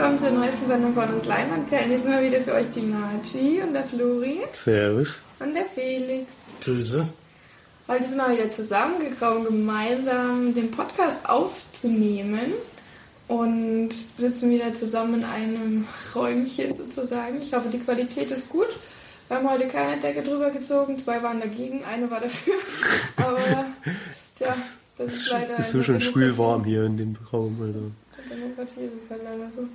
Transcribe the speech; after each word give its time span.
willkommen 0.00 0.18
zur 0.18 0.30
neuesten 0.30 0.66
Sendung 0.66 0.94
von 0.94 1.12
uns 1.12 1.26
Leinwandperlen. 1.26 1.90
Hier 1.90 2.00
sind 2.00 2.10
wir 2.10 2.22
wieder 2.22 2.40
für 2.40 2.54
euch 2.54 2.70
die 2.70 2.80
Margie 2.80 3.60
und 3.60 3.74
der 3.74 3.84
Flori. 3.84 4.40
Servus. 4.52 5.20
Und 5.40 5.52
der 5.52 5.66
Felix. 5.66 6.32
Grüße. 6.64 7.06
Heute 7.86 8.08
sind 8.08 8.16
wir 8.16 8.30
wieder 8.32 8.50
zusammengekommen, 8.50 9.44
gemeinsam 9.44 10.54
den 10.54 10.70
Podcast 10.70 11.18
aufzunehmen 11.28 12.54
und 13.28 13.90
sitzen 14.16 14.48
wieder 14.48 14.72
zusammen 14.72 15.16
in 15.16 15.24
einem 15.24 15.86
Räumchen 16.14 16.74
sozusagen. 16.78 17.42
Ich 17.42 17.52
hoffe, 17.52 17.68
die 17.68 17.80
Qualität 17.80 18.30
ist 18.30 18.48
gut. 18.48 18.68
Wir 19.28 19.36
haben 19.36 19.50
heute 19.50 19.68
keine 19.68 20.00
Decke 20.00 20.22
drüber 20.22 20.48
gezogen, 20.48 20.98
zwei 20.98 21.22
waren 21.22 21.40
dagegen, 21.40 21.84
eine 21.84 22.10
war 22.10 22.20
dafür. 22.20 22.54
Aber 23.18 23.38
ja, 23.38 23.66
das 24.38 24.76
ist 24.96 25.28
leider. 25.28 25.56
Das 25.56 25.66
ist 25.66 25.72
so 25.72 25.82
schon 25.82 26.00
schwül 26.00 26.34
hier 26.64 26.84
in 26.84 26.96
dem 26.96 27.18
Raum, 27.30 27.58
Alter. 27.60 27.80
Ist 28.58 28.76
es 28.76 29.10
halt 29.10 29.22
leider 29.24 29.50
so. 29.54 29.68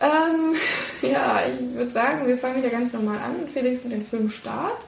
Ähm, 0.00 0.56
ja, 1.02 1.42
ich 1.46 1.60
würde 1.74 1.90
sagen, 1.90 2.26
wir 2.26 2.36
fangen 2.36 2.56
wieder 2.56 2.70
ganz 2.70 2.92
normal 2.92 3.18
an. 3.18 3.46
Felix 3.52 3.84
mit 3.84 3.92
dem 3.92 4.06
Filmstart 4.06 4.82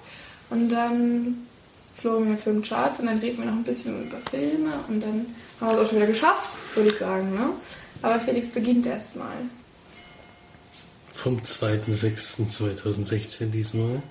und 0.51 0.71
dann 0.71 1.47
Florian 1.95 2.33
mit 2.33 2.41
Filmcharts 2.41 2.99
und 3.01 3.07
dann 3.07 3.19
reden 3.19 3.39
wir 3.39 3.47
noch 3.47 3.55
ein 3.55 3.65
bisschen 3.65 4.07
über 4.07 4.19
Filme 4.31 4.73
und 4.89 5.01
dann 5.01 5.25
haben 5.61 5.71
wir 5.71 5.75
es 5.75 5.81
auch 5.81 5.87
schon 5.89 5.97
wieder 5.99 6.09
geschafft, 6.09 6.51
würde 6.75 6.91
ich 6.91 6.99
sagen. 6.99 7.35
Ne? 7.35 7.51
Aber 8.03 8.21
Felix 8.21 8.49
beginnt 8.49 8.85
erstmal. 8.87 9.37
Vom 11.13 11.39
2.6.2016 11.39 13.51
diesmal. 13.51 14.03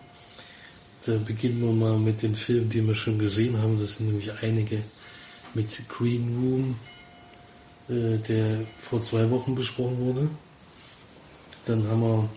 Da 1.06 1.18
beginnen 1.18 1.62
wir 1.62 1.74
mal 1.74 2.00
mit 2.00 2.22
den 2.22 2.34
Filmen, 2.36 2.70
die 2.70 2.88
wir 2.88 2.96
schon 2.96 3.20
gesehen 3.20 3.62
haben. 3.62 3.78
Das 3.78 3.96
sind 3.96 4.08
nämlich 4.08 4.32
einige 4.42 4.82
mit 5.54 5.68
Green 5.90 6.38
Room, 6.42 6.78
äh, 7.90 8.18
der 8.18 8.62
vor 8.80 9.02
zwei 9.02 9.30
Wochen 9.30 9.56
besprochen 9.56 9.98
wurde. 10.00 10.30
Dann 11.66 11.88
haben 11.88 12.02
wir 12.02 12.30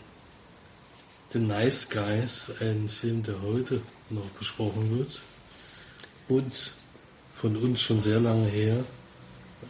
The 1.32 1.38
Nice 1.38 1.88
Guys, 1.88 2.52
ein 2.60 2.88
Film, 2.88 3.22
der 3.22 3.40
heute 3.42 3.80
noch 4.10 4.28
besprochen 4.38 4.98
wird. 4.98 5.20
Und 6.28 6.74
von 7.34 7.56
uns 7.56 7.80
schon 7.80 8.00
sehr 8.00 8.20
lange 8.20 8.46
her 8.46 8.84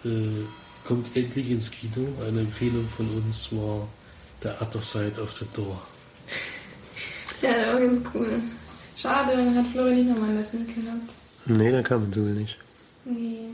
äh, 0.05 0.45
kommt 0.85 1.17
endlich 1.17 1.51
ins 1.51 1.71
Kino. 1.71 2.07
Eine 2.27 2.41
Empfehlung 2.41 2.89
von 2.89 3.09
uns 3.11 3.49
war 3.53 3.89
The 4.43 4.51
Other 4.61 4.83
Side 4.83 5.21
of 5.21 5.37
the 5.39 5.47
Door. 5.55 5.81
Ja, 7.43 7.53
der 7.53 7.73
war 7.75 7.81
ganz 7.81 8.09
cool. 8.15 8.41
Schade, 8.97 9.37
dann 9.37 9.55
hat 9.55 9.67
Florian 9.67 9.97
nicht 9.97 10.09
nochmal 10.09 10.37
das 10.37 10.53
mitgehabt. 10.53 11.13
Nee, 11.47 11.71
da 11.71 11.83
kam 11.83 12.03
man 12.03 12.13
so 12.13 12.21
nicht. 12.21 12.57
Nee. 13.05 13.51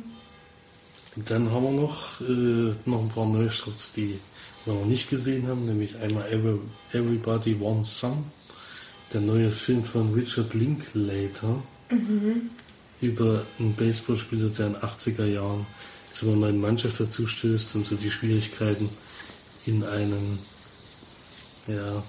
Dann 1.16 1.50
haben 1.50 1.64
wir 1.64 1.82
noch, 1.82 2.20
äh, 2.22 2.74
noch 2.86 3.02
ein 3.02 3.08
paar 3.10 3.26
Neustarts, 3.26 3.92
die 3.92 4.18
wir 4.64 4.74
noch 4.74 4.86
nicht 4.86 5.10
gesehen 5.10 5.46
haben, 5.46 5.66
nämlich 5.66 5.96
einmal 5.96 6.26
Every, 6.30 6.58
Everybody 6.92 7.60
Wants 7.60 8.00
Some, 8.00 8.24
der 9.12 9.20
neue 9.20 9.50
Film 9.50 9.84
von 9.84 10.14
Richard 10.14 10.54
Linklater 10.54 11.62
mhm. 11.90 12.50
über 13.00 13.42
einen 13.58 13.74
Baseballspieler, 13.74 14.48
der 14.48 14.68
in 14.68 14.72
den 14.74 14.82
80er 14.82 15.26
Jahren 15.26 15.66
zu 16.12 16.28
einer 16.28 16.36
neuen 16.36 16.60
Mannschaft 16.60 17.00
dazu 17.00 17.26
stößt 17.26 17.76
und 17.76 17.84
so 17.84 17.96
die 17.96 18.10
Schwierigkeiten 18.10 18.88
in 19.66 19.84
einem, 19.84 20.38
ja, 21.66 22.02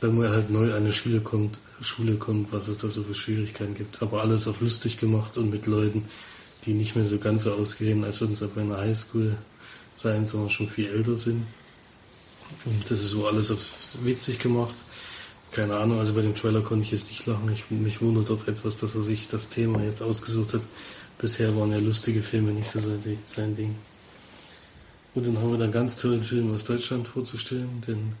wenn 0.00 0.16
man 0.16 0.30
halt 0.30 0.50
neu 0.50 0.70
an 0.72 0.82
eine 0.82 0.92
Schule 0.92 1.20
kommt, 1.20 1.58
Schule 1.82 2.14
kommt, 2.14 2.52
was 2.52 2.68
es 2.68 2.78
da 2.78 2.88
so 2.88 3.02
für 3.02 3.14
Schwierigkeiten 3.14 3.74
gibt. 3.74 4.02
Aber 4.02 4.20
alles 4.20 4.48
auf 4.48 4.60
lustig 4.60 4.98
gemacht 4.98 5.36
und 5.36 5.50
mit 5.50 5.66
Leuten, 5.66 6.06
die 6.64 6.74
nicht 6.74 6.94
mehr 6.94 7.06
so 7.06 7.18
ganz 7.18 7.42
so 7.42 7.52
ausgehen, 7.52 8.04
als 8.04 8.20
würden 8.20 8.36
sie 8.36 8.46
bei 8.48 8.60
einer 8.60 8.78
Highschool 8.78 9.36
sein, 9.94 10.26
sondern 10.26 10.50
schon 10.50 10.68
viel 10.68 10.88
älter 10.88 11.16
sind. 11.16 11.46
Und 12.64 12.84
das 12.84 13.00
ist 13.00 13.10
so 13.10 13.26
alles 13.26 13.52
witzig 14.02 14.38
gemacht. 14.38 14.74
Keine 15.50 15.76
Ahnung, 15.76 15.98
also 15.98 16.14
bei 16.14 16.22
dem 16.22 16.34
Trailer 16.34 16.62
konnte 16.62 16.84
ich 16.84 16.92
jetzt 16.92 17.08
nicht 17.08 17.26
lachen. 17.26 17.50
Ich, 17.52 17.70
mich 17.70 18.00
wundert 18.00 18.30
doch 18.30 18.46
etwas, 18.46 18.78
dass 18.78 18.94
er 18.94 19.02
sich 19.02 19.28
das 19.28 19.48
Thema 19.48 19.82
jetzt 19.82 20.02
ausgesucht 20.02 20.54
hat. 20.54 20.62
Bisher 21.18 21.56
waren 21.56 21.72
ja 21.72 21.78
lustige 21.78 22.22
Filme 22.22 22.52
nicht 22.52 22.70
so 22.70 22.80
sein 23.26 23.56
Ding. 23.56 23.74
Und 25.14 25.26
dann 25.26 25.38
haben 25.38 25.50
wir 25.50 25.58
da 25.58 25.64
einen 25.64 25.72
ganz 25.72 25.98
tollen 25.98 26.22
Film 26.22 26.54
aus 26.54 26.64
Deutschland 26.64 27.06
vorzustellen, 27.06 27.82
denn 27.86 28.14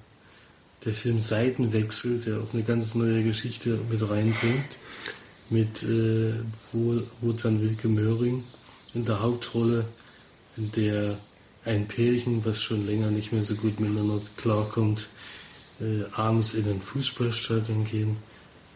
der 0.84 0.92
Film 0.92 1.20
Seitenwechsel, 1.20 2.18
der 2.18 2.40
auch 2.40 2.52
eine 2.52 2.64
ganz 2.64 2.94
neue 2.94 3.22
Geschichte 3.22 3.78
mit 3.88 4.02
reinbringt 4.02 4.76
mit 5.52 5.82
äh, 5.82 6.32
Wotan 6.72 7.60
Wilke 7.60 7.88
Möhring 7.88 8.44
in 8.94 9.04
der 9.04 9.22
Hauptrolle, 9.22 9.84
in 10.56 10.72
der 10.72 11.18
ein 11.64 11.86
Pärchen, 11.86 12.44
was 12.44 12.60
schon 12.60 12.86
länger 12.86 13.10
nicht 13.10 13.32
mehr 13.32 13.44
so 13.44 13.54
gut 13.54 13.78
miteinander 13.78 14.20
klarkommt, 14.36 15.08
äh, 15.80 16.04
abends 16.12 16.54
in 16.54 16.68
ein 16.68 16.80
Fußballstadion 16.80 17.84
gehen. 17.84 18.16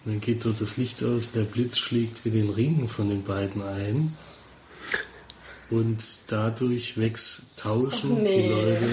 Und 0.05 0.13
dann 0.13 0.21
geht 0.21 0.45
dort 0.45 0.61
das 0.61 0.77
Licht 0.77 1.03
aus, 1.03 1.33
der 1.33 1.43
Blitz 1.43 1.79
schlägt 1.79 2.25
in 2.25 2.33
den 2.33 2.51
Ringen 2.51 2.87
von 2.87 3.09
den 3.09 3.25
beiden 3.25 3.63
ein. 3.63 4.17
Und 5.69 5.99
dadurch 6.29 6.97
wächst 6.97 7.57
tauschen 7.57 8.23
nee. 8.23 8.43
die 8.43 8.49
Leute 8.49 8.89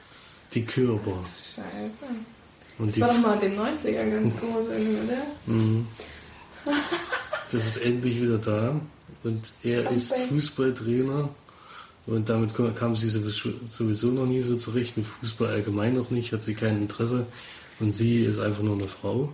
die 0.54 0.64
Körper. 0.66 1.24
Scheiße. 1.38 1.62
Und 2.78 2.92
das 2.92 3.00
war 3.00 3.08
doch 3.08 3.20
mal 3.20 3.34
in 3.34 3.40
den 3.40 3.58
90ern 3.58 4.10
ganz 4.10 4.40
groß 4.40 4.68
irgendwie, 4.68 5.06
oder? 5.06 5.22
Mhm. 5.46 5.86
das 7.52 7.66
ist 7.66 7.76
endlich 7.78 8.20
wieder 8.20 8.38
da. 8.38 8.80
Und 9.24 9.52
er 9.62 9.90
ist 9.90 10.14
Fußballtrainer. 10.14 11.28
Und 12.06 12.28
damit 12.28 12.54
kam 12.76 12.96
sie 12.96 13.08
sowieso 13.10 14.08
noch 14.08 14.26
nie 14.26 14.40
so 14.40 14.56
zurecht. 14.56 14.96
Mit 14.96 15.06
Fußball 15.06 15.48
allgemein 15.48 15.94
noch 15.94 16.10
nicht, 16.10 16.32
hat 16.32 16.42
sie 16.42 16.54
kein 16.54 16.82
Interesse. 16.82 17.26
Und 17.80 17.92
sie 17.92 18.24
ist 18.24 18.38
einfach 18.38 18.62
nur 18.62 18.76
eine 18.76 18.88
Frau. 18.88 19.32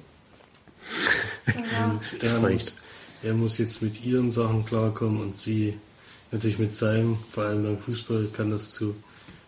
Ja. 1.46 1.90
Und 1.90 2.22
er, 2.22 2.40
muss, 2.40 2.72
er 3.22 3.34
muss 3.34 3.58
jetzt 3.58 3.82
mit 3.82 4.04
ihren 4.04 4.30
Sachen 4.30 4.64
klarkommen 4.66 5.20
und 5.20 5.36
sie 5.36 5.74
natürlich 6.30 6.58
mit 6.58 6.74
seinem, 6.74 7.18
vor 7.30 7.44
allem 7.44 7.62
beim 7.62 7.78
Fußball 7.78 8.28
kann 8.32 8.50
das 8.50 8.72
zu 8.72 8.94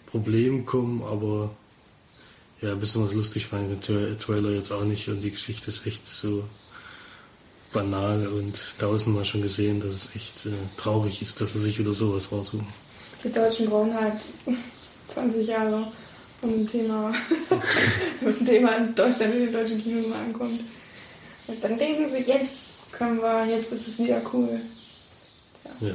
Problemen 0.06 0.64
kommen, 0.64 1.02
aber 1.02 1.50
ja, 2.62 2.72
ein 2.72 2.80
bisschen 2.80 3.04
was 3.04 3.12
lustig 3.12 3.46
fand 3.46 3.88
der 3.88 4.18
Trailer 4.18 4.50
jetzt 4.50 4.72
auch 4.72 4.84
nicht 4.84 5.08
und 5.08 5.20
die 5.20 5.30
Geschichte 5.30 5.70
ist 5.70 5.86
echt 5.86 6.08
so 6.08 6.44
banal 7.72 8.26
und 8.28 8.58
tausendmal 8.78 9.24
schon 9.24 9.42
gesehen, 9.42 9.80
dass 9.80 9.92
es 9.92 10.08
echt 10.14 10.46
äh, 10.46 10.50
traurig 10.76 11.22
ist, 11.22 11.40
dass 11.40 11.52
sie 11.52 11.60
sich 11.60 11.78
wieder 11.78 11.92
sowas 11.92 12.30
raussuchen. 12.32 12.66
Die 13.22 13.32
Deutschen 13.32 13.68
brauchen 13.68 13.94
halt 13.94 14.14
20 15.08 15.46
Jahre, 15.46 15.92
um 16.42 16.50
ein 16.50 16.66
Thema, 16.66 17.12
ein 18.20 18.46
Thema 18.46 18.76
in 18.76 18.94
Deutschland 18.94 19.34
in 19.34 19.40
den 19.46 19.52
deutschen 19.52 19.82
Kinos 19.82 20.08
mal 20.08 20.20
ankommt. 20.20 20.60
Und 21.46 21.62
dann 21.62 21.78
denken 21.78 22.10
sie, 22.10 22.30
jetzt 22.30 22.54
können 22.92 23.20
wir, 23.20 23.46
jetzt 23.46 23.72
ist 23.72 23.86
es 23.86 23.98
wieder 23.98 24.20
cool. 24.32 24.60
Ja. 25.64 25.88
ja. 25.88 25.94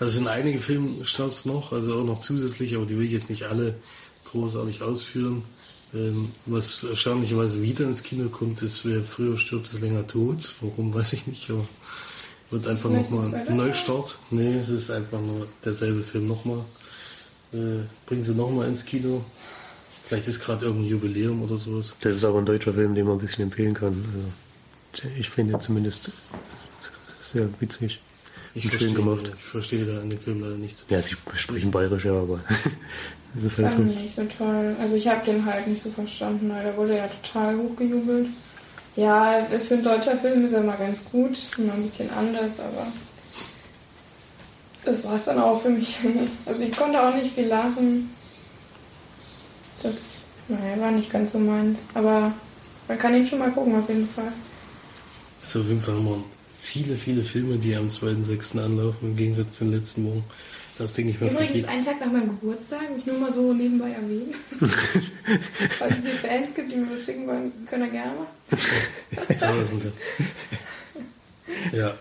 Also 0.00 0.10
es 0.10 0.14
sind 0.14 0.28
einige 0.28 0.60
Filmstarts 0.60 1.44
noch, 1.44 1.72
also 1.72 1.98
auch 1.98 2.04
noch 2.04 2.20
zusätzlich, 2.20 2.76
aber 2.76 2.86
die 2.86 2.96
will 2.96 3.06
ich 3.06 3.12
jetzt 3.12 3.30
nicht 3.30 3.44
alle 3.44 3.74
großartig 4.26 4.82
ausführen. 4.82 5.42
Ähm, 5.94 6.32
was 6.46 6.84
erstaunlicherweise 6.84 7.62
wieder 7.62 7.84
ins 7.84 8.02
Kino 8.02 8.28
kommt, 8.28 8.62
ist, 8.62 8.84
wer 8.84 9.02
früher 9.02 9.38
stirbt, 9.38 9.72
ist 9.72 9.80
länger 9.80 10.06
tot. 10.06 10.54
Warum, 10.60 10.92
weiß 10.92 11.14
ich 11.14 11.26
nicht, 11.26 11.48
aber 11.50 11.66
wird 12.50 12.66
einfach 12.66 12.90
nochmal 12.90 13.34
ein 13.34 13.56
Neustart. 13.56 14.18
Nee, 14.30 14.58
es 14.60 14.68
ist 14.68 14.90
einfach 14.90 15.20
nur 15.20 15.46
derselbe 15.64 16.02
Film 16.02 16.28
nochmal. 16.28 16.64
Äh, 17.52 17.84
bringen 18.06 18.24
sie 18.24 18.34
nochmal 18.34 18.68
ins 18.68 18.84
Kino. 18.84 19.24
Vielleicht 20.06 20.28
ist 20.28 20.40
gerade 20.40 20.66
irgendein 20.66 20.90
Jubiläum 20.90 21.42
oder 21.42 21.58
sowas. 21.58 21.94
Das 22.00 22.16
ist 22.16 22.24
aber 22.24 22.38
ein 22.38 22.46
deutscher 22.46 22.72
Film, 22.72 22.94
den 22.94 23.06
man 23.06 23.16
ein 23.16 23.20
bisschen 23.20 23.44
empfehlen 23.44 23.74
kann. 23.74 24.04
Also, 24.94 25.08
ich 25.18 25.28
finde 25.28 25.58
zumindest 25.58 26.10
sehr 27.20 27.48
witzig. 27.60 28.00
Ich 28.54 28.68
verstehe, 28.68 28.92
gemacht. 28.92 29.32
ich 29.36 29.44
verstehe 29.44 29.84
da 29.84 30.00
in 30.00 30.10
dem 30.10 30.18
Film 30.18 30.40
leider 30.40 30.56
nichts. 30.56 30.86
Ja, 30.88 31.00
sie 31.02 31.14
sprechen 31.36 31.70
bayerisch, 31.70 32.06
ja, 32.06 32.12
aber 32.12 32.40
das 33.34 33.44
ist 33.44 33.58
halt 33.58 33.72
so. 33.72 33.80
nicht 33.80 34.14
so 34.14 34.24
toll. 34.24 34.76
Also 34.80 34.96
ich 34.96 35.06
habe 35.08 35.24
den 35.24 35.44
halt 35.44 35.66
nicht 35.66 35.82
so 35.82 35.90
verstanden, 35.90 36.50
weil 36.50 36.64
der 36.64 36.76
wurde 36.76 36.96
ja 36.96 37.08
total 37.08 37.56
hochgejubelt. 37.56 38.28
Ja, 38.96 39.46
für 39.66 39.74
ein 39.74 39.84
deutscher 39.84 40.16
Film 40.16 40.44
ist 40.44 40.52
er 40.52 40.62
mal 40.62 40.76
ganz 40.76 41.04
gut, 41.04 41.38
immer 41.56 41.74
ein 41.74 41.82
bisschen 41.82 42.10
anders, 42.10 42.58
aber 42.58 42.86
das 44.84 45.04
war 45.04 45.14
es 45.14 45.24
dann 45.24 45.38
auch 45.38 45.62
für 45.62 45.70
mich. 45.70 45.96
Also 46.46 46.64
ich 46.64 46.76
konnte 46.76 47.00
auch 47.00 47.14
nicht 47.14 47.34
viel 47.34 47.46
lachen. 47.46 48.10
Das 49.82 50.18
naja, 50.48 50.80
war 50.80 50.90
nicht 50.90 51.10
ganz 51.10 51.32
so 51.32 51.38
meins. 51.38 51.80
Aber 51.94 52.32
man 52.88 52.98
kann 52.98 53.14
ihn 53.14 53.26
schon 53.26 53.38
mal 53.38 53.50
gucken, 53.52 53.76
auf 53.76 53.88
jeden 53.88 54.08
Fall. 54.08 54.32
Also 55.42 55.60
auf 55.60 55.66
jeden 55.66 55.80
Fall 55.80 55.94
haben 55.94 56.06
wir 56.06 56.24
viele, 56.60 56.96
viele 56.96 57.22
Filme, 57.22 57.58
die 57.58 57.76
am 57.76 57.88
2.6. 57.88 58.58
anlaufen, 58.58 59.10
im 59.10 59.16
Gegensatz 59.16 59.58
zu 59.58 59.64
den 59.64 59.74
letzten 59.74 60.06
Wochen. 60.06 60.24
Das 60.78 60.94
denke 60.94 61.10
ich 61.10 61.20
mal. 61.20 61.30
Übrigens, 61.30 61.66
einen 61.66 61.84
Tag 61.84 62.00
nach 62.00 62.12
meinem 62.12 62.28
Geburtstag, 62.28 62.82
ich 62.96 63.04
nur 63.04 63.18
mal 63.18 63.32
so 63.32 63.52
nebenbei 63.52 63.90
erwähnen. 63.90 64.32
Falls 65.70 65.98
es 65.98 66.04
hier 66.04 66.12
Fans 66.12 66.54
gibt, 66.54 66.72
die 66.72 66.76
mir 66.76 66.92
was 66.92 67.04
schicken 67.04 67.26
wollen, 67.26 67.52
können 67.66 67.84
wir 67.84 67.90
gerne 67.90 68.12
machen. 68.14 69.38
Tausende. 69.40 69.92
ja, 71.72 71.96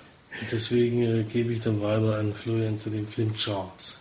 deswegen 0.52 1.02
äh, 1.02 1.24
gebe 1.24 1.54
ich 1.54 1.62
dann 1.62 1.82
weiter 1.82 2.20
an 2.20 2.36
Florian 2.36 2.78
zu 2.78 2.92
den 2.92 3.08
Filmcharts. 3.08 3.98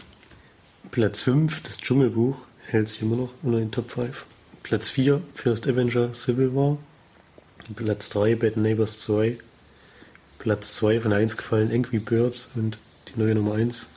Platz 0.90 1.22
5, 1.22 1.62
das 1.62 1.78
Dschungelbuch. 1.78 2.36
hält 2.66 2.88
sich 2.88 3.00
immer 3.00 3.16
noch 3.16 3.30
unter 3.42 3.58
den 3.58 3.70
Top 3.70 3.90
5. 3.90 4.26
Platz 4.62 4.90
4, 4.90 5.22
First 5.34 5.66
Avenger 5.66 6.12
Civil 6.12 6.54
War. 6.54 6.76
Platz 7.74 8.10
3, 8.10 8.34
Bad 8.34 8.58
Neighbors 8.58 8.98
2. 8.98 9.38
Platz 10.38 10.76
2 10.76 11.00
von 11.00 11.12
1 11.14 11.38
gefallen 11.38 11.72
Angry 11.72 11.98
Birds 11.98 12.50
und 12.54 12.78
die 13.08 13.18
neue 13.18 13.34
Nummer 13.34 13.54
1, 13.54 13.88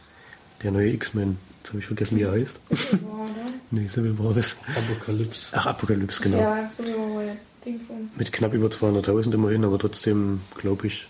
der 0.64 0.72
neue 0.72 0.92
X-Men. 0.94 1.38
Jetzt 1.60 1.70
habe 1.70 1.80
ich 1.80 1.86
vergessen, 1.86 2.18
wie 2.18 2.22
er 2.24 2.32
heißt. 2.32 2.60
Civil 2.76 3.04
War, 3.06 3.22
oder? 3.22 3.32
nee, 3.72 3.88
Civil 3.88 4.18
War 4.20 4.36
ist. 4.38 4.58
Apokalypse. 4.76 5.48
Ach, 5.54 5.66
Apokalypse, 5.68 6.22
genau. 6.24 6.38
Ja, 6.40 6.70
Civil 6.72 6.96
War 6.98 7.16
war 7.16 7.24
der 7.24 7.38
Dingsbums. 7.66 8.16
Mit 8.18 8.32
knapp 8.32 8.54
über 8.54 8.68
200.000 8.68 9.34
immerhin, 9.34 9.66
aber 9.66 9.78
trotzdem, 9.78 10.42
glaube 10.56 10.88
ich, 10.88 11.08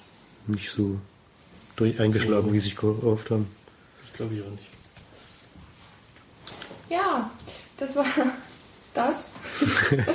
nicht 0.47 0.69
so 0.71 0.99
durch 1.75 1.99
eingeschlagen, 1.99 2.51
wie 2.51 2.59
sie 2.59 2.65
sich 2.65 2.75
gehofft 2.75 3.29
haben. 3.29 3.47
Das 4.01 4.13
glaube 4.13 4.35
ich 4.35 4.41
auch 4.41 4.49
nicht. 4.51 4.63
Ja, 6.89 7.29
das 7.77 7.95
war 7.95 8.05
das. 8.93 9.15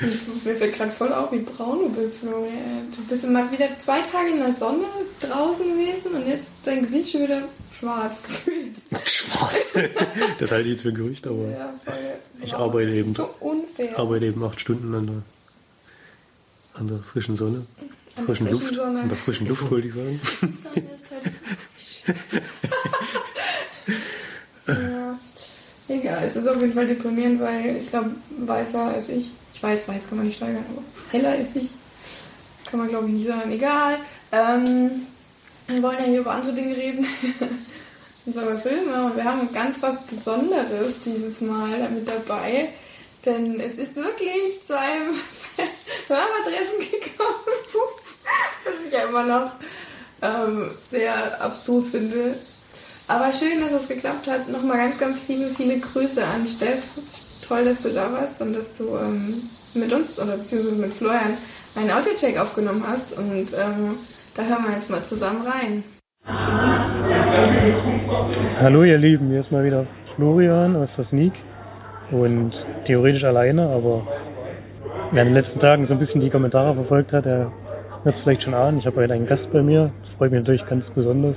ich, 0.00 0.44
mir 0.44 0.54
fällt 0.54 0.74
gerade 0.76 0.90
voll 0.90 1.12
auf, 1.12 1.32
wie 1.32 1.38
braun 1.40 1.78
du 1.80 1.88
bist, 1.90 2.18
Florian. 2.18 2.92
Du 2.94 3.02
bist 3.04 3.26
mal 3.28 3.50
wieder 3.50 3.68
zwei 3.78 4.00
Tage 4.02 4.30
in 4.30 4.38
der 4.38 4.52
Sonne 4.52 4.84
draußen 5.20 5.64
gewesen 5.66 6.12
und 6.14 6.26
jetzt 6.26 6.46
dein 6.64 6.82
Gesicht 6.82 7.10
schon 7.12 7.22
wieder 7.22 7.42
schwarz 7.78 8.22
gefühlt. 8.26 8.74
Schwarz. 9.04 9.74
das 10.38 10.52
halte 10.52 10.64
ich 10.68 10.72
jetzt 10.74 10.82
für 10.82 10.88
ein 10.90 10.94
Gerücht, 10.94 11.26
aber 11.26 11.48
Ja, 11.50 11.74
voll. 11.84 11.94
Ich 12.42 12.54
arbeite 12.54 12.90
eben- 12.92 13.14
So 13.14 13.28
unfair. 13.40 13.98
arbeite 13.98 14.26
eben 14.26 14.42
acht 14.44 14.60
Stunden 14.60 14.94
an 14.94 15.06
der, 15.06 15.22
an 16.80 16.88
der 16.88 16.98
frischen 16.98 17.36
Sonne. 17.36 17.66
An 18.16 18.24
der 18.26 18.34
Frischen 18.36 18.46
frischen 18.46 18.60
Luft. 18.62 18.74
Sonne. 18.74 19.00
An 19.00 19.08
der 19.08 19.16
frischen 19.18 19.46
Luft, 19.48 19.70
wollte 19.70 19.88
ich 19.88 19.94
sagen. 19.94 20.20
Die 20.42 20.62
Sonne 20.62 20.86
ist 20.94 21.10
heute 21.10 21.30
so 21.30 21.38
frisch. 21.74 22.02
ja. 24.68 25.18
Egal, 25.88 26.24
es 26.24 26.34
ist 26.34 26.48
auf 26.48 26.60
jeden 26.60 26.72
Fall 26.72 26.86
deprimierend, 26.88 27.40
weil 27.40 27.76
ich 27.76 27.88
glaube, 27.90 28.10
weißer 28.38 28.86
als 28.86 29.08
ich. 29.08 29.30
Ich 29.56 29.62
weiß, 29.62 29.88
weiß 29.88 30.02
kann 30.06 30.18
man 30.18 30.26
nicht 30.26 30.36
steigern, 30.36 30.66
aber 30.70 30.82
heller 31.10 31.30
als 31.30 31.56
ich 31.56 31.70
kann 32.70 32.80
man 32.80 32.88
glaube 32.88 33.06
ich 33.06 33.14
nicht 33.14 33.26
sagen. 33.26 33.50
Egal. 33.50 33.98
Ähm, 34.32 35.06
wir 35.66 35.82
wollen 35.82 35.98
ja 35.98 36.04
hier 36.04 36.20
über 36.20 36.32
andere 36.32 36.52
Dinge 36.52 36.76
reden. 36.76 37.06
Und 38.26 38.32
zwar 38.34 38.50
über 38.50 38.58
Filme. 38.58 39.04
Und 39.06 39.16
wir 39.16 39.24
haben 39.24 39.50
ganz 39.52 39.80
was 39.80 40.02
Besonderes 40.02 40.96
dieses 41.04 41.40
Mal 41.40 41.88
mit 41.88 42.06
dabei. 42.06 42.68
Denn 43.24 43.58
es 43.58 43.76
ist 43.76 43.96
wirklich 43.96 44.60
zu 44.66 44.78
einem 44.78 45.14
Hörertreffen 46.06 46.78
gekommen, 46.78 47.44
was 48.64 48.86
ich 48.86 48.92
ja 48.92 49.08
immer 49.08 49.24
noch 49.24 49.52
ähm, 50.20 50.70
sehr 50.90 51.40
abstrus 51.40 51.88
finde. 51.90 52.38
Aber 53.08 53.32
schön, 53.32 53.60
dass 53.60 53.72
es 53.72 53.88
geklappt 53.88 54.26
hat. 54.26 54.48
Nochmal 54.48 54.76
ganz, 54.76 54.98
ganz 54.98 55.26
liebe, 55.28 55.50
viele 55.56 55.78
Grüße 55.78 56.24
an 56.24 56.46
Steff. 56.46 56.82
Es 57.46 57.52
ist 57.52 57.56
Toll, 57.56 57.64
dass 57.64 57.82
du 57.84 57.94
da 57.94 58.12
warst 58.12 58.42
und 58.42 58.56
dass 58.56 58.76
du 58.76 58.84
ähm, 58.96 59.40
mit 59.74 59.92
uns 59.92 60.20
oder 60.20 60.36
beziehungsweise 60.36 60.82
mit 60.82 60.90
Florian 60.90 61.38
einen 61.76 61.90
Audiocheck 61.92 62.40
aufgenommen 62.40 62.82
hast. 62.84 63.16
Und 63.16 63.54
ähm, 63.54 63.94
da 64.34 64.42
hören 64.42 64.64
wir 64.66 64.74
jetzt 64.74 64.90
mal 64.90 65.02
zusammen 65.04 65.46
rein. 65.46 65.84
Hallo 68.58 68.82
ihr 68.82 68.98
Lieben, 68.98 69.28
hier 69.28 69.42
ist 69.42 69.52
mal 69.52 69.64
wieder 69.64 69.86
Florian 70.16 70.74
aus 70.74 70.88
der 70.98 71.04
Sneak 71.06 71.34
und 72.10 72.52
theoretisch 72.86 73.22
alleine, 73.22 73.68
aber 73.68 74.02
wer 75.12 75.22
in 75.22 75.28
den 75.28 75.34
letzten 75.34 75.60
Tagen 75.60 75.86
so 75.86 75.92
ein 75.92 76.00
bisschen 76.00 76.22
die 76.22 76.30
Kommentare 76.30 76.74
verfolgt 76.74 77.12
hat, 77.12 77.26
der 77.26 77.52
wird 78.02 78.16
es 78.16 78.22
vielleicht 78.24 78.42
schon 78.42 78.54
ahnen. 78.54 78.80
Ich 78.80 78.86
habe 78.86 78.96
heute 78.96 79.12
einen 79.12 79.26
Gast 79.26 79.48
bei 79.52 79.62
mir, 79.62 79.92
das 80.02 80.18
freut 80.18 80.32
mich 80.32 80.40
natürlich 80.40 80.66
ganz 80.66 80.84
besonders, 80.96 81.36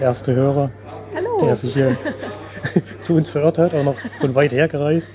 der 0.00 0.08
erste 0.08 0.34
Hörer, 0.34 0.70
Hallo. 1.14 1.46
der 1.46 1.56
sich 1.58 1.72
hier 1.72 1.96
zu 3.06 3.14
uns 3.14 3.28
verirrt 3.30 3.58
hat, 3.58 3.74
auch 3.74 3.84
noch 3.84 3.96
von 4.20 4.34
weit 4.34 4.52
her 4.52 4.68
gereist. 4.68 5.06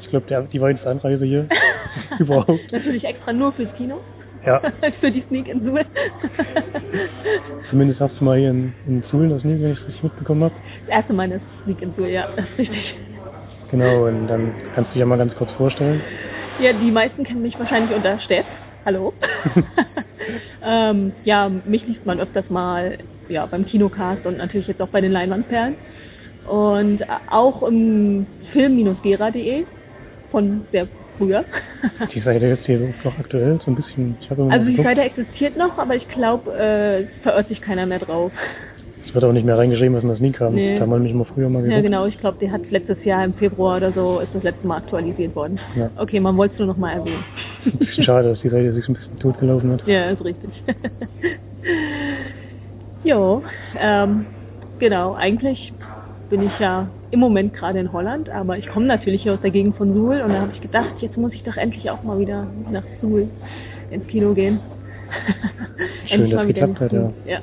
Ich 0.00 0.08
glaube, 0.10 0.48
die 0.52 0.60
weiteste 0.60 0.88
Anreise 0.88 1.24
hier 1.24 1.48
überhaupt. 2.18 2.72
Natürlich 2.72 3.04
extra 3.04 3.32
nur 3.32 3.52
fürs 3.52 3.74
Kino. 3.76 4.00
Ja, 4.44 4.60
Für 5.00 5.10
die 5.10 5.24
Sneak 5.28 5.48
in 5.48 5.64
Suhl. 5.64 5.84
zumindest 7.70 7.98
hast 8.00 8.20
du 8.20 8.24
mal 8.24 8.38
hier 8.38 8.50
in, 8.50 8.72
in 8.86 9.02
Suhl 9.10 9.28
der 9.28 9.40
Sneak, 9.40 9.60
wenn 9.60 9.72
ich 9.72 9.80
es 9.80 9.88
richtig 9.88 10.04
mitbekommen 10.04 10.44
habe. 10.44 10.54
Das 10.86 10.96
erste 10.96 11.12
Mal 11.14 11.32
ist 11.32 11.42
Sneak 11.64 11.82
in 11.82 11.92
Suhl, 11.96 12.08
ja, 12.08 12.28
das 12.36 12.44
ist 12.44 12.58
richtig. 12.58 12.94
Genau, 13.72 14.06
und 14.06 14.28
dann 14.28 14.52
kannst 14.74 14.90
du 14.90 14.92
dich 14.92 15.00
ja 15.00 15.06
mal 15.06 15.18
ganz 15.18 15.34
kurz 15.34 15.50
vorstellen. 15.52 16.00
Ja, 16.60 16.72
die 16.72 16.90
meisten 16.92 17.24
kennen 17.24 17.42
mich 17.42 17.58
wahrscheinlich 17.58 17.94
unter 17.94 18.20
Steff. 18.20 18.46
Hallo. 18.84 19.12
ähm, 20.64 21.12
ja, 21.24 21.48
mich 21.48 21.84
liest 21.86 22.06
man 22.06 22.20
öfters 22.20 22.48
mal 22.48 22.98
ja, 23.28 23.46
beim 23.46 23.66
Kinocast 23.66 24.24
und 24.26 24.38
natürlich 24.38 24.68
jetzt 24.68 24.80
auch 24.80 24.88
bei 24.88 25.00
den 25.00 25.10
Leinwandperlen. 25.10 25.74
Und 26.48 27.00
auch 27.30 27.62
im 27.62 28.26
film-gera.de 28.52 29.64
von 30.30 30.66
sehr 30.72 30.88
früher. 31.18 31.44
Die 32.14 32.20
Seite 32.20 32.46
jetzt 32.46 32.66
hier 32.66 32.78
noch 33.04 33.18
aktuell, 33.18 33.58
so 33.64 33.70
ein 33.70 33.74
bisschen. 33.74 34.16
Also 34.28 34.48
die. 34.70 34.82
Seite 34.82 35.02
existiert 35.02 35.56
noch, 35.56 35.78
aber 35.78 35.94
ich 35.94 36.06
glaube, 36.08 36.52
äh, 36.56 37.02
es 37.02 37.08
verirrt 37.22 37.48
sich 37.48 37.60
keiner 37.60 37.86
mehr 37.86 37.98
drauf. 38.00 38.32
Es 39.08 39.14
wird 39.14 39.24
auch 39.24 39.32
nicht 39.32 39.46
mehr 39.46 39.56
reingeschrieben, 39.56 39.94
was 39.96 40.02
in 40.02 40.08
das 40.10 40.20
nie 40.20 40.32
kam. 40.32 40.54
Nee. 40.54 40.74
Da 40.74 40.80
haben 40.82 40.90
wir 40.90 40.96
nämlich 40.96 41.14
mal 41.14 41.24
früher 41.24 41.48
mal 41.48 41.60
Ja, 41.60 41.66
geguckt. 41.68 41.82
genau. 41.84 42.06
Ich 42.06 42.18
glaube, 42.18 42.36
die 42.40 42.50
hat 42.50 42.60
letztes 42.70 43.02
Jahr 43.04 43.24
im 43.24 43.34
Februar 43.34 43.76
oder 43.78 43.92
so 43.92 44.18
ist 44.20 44.34
das 44.34 44.42
letzte 44.42 44.66
Mal 44.66 44.78
aktualisiert 44.78 45.34
worden. 45.36 45.58
Ja. 45.76 45.90
Okay, 45.96 46.18
man 46.20 46.36
wollte 46.36 46.54
es 46.54 46.58
nur 46.58 46.68
noch 46.68 46.76
mal 46.76 46.92
erwähnen. 46.92 47.24
Ein 47.64 47.78
bisschen 47.78 48.04
schade, 48.04 48.28
dass 48.30 48.40
die 48.40 48.48
Seite 48.48 48.72
sich 48.74 48.86
ein 48.88 48.94
bisschen 48.94 49.18
totgelaufen 49.20 49.72
hat. 49.72 49.86
ja, 49.86 50.10
ist 50.10 50.24
richtig. 50.24 50.50
jo, 53.04 53.42
ähm, 53.78 54.26
genau. 54.78 55.14
Eigentlich 55.14 55.72
bin 56.28 56.42
ich 56.42 56.58
ja 56.58 56.88
im 57.10 57.20
Moment 57.20 57.54
gerade 57.54 57.78
in 57.78 57.92
Holland, 57.92 58.28
aber 58.30 58.58
ich 58.58 58.66
komme 58.68 58.86
natürlich 58.86 59.22
hier 59.22 59.34
aus 59.34 59.40
der 59.40 59.50
Gegend 59.50 59.76
von 59.76 59.94
Suhl 59.94 60.20
und 60.22 60.32
da 60.32 60.40
habe 60.40 60.52
ich 60.52 60.60
gedacht, 60.60 60.94
jetzt 61.00 61.16
muss 61.16 61.32
ich 61.32 61.42
doch 61.44 61.56
endlich 61.56 61.88
auch 61.90 62.02
mal 62.02 62.18
wieder 62.18 62.46
nach 62.70 62.82
Suhl 63.00 63.28
ins 63.90 64.06
Kino 64.08 64.34
gehen. 64.34 64.60
Schön, 66.08 66.30
dass 66.30 66.46
geklappt 66.46 66.80
hat, 66.80 66.90
Kino. 66.90 67.12
Ja, 67.24 67.38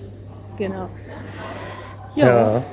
genau. 0.57 0.89
Ja. 2.15 2.27
Ja. 2.27 2.63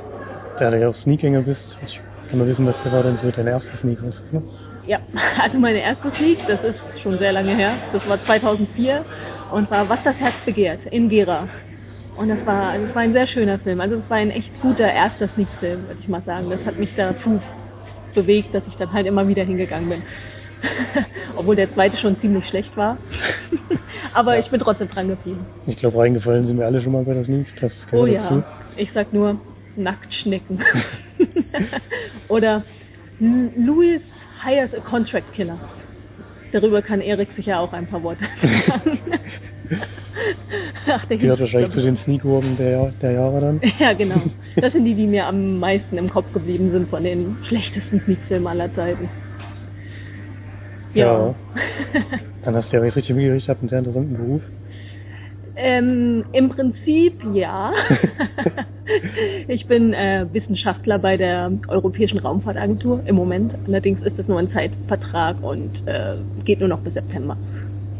Da 0.58 0.70
du 0.70 0.80
ja 0.80 0.88
auch 0.88 0.96
Sneakgänger 1.02 1.42
bist, 1.42 1.60
ich 1.86 2.00
kann 2.28 2.38
mal 2.38 2.46
wissen, 2.46 2.66
was 2.66 2.74
da 2.84 2.92
war 2.92 3.02
denn 3.02 3.18
so 3.22 3.30
deine 3.30 3.50
erste 3.50 3.70
Sneak 3.80 3.98
ist. 4.02 4.32
Ne? 4.32 4.42
Ja, 4.86 4.98
also 5.42 5.58
meine 5.58 5.80
erste 5.80 6.10
Sneak, 6.18 6.38
das 6.48 6.62
ist 6.64 7.02
schon 7.02 7.18
sehr 7.18 7.32
lange 7.32 7.54
her, 7.56 7.76
das 7.92 8.06
war 8.08 8.22
2004 8.26 9.04
und 9.52 9.70
war 9.70 9.88
Was 9.88 10.00
das 10.04 10.16
Herz 10.16 10.34
begehrt 10.44 10.80
in 10.90 11.08
Gera. 11.08 11.48
Und 12.20 12.28
das 12.28 12.44
war, 12.44 12.76
das 12.76 12.94
war 12.94 13.00
ein 13.00 13.14
sehr 13.14 13.26
schöner 13.28 13.58
Film. 13.60 13.80
Also 13.80 13.94
es 13.96 14.10
war 14.10 14.18
ein 14.18 14.30
echt 14.30 14.50
guter 14.60 14.92
erster 14.92 15.26
Sneak-Film, 15.34 15.88
würde 15.88 16.00
ich 16.02 16.06
mal 16.08 16.20
sagen. 16.26 16.50
Das 16.50 16.62
hat 16.66 16.78
mich 16.78 16.90
dazu 16.94 17.40
bewegt, 18.14 18.54
dass 18.54 18.62
ich 18.66 18.76
dann 18.76 18.92
halt 18.92 19.06
immer 19.06 19.26
wieder 19.26 19.42
hingegangen 19.42 19.88
bin. 19.88 20.02
Obwohl 21.36 21.56
der 21.56 21.72
zweite 21.72 21.96
schon 21.96 22.20
ziemlich 22.20 22.46
schlecht 22.50 22.76
war. 22.76 22.98
Aber 24.12 24.38
ich 24.38 24.46
bin 24.50 24.60
trotzdem 24.60 24.90
dran 24.90 25.08
geblieben. 25.08 25.46
Ich 25.66 25.78
glaube, 25.78 25.96
reingefallen 25.96 26.46
sind 26.46 26.58
wir 26.58 26.66
alle 26.66 26.82
schon 26.82 26.92
mal 26.92 27.04
bei 27.04 27.14
der 27.14 27.24
Sneak. 27.24 27.46
Das 27.58 27.72
Oh 27.90 28.04
dazu. 28.04 28.12
ja, 28.12 28.44
ich 28.76 28.90
sag 28.92 29.14
nur 29.14 29.40
Nacktschnecken. 29.76 30.62
Oder 32.28 32.64
Louis 33.18 34.02
hires 34.44 34.74
a 34.74 34.80
contract 34.80 35.32
killer. 35.34 35.58
Darüber 36.52 36.82
kann 36.82 37.00
Erik 37.00 37.30
sicher 37.34 37.60
auch 37.60 37.72
ein 37.72 37.86
paar 37.86 38.02
Worte 38.02 38.24
sagen. 38.68 38.98
Ach, 40.86 41.04
der 41.06 41.18
Gehört 41.18 41.40
wahrscheinlich 41.40 41.72
zu 41.72 41.82
den 41.82 41.98
Sneak-Wurden 42.04 42.56
der, 42.56 42.92
der 43.02 43.12
Jahre 43.12 43.40
dann. 43.40 43.60
Ja, 43.78 43.92
genau. 43.92 44.22
Das 44.56 44.72
sind 44.72 44.84
die, 44.84 44.94
die 44.94 45.06
mir 45.06 45.26
am 45.26 45.58
meisten 45.58 45.96
im 45.98 46.10
Kopf 46.10 46.32
geblieben 46.32 46.70
sind 46.70 46.88
von 46.88 47.04
den 47.04 47.36
schlechtesten 47.48 48.00
Sneak-Filmen 48.00 48.46
aller 48.46 48.74
Zeiten. 48.74 49.08
Ja. 50.92 51.34
Dann 52.42 52.56
hast 52.56 52.72
du 52.72 52.76
ja 52.76 52.82
richtig 52.82 53.08
mitgekriegt, 53.10 53.42
ich 53.42 53.48
habe 53.48 53.60
einen 53.60 53.68
sehr 53.68 53.78
interessanten 53.78 54.16
Beruf. 54.16 54.42
Ähm, 55.56 56.24
Im 56.32 56.48
Prinzip 56.48 57.22
ja. 57.34 57.72
ich 59.48 59.66
bin 59.66 59.92
äh, 59.92 60.26
Wissenschaftler 60.32 60.98
bei 60.98 61.16
der 61.16 61.52
Europäischen 61.68 62.18
Raumfahrtagentur 62.18 63.02
im 63.06 63.14
Moment. 63.14 63.52
Allerdings 63.66 64.00
ist 64.02 64.18
es 64.18 64.26
nur 64.26 64.38
ein 64.38 64.50
Zeitvertrag 64.50 65.42
und 65.42 65.70
äh, 65.86 66.16
geht 66.44 66.60
nur 66.60 66.68
noch 66.68 66.80
bis 66.80 66.94
September. 66.94 67.36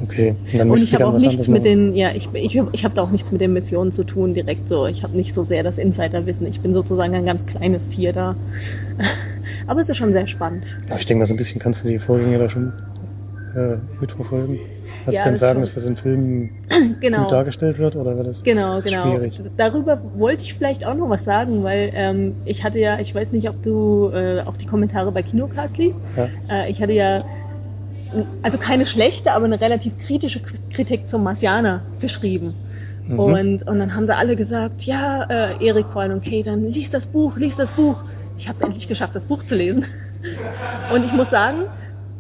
Okay. 0.03 0.35
Und, 0.53 0.59
dann 0.59 0.71
Und 0.71 0.83
ich 0.83 0.95
habe 0.95 1.07
auch 1.07 1.19
nichts 1.19 1.47
mit 1.47 1.65
den, 1.65 1.95
ja, 1.95 2.11
ich, 2.15 2.27
ich, 2.33 2.59
ich 2.73 2.85
habe 2.85 2.95
da 2.95 3.03
auch 3.03 3.11
nichts 3.11 3.31
mit 3.31 3.41
den 3.41 3.53
Missionen 3.53 3.95
zu 3.95 4.05
tun 4.05 4.35
direkt 4.35 4.69
so. 4.69 4.87
Ich 4.87 5.03
habe 5.03 5.17
nicht 5.17 5.35
so 5.35 5.45
sehr 5.45 5.63
das 5.63 5.77
Insiderwissen. 5.77 6.47
Ich 6.47 6.61
bin 6.61 6.73
sozusagen 6.73 7.15
ein 7.15 7.27
ganz 7.27 7.45
kleines 7.47 7.83
Tier 7.95 8.13
da. 8.13 8.37
Aber 9.67 9.83
es 9.83 9.89
ist 9.89 9.99
schon 9.99 10.13
sehr 10.13 10.27
spannend. 10.27 10.65
Aber 10.89 11.01
ich 11.01 11.07
denke 11.07 11.21
mal, 11.23 11.27
so 11.29 11.35
ein 11.35 11.37
bisschen 11.37 11.61
kannst 11.61 11.85
du 11.85 11.89
die 11.89 11.99
Vorgänge 11.99 12.39
da 12.39 12.49
schon 12.49 12.73
äh, 13.55 13.77
mitverfolgen. 14.01 14.59
Kannst 15.05 15.15
Ja, 15.15 15.25
du 15.25 15.31
denn 15.31 15.41
sagen, 15.41 15.61
dass 15.63 15.75
das 15.75 15.85
in 15.85 15.97
Filmen 15.97 16.51
genau. 17.01 17.25
gut 17.25 17.33
dargestellt 17.33 17.79
wird 17.79 17.97
oder 17.97 18.17
wird 18.17 18.29
das 18.29 18.43
Genau, 18.43 18.81
genau. 18.83 19.05
schwierig? 19.05 19.41
Darüber 19.57 20.01
wollte 20.17 20.43
ich 20.43 20.55
vielleicht 20.55 20.85
auch 20.85 20.95
noch 20.95 21.09
was 21.09 21.25
sagen, 21.25 21.63
weil 21.63 21.91
ähm, 21.95 22.35
ich 22.45 22.63
hatte 22.63 22.79
ja, 22.79 22.99
ich 23.01 23.15
weiß 23.15 23.33
nicht, 23.33 23.49
ob 23.49 23.63
du 23.63 24.11
äh, 24.13 24.41
auch 24.43 24.57
die 24.57 24.67
Kommentare 24.67 25.11
bei 25.13 25.23
Kinocast 25.23 25.77
liest. 25.79 25.97
Ja. 26.17 26.29
Äh, 26.51 26.71
ich 26.71 26.81
hatte 26.81 26.93
ja, 26.93 27.25
also 28.43 28.59
keine 28.59 28.87
schlechte, 28.87 29.33
aber 29.33 29.45
eine 29.45 29.61
relativ 29.61 29.93
kritische 30.07 30.41
Kritik 30.75 31.09
zum 31.11 31.23
Marsianer 31.23 31.83
geschrieben. 32.01 32.55
Mhm. 33.07 33.19
Und, 33.19 33.63
und 33.67 33.79
dann 33.79 33.95
haben 33.95 34.07
sie 34.07 34.15
alle 34.15 34.37
gesagt, 34.37 34.81
ja, 34.83 35.25
äh, 35.25 35.67
Erik 35.67 35.87
vor 35.93 36.03
allem, 36.03 36.19
okay, 36.19 36.43
dann 36.43 36.67
lies 36.67 36.91
das 36.91 37.05
Buch, 37.07 37.37
lies 37.37 37.55
das 37.57 37.69
Buch. 37.77 37.97
ich 38.39 38.49
habe 38.49 38.59
es 38.61 38.67
endlich 38.67 38.89
geschafft, 38.89 39.15
das 39.15 39.25
Buch 39.25 39.43
zu 39.49 39.55
lesen. 39.55 39.85
Und 40.93 41.05
ich 41.05 41.13
muss 41.13 41.31
sagen, 41.31 41.65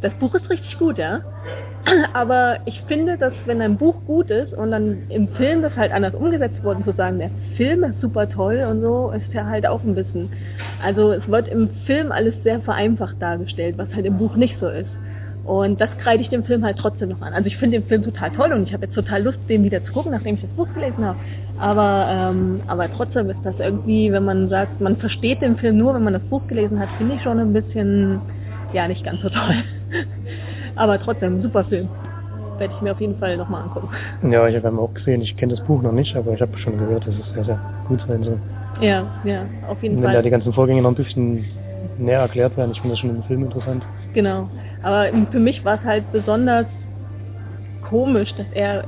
das 0.00 0.12
Buch 0.14 0.35
ist 0.35 0.49
richtig 0.49 0.78
gut, 0.78 0.99
ja. 0.99 1.20
Aber 2.14 2.59
ich 2.66 2.80
finde, 2.88 3.18
dass 3.18 3.32
wenn 3.47 3.61
ein 3.61 3.76
Buch 3.76 3.94
gut 4.06 4.30
ist 4.30 4.52
und 4.54 4.70
dann 4.70 5.02
im 5.11 5.28
Film 5.37 5.62
das 5.62 5.75
halt 5.76 5.92
anders 5.92 6.14
umgesetzt 6.14 6.62
wurde, 6.62 6.85
zu 6.85 6.92
sagen, 6.92 7.18
der 7.18 7.30
Film 7.56 7.85
ist 7.85 8.00
super 8.00 8.28
toll 8.28 8.66
und 8.70 8.80
so, 8.80 9.11
ist 9.11 9.32
ja 9.32 9.47
halt 9.47 9.66
auch 9.66 9.82
ein 9.82 9.94
bisschen. 9.94 10.30
Also 10.82 11.12
es 11.12 11.26
wird 11.28 11.49
im 11.49 11.68
Film 11.87 12.12
alles 12.12 12.35
sehr 12.42 12.61
vereinfacht 12.61 13.16
dargestellt, 13.20 13.76
was 13.78 13.92
halt 13.94 14.06
im 14.06 14.18
Buch 14.18 14.37
nicht 14.37 14.56
so 14.61 14.68
ist. 14.68 14.88
Und 15.50 15.80
das 15.80 15.90
kreide 16.00 16.23
ich 16.23 16.28
dem 16.28 16.45
Film 16.45 16.64
halt 16.64 16.78
trotzdem 16.78 17.09
noch 17.09 17.21
an. 17.23 17.33
Also 17.33 17.49
ich 17.49 17.57
finde 17.57 17.80
den 17.80 17.88
Film 17.88 18.04
total 18.04 18.30
toll 18.30 18.52
und 18.52 18.69
ich 18.69 18.73
habe 18.73 18.87
jetzt 18.87 18.95
total 18.95 19.21
Lust, 19.21 19.40
den 19.49 19.64
wieder 19.64 19.85
zu 19.85 19.92
gucken, 19.92 20.12
nachdem 20.12 20.37
ich 20.37 20.42
das 20.42 20.50
Buch 20.50 20.69
gelesen 20.75 21.04
habe. 21.04 21.19
Aber, 21.59 22.07
ähm, 22.09 22.61
aber 22.69 22.88
trotzdem 22.92 23.28
ist 23.30 23.40
das 23.42 23.57
irgendwie, 23.59 24.12
wenn 24.12 24.25
man 24.25 24.49
sagt, 24.49 24.80
man 24.80 24.97
versteht 24.99 25.42
den 25.42 25.57
Film 25.57 25.76
nur, 25.76 25.92
wenn 25.92 26.04
man 26.04 26.12
das 26.12 26.23
Buch 26.23 26.47
gelesen 26.47 26.78
hat, 26.78 26.88
finde 26.99 27.16
ich 27.16 27.23
schon 27.23 27.40
ein 27.40 27.52
bisschen, 27.52 28.21
ja, 28.73 28.87
nicht 28.87 29.02
ganz 29.02 29.21
so 29.23 29.28
toll. 29.28 29.64
aber 30.76 31.00
trotzdem, 31.00 31.42
super 31.42 31.64
Film. 31.64 31.88
Werde 32.59 32.73
ich 32.73 32.80
mir 32.80 32.92
auf 32.92 33.00
jeden 33.00 33.19
Fall 33.19 33.37
nochmal 33.37 33.64
angucken. 33.64 33.88
Ja, 34.30 34.47
ich 34.47 34.54
habe 34.54 34.69
ihn 34.69 34.78
auch 34.78 34.95
gesehen. 34.95 35.21
Ich 35.21 35.37
kenne 35.37 35.57
das 35.57 35.66
Buch 35.66 35.83
noch 35.83 35.90
nicht, 35.90 36.14
aber 36.14 36.33
ich 36.33 36.40
habe 36.40 36.57
schon 36.59 36.78
gehört, 36.78 37.04
dass 37.09 37.14
es 37.16 37.35
sehr, 37.35 37.45
sehr 37.45 37.61
gut 37.88 38.00
sein 38.07 38.23
soll. 38.23 38.38
Ja, 38.80 39.04
ja, 39.25 39.47
auf 39.69 39.83
jeden 39.83 39.97
wenn 39.97 40.04
Fall. 40.04 40.14
da 40.14 40.23
die 40.23 40.30
ganzen 40.30 40.52
Vorgänge 40.52 40.80
noch 40.80 40.90
ein 40.90 40.95
bisschen 40.95 41.45
näher 41.99 42.21
erklärt 42.21 42.57
werden, 42.57 42.71
ich 42.71 42.80
finde 42.80 42.95
das 42.95 43.00
schon 43.00 43.11
im 43.11 43.23
Film 43.25 43.42
interessant. 43.42 43.83
Genau. 44.12 44.49
Aber 44.83 45.09
für 45.31 45.41
mich 45.41 45.65
war 45.65 45.79
es 45.79 45.85
halt 45.85 46.11
besonders 46.13 46.67
komisch, 47.89 48.29
dass 48.37 48.47
er 48.55 48.85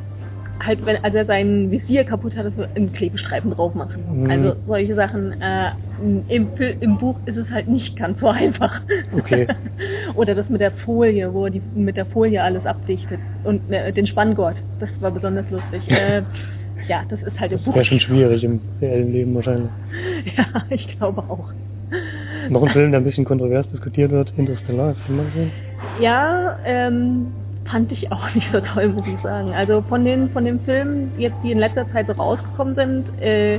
halt, 0.64 0.84
wenn, 0.86 1.02
als 1.04 1.14
er 1.14 1.26
sein 1.26 1.70
Visier 1.70 2.04
kaputt 2.04 2.36
hatte, 2.36 2.52
so 2.56 2.64
einen 2.74 2.92
Klebestreifen 2.92 3.50
drauf 3.50 3.74
macht. 3.74 3.96
Mhm. 3.96 4.30
Also 4.30 4.56
solche 4.66 4.94
Sachen. 4.94 5.32
Äh, 5.40 5.70
im, 6.28 6.48
Im 6.80 6.98
Buch 6.98 7.18
ist 7.26 7.36
es 7.36 7.48
halt 7.50 7.68
nicht 7.68 7.96
ganz 7.96 8.18
so 8.20 8.28
einfach. 8.42 8.80
Okay. 9.12 9.46
Oder 10.14 10.34
das 10.34 10.48
mit 10.48 10.60
der 10.60 10.70
Folie, 10.84 11.32
wo 11.32 11.46
er 11.46 11.50
die 11.50 11.62
mit 11.74 11.96
der 11.96 12.06
Folie 12.06 12.42
alles 12.42 12.64
abdichtet. 12.64 13.18
Und 13.44 13.70
äh, 13.70 13.92
den 13.92 14.06
Spanngurt. 14.06 14.56
Das 14.80 14.88
war 15.00 15.10
besonders 15.10 15.48
lustig. 15.50 15.82
äh, 15.88 16.22
ja, 16.88 17.04
das 17.08 17.20
ist 17.22 17.38
halt 17.38 17.52
im 17.52 17.58
Das 17.58 17.64
Buch. 17.66 17.74
wäre 17.74 17.84
schon 17.84 18.00
schwierig 18.00 18.42
im 18.44 18.60
reellen 18.80 19.12
Leben 19.12 19.34
wahrscheinlich. 19.34 19.70
Ja, 20.36 20.46
ich 20.70 20.98
glaube 20.98 21.22
auch. 21.22 21.50
Noch 22.48 22.62
ein 22.62 22.70
Film, 22.72 22.90
der 22.90 23.00
ein 23.00 23.04
bisschen 23.04 23.24
kontrovers 23.24 23.68
diskutiert 23.70 24.10
wird, 24.10 24.32
Interstellar, 24.36 24.96
hast 24.96 25.08
du 25.08 25.12
mal 25.12 25.26
gesehen? 25.26 25.52
Ja, 26.00 26.56
ähm, 26.64 27.32
fand 27.70 27.92
ich 27.92 28.10
auch 28.12 28.34
nicht 28.34 28.46
so 28.52 28.60
toll, 28.60 28.88
muss 28.88 29.06
ich 29.06 29.20
sagen. 29.22 29.52
Also 29.54 29.82
von 29.82 30.04
den 30.04 30.30
von 30.30 30.44
den 30.44 30.60
Filmen, 30.60 31.12
jetzt 31.18 31.42
die 31.42 31.52
in 31.52 31.58
letzter 31.58 31.90
Zeit 31.92 32.06
so 32.06 32.12
rausgekommen 32.12 32.74
sind, 32.74 33.18
äh, 33.20 33.56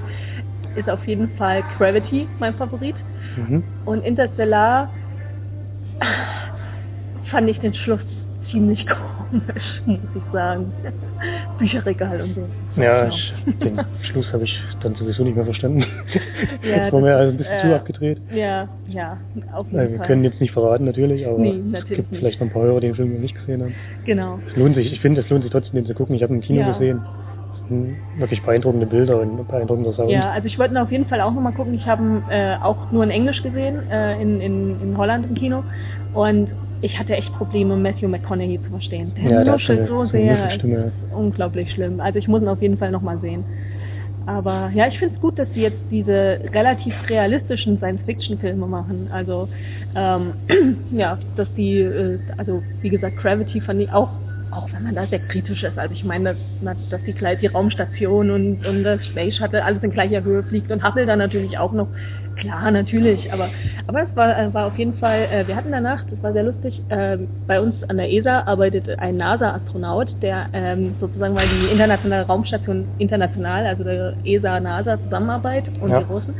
ist 0.76 0.90
auf 0.90 1.06
jeden 1.08 1.30
Fall 1.38 1.64
Gravity 1.78 2.28
mein 2.40 2.56
Favorit. 2.56 2.96
Mhm. 3.36 3.64
Und 3.86 4.04
Interstellar 4.04 4.90
fand 7.30 7.50
ich 7.50 7.60
den 7.60 7.74
Schluss 7.74 8.02
ziemlich 8.52 8.86
komisch, 9.30 9.82
muss 9.86 10.16
ich 10.16 10.24
sagen. 10.32 10.74
Bücherregal 11.64 12.22
und 12.22 12.36
so. 12.36 12.82
Ja, 12.82 13.08
ich, 13.08 13.34
den 13.60 13.80
Schluss 14.12 14.26
habe 14.34 14.44
ich 14.44 14.54
dann 14.82 14.96
sowieso 14.96 15.24
nicht 15.24 15.36
mehr 15.36 15.46
verstanden. 15.46 15.86
Ja, 16.62 16.86
das 16.86 16.94
war 16.94 17.02
mir 17.02 17.16
also 17.16 17.32
ein 17.32 17.38
bisschen 17.38 17.54
äh, 17.54 17.62
zu 17.62 17.76
abgedreht. 17.76 18.18
Ja, 18.34 18.68
ja, 18.88 19.18
auf 19.54 19.66
jeden 19.68 19.78
Nein, 19.78 19.92
wir 19.92 19.98
Fall. 20.00 20.08
können 20.08 20.24
jetzt 20.26 20.42
nicht 20.42 20.52
verraten 20.54 20.86
natürlich, 20.86 21.26
aber 21.26 21.40
Nee, 21.40 21.60
es 21.66 21.72
natürlich 21.72 21.98
gibt 21.98 22.12
nicht. 22.12 22.20
vielleicht 22.20 22.40
noch 22.42 22.48
ein 22.48 22.54
paar 22.54 22.64
Hörer, 22.64 22.82
die 22.82 22.88
den 22.88 22.96
Film 22.96 23.14
noch 23.14 23.20
nicht 23.22 23.36
gesehen 23.36 23.62
haben. 23.64 23.76
Genau. 24.06 24.40
Es 24.50 24.56
lohnt 24.58 24.76
sich, 24.76 24.92
ich 24.92 25.00
finde, 25.00 25.22
es 25.22 25.30
lohnt 25.30 25.44
sich 25.44 25.52
trotzdem, 25.52 25.76
den 25.76 25.86
zu 25.86 25.94
gucken. 25.94 26.16
Ich 26.16 26.24
habe 26.24 26.34
ihn 26.34 26.38
im 26.38 26.42
Kino 26.42 26.60
Ja. 26.62 26.74
gesehen. 26.74 27.00
Es 27.64 27.70
sind 27.70 27.96
wirklich 28.18 28.42
beeindruckende 28.44 28.86
Bilder 28.86 29.22
und 29.22 29.48
beeindruckender 29.48 29.94
Sound. 29.94 30.10
Ja, 30.10 30.32
also 30.32 30.48
ich 30.48 30.60
wollte 30.60 30.74
ihn 30.74 30.78
auf 30.78 30.92
jeden 30.92 31.06
Fall 31.06 31.22
auch 31.22 31.34
nochmal 31.34 31.54
gucken. 31.54 31.74
Ich 31.76 31.86
habe 31.86 32.04
ihn 32.04 32.24
äh, 32.30 32.58
auch 32.62 32.92
nur 32.92 33.04
in 33.06 33.10
Englisch 33.10 33.42
gesehen, 33.42 33.90
äh, 33.90 34.22
in, 34.22 34.42
in, 34.42 34.82
in 34.82 34.98
Holland 34.98 35.26
im 35.30 35.36
Kino. 35.36 35.64
Und 36.14 36.50
ich 36.84 37.00
hatte 37.00 37.14
echt 37.14 37.32
Probleme, 37.38 37.78
Matthew 37.78 38.10
McConaughey 38.10 38.60
zu 38.62 38.70
verstehen. 38.70 39.14
Der 39.16 39.32
Ja, 39.32 39.44
nuschelt 39.46 39.88
so 39.88 40.06
sehr. 40.08 40.54
Es 40.56 40.64
ist 40.64 40.94
unglaublich 41.16 41.72
schlimm. 41.72 42.02
Also 42.02 42.20
ich 42.20 42.28
muss 42.28 42.42
ihn 42.42 42.50
auf 42.50 42.62
jeden 42.62 42.78
Fall 42.78 42.92
nochmal 42.92 43.18
sehen. 43.20 43.46
Aber 44.26 44.70
ja, 44.74 44.88
ich 44.88 45.00
finde 45.00 45.16
es 45.16 45.22
gut, 45.22 45.40
dass 45.40 45.48
sie 45.54 45.62
jetzt 45.62 45.80
diese 45.90 46.40
relativ 46.54 46.94
realistischen 47.10 47.78
Science-Fiction-Filme 47.78 48.68
machen. 48.68 49.08
Also 49.12 49.48
ähm, 49.96 50.34
ja, 50.92 51.18
dass 51.38 51.48
die, 51.56 51.80
äh, 51.80 52.20
also 52.38 52.62
wie 52.82 52.90
gesagt, 52.90 53.18
Gravity 53.18 53.62
fand 53.62 53.80
ich 53.80 53.92
auch, 53.92 54.10
auch 54.52 54.72
wenn 54.74 54.84
man 54.84 54.96
da 54.96 55.08
sehr 55.08 55.20
kritisch 55.20 55.64
ist. 55.64 55.78
Also 55.78 55.94
ich 55.94 56.04
meine, 56.04 56.36
dass, 56.62 56.78
dass 56.90 57.02
die 57.04 57.14
gleich 57.14 57.40
die 57.40 57.48
Raumstation 57.48 58.30
und, 58.30 58.66
und 58.66 58.84
das 58.84 59.00
Space 59.08 59.36
Shuttle 59.38 59.64
alles 59.64 59.82
in 59.84 59.92
gleicher 59.92 60.24
Höhe 60.24 60.44
fliegt 60.44 60.70
und 60.70 60.84
Hubble 60.84 61.06
dann 61.06 61.20
natürlich 61.20 61.58
auch 61.58 61.72
noch. 61.72 61.88
Klar, 62.36 62.72
natürlich, 62.72 63.32
aber 63.32 63.50
aber 63.88 64.04
es 64.04 64.16
war, 64.16 64.38
äh, 64.38 64.54
war 64.54 64.66
auf 64.68 64.78
jeden 64.78 64.96
Fall, 64.96 65.28
äh, 65.32 65.48
wir 65.48 65.56
hatten 65.56 65.72
danach, 65.72 66.04
das 66.10 66.22
war 66.24 66.34
sehr 66.34 66.44
lustig, 66.44 66.82
äh, 66.90 67.18
bei 67.48 67.60
uns 67.62 67.76
an 67.90 67.98
der 67.98 68.12
ESA 68.12 68.42
arbeitet 68.46 68.88
ein 69.00 69.18
NASA-Astronaut, 69.18 70.10
der 70.22 70.48
ähm, 70.54 70.96
sozusagen, 71.00 71.36
weil 71.36 71.48
die 71.50 71.72
internationale 71.72 72.26
Raumstation 72.26 72.88
international, 72.98 73.66
also 73.68 73.84
der 73.84 74.16
ESA-NASA 74.26 75.00
zusammenarbeitet 75.04 75.74
und 75.80 75.92
Ja. 75.92 76.00
die 76.00 76.06
Russen, 76.06 76.36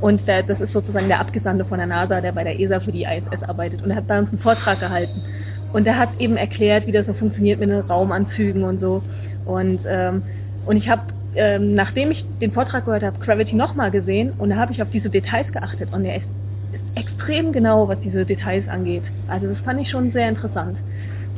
und 0.00 0.26
der, 0.28 0.42
das 0.44 0.60
ist 0.60 0.72
sozusagen 0.72 1.08
der 1.08 1.20
Abgesandte 1.20 1.64
von 1.64 1.78
der 1.78 1.86
NASA, 1.86 2.20
der 2.20 2.32
bei 2.32 2.44
der 2.44 2.58
ESA 2.60 2.80
für 2.80 2.92
die 2.92 3.02
ISS 3.04 3.42
arbeitet. 3.42 3.82
Und 3.82 3.90
er 3.90 3.96
hat 3.96 4.06
bei 4.06 4.18
uns 4.18 4.28
einen 4.30 4.38
Vortrag 4.38 4.78
gehalten. 4.80 5.20
Und 5.72 5.86
er 5.86 5.98
hat 5.98 6.10
eben 6.18 6.36
erklärt, 6.36 6.86
wie 6.86 6.92
das 6.92 7.06
so 7.06 7.12
funktioniert 7.14 7.58
mit 7.60 7.68
den 7.68 7.80
Raumanzügen 7.80 8.62
und 8.64 8.80
so. 8.80 9.02
Und, 9.44 9.80
ähm, 9.88 10.22
und 10.66 10.76
ich 10.76 10.88
habe, 10.88 11.02
ähm, 11.38 11.74
nachdem 11.74 12.10
ich 12.10 12.24
den 12.40 12.52
Vortrag 12.52 12.84
gehört 12.84 13.02
habe, 13.02 13.18
Gravity 13.24 13.54
nochmal 13.54 13.90
gesehen 13.90 14.32
und 14.38 14.50
da 14.50 14.56
habe 14.56 14.72
ich 14.72 14.82
auf 14.82 14.90
diese 14.92 15.08
Details 15.08 15.50
geachtet. 15.52 15.88
Und 15.92 16.04
er 16.04 16.16
ist, 16.16 16.26
ist 16.72 16.96
extrem 16.96 17.52
genau, 17.52 17.88
was 17.88 17.98
diese 18.00 18.26
Details 18.26 18.68
angeht. 18.68 19.04
Also 19.28 19.46
das 19.46 19.58
fand 19.60 19.80
ich 19.80 19.90
schon 19.90 20.12
sehr 20.12 20.28
interessant. 20.28 20.76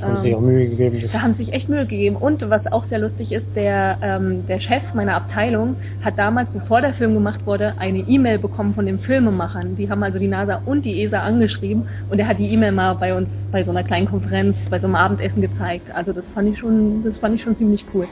Haben 0.00 0.22
sich 0.22 0.32
Ähm, 0.32 0.38
auch 0.38 0.40
Mühe 0.40 0.66
gegeben. 0.70 1.02
Da 1.12 1.20
haben 1.20 1.34
sie 1.36 1.44
sich 1.44 1.52
echt 1.52 1.68
Mühe 1.68 1.84
gegeben. 1.84 2.16
Und 2.16 2.40
was 2.48 2.66
auch 2.72 2.86
sehr 2.86 3.00
lustig 3.00 3.32
ist, 3.32 3.44
der, 3.54 3.98
ähm, 4.02 4.46
der 4.48 4.58
Chef 4.60 4.82
meiner 4.94 5.14
Abteilung 5.14 5.76
hat 6.02 6.18
damals, 6.18 6.48
bevor 6.54 6.80
der 6.80 6.94
Film 6.94 7.12
gemacht 7.12 7.44
wurde, 7.44 7.74
eine 7.78 7.98
E-Mail 7.98 8.38
bekommen 8.38 8.72
von 8.74 8.86
den 8.86 8.98
Filmemachern. 9.00 9.76
Die 9.76 9.90
haben 9.90 10.02
also 10.02 10.18
die 10.18 10.28
NASA 10.28 10.62
und 10.64 10.86
die 10.86 11.02
ESA 11.02 11.18
angeschrieben 11.20 11.86
und 12.08 12.18
er 12.18 12.26
hat 12.28 12.38
die 12.38 12.48
E-Mail 12.48 12.72
mal 12.72 12.94
bei 12.94 13.14
uns 13.14 13.28
bei 13.52 13.62
so 13.62 13.70
einer 13.70 13.84
kleinen 13.84 14.06
Konferenz, 14.06 14.56
bei 14.70 14.78
so 14.78 14.86
einem 14.86 14.94
Abendessen 14.96 15.42
gezeigt. 15.42 15.86
Also 15.94 16.12
das 16.14 16.24
fand 16.34 16.48
ich 16.48 16.58
schon, 16.58 17.04
das 17.04 17.16
fand 17.18 17.34
ich 17.34 17.42
schon 17.42 17.58
ziemlich 17.58 17.84
cool. 17.92 18.06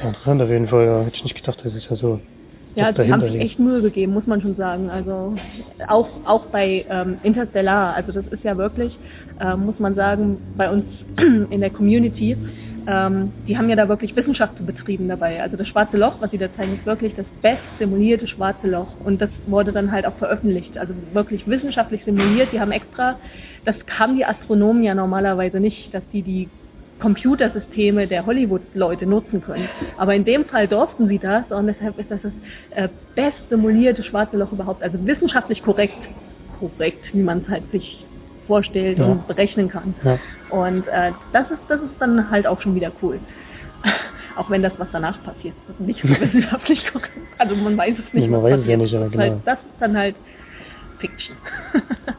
Ja, 0.00 0.08
interessant 0.08 0.42
auf 0.42 0.48
jeden 0.48 0.68
Fall. 0.68 0.84
Ja. 0.84 1.00
Hätte 1.02 1.16
ich 1.16 1.24
nicht 1.24 1.36
gedacht, 1.36 1.58
dass 1.64 1.74
es 1.74 1.88
ja 1.88 1.96
so 1.96 2.20
Ja, 2.74 2.88
was 2.88 3.04
die 3.04 3.12
haben 3.12 3.20
sich 3.22 3.40
echt 3.40 3.58
Mühe 3.58 3.82
gegeben, 3.82 4.12
muss 4.12 4.26
man 4.26 4.40
schon 4.40 4.56
sagen. 4.56 4.90
Also 4.90 5.36
auch 5.88 6.08
auch 6.26 6.46
bei 6.46 6.84
ähm, 6.88 7.18
Interstellar, 7.22 7.94
also 7.94 8.12
das 8.12 8.26
ist 8.28 8.44
ja 8.44 8.56
wirklich, 8.56 8.92
ähm, 9.40 9.66
muss 9.66 9.78
man 9.78 9.94
sagen, 9.94 10.38
bei 10.56 10.70
uns 10.70 10.84
in 11.50 11.60
der 11.60 11.70
Community, 11.70 12.36
ähm, 12.86 13.32
die 13.48 13.56
haben 13.58 13.68
ja 13.68 13.76
da 13.76 13.88
wirklich 13.88 14.14
Wissenschaft 14.14 14.54
betrieben 14.64 15.08
dabei. 15.08 15.42
Also 15.42 15.56
das 15.56 15.66
Schwarze 15.68 15.96
Loch, 15.96 16.20
was 16.20 16.30
sie 16.30 16.38
da 16.38 16.54
zeigen, 16.54 16.74
ist 16.74 16.86
wirklich 16.86 17.14
das 17.16 17.26
best 17.42 17.62
simulierte 17.78 18.28
Schwarze 18.28 18.68
Loch 18.68 19.00
und 19.04 19.20
das 19.20 19.30
wurde 19.46 19.72
dann 19.72 19.90
halt 19.90 20.06
auch 20.06 20.16
veröffentlicht. 20.16 20.78
Also 20.78 20.94
wirklich 21.12 21.46
wissenschaftlich 21.48 22.04
simuliert. 22.04 22.52
Die 22.52 22.60
haben 22.60 22.72
extra, 22.72 23.18
das 23.64 23.74
haben 23.98 24.16
die 24.16 24.24
Astronomen 24.24 24.84
ja 24.84 24.94
normalerweise 24.94 25.58
nicht, 25.58 25.92
dass 25.92 26.02
die 26.12 26.22
die 26.22 26.48
Computersysteme 27.00 28.06
der 28.06 28.24
Hollywood-Leute 28.26 29.06
nutzen 29.06 29.42
können. 29.42 29.68
Aber 29.98 30.14
in 30.14 30.24
dem 30.24 30.44
Fall 30.46 30.66
durften 30.66 31.08
sie 31.08 31.18
das 31.18 31.50
und 31.50 31.66
deshalb 31.66 31.98
ist 31.98 32.10
das 32.10 32.20
das 32.22 32.32
äh, 32.70 32.88
best 33.14 33.36
simulierte 33.50 34.02
schwarze 34.04 34.36
Loch 34.36 34.52
überhaupt, 34.52 34.82
also 34.82 35.04
wissenschaftlich 35.06 35.62
korrekt, 35.62 35.96
korrekt, 36.58 37.04
wie 37.12 37.22
man 37.22 37.38
es 37.42 37.48
halt 37.48 37.70
sich 37.70 38.04
vorstellt 38.46 38.98
Ja. 38.98 39.06
und 39.06 39.26
berechnen 39.26 39.68
kann. 39.68 39.94
Ja. 40.04 40.18
Und 40.50 40.86
äh, 40.88 41.12
das 41.32 41.50
ist 41.50 41.60
das 41.68 41.80
ist 41.82 41.94
dann 41.98 42.30
halt 42.30 42.46
auch 42.46 42.60
schon 42.62 42.74
wieder 42.74 42.92
cool. 43.02 43.18
Auch 44.36 44.50
wenn 44.50 44.62
das, 44.62 44.72
was 44.78 44.88
danach 44.92 45.22
passiert, 45.24 45.54
nicht 45.80 46.02
wissenschaftlich 46.20 46.78
korrekt. 46.92 47.16
Also 47.38 47.56
man 47.56 47.76
weiß 47.76 47.94
es 47.94 48.12
nicht. 48.12 48.24
Nee, 48.24 48.28
man 48.28 48.42
weiß 48.42 48.60
es 48.60 48.66
ja 48.66 48.76
nicht, 48.76 48.94
aber 48.94 49.06
ist 49.06 49.12
genau. 49.12 49.40
Das 49.44 49.58
ist 49.58 49.80
dann 49.80 49.96
halt 49.96 50.14
Fiction. 50.98 51.36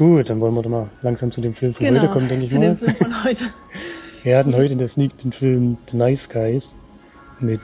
Gut, 0.00 0.30
dann 0.30 0.40
wollen 0.40 0.54
wir 0.54 0.62
doch 0.62 0.70
mal 0.70 0.88
langsam 1.02 1.30
zu 1.30 1.42
dem 1.42 1.52
Film 1.52 1.74
von 1.74 1.86
heute 1.86 2.08
kommen, 2.08 2.26
denke 2.26 2.46
ich 2.46 2.50
zu 2.50 2.58
dem 2.58 2.68
mal. 2.68 2.76
Film 2.78 2.96
von 2.96 3.24
heute. 3.24 3.50
Wir 4.22 4.38
hatten 4.38 4.54
heute 4.54 4.72
in 4.72 4.78
der 4.78 4.88
Sneak 4.88 5.12
den 5.18 5.30
Film 5.34 5.76
The 5.90 5.96
Nice 5.98 6.26
Guys 6.32 6.62
mit 7.38 7.60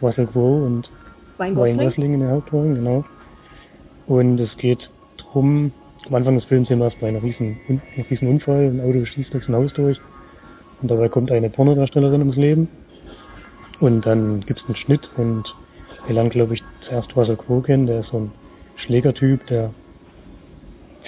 Russell 0.00 0.28
Crowe 0.28 0.64
und 0.64 0.88
Ryan 1.38 1.54
Ryan 1.54 1.76
Gosling. 1.76 1.76
Gosling 1.76 2.14
in 2.14 2.20
der 2.20 2.30
Hauptrolle, 2.30 2.74
genau. 2.74 3.04
Und 4.06 4.40
es 4.40 4.48
geht 4.56 4.78
drum, 5.18 5.72
am 6.06 6.14
Anfang 6.14 6.36
des 6.36 6.44
Films 6.46 6.68
sehen 6.68 6.78
wir 6.78 6.86
erstmal 6.86 7.10
einen 7.10 7.20
riesen, 7.20 7.60
einen 7.68 7.82
riesen 8.08 8.28
Unfall, 8.28 8.68
ein 8.68 8.80
Auto 8.80 9.04
schießt 9.04 9.34
durch 9.34 9.46
ein 9.46 9.54
Haus 9.54 9.74
durch 9.74 9.98
und 10.80 10.90
dabei 10.90 11.10
kommt 11.10 11.30
eine 11.30 11.50
Pornodarstellerin 11.50 12.22
ums 12.22 12.36
Leben 12.36 12.68
und 13.78 14.06
dann 14.06 14.40
gibt 14.40 14.58
es 14.58 14.66
einen 14.68 14.76
Schnitt 14.76 15.06
und 15.18 15.44
wir 16.06 16.14
lernen, 16.14 16.30
glaube 16.30 16.54
ich, 16.54 16.62
zuerst 16.88 17.14
Russell 17.14 17.36
Crowe 17.36 17.60
kennen, 17.60 17.86
der 17.86 18.00
ist 18.00 18.08
so 18.08 18.20
ein 18.20 18.32
Schlägertyp, 18.86 19.46
der 19.48 19.74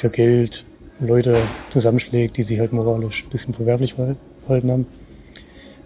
für 0.04 0.10
Geld 0.10 0.52
Leute 1.00 1.48
zusammenschlägt, 1.72 2.36
die 2.36 2.42
sich 2.44 2.58
halt 2.60 2.72
moralisch 2.74 3.24
ein 3.24 3.30
bisschen 3.30 3.54
verwerflich 3.54 3.94
verhal- 3.94 4.16
verhalten 4.44 4.70
haben. 4.70 4.86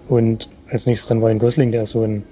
Und 0.08 0.48
als 0.70 0.84
nächstes 0.86 1.08
dann 1.08 1.22
Ryan 1.22 1.38
Gosling, 1.38 1.70
der 1.70 1.84
ist 1.84 1.92
so 1.92 2.02
ein 2.02 2.24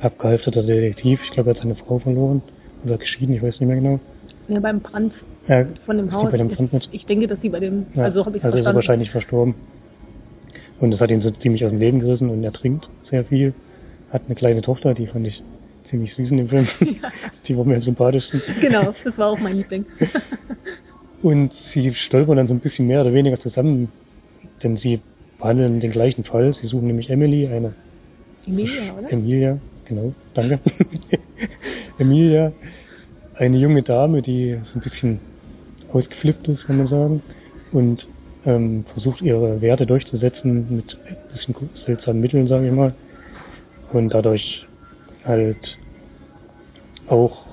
abgehalfterter 0.00 0.64
Detektiv. 0.64 1.20
Ich 1.24 1.30
glaube, 1.30 1.50
er 1.50 1.54
hat 1.54 1.62
seine 1.62 1.76
Frau 1.76 1.98
verloren 2.00 2.42
oder 2.84 2.98
geschieden, 2.98 3.34
ich 3.36 3.42
weiß 3.42 3.60
nicht 3.60 3.68
mehr 3.68 3.76
genau. 3.76 4.00
Ja, 4.48 4.58
beim 4.58 4.80
Brand 4.80 5.12
Ja, 5.46 5.66
von 5.86 5.98
dem 5.98 6.10
Haus. 6.12 6.32
bei 6.32 6.36
dem 6.38 6.48
Brand 6.48 6.72
mit. 6.72 6.88
Ich 6.90 7.06
denke, 7.06 7.28
dass 7.28 7.40
sie 7.40 7.48
bei 7.48 7.60
dem, 7.60 7.86
Ja, 7.94 8.04
also 8.04 8.26
habe 8.26 8.36
ich 8.36 8.44
also 8.44 8.58
ist 8.58 8.66
er 8.66 8.74
wahrscheinlich 8.74 9.10
verstorben. 9.10 9.54
Und 10.80 10.90
das 10.90 10.98
hat 11.00 11.10
ihn 11.10 11.20
so 11.20 11.30
ziemlich 11.30 11.64
aus 11.64 11.70
dem 11.70 11.78
Leben 11.78 12.00
gerissen 12.00 12.28
und 12.30 12.42
er 12.42 12.52
trinkt 12.52 12.88
sehr 13.08 13.24
viel. 13.24 13.54
Hat 14.10 14.22
eine 14.26 14.34
kleine 14.34 14.62
Tochter, 14.62 14.94
die 14.94 15.06
fand 15.06 15.26
ich 15.28 15.40
ziemlich 15.90 16.12
süß 16.14 16.30
in 16.30 16.36
dem 16.38 16.48
Film. 16.48 16.66
Die 17.48 17.56
war 17.56 17.64
mir 17.64 17.74
am 17.76 17.82
sympathischsten. 17.82 18.40
Genau, 18.60 18.94
das 19.02 19.18
war 19.18 19.28
auch 19.28 19.38
mein 19.40 19.56
Liebling. 19.56 19.84
Und 21.22 21.52
sie 21.74 21.94
stolpern 22.06 22.36
dann 22.36 22.48
so 22.48 22.54
ein 22.54 22.60
bisschen 22.60 22.86
mehr 22.86 23.02
oder 23.02 23.12
weniger 23.12 23.40
zusammen, 23.40 23.88
denn 24.62 24.78
sie 24.78 25.00
behandeln 25.38 25.80
den 25.80 25.92
gleichen 25.92 26.24
Fall. 26.24 26.54
Sie 26.60 26.68
suchen 26.68 26.86
nämlich 26.86 27.10
Emily, 27.10 27.46
eine 27.46 27.74
Emilia, 28.46 28.94
oder? 28.94 29.12
Emilia, 29.12 29.58
genau, 29.86 30.14
danke. 30.34 30.60
Emilia, 31.98 32.52
eine 33.34 33.58
junge 33.58 33.82
Dame, 33.82 34.22
die 34.22 34.58
so 34.72 34.78
ein 34.78 34.82
bisschen 34.82 35.20
ausgeflippt 35.92 36.48
ist, 36.48 36.64
kann 36.64 36.78
man 36.78 36.88
sagen, 36.88 37.22
und 37.72 38.06
ähm, 38.46 38.84
versucht 38.94 39.20
ihre 39.20 39.60
Werte 39.60 39.86
durchzusetzen 39.86 40.76
mit 40.76 40.96
ein 41.06 41.32
bisschen 41.32 41.70
seltsamen 41.84 42.20
Mitteln, 42.20 42.48
sage 42.48 42.66
ich 42.66 42.72
mal, 42.72 42.94
und 43.92 44.08
dadurch 44.08 44.66
halt 45.24 45.58
auch 47.08 47.44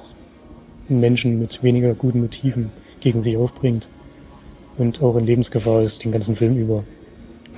Menschen 0.87 1.39
mit 1.39 1.61
weniger 1.61 1.93
guten 1.93 2.21
Motiven 2.21 2.71
gegen 3.07 3.23
sich 3.23 3.37
aufbringt 3.37 3.87
und 4.77 5.01
auch 5.01 5.15
in 5.15 5.25
Lebensgefahr 5.25 5.83
ist 5.83 6.03
den 6.03 6.11
ganzen 6.11 6.35
Film 6.35 6.57
über. 6.57 6.83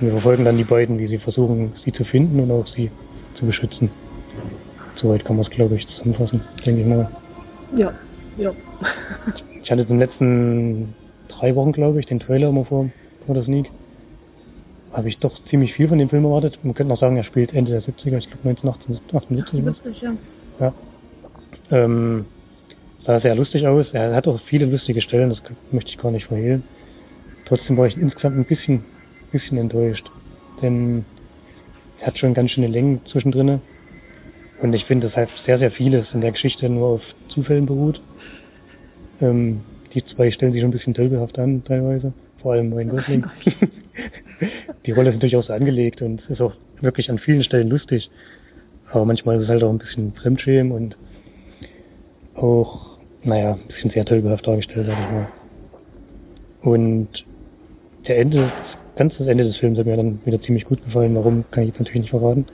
wir 0.00 0.12
verfolgen 0.12 0.44
dann 0.44 0.56
die 0.56 0.64
beiden, 0.64 0.96
wie 1.00 1.08
sie 1.08 1.18
versuchen, 1.18 1.72
sie 1.84 1.92
zu 1.92 2.04
finden 2.04 2.38
und 2.38 2.52
auch 2.52 2.66
sie 2.76 2.88
zu 3.36 3.46
beschützen. 3.46 3.90
Soweit 5.02 5.24
kann 5.24 5.36
man 5.36 5.44
es, 5.44 5.50
glaube 5.50 5.74
ich, 5.74 5.86
zusammenfassen, 5.88 6.40
denke 6.64 6.82
ich 6.82 6.86
mal. 6.86 7.10
Ja, 7.76 7.92
ja. 8.36 8.52
Ich 9.64 9.70
hatte 9.70 9.82
in 9.82 9.88
den 9.88 9.98
letzten 9.98 10.94
drei 11.28 11.56
Wochen, 11.56 11.72
glaube 11.72 11.98
ich, 11.98 12.06
den 12.06 12.20
Trailer 12.20 12.50
immer 12.50 12.64
vor, 12.64 12.88
vor 13.26 13.34
der 13.34 13.42
Sneak. 13.42 13.66
Habe 14.92 15.08
ich 15.08 15.18
doch 15.18 15.32
ziemlich 15.48 15.72
viel 15.74 15.88
von 15.88 15.98
dem 15.98 16.10
Film 16.10 16.24
erwartet. 16.24 16.58
Man 16.62 16.74
könnte 16.74 16.92
noch 16.92 17.00
sagen, 17.00 17.16
er 17.16 17.24
spielt 17.24 17.52
Ende 17.54 17.72
der 17.72 17.82
70er, 17.82 18.18
ich 18.18 18.30
glaube 18.30 18.50
1978. 18.50 19.64
was. 19.64 19.64
Lustig, 19.64 20.00
ja. 20.00 20.12
Ja. 20.60 20.72
Ähm, 21.72 22.26
sah 23.04 23.20
sehr 23.20 23.34
lustig 23.34 23.66
aus. 23.66 23.86
Er 23.92 24.14
hat 24.14 24.26
auch 24.26 24.40
viele 24.48 24.66
lustige 24.66 25.02
Stellen, 25.02 25.30
das 25.30 25.40
möchte 25.70 25.90
ich 25.90 25.98
gar 25.98 26.10
nicht 26.10 26.26
verhehlen. 26.26 26.62
Trotzdem 27.46 27.76
war 27.76 27.86
ich 27.86 27.96
insgesamt 27.96 28.36
ein 28.36 28.44
bisschen, 28.44 28.84
bisschen 29.32 29.58
enttäuscht. 29.58 30.06
Denn 30.62 31.04
er 32.00 32.08
hat 32.08 32.18
schon 32.18 32.34
ganz 32.34 32.50
schöne 32.52 32.68
Längen 32.68 33.00
zwischendrin. 33.10 33.60
Und 34.62 34.72
ich 34.74 34.84
finde, 34.84 35.08
dass 35.08 35.16
halt 35.16 35.30
sehr, 35.46 35.58
sehr 35.58 35.70
vieles 35.70 36.06
in 36.12 36.20
der 36.20 36.32
Geschichte 36.32 36.68
nur 36.68 36.88
auf 36.88 37.02
Zufällen 37.28 37.66
beruht. 37.66 38.00
Ähm, 39.20 39.60
die 39.94 40.04
zwei 40.14 40.30
stellen 40.30 40.52
sich 40.52 40.60
schon 40.60 40.70
ein 40.70 40.72
bisschen 40.76 40.94
tölpelhaft 40.94 41.38
an, 41.38 41.64
teilweise. 41.64 42.12
Vor 42.42 42.52
allem 42.52 42.72
Ryan 42.72 42.88
Gosling. 42.90 43.24
die 44.86 44.92
Rolle 44.92 45.10
ist 45.10 45.22
durchaus 45.22 45.50
angelegt 45.50 46.02
und 46.02 46.22
ist 46.28 46.40
auch 46.40 46.54
wirklich 46.80 47.10
an 47.10 47.18
vielen 47.18 47.44
Stellen 47.44 47.68
lustig. 47.68 48.08
Aber 48.92 49.04
manchmal 49.04 49.36
ist 49.36 49.44
es 49.44 49.48
halt 49.48 49.62
auch 49.62 49.70
ein 49.70 49.78
bisschen 49.78 50.12
Fremdschämen 50.14 50.72
und 50.72 50.96
auch, 52.34 52.89
naja, 53.24 53.52
ein 53.52 53.66
bisschen 53.68 53.90
sehr 53.90 54.04
tölpelhaft 54.04 54.46
dargestellt, 54.46 54.86
sag 54.86 54.98
ich 54.98 55.10
mal. 55.10 55.28
Und 56.62 57.08
der 58.06 58.18
Ende, 58.18 58.52
ganz 58.96 59.14
das 59.18 59.26
Ende 59.26 59.44
des 59.44 59.56
Films 59.58 59.78
hat 59.78 59.86
mir 59.86 59.96
dann 59.96 60.20
wieder 60.24 60.40
ziemlich 60.42 60.64
gut 60.64 60.82
gefallen. 60.84 61.14
Warum, 61.14 61.44
kann 61.50 61.64
ich 61.64 61.70
jetzt 61.70 61.78
natürlich 61.78 62.02
nicht 62.02 62.10
verraten. 62.10 62.46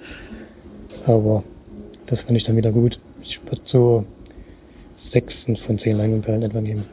Aber 1.07 1.45
das 2.07 2.21
fand 2.21 2.37
ich 2.37 2.45
dann 2.45 2.57
wieder 2.57 2.73
gut. 2.73 2.99
Ich 3.23 3.41
würde 3.45 3.63
so 3.67 4.05
sechs 5.13 5.33
von 5.67 5.79
zehn 5.79 5.97
Leinwandperlen 5.97 6.43
etwa 6.43 6.61
geben. 6.61 6.85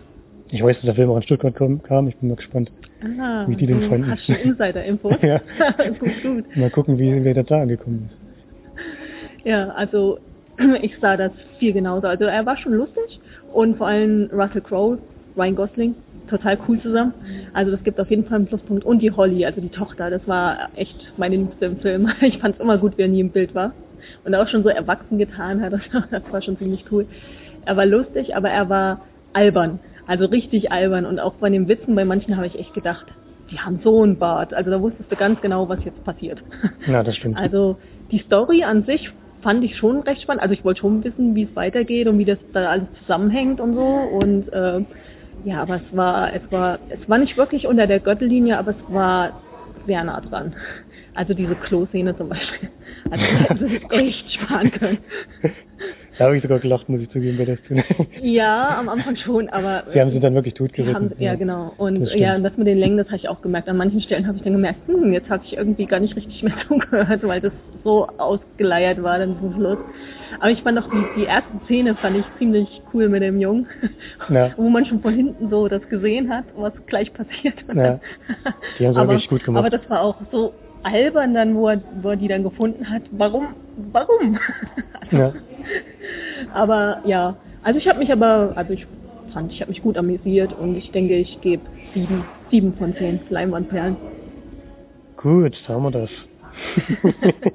Ich 0.50 0.64
weiß, 0.64 0.76
dass 0.78 0.86
der 0.86 0.96
Film 0.96 1.10
auch 1.10 1.18
in 1.18 1.24
Stuttgart 1.24 1.56
kam, 1.56 1.82
kam. 1.82 2.08
ich 2.08 2.16
bin 2.18 2.30
mal 2.30 2.36
gespannt. 2.36 2.72
Ah, 3.20 3.46
Wie 3.48 3.56
die 3.56 3.66
den 3.66 3.82
du 3.82 3.90
fanden. 3.90 4.12
hast 4.12 4.26
schon 4.26 4.36
Insider-Infos. 4.36 5.16
Ja. 5.22 5.42
gut, 6.00 6.22
gut. 6.22 6.56
Mal 6.56 6.70
gucken, 6.70 6.98
wie 7.00 7.24
wer 7.24 7.44
da 7.44 7.62
angekommen 7.62 8.10
ist. 8.10 9.46
Ja, 9.46 9.70
also 9.70 10.20
ich 10.82 10.94
sah 11.02 11.18
das 11.18 11.32
viel 11.60 11.74
genauso. 11.74 12.08
Also 12.08 12.26
er 12.26 12.46
war 12.46 12.56
schon 12.58 12.74
lustig 12.74 13.20
und 13.54 13.78
vor 13.78 13.88
allem 13.88 14.30
Russell 14.32 14.62
Crowe, 14.62 14.98
Ryan 15.38 15.56
Gosling, 15.56 15.96
total 16.30 16.58
cool 16.68 16.80
zusammen. 16.82 17.14
Also 17.54 17.72
das 17.72 17.84
gibt 17.84 18.00
auf 18.00 18.10
jeden 18.10 18.26
Fall 18.26 18.38
einen 18.38 18.48
Pluspunkt. 18.48 18.84
Und 18.84 19.00
die 19.00 19.12
Holly, 19.12 19.46
also 19.46 19.62
die 19.62 19.70
Tochter, 19.70 20.10
das 20.10 20.28
war 20.28 20.70
echt 20.76 20.96
meine 21.18 21.36
Liebste 21.36 21.66
im 21.66 21.78
Film. 21.78 22.10
Ich 22.22 22.40
fand 22.40 22.56
es 22.56 22.62
immer 22.62 22.78
gut, 22.78 22.98
wie 22.98 23.04
er 23.04 23.08
nie 23.08 23.20
im 23.20 23.32
Bild 23.32 23.54
war. 23.56 23.74
Und 24.26 24.36
auch 24.36 24.48
schon 24.50 24.64
so 24.64 24.70
erwachsen 24.70 25.18
getan 25.18 25.62
hat, 25.62 25.74
das, 25.92 26.10
das 26.10 26.24
war 26.32 26.42
schon 26.42 26.58
ziemlich 26.58 26.84
cool. 26.92 27.06
Er 27.66 27.78
war 27.78 27.86
lustig, 27.86 28.36
aber 28.36 28.50
er 28.50 28.70
war 28.70 29.02
albern. 29.34 29.80
Also 30.08 30.26
richtig 30.26 30.72
albern. 30.72 31.06
Und 31.06 31.20
auch 31.20 31.36
bei 31.36 31.50
den 31.50 31.68
Witzen, 31.68 31.96
bei 31.96 32.06
manchen 32.06 32.36
habe 32.36 32.48
ich 32.48 32.58
echt 32.58 32.74
gedacht, 32.74 33.06
die 33.52 33.60
haben 33.60 33.80
so 33.84 34.02
einen 34.02 34.18
Bart. 34.18 34.54
Also 34.54 34.72
da 34.72 34.82
wusstest 34.82 35.12
du 35.12 35.16
ganz 35.16 35.40
genau, 35.42 35.70
was 35.70 35.84
jetzt 35.86 36.04
passiert. 36.04 36.40
Ja, 36.88 37.04
das 37.04 37.16
stimmt. 37.16 37.38
Also 37.38 37.78
die 38.12 38.20
Story 38.20 38.64
an 38.64 38.84
sich 38.84 39.10
fand 39.44 39.64
ich 39.64 39.78
schon 39.78 40.02
recht 40.02 40.22
spannend. 40.22 40.42
Also 40.42 40.54
ich 40.54 40.64
wollte 40.64 40.82
schon 40.82 41.04
wissen, 41.04 41.36
wie 41.36 41.44
es 41.44 41.56
weitergeht 41.56 42.08
und 42.08 42.18
wie 42.18 42.26
das 42.26 42.40
da 42.54 42.70
alles 42.70 42.88
zusammenhängt 43.02 43.60
und 43.60 43.76
so. 43.76 43.86
Und 43.86 44.52
äh, 44.52 44.82
ja, 45.46 45.62
aber 45.62 45.76
es 45.76 45.96
war, 45.98 46.34
es 46.34 46.42
war, 46.52 46.80
es 46.90 47.10
war 47.10 47.18
nicht 47.18 47.38
wirklich 47.38 47.68
unter 47.68 47.86
der 47.86 48.00
Gürtellinie, 48.00 48.58
aber 48.58 48.72
es 48.72 48.94
war 48.94 49.34
sehr 49.86 50.04
nah 50.04 50.22
dran. 50.22 50.56
Also 51.14 51.34
diese 51.34 51.56
Klo-Szene 51.56 52.18
zum 52.18 52.30
Beispiel. 52.30 52.70
Also 53.12 53.24
hätte 53.24 53.68
sich 53.68 53.84
echt 53.92 54.34
sparen 54.34 54.72
können. 54.72 54.98
Da 56.18 56.26
habe 56.26 56.38
ich 56.38 56.44
sogar 56.44 56.60
gelacht, 56.60 56.88
muss 56.90 57.02
ich 57.02 57.10
zugeben, 57.10 57.38
bei 57.38 57.46
der 57.46 57.58
Szene. 57.58 57.84
Ja, 58.22 58.78
am 58.78 58.88
Anfang 58.90 59.16
schon, 59.18 59.50
aber 59.50 59.84
Sie 59.92 60.00
haben 60.00 60.12
sie 60.12 60.20
dann 60.20 60.36
wirklich 60.36 60.54
haben, 60.94 61.12
ja, 61.18 61.36
genau. 61.36 61.74
Und 61.78 62.02
Das 62.02 62.16
ja, 62.16 62.38
das 62.38 62.56
mit 62.58 62.68
den 62.68 62.78
Längen, 62.78 62.98
das 62.98 63.08
habe 63.08 63.18
ich 63.18 63.28
auch 63.28 63.42
gemerkt. 63.42 63.68
An 63.68 63.78
manchen 63.78 64.02
Stellen 64.02 64.28
habe 64.28 64.38
ich 64.38 64.44
dann 64.44 64.54
gemerkt, 64.54 64.80
hm, 64.88 65.12
jetzt 65.12 65.30
habe 65.30 65.44
ich 65.46 65.58
irgendwie 65.58 65.86
gar 65.86 66.00
nicht 66.00 66.16
richtig 66.16 66.42
mehr 66.44 66.54
zugehört, 66.68 67.24
weil 67.24 67.42
das 67.42 67.54
so 67.84 68.08
ausgeleiert 68.18 69.02
war 69.02 69.20
dann 69.20 69.38
zum 69.40 69.54
Schluss. 69.56 69.80
Aber 70.40 70.50
ich 70.52 70.62
fand 70.62 70.80
auch 70.80 70.90
die, 70.90 71.22
die 71.22 71.26
erste 71.26 71.52
Szene 71.66 71.96
fand 71.96 72.18
ich 72.18 72.26
ziemlich 72.38 72.68
cool 72.94 73.10
mit 73.10 73.22
dem 73.22 73.40
Jungen, 73.40 73.68
Ja. 74.30 74.52
wo 74.58 74.70
man 74.70 74.86
schon 74.86 75.02
von 75.02 75.14
hinten 75.14 75.50
so 75.50 75.68
das 75.68 75.88
gesehen 75.90 76.30
hat, 76.30 76.46
was 76.56 76.74
gleich 76.88 77.12
passiert. 77.14 77.56
Ja. 77.74 78.00
Die 78.80 78.86
haben 78.86 78.94
sie 78.94 79.00
aber, 79.00 79.14
wirklich 79.14 79.30
gut 79.30 79.44
gemacht. 79.44 79.66
Aber 79.66 79.70
das 79.70 79.88
war 79.90 80.02
auch 80.02 80.18
so 80.32 80.54
albern 80.84 81.34
dann, 81.34 81.56
wo 81.56 81.70
er, 81.70 81.82
wo 82.02 82.10
er 82.10 82.16
die 82.16 82.28
dann 82.28 82.44
gefunden 82.44 82.90
hat. 82.90 83.04
Warum? 83.12 83.48
Warum? 83.92 84.38
Ja. 85.12 85.34
Aber 86.54 87.02
ja, 87.06 87.36
also 87.64 87.80
ich 87.80 87.88
habe 87.88 88.00
mich 88.00 88.12
aber, 88.12 88.52
also 88.56 88.74
ich 88.74 88.86
fand, 89.34 89.52
ich 89.52 89.62
habe 89.62 89.72
mich 89.72 89.82
gut 89.82 89.98
amüsiert 89.98 90.52
und 90.60 90.76
ich 90.76 90.92
denke, 90.92 91.16
ich 91.16 91.40
gebe 91.42 91.64
sieben, 91.94 92.26
sieben 92.52 92.74
von 92.74 92.94
zehn 92.96 93.20
Leinwandperlen. 93.30 93.96
Gut, 95.18 95.56
da 95.66 95.74
haben 95.74 95.84
wir 95.84 95.92
das. 95.92 96.10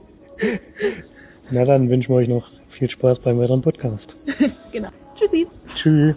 Na 1.50 1.64
dann 1.64 1.90
wünschen 1.90 2.10
wir 2.10 2.16
euch 2.16 2.28
noch 2.28 2.48
viel 2.78 2.88
Spaß 2.88 3.18
beim 3.20 3.38
weiteren 3.38 3.62
Podcast. 3.62 4.06
genau. 4.72 4.88
Tschüssi. 5.18 5.46
Tschüss. 5.82 6.16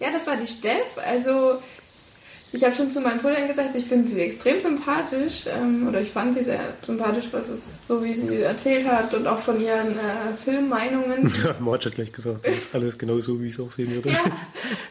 Ja, 0.00 0.08
das 0.12 0.26
war 0.26 0.36
die 0.36 0.46
Steff. 0.46 0.98
Also, 1.06 1.58
ich 2.54 2.62
habe 2.62 2.72
schon 2.72 2.88
zu 2.88 3.00
meinen 3.00 3.18
Brüdern 3.18 3.48
gesagt, 3.48 3.74
ich 3.74 3.84
finde 3.84 4.08
sie 4.08 4.20
extrem 4.20 4.60
sympathisch. 4.60 5.44
Ähm, 5.46 5.88
oder 5.88 6.00
ich 6.00 6.10
fand 6.10 6.34
sie 6.34 6.44
sehr 6.44 6.60
sympathisch, 6.86 7.24
was 7.32 7.48
es 7.48 7.80
so 7.88 8.02
wie 8.04 8.14
sie 8.14 8.42
erzählt 8.42 8.86
hat 8.86 9.12
und 9.12 9.26
auch 9.26 9.40
von 9.40 9.60
ihren 9.60 9.98
äh, 9.98 10.34
Filmmeinungen. 10.42 11.32
Ja, 11.44 11.54
Marge 11.58 11.86
hat 11.86 11.96
gleich 11.96 12.12
gesagt, 12.12 12.46
das 12.46 12.54
ist 12.54 12.74
alles 12.74 12.96
genau 12.96 13.18
so, 13.18 13.40
wie 13.40 13.48
ich 13.48 13.54
es 13.54 13.60
auch 13.60 13.70
sehen 13.72 13.92
würde. 13.92 14.10
Ja, 14.10 14.20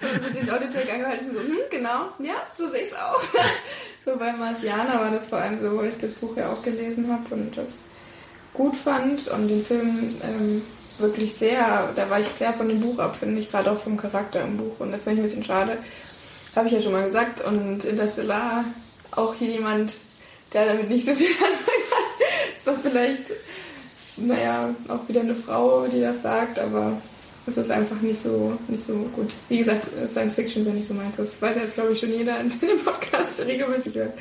also 0.01 0.37
den 0.37 0.49
Auditech 0.49 0.91
angehalten, 0.91 1.31
so, 1.31 1.39
hm, 1.39 1.57
genau, 1.71 2.09
ja, 2.19 2.33
so 2.57 2.69
sehe 2.69 2.81
ich 2.81 2.91
es 2.91 2.93
auch. 2.93 3.21
so 4.05 4.17
bei 4.17 4.33
Marciana 4.33 4.99
war 4.99 5.09
das 5.09 5.27
vor 5.27 5.37
allem 5.39 5.57
so, 5.59 5.77
weil 5.77 5.89
ich 5.89 5.97
das 5.97 6.13
Buch 6.15 6.35
ja 6.35 6.51
auch 6.51 6.61
gelesen 6.61 7.11
habe 7.11 7.33
und 7.33 7.57
das 7.57 7.83
gut 8.53 8.75
fand 8.75 9.27
und 9.29 9.47
den 9.47 9.63
Film 9.63 10.15
ähm, 10.21 10.61
wirklich 10.99 11.33
sehr, 11.33 11.89
da 11.95 12.09
war 12.09 12.19
ich 12.19 12.27
sehr 12.37 12.53
von 12.53 12.67
dem 12.67 12.81
Buch 12.81 12.99
ab, 12.99 13.15
finde 13.15 13.39
ich, 13.39 13.49
gerade 13.49 13.71
auch 13.71 13.79
vom 13.79 13.97
Charakter 13.97 14.43
im 14.43 14.57
Buch 14.57 14.79
und 14.79 14.91
das 14.91 15.03
fand 15.03 15.15
ich 15.15 15.21
ein 15.21 15.23
bisschen 15.23 15.43
schade. 15.43 15.77
Habe 16.55 16.67
ich 16.67 16.73
ja 16.73 16.81
schon 16.81 16.91
mal 16.91 17.05
gesagt 17.05 17.45
und 17.45 17.83
Interstellar, 17.83 18.65
auch 19.11 19.33
hier 19.35 19.49
jemand, 19.49 19.93
der 20.53 20.67
damit 20.67 20.89
nicht 20.89 21.05
so 21.05 21.13
viel 21.15 21.27
anfangen 21.31 21.83
kann. 21.89 22.27
Es 22.57 22.67
war 22.67 22.75
vielleicht, 22.75 23.23
naja, 24.17 24.73
auch 24.87 25.07
wieder 25.07 25.21
eine 25.21 25.35
Frau, 25.35 25.87
die 25.87 26.01
das 26.01 26.21
sagt, 26.21 26.59
aber 26.59 27.01
es 27.45 27.57
ist 27.57 27.71
einfach 27.71 27.99
nicht 28.01 28.21
so, 28.21 28.57
nicht 28.67 28.83
so 28.83 28.93
gut. 29.15 29.31
Wie 29.49 29.57
gesagt, 29.57 29.87
Science 30.09 30.35
Fiction 30.35 30.61
ist 30.61 30.67
ja 30.67 30.73
nicht 30.73 30.87
so 30.87 30.93
meins. 30.93 31.17
Das 31.17 31.41
weiß 31.41 31.55
jetzt, 31.57 31.73
glaube 31.73 31.93
ich, 31.93 31.99
schon 31.99 32.11
jeder 32.11 32.39
in 32.39 32.49
dem 32.49 32.79
Podcast 32.83 33.39
regelmäßig 33.45 33.95
hört. 33.95 34.13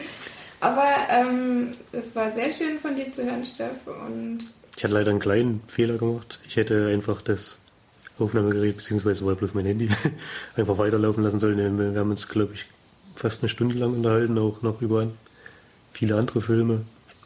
Aber 0.61 0.88
ähm, 1.11 1.75
es 1.92 2.14
war 2.14 2.31
sehr 2.31 2.53
schön 2.53 2.79
von 2.81 2.97
dir 2.97 3.12
zu 3.12 3.25
hören, 3.25 3.45
Steff. 3.45 3.87
Und 3.87 4.40
Ich 4.77 4.85
hatte 4.85 4.95
leider 4.95 5.11
einen 5.11 5.21
kleinen 5.21 5.61
Fehler 5.68 5.99
gemacht. 5.99 6.40
Ich 6.47 6.57
hätte 6.57 6.88
einfach 6.88 7.21
das 7.23 7.59
Aufnahmegerät, 8.23 8.77
beziehungsweise 8.77 9.27
war 9.27 9.35
bloß 9.35 9.55
mein 9.55 9.67
Handy, 9.67 9.89
einfach 10.57 10.79
weiterlaufen 10.79 11.23
lassen 11.23 11.41
sollen. 11.41 11.79
Wir 11.79 12.01
haben 12.01 12.11
uns, 12.11 12.29
glaube 12.29 12.55
ich, 12.55 12.67
fast 13.15 13.43
eine 13.43 13.49
Stunde 13.49 13.77
lang 13.77 13.95
unterhalten, 13.95 14.39
auch 14.39 14.63
noch 14.63 14.81
über 14.83 15.09
viele 15.93 16.17
andere 16.17 16.43
Filme. 16.43 16.83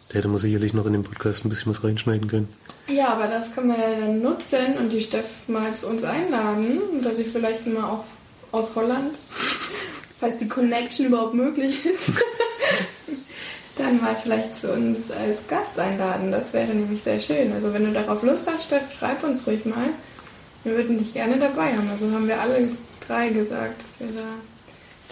Da 0.09 0.19
hätte 0.19 0.29
man 0.29 0.39
sicherlich 0.39 0.73
noch 0.73 0.87
in 0.87 0.93
den 0.93 1.05
Podcast 1.05 1.45
ein 1.45 1.49
bisschen 1.49 1.73
was 1.73 1.83
reinschneiden 1.83 2.29
können. 2.29 2.49
Ja, 2.89 3.09
aber 3.09 3.27
das 3.27 3.53
können 3.53 3.69
wir 3.69 3.79
ja 3.79 3.99
dann 3.99 4.23
nutzen 4.23 4.79
und 4.79 4.91
die 4.91 5.01
Steff 5.01 5.49
mal 5.49 5.75
zu 5.75 5.89
uns 5.89 6.05
einladen, 6.05 7.03
dass 7.03 7.17
sie 7.17 7.25
vielleicht 7.25 7.67
mal 7.67 7.85
auch 7.85 8.05
aus 8.53 8.75
Holland, 8.77 9.15
falls 10.21 10.39
die 10.39 10.47
Connection 10.47 11.07
überhaupt 11.07 11.35
möglich 11.35 11.85
ist, 11.85 12.13
dann 13.77 14.01
mal 14.01 14.15
vielleicht 14.15 14.61
zu 14.61 14.73
uns 14.73 15.11
als 15.11 15.47
Gast 15.49 15.79
einladen. 15.79 16.31
Das 16.31 16.53
wäre 16.53 16.73
nämlich 16.73 17.03
sehr 17.03 17.19
schön. 17.19 17.53
Also 17.53 17.75
wenn 17.75 17.85
du 17.85 17.93
darauf 17.93 18.23
Lust 18.23 18.49
hast, 18.49 18.67
Steff, 18.67 18.85
schreib 18.97 19.25
uns 19.25 19.45
ruhig 19.47 19.65
mal. 19.65 19.89
Wir 20.67 20.75
würden 20.75 20.99
dich 20.99 21.15
gerne 21.15 21.39
dabei 21.39 21.77
haben. 21.77 21.89
Also 21.89 22.11
haben 22.11 22.27
wir 22.27 22.41
alle 22.41 22.69
drei 23.07 23.29
gesagt, 23.29 23.85
dass 23.85 24.01
wir 24.01 24.09
da 24.09 24.29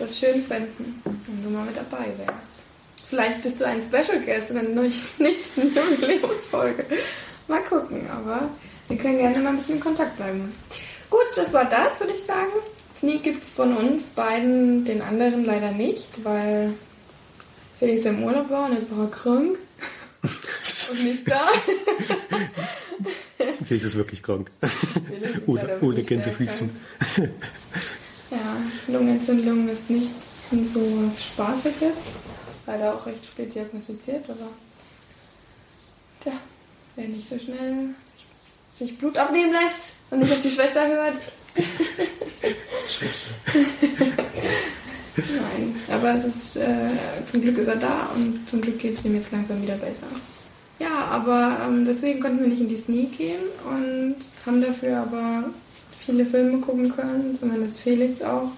das 0.01 0.19
schön 0.19 0.43
fänden, 0.43 1.01
wenn 1.05 1.45
du 1.45 1.51
mal 1.51 1.65
mit 1.65 1.77
dabei 1.77 2.07
wärst. 2.19 2.51
Vielleicht 3.09 3.41
bist 3.45 3.61
du 3.61 3.65
ein 3.65 3.81
Special 3.81 4.21
Guest 4.21 4.51
in 4.51 4.57
der 4.57 4.65
nächsten 5.19 5.63
Jubiläumsfolge. 5.63 6.85
Mal 7.47 7.63
gucken, 7.63 8.05
aber 8.11 8.51
wir 8.89 8.97
können 8.97 9.19
gerne 9.19 9.39
mal 9.39 9.51
ein 9.51 9.57
bisschen 9.59 9.77
in 9.77 9.81
Kontakt 9.81 10.17
bleiben. 10.17 10.53
Gut, 11.09 11.29
das 11.37 11.53
war 11.53 11.67
das, 11.67 12.01
würde 12.01 12.15
ich 12.15 12.25
sagen. 12.25 12.51
Sneak 12.99 13.23
gibt 13.23 13.45
es 13.45 13.51
von 13.51 13.77
uns 13.77 14.09
beiden, 14.09 14.85
den 14.85 15.03
anderen 15.03 15.45
leider 15.45 15.71
nicht, 15.71 16.25
weil 16.25 16.75
Felix 17.79 18.05
im 18.07 18.25
Urlaub 18.25 18.51
war 18.51 18.69
und 18.69 18.75
jetzt 18.75 18.91
war 18.91 19.05
er 19.05 19.11
krank 19.13 19.57
und 20.25 21.05
nicht 21.05 21.31
da. 21.31 21.47
Felix 23.65 23.87
ist 23.87 23.97
wirklich 23.97 24.23
krank. 24.23 24.51
Ist 24.61 25.83
ohne 25.83 26.03
Gänsefüßchen. 26.03 26.71
Ja, 28.31 28.57
Lungenentzündung 28.89 29.69
ist 29.69 29.91
nicht 29.91 30.13
so 30.51 30.81
was 31.07 31.25
Spaßiges. 31.25 31.95
Leider 32.67 32.95
auch 32.95 33.07
recht 33.07 33.25
spät 33.25 33.55
diagnostiziert, 33.55 34.25
aber 34.29 34.49
tja, 36.23 36.33
wer 36.97 37.09
nicht 37.09 37.29
so 37.29 37.39
schnell 37.39 37.91
sich, 38.07 38.27
sich 38.89 38.99
Blut 38.99 39.19
abnehmen 39.19 39.53
lässt 39.53 39.91
und 40.11 40.21
nicht 40.21 40.33
auf 40.33 40.41
die 40.41 40.51
Schwester 40.51 40.87
hört. 40.87 41.17
Scheiße. 42.89 43.35
Nein, 45.17 45.77
aber 45.91 46.15
es 46.15 46.25
ist, 46.25 46.57
äh, 46.57 46.89
zum 47.27 47.43
Glück 47.43 47.59
ist 47.59 47.69
er 47.69 47.77
da 47.77 48.11
und 48.17 48.49
zum 48.49 48.61
Glück 48.61 48.79
geht 48.79 48.99
es 48.99 49.05
ihm 49.05 49.15
jetzt 49.15 49.31
langsam 49.31 49.63
wieder 49.63 49.77
besser. 49.77 50.09
Ja, 50.79 51.05
aber 51.05 51.59
ähm, 51.67 51.85
deswegen 51.85 52.21
konnten 52.21 52.41
wir 52.41 52.49
nicht 52.49 52.61
in 52.61 52.69
die 52.69 52.77
Sneak 52.77 53.17
gehen 53.17 53.43
und 53.65 54.17
haben 54.45 54.61
dafür 54.61 54.99
aber 54.99 55.45
viele 56.05 56.27
Filme 56.27 56.59
gucken 56.59 56.95
können, 56.95 57.39
zumindest 57.39 57.79
Felix 57.79 58.23
auch. 58.23 58.51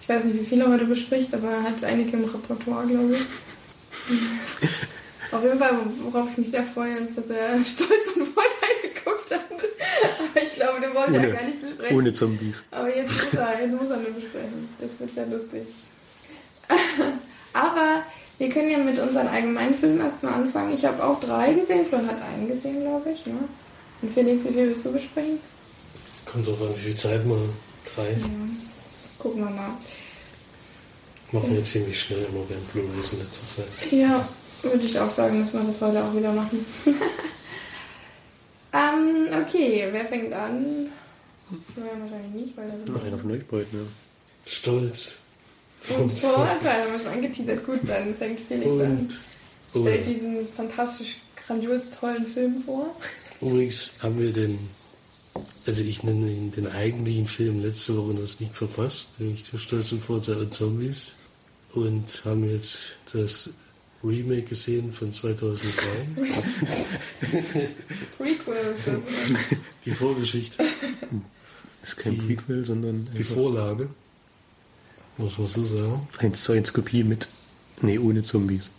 Ich 0.00 0.08
weiß 0.08 0.24
nicht, 0.24 0.40
wie 0.40 0.46
viel 0.46 0.60
er 0.60 0.68
heute 0.68 0.84
bespricht, 0.84 1.34
aber 1.34 1.50
er 1.50 1.62
hat 1.64 1.84
einige 1.84 2.16
im 2.16 2.24
Repertoire, 2.24 2.86
glaube 2.86 3.14
ich. 3.14 3.20
Auf 5.32 5.42
jeden 5.42 5.58
Fall, 5.58 5.76
worauf 6.10 6.30
ich 6.30 6.38
mich 6.38 6.50
sehr 6.50 6.64
freue, 6.64 6.94
ist, 6.94 7.18
dass 7.18 7.28
er 7.28 7.54
Stolz 7.64 8.08
und 8.14 8.28
Vorteil 8.28 8.87
Aber 9.32 10.42
ich 10.42 10.54
glaube, 10.54 10.80
den 10.80 10.94
wollte 10.94 11.14
er 11.14 11.20
Ohne, 11.20 11.32
gar 11.32 11.42
nicht 11.44 11.60
besprechen. 11.62 11.96
ohne 11.96 12.12
Zombies. 12.12 12.64
Aber 12.70 12.94
jetzt 12.96 13.12
muss 13.12 13.34
er, 13.34 13.60
jetzt 13.60 13.80
muss 13.80 13.90
er 13.90 13.96
nur 13.96 14.10
besprechen. 14.10 14.68
Das 14.80 14.90
wird 14.98 15.14
sehr 15.14 15.26
lustig. 15.26 15.62
Aber 17.52 18.02
wir 18.38 18.48
können 18.50 18.70
ja 18.70 18.78
mit 18.78 18.98
unseren 18.98 19.26
allgemeinen 19.28 19.74
Filmen 19.74 20.00
erstmal 20.00 20.34
anfangen. 20.34 20.72
Ich 20.74 20.84
habe 20.84 21.02
auch 21.04 21.18
drei 21.20 21.52
gesehen, 21.54 21.86
Florian 21.86 22.08
hat 22.10 22.22
einen 22.22 22.46
gesehen, 22.48 22.80
glaube 22.82 23.10
ich. 23.10 23.26
Ne? 23.26 23.34
Und 24.02 24.12
Felix, 24.12 24.44
wie 24.44 24.48
viel 24.48 24.68
willst 24.68 24.84
du 24.84 24.92
besprechen? 24.92 25.40
Kommt 26.24 26.46
drauf 26.46 26.60
an, 26.62 26.68
wie 26.76 26.80
viel 26.80 26.96
Zeit 26.96 27.24
man 27.26 27.38
hat. 27.38 27.96
Drei. 27.96 28.10
Ja. 28.10 28.26
Gucken 29.18 29.40
wir 29.44 29.50
mal. 29.50 29.70
Machen 31.32 31.54
wir 31.54 31.64
ziemlich 31.64 32.00
schnell 32.00 32.20
immer 32.30 32.40
während 32.48 32.72
Blu-rays 32.72 33.12
in 33.12 33.18
letzter 33.18 33.46
Zeit. 33.46 33.92
Ja, 33.92 34.26
würde 34.62 34.84
ich 34.84 34.98
auch 34.98 35.10
sagen, 35.10 35.40
dass 35.40 35.52
wir 35.52 35.60
das 35.60 35.80
heute 35.80 36.02
auch 36.04 36.14
wieder 36.14 36.32
machen. 36.32 36.64
ähm, 38.78 39.42
okay, 39.42 39.88
wer 39.90 40.04
fängt 40.06 40.32
an? 40.32 40.88
Florian 41.74 42.02
wahrscheinlich 42.02 42.46
nicht, 42.46 42.56
weil 42.56 42.68
er 42.68 43.04
Einer 43.06 43.18
von 43.18 43.30
euch 43.30 43.46
beiden, 43.46 43.66
ja. 43.72 43.86
Stolz. 44.46 45.16
Und 45.96 46.18
Vorurteile 46.18 46.84
haben 46.84 46.92
wir 46.92 46.98
schon 46.98 47.12
angeteasert. 47.12 47.64
Gut, 47.64 47.80
dann 47.86 48.14
fängt 48.16 48.40
Felix 48.40 48.66
an. 48.66 48.80
Und, 48.80 49.20
Stellt 49.70 50.06
und 50.06 50.14
diesen 50.14 50.48
fantastisch, 50.48 51.16
grandios 51.46 51.90
tollen 51.98 52.26
Film 52.26 52.62
vor. 52.64 52.94
übrigens 53.40 53.92
haben 54.02 54.18
wir 54.18 54.32
den, 54.32 54.58
also 55.66 55.82
ich 55.82 56.02
nenne 56.02 56.30
ihn 56.30 56.50
den 56.50 56.66
eigentlichen 56.66 57.26
Film 57.26 57.62
letzte 57.62 57.96
Woche 57.96 58.14
das 58.14 58.40
nicht 58.40 58.54
verpasst, 58.54 59.08
nämlich 59.18 59.50
der 59.50 59.58
Stolz 59.58 59.92
und 59.92 60.02
Vorteil 60.02 60.38
und 60.38 60.54
Zombies. 60.54 61.12
Und 61.74 62.22
haben 62.24 62.48
jetzt 62.48 62.96
das 63.12 63.50
Remake 64.04 64.42
gesehen 64.42 64.92
von 64.92 65.12
2003. 65.12 65.70
Prequel 68.18 68.74
ist 68.76 68.86
das. 68.86 68.94
oder? 68.94 69.04
Die 69.84 69.90
Vorgeschichte, 69.90 70.64
Ist 71.82 71.96
kein 71.96 72.14
Die- 72.14 72.20
Prequel, 72.34 72.64
sondern 72.64 73.08
die 73.16 73.24
Vorlage. 73.24 73.88
Muss 75.16 75.36
man 75.36 75.48
so 75.48 75.64
sagen. 75.64 76.08
1 76.18 76.42
zu 76.44 76.52
1 76.52 76.72
Kopie 76.72 77.02
mit, 77.02 77.26
nee, 77.82 77.98
ohne 77.98 78.22
Zombies. 78.22 78.70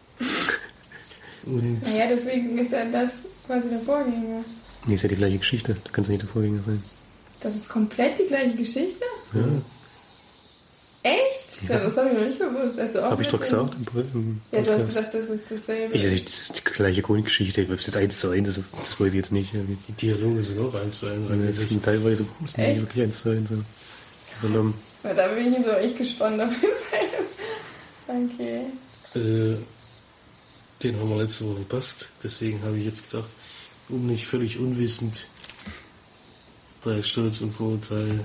Und 1.45 1.81
Naja, 1.83 2.07
deswegen 2.07 2.57
ist 2.57 2.71
ja 2.71 2.85
das 2.85 3.11
quasi 3.45 3.69
der 3.69 3.81
Vorgänger. 3.81 4.43
Nee, 4.85 4.95
ist 4.95 5.01
ja 5.03 5.09
die 5.09 5.15
gleiche 5.17 5.37
Geschichte. 5.39 5.75
Da 5.83 5.89
kann 5.91 6.03
es 6.05 6.09
nicht 6.09 6.21
der 6.21 6.29
Vorgänger 6.29 6.63
sein. 6.63 6.81
Das 7.41 7.55
ist 7.55 7.67
komplett 7.67 8.19
die 8.19 8.25
gleiche 8.27 8.55
Geschichte? 8.55 9.03
Ja, 9.33 9.47
Echt? 11.03 11.48
Ja, 11.67 11.75
Ja. 11.75 11.79
das 11.85 11.97
habe 11.97 12.09
ich 12.09 12.13
noch 12.17 12.25
nicht 12.25 12.39
gewusst. 12.39 12.79
Also 12.79 13.01
habe 13.03 13.21
ich 13.21 13.27
doch 13.27 13.39
gesagt. 13.39 13.73
Ja, 14.51 14.61
du 14.61 14.71
hast 14.73 14.85
gesagt, 14.85 15.13
das 15.13 15.25
ist 15.29 15.51
dasselbe. 15.51 15.95
Ich, 15.95 16.03
ich, 16.05 16.25
das 16.25 16.33
ist 16.33 16.57
die 16.59 16.63
gleiche 16.73 17.01
Grundgeschichte. 17.01 17.63
Ob 17.63 17.79
es 17.79 17.85
jetzt 17.87 17.97
1 17.97 18.19
zu 18.19 18.29
1 18.29 18.47
ist, 18.47 18.59
das 18.85 18.99
weiß 18.99 19.07
ich 19.09 19.13
jetzt 19.15 19.31
nicht. 19.31 19.51
die 19.53 19.91
Dialoge 19.93 20.43
sind 20.43 20.59
auch 20.59 20.73
eins 20.75 20.99
zu 20.99 21.07
eins. 21.07 21.27
Das 21.27 21.31
eigentlich. 21.37 21.55
sind 21.57 21.83
teilweise 21.83 22.25
sind 22.45 22.57
nicht 22.57 22.81
wirklich 22.81 23.03
1 23.03 23.21
zu 23.21 23.29
1. 23.31 23.49
so. 23.49 23.55
Übernommen. 24.41 24.73
Ja, 25.03 25.13
da 25.13 25.27
bin 25.27 25.53
ich 25.53 25.63
so 25.65 25.71
echt 25.71 25.97
gespannt 25.97 26.41
auf 26.41 26.51
jeden 26.51 26.61
Fall. 26.77 26.99
Okay. 28.33 28.61
Also, 29.13 29.59
den 30.81 30.99
haben 30.99 31.09
wir 31.09 31.21
letzte 31.21 31.45
Woche 31.45 31.57
verpasst. 31.57 32.09
Deswegen 32.23 32.59
habe 32.63 32.75
ich 32.79 32.85
jetzt 32.85 33.11
gedacht, 33.11 33.29
um 33.87 34.07
nicht 34.07 34.25
völlig 34.25 34.57
unwissend 34.57 35.27
bei 36.83 37.01
Stolz 37.03 37.41
und 37.41 37.53
Vorurteil 37.53 38.21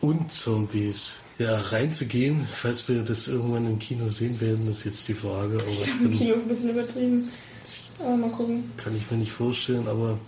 und 0.00 0.32
Zombies 0.32 1.14
ja, 1.42 1.58
reinzugehen. 1.58 2.46
Falls 2.50 2.88
wir 2.88 3.02
das 3.02 3.28
irgendwann 3.28 3.66
im 3.66 3.78
Kino 3.78 4.08
sehen 4.08 4.40
werden, 4.40 4.70
ist 4.70 4.84
jetzt 4.84 5.06
die 5.08 5.14
Frage. 5.14 5.54
Aber 5.56 5.70
ich 5.70 6.00
Im 6.00 6.18
Kino 6.18 6.34
ist 6.34 6.42
ein 6.42 6.48
bisschen 6.48 6.70
übertrieben. 6.70 7.28
Aber 7.98 8.16
mal 8.16 8.30
gucken. 8.30 8.70
kann 8.76 8.96
ich 8.96 9.10
mir 9.10 9.18
nicht 9.18 9.32
vorstellen. 9.32 9.86
Aber 9.88 10.18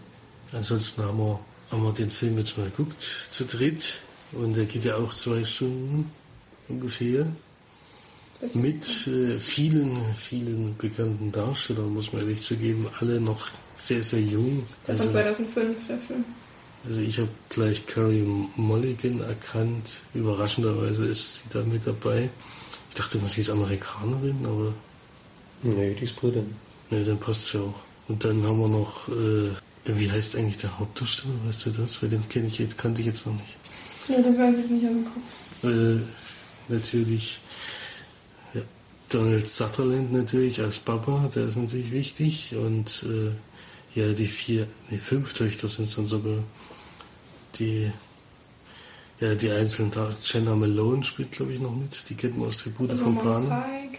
ansonsten 0.53 1.03
haben 1.03 1.18
wir, 1.18 1.40
haben 1.70 1.83
wir 1.83 1.92
den 1.92 2.11
Film 2.11 2.38
jetzt 2.38 2.57
mal 2.59 2.68
geguckt, 2.70 3.03
zu 3.31 3.44
dritt. 3.44 3.98
Und 4.33 4.57
der 4.57 4.64
geht 4.64 4.85
ja 4.85 4.96
auch 4.96 5.12
zwei 5.12 5.44
Stunden 5.44 6.11
ungefähr. 6.68 7.27
Mit 8.53 9.07
äh, 9.07 9.38
vielen, 9.38 9.96
vielen 10.16 10.77
bekannten 10.77 11.33
Darstellern, 11.33 11.94
muss 11.94 12.12
man 12.12 12.22
ehrlich 12.22 12.42
zugeben, 12.42 12.88
alle 13.00 13.20
noch 13.20 13.48
sehr, 13.77 14.03
sehr 14.03 14.20
jung. 14.20 14.64
Der 14.87 14.96
Also, 14.96 15.11
2005, 15.11 15.77
der 15.88 15.98
Film. 15.98 16.24
Also 16.87 17.01
ich 17.01 17.18
habe 17.18 17.29
gleich 17.49 17.87
Carrie 17.87 18.25
Mulligan 18.57 19.20
erkannt. 19.20 19.92
Überraschenderweise 20.14 21.07
ist 21.07 21.37
sie 21.37 21.42
da 21.53 21.62
mit 21.62 21.87
dabei. 21.87 22.29
Ich 22.90 22.94
dachte 22.97 23.18
immer, 23.18 23.29
sie 23.29 23.40
ist 23.40 23.51
Amerikanerin, 23.51 24.38
aber 24.44 24.73
Nee, 25.62 25.94
die 25.94 26.05
ist 26.05 26.16
Britin. 26.16 26.55
ne, 26.90 27.05
dann 27.05 27.18
passt 27.18 27.49
sie 27.49 27.59
auch. 27.59 27.75
Und 28.09 28.23
dann 28.25 28.42
haben 28.42 28.59
wir 28.61 28.68
noch, 28.68 29.09
äh, 29.09 29.51
wie 29.87 30.11
heißt 30.11 30.37
eigentlich 30.37 30.59
der 30.59 30.79
Hauptdarsteller, 30.79 31.33
weißt 31.47 31.66
du 31.66 31.70
das? 31.70 32.03
Weil 32.03 32.11
den 32.11 32.29
kenne 32.29 32.49
ich 32.49 32.59
jetzt, 32.59 32.77
kannte 32.77 33.01
ich 33.01 33.07
jetzt 33.07 33.25
noch 33.27 33.33
nicht. 33.33 33.57
Nee, 34.09 34.16
das 34.23 34.37
weiß 34.37 34.55
ich 34.57 34.61
jetzt 34.62 34.70
nicht 34.70 34.85
aus 34.85 34.92
dem 34.92 35.05
Kopf. 35.07 35.64
Äh, 35.64 36.73
natürlich 36.73 37.40
ja, 38.53 38.61
Donald 39.09 39.49
Sutherland 39.49 40.12
natürlich 40.12 40.61
als 40.61 40.79
Papa, 40.79 41.31
der 41.35 41.47
ist 41.47 41.57
natürlich 41.57 41.90
wichtig. 41.92 42.55
Und 42.55 43.05
äh, 43.05 43.31
ja, 43.99 44.12
die 44.12 44.27
vier, 44.27 44.66
nee, 44.90 44.99
fünf 44.99 45.33
Töchter 45.33 45.66
sind 45.68 45.88
es 45.88 45.97
dann 45.97 46.07
sogar. 46.07 46.38
Die, 47.59 47.90
ja, 49.21 49.35
die 49.35 49.51
einzelnen 49.51 49.93
Tage. 49.93 50.14
Jenna 50.23 50.55
Malone 50.55 51.05
spielt, 51.05 51.33
glaube 51.33 51.53
ich, 51.53 51.61
noch 51.61 51.75
mit. 51.75 52.09
Die 52.09 52.14
kennt 52.14 52.37
man 52.37 52.49
aus 52.49 52.59
Tribute 52.59 52.93
von 52.93 53.17
Rosamund 53.17 53.23
Panem. 53.23 53.49
Pike, 53.49 53.99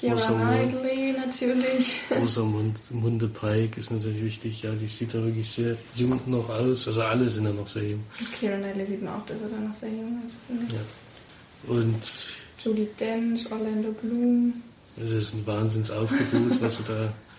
Keira 0.00 0.14
Rosamund. 0.14 0.70
Knightley 0.70 1.12
natürlich. 1.12 1.92
Rosamund 2.10 2.78
Munde 2.90 3.28
Pike 3.28 3.78
ist 3.78 3.90
natürlich 3.90 4.22
wichtig. 4.22 4.62
Ja, 4.62 4.72
die 4.72 4.86
sieht 4.86 5.14
da 5.14 5.22
wirklich 5.22 5.48
sehr 5.50 5.76
jung 5.94 6.20
noch 6.26 6.48
aus. 6.48 6.88
Also 6.88 7.02
alle 7.02 7.28
sind 7.28 7.44
ja 7.44 7.52
noch 7.52 7.66
sehr 7.66 7.84
jung. 7.84 8.04
Keira 8.40 8.56
Knightley 8.56 8.86
sieht 8.86 9.02
man 9.02 9.14
auch, 9.14 9.26
dass 9.26 9.40
er 9.40 9.48
da 9.48 9.56
noch 9.60 9.74
sehr 9.74 9.90
jung 9.90 10.22
ist. 10.26 10.36
Ja. 10.72 11.74
Und 11.74 12.34
Judy 12.64 12.88
Dench, 12.98 13.50
Orlando 13.50 13.92
Bloom. 13.92 14.62
Es 14.96 15.10
ist 15.10 15.34
ein 15.34 15.46
Wahnsinnsaufgebot, 15.46 16.60
was 16.60 16.76
sie 16.76 16.82
da 16.84 17.12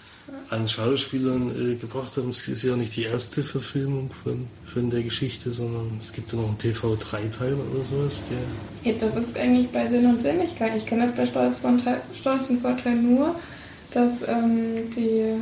an 0.50 0.68
Schauspielern 0.68 1.52
äh, 1.72 1.76
gebracht 1.76 2.18
haben. 2.18 2.30
Es 2.30 2.48
ist 2.48 2.64
ja 2.64 2.76
nicht 2.76 2.96
die 2.96 3.04
erste 3.04 3.44
Verfilmung 3.44 4.12
von, 4.24 4.48
von 4.74 4.90
der 4.90 5.04
Geschichte, 5.04 5.52
sondern 5.52 5.92
es 6.00 6.12
gibt 6.14 6.32
ja 6.34 6.40
noch 6.40 6.48
einen 6.50 6.58
TV-Dreiteiler 6.58 7.58
oder 7.74 7.84
sowas. 7.84 8.22
Der, 8.30 8.92
Ja, 8.92 8.98
das 9.00 9.16
ist 9.16 9.38
eigentlich 9.38 9.70
bei 9.70 9.88
Sinn 9.88 10.06
und 10.06 10.22
Sinnigkeit. 10.22 10.74
Ich 10.76 10.86
kenne 10.86 11.04
das 11.04 11.16
bei 11.16 11.26
Stolz, 11.26 11.62
Te- 11.62 12.02
Stolz 12.20 12.50
und 12.50 12.62
Vorteil 12.62 12.96
nur, 12.96 13.36
dass 13.94 14.22
ähm, 14.28 14.90
die 14.96 15.36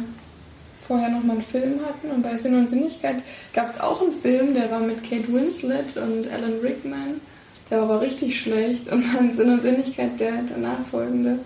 vorher 0.87 1.09
noch 1.09 1.23
mal 1.23 1.33
einen 1.33 1.43
Film 1.43 1.79
hatten 1.85 2.09
und 2.15 2.23
bei 2.23 2.35
Sinn 2.37 2.55
und 2.55 2.67
Sinnigkeit 2.69 3.17
gab 3.53 3.67
es 3.69 3.79
auch 3.79 4.01
einen 4.01 4.13
Film, 4.13 4.55
der 4.55 4.71
war 4.71 4.79
mit 4.79 5.03
Kate 5.07 5.31
Winslet 5.31 5.95
und 5.97 6.27
Alan 6.31 6.59
Rickman. 6.63 7.21
Der 7.69 7.77
war 7.81 7.89
aber 7.91 8.01
richtig 8.01 8.39
schlecht 8.39 8.91
und 8.91 9.03
dann 9.15 9.31
Sinn 9.31 9.51
und 9.51 9.61
Sinnigkeit, 9.61 10.19
der 10.19 10.33
danach 10.51 10.83
folgende, 10.89 11.37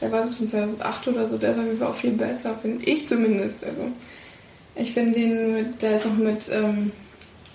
der 0.00 0.12
war 0.12 0.30
schon 0.32 0.48
2008 0.48 1.08
oder 1.08 1.28
so, 1.28 1.38
der 1.38 1.52
ist 1.52 1.58
auf 1.58 1.64
jeden 1.64 1.78
Fall 1.78 1.88
auch 1.88 1.96
viel 1.96 2.12
besser, 2.12 2.58
finde 2.60 2.84
ich 2.84 3.08
zumindest. 3.08 3.64
Also 3.64 3.90
ich 4.74 4.92
finde 4.92 5.18
den 5.18 5.54
mit, 5.54 5.82
der 5.82 5.96
ist 5.96 6.06
auch 6.06 6.16
mit 6.16 6.48
ähm, 6.50 6.92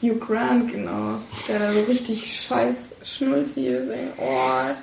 Hugh 0.01 0.17
Grant, 0.19 0.71
genau, 0.71 1.19
der 1.47 1.59
da 1.59 1.71
so 1.73 1.81
richtig 1.83 2.41
scheiß 2.41 2.75
schnulzig 3.03 3.65
ist. 3.67 3.89
Ey. 3.89 4.07
Oh, 4.17 4.73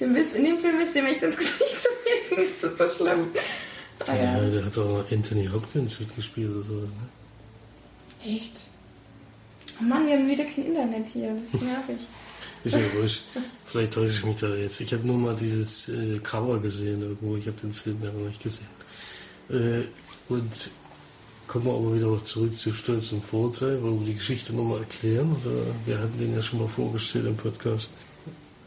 dem 0.00 0.14
wisst, 0.14 0.34
in 0.34 0.44
dem 0.44 0.58
Film 0.58 0.78
wisst 0.78 0.94
ihr, 0.96 1.04
wenn 1.04 1.12
ich 1.12 1.20
das 1.20 1.36
Gesicht 1.36 1.82
zu 1.82 1.88
das 2.34 2.72
ist 2.72 2.78
so 2.98 3.04
schlimm. 3.04 3.26
Ah, 4.06 4.14
Ja, 4.14 4.40
der 4.40 4.64
hat 4.64 4.78
auch 4.78 5.04
Anthony 5.12 5.46
Hopkins 5.52 6.00
mitgespielt 6.00 6.50
oder 6.50 6.64
so. 6.64 6.72
Ne? 6.74 6.88
Echt? 8.26 8.52
Oh 9.80 9.84
Mann, 9.84 10.06
wir 10.06 10.14
haben 10.14 10.28
wieder 10.28 10.44
kein 10.44 10.66
Internet 10.66 11.06
hier. 11.08 11.36
Das 11.52 11.60
ist 11.60 11.66
nervig. 11.66 11.96
Ist 12.64 12.76
ja 12.76 12.80
wurscht. 12.94 13.22
Vielleicht 13.66 13.94
täusche 13.94 14.12
ich 14.12 14.24
mich 14.24 14.36
da 14.36 14.54
jetzt. 14.54 14.80
Ich 14.80 14.92
habe 14.92 15.06
nur 15.06 15.16
mal 15.16 15.34
dieses 15.34 15.88
äh, 15.88 16.18
Cover 16.22 16.58
gesehen 16.58 17.02
irgendwo. 17.02 17.36
Ich 17.36 17.46
habe 17.46 17.56
den 17.62 17.72
Film 17.72 17.98
ja 18.02 18.10
noch 18.12 18.28
nicht 18.28 18.42
gesehen. 18.42 18.66
Äh, 19.48 19.84
und 20.28 20.70
kommen 21.48 21.66
wir 21.66 21.72
aber 21.72 21.94
wieder 21.94 22.24
zurück 22.24 22.58
zu 22.58 22.72
Stolz 22.72 23.12
und 23.12 23.24
Vorurteil. 23.24 23.82
Wollen 23.82 24.00
wir 24.00 24.06
die 24.06 24.14
Geschichte 24.14 24.54
nochmal 24.54 24.80
erklären? 24.80 25.34
Oder 25.44 25.64
wir 25.86 25.98
hatten 25.98 26.18
den 26.18 26.34
ja 26.34 26.42
schon 26.42 26.60
mal 26.60 26.68
vorgestellt 26.68 27.26
im 27.26 27.36
Podcast. 27.36 27.90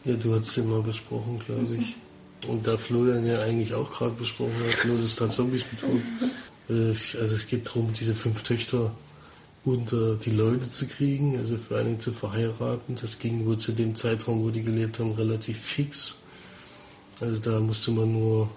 Ja, 0.04 0.14
du 0.14 0.34
hast 0.34 0.56
den 0.56 0.68
mal 0.68 0.82
besprochen, 0.82 1.40
glaube 1.44 1.76
ich. 1.76 1.96
Und 2.46 2.66
da 2.66 2.76
Florian 2.76 3.26
ja 3.26 3.40
eigentlich 3.40 3.74
auch 3.74 3.90
gerade 3.90 4.12
besprochen 4.12 4.54
hat, 4.68 4.84
nur 4.84 5.00
das 5.00 5.16
dann 5.16 5.30
Zombies 5.30 5.64
betont. 5.64 6.02
Äh, 6.68 6.88
also 6.88 7.36
es 7.36 7.46
geht 7.46 7.64
darum, 7.64 7.92
diese 7.92 8.12
fünf 8.12 8.42
Töchter 8.42 8.92
unter 9.66 10.14
die 10.14 10.30
Leute 10.30 10.66
zu 10.66 10.86
kriegen, 10.86 11.36
also 11.36 11.56
vor 11.56 11.76
allen 11.76 11.86
Dingen 11.86 12.00
zu 12.00 12.12
verheiraten. 12.12 12.96
Das 13.00 13.18
ging 13.18 13.44
wohl 13.44 13.58
zu 13.58 13.72
dem 13.72 13.96
Zeitraum, 13.96 14.44
wo 14.44 14.50
die 14.50 14.62
gelebt 14.62 15.00
haben, 15.00 15.12
relativ 15.12 15.58
fix. 15.58 16.14
Also 17.20 17.40
da 17.40 17.58
musste 17.58 17.90
man 17.90 18.12
nur 18.12 18.48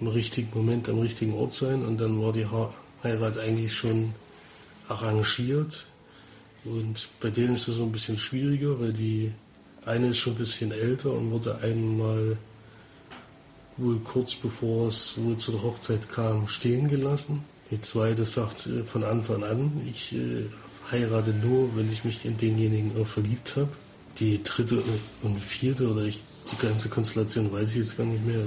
im 0.00 0.06
richtigen 0.06 0.48
Moment 0.54 0.88
am 0.88 1.00
richtigen 1.00 1.34
Ort 1.34 1.54
sein 1.54 1.84
und 1.84 2.00
dann 2.00 2.22
war 2.22 2.32
die 2.32 2.46
Heirat 3.02 3.36
eigentlich 3.38 3.74
schon 3.74 4.14
arrangiert. 4.86 5.86
Und 6.64 7.08
bei 7.20 7.30
denen 7.30 7.54
ist 7.54 7.66
es 7.66 7.74
so 7.74 7.82
ein 7.82 7.92
bisschen 7.92 8.16
schwieriger, 8.16 8.78
weil 8.78 8.92
die 8.92 9.32
eine 9.86 10.08
ist 10.08 10.18
schon 10.18 10.34
ein 10.34 10.38
bisschen 10.38 10.70
älter 10.70 11.12
und 11.12 11.32
wurde 11.32 11.58
einmal 11.58 12.36
wohl 13.76 13.98
kurz 14.00 14.36
bevor 14.36 14.88
es 14.88 15.14
wohl 15.16 15.36
zur 15.38 15.62
Hochzeit 15.62 16.08
kam, 16.08 16.46
stehen 16.46 16.88
gelassen. 16.88 17.42
Die 17.70 17.80
zweite 17.80 18.24
sagt 18.24 18.66
äh, 18.66 18.84
von 18.84 19.04
Anfang 19.04 19.44
an, 19.44 19.72
ich 19.90 20.14
äh, 20.14 20.46
heirate 20.90 21.30
nur, 21.30 21.76
wenn 21.76 21.92
ich 21.92 22.04
mich 22.04 22.24
in 22.24 22.36
denjenigen 22.36 22.92
auch 23.00 23.06
verliebt 23.06 23.56
habe. 23.56 23.68
Die 24.18 24.42
dritte 24.42 24.82
und 25.22 25.38
vierte 25.38 25.88
oder 25.88 26.02
ich, 26.02 26.20
die 26.50 26.56
ganze 26.56 26.88
Konstellation 26.88 27.52
weiß 27.52 27.70
ich 27.70 27.76
jetzt 27.76 27.96
gar 27.96 28.04
nicht 28.04 28.26
mehr. 28.26 28.40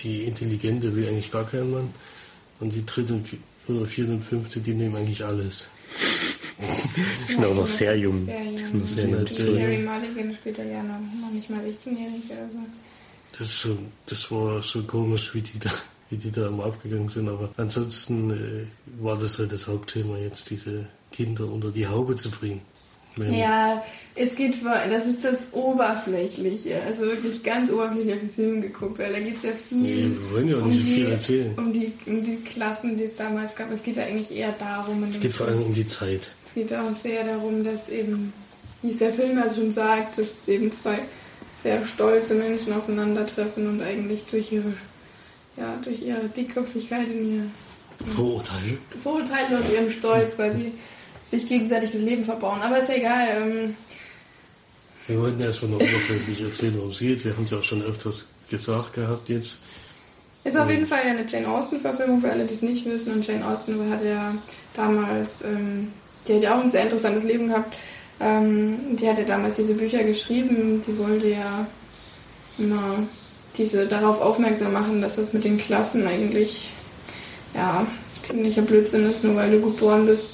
Die 0.00 0.24
intelligente 0.24 0.94
will 0.94 1.08
eigentlich 1.08 1.30
gar 1.30 1.44
keinen 1.44 1.70
Mann. 1.70 1.90
Und 2.60 2.74
die 2.74 2.84
dritte 2.84 3.14
und 3.14 3.26
oder 3.68 3.86
vierte 3.86 4.12
und 4.12 4.24
fünfte, 4.24 4.60
die 4.60 4.74
nehmen 4.74 4.96
eigentlich 4.96 5.24
alles. 5.24 5.68
Die 7.28 7.32
sind 7.32 7.44
auch 7.44 7.54
noch 7.54 7.66
sehr 7.66 7.96
jung. 7.96 8.26
Die 8.26 8.64
sind 8.64 8.80
noch 8.80 8.86
sehr 8.86 9.08
jung. 9.08 9.18
halt 9.18 9.38
Die 9.38 9.44
Mulligan 9.44 10.34
spielt 10.34 10.58
er 10.58 10.66
ja 10.66 10.82
noch, 10.82 11.00
noch 11.20 11.30
nicht 11.32 11.48
mal 11.48 11.60
16-jährig 11.60 12.24
oder 12.26 12.48
so. 12.52 12.58
Das, 13.32 13.40
ist 13.40 13.58
schon, 13.58 13.78
das 14.06 14.30
war 14.30 14.62
schon 14.62 14.86
komisch, 14.86 15.34
wie 15.34 15.42
die 15.42 15.58
da, 15.58 15.70
wie 16.12 16.18
die 16.18 16.30
da 16.30 16.46
immer 16.46 16.66
abgegangen 16.66 17.08
sind. 17.08 17.28
Aber 17.28 17.48
ansonsten 17.56 18.30
äh, 18.30 19.02
war 19.02 19.18
das 19.18 19.38
halt 19.38 19.50
das 19.52 19.66
Hauptthema 19.66 20.18
jetzt, 20.18 20.50
diese 20.50 20.86
Kinder 21.10 21.46
unter 21.50 21.70
die 21.70 21.86
Haube 21.88 22.14
zu 22.16 22.30
bringen. 22.30 22.60
Wenn- 23.16 23.34
Ja, 23.34 23.82
es 24.14 24.34
geht, 24.36 24.54
das 24.64 25.06
ist 25.06 25.22
das 25.24 25.38
Oberflächliche, 25.52 26.80
also 26.82 27.02
wirklich 27.02 27.42
ganz 27.42 27.70
oberflächlich 27.70 28.14
auf 28.14 28.20
den 28.20 28.30
Film 28.30 28.62
geguckt, 28.62 28.98
weil 28.98 29.12
da 29.12 29.18
geht 29.20 29.36
es 29.36 29.42
ja 29.42 29.50
viel 29.68 29.78
Nee, 29.78 30.10
wir 30.10 30.30
wollen 30.32 30.48
ja 30.48 30.56
auch 30.58 30.64
nicht 30.64 30.78
so 30.78 30.82
viel 30.84 31.06
erzählen. 31.10 31.54
um 31.56 31.72
die, 31.72 31.92
um 32.06 32.24
die 32.24 32.36
Klassen, 32.36 32.96
die 32.96 33.04
es 33.04 33.16
damals 33.16 33.54
gab. 33.54 33.70
Es 33.70 33.82
geht 33.82 33.96
ja 33.96 34.04
eigentlich 34.04 34.34
eher 34.34 34.52
darum, 34.58 35.04
Es 35.12 35.20
geht 35.20 35.32
vor 35.32 35.48
allem 35.48 35.62
um 35.62 35.74
die 35.74 35.86
Zeit. 35.86 36.30
Es 36.46 36.54
geht 36.54 36.72
auch 36.74 36.94
sehr 36.96 37.24
darum, 37.24 37.64
dass 37.64 37.88
eben, 37.88 38.32
wie 38.82 38.90
es 38.90 38.98
der 38.98 39.12
Film 39.12 39.36
also 39.42 39.56
schon 39.60 39.70
sagt, 39.70 40.16
dass 40.18 40.28
eben 40.46 40.70
zwei 40.72 40.98
sehr 41.62 41.84
stolze 41.86 42.34
Menschen 42.34 42.72
aufeinandertreffen 42.72 43.68
und 43.68 43.82
eigentlich 43.82 44.24
durch 44.30 44.50
ihre, 44.52 44.72
ja, 45.56 45.78
durch 45.82 46.00
ihre 46.02 46.28
Dickköpfigkeit 46.28 47.08
in 47.08 47.34
ihr 47.34 47.44
Vorurteile. 48.06 48.78
Vorurteile 49.02 49.56
und 49.58 49.72
ihrem 49.72 49.90
Stolz 49.90 50.34
quasi 50.34 50.72
sich 51.26 51.48
gegenseitig 51.48 51.92
das 51.92 52.00
Leben 52.00 52.24
verbauen. 52.24 52.60
Aber 52.60 52.78
ist 52.78 52.88
ja 52.88 52.94
egal. 52.96 53.28
Ähm, 53.30 53.76
Wir 55.06 55.20
wollten 55.20 55.40
erstmal 55.40 55.70
nur 55.72 55.80
oberflächlich 55.80 56.42
erzählen, 56.42 56.74
worum 56.76 56.90
es 56.90 56.98
geht. 56.98 57.24
Wir 57.24 57.36
haben 57.36 57.44
es 57.44 57.50
ja 57.50 57.58
auch 57.58 57.64
schon 57.64 57.82
öfters 57.82 58.26
gesagt 58.50 58.94
gehabt 58.94 59.28
jetzt. 59.28 59.58
ist 60.44 60.56
auf 60.56 60.68
jeden 60.68 60.86
Fall 60.86 61.00
eine 61.02 61.24
Jane 61.26 61.48
Austen-Verfilmung 61.48 62.20
für 62.20 62.30
alle, 62.30 62.44
die 62.44 62.54
es 62.54 62.62
nicht 62.62 62.84
wissen. 62.84 63.12
Und 63.12 63.26
Jane 63.26 63.46
Austen 63.46 63.90
hat 63.90 64.04
ja 64.04 64.34
damals, 64.74 65.42
ähm, 65.42 65.88
die 66.26 66.34
hat 66.34 66.42
ja 66.42 66.56
auch 66.56 66.62
ein 66.62 66.70
sehr 66.70 66.82
interessantes 66.82 67.24
Leben 67.24 67.48
gehabt. 67.48 67.74
Ähm, 68.20 68.96
die 68.96 69.08
hat 69.08 69.18
ja 69.18 69.24
damals 69.24 69.56
diese 69.56 69.74
Bücher 69.74 70.04
geschrieben. 70.04 70.82
Die 70.86 70.98
wollte 70.98 71.28
ja 71.28 71.66
immer 72.58 72.98
diese 73.58 73.86
darauf 73.86 74.20
aufmerksam 74.20 74.72
machen, 74.72 75.00
dass 75.00 75.16
das 75.16 75.32
mit 75.32 75.44
den 75.44 75.58
Klassen 75.58 76.06
eigentlich 76.06 76.70
ja 77.54 77.86
ziemlicher 78.22 78.62
Blödsinn 78.62 79.08
ist, 79.08 79.24
nur 79.24 79.36
weil 79.36 79.50
du 79.50 79.60
geboren 79.60 80.06
bist. 80.06 80.26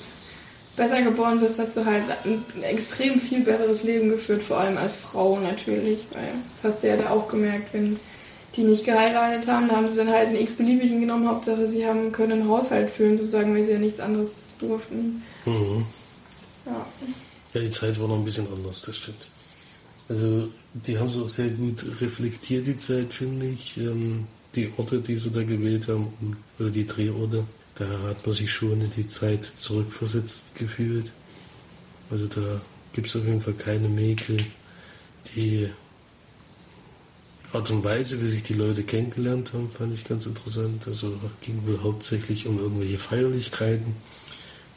Besser 0.76 1.02
geboren 1.02 1.40
bist, 1.40 1.58
hast 1.58 1.76
du 1.76 1.84
halt 1.84 2.04
ein 2.24 2.62
extrem 2.62 3.20
viel 3.20 3.40
besseres 3.40 3.82
Leben 3.82 4.10
geführt, 4.10 4.44
vor 4.44 4.58
allem 4.58 4.78
als 4.78 4.94
Frau 4.94 5.40
natürlich, 5.40 6.06
weil 6.12 6.28
das 6.62 6.74
hast 6.74 6.82
du 6.84 6.88
ja 6.88 6.96
da 6.96 7.10
auch 7.10 7.26
gemerkt, 7.26 7.74
wenn 7.74 7.98
die 8.54 8.62
nicht 8.62 8.84
geheiratet 8.84 9.48
haben, 9.48 9.68
da 9.68 9.76
haben 9.76 9.90
sie 9.90 9.96
dann 9.96 10.10
halt 10.10 10.28
einen 10.28 10.40
x-beliebigen 10.40 11.00
genommen, 11.00 11.28
Hauptsache 11.28 11.66
sie 11.66 11.84
haben 11.84 12.12
können 12.12 12.32
einen 12.40 12.48
Haushalt 12.48 12.90
führen, 12.90 13.18
sozusagen, 13.18 13.54
weil 13.54 13.64
sie 13.64 13.72
ja 13.72 13.78
nichts 13.78 13.98
anderes 13.98 14.30
durften. 14.60 15.22
Mhm. 15.44 15.84
Ja. 16.66 16.86
Ja, 17.54 17.60
die 17.60 17.70
Zeit 17.70 18.00
war 18.00 18.08
noch 18.08 18.16
ein 18.16 18.24
bisschen 18.24 18.46
anders, 18.52 18.82
das 18.82 18.96
stimmt. 18.96 19.28
Also, 20.08 20.48
die 20.86 20.98
haben 20.98 21.10
so 21.10 21.26
sehr 21.26 21.48
gut 21.48 21.84
reflektiert, 22.00 22.66
die 22.66 22.76
Zeit, 22.76 23.12
finde 23.14 23.46
ich. 23.46 23.76
Ähm, 23.76 24.26
die 24.54 24.72
Orte, 24.76 25.00
die 25.00 25.16
sie 25.16 25.30
da 25.30 25.42
gewählt 25.42 25.88
haben, 25.88 26.36
also 26.58 26.70
die 26.70 26.86
Drehorte, 26.86 27.44
da 27.74 27.86
hat 28.08 28.26
man 28.26 28.34
sich 28.34 28.50
schon 28.50 28.80
in 28.80 28.90
die 28.90 29.06
Zeit 29.06 29.44
zurückversetzt 29.44 30.54
gefühlt. 30.54 31.12
Also, 32.10 32.26
da 32.26 32.60
gibt 32.92 33.08
es 33.08 33.16
auf 33.16 33.24
jeden 33.24 33.40
Fall 33.40 33.54
keine 33.54 33.88
Mäkel. 33.88 34.38
Die 35.36 35.68
Art 37.52 37.70
und 37.70 37.84
Weise, 37.84 38.20
wie 38.22 38.28
sich 38.28 38.42
die 38.42 38.54
Leute 38.54 38.82
kennengelernt 38.82 39.52
haben, 39.52 39.70
fand 39.70 39.94
ich 39.94 40.04
ganz 40.04 40.26
interessant. 40.26 40.88
Also, 40.88 41.18
ging 41.40 41.66
wohl 41.66 41.82
hauptsächlich 41.82 42.46
um 42.46 42.58
irgendwelche 42.58 42.98
Feierlichkeiten, 42.98 43.94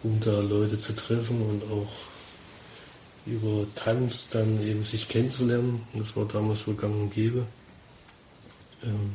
um 0.04 0.20
da 0.20 0.40
Leute 0.42 0.78
zu 0.78 0.94
treffen 0.94 1.42
und 1.42 1.64
auch 1.72 2.11
über 3.26 3.66
Tanz 3.76 4.30
dann 4.30 4.66
eben 4.66 4.84
sich 4.84 5.08
kennenzulernen. 5.08 5.84
Das 5.94 6.16
war 6.16 6.26
damals 6.26 6.68
wohl 6.68 6.76
gang 6.76 6.96
und 6.96 7.14
gäbe. 7.14 7.46
Ähm, 8.84 9.14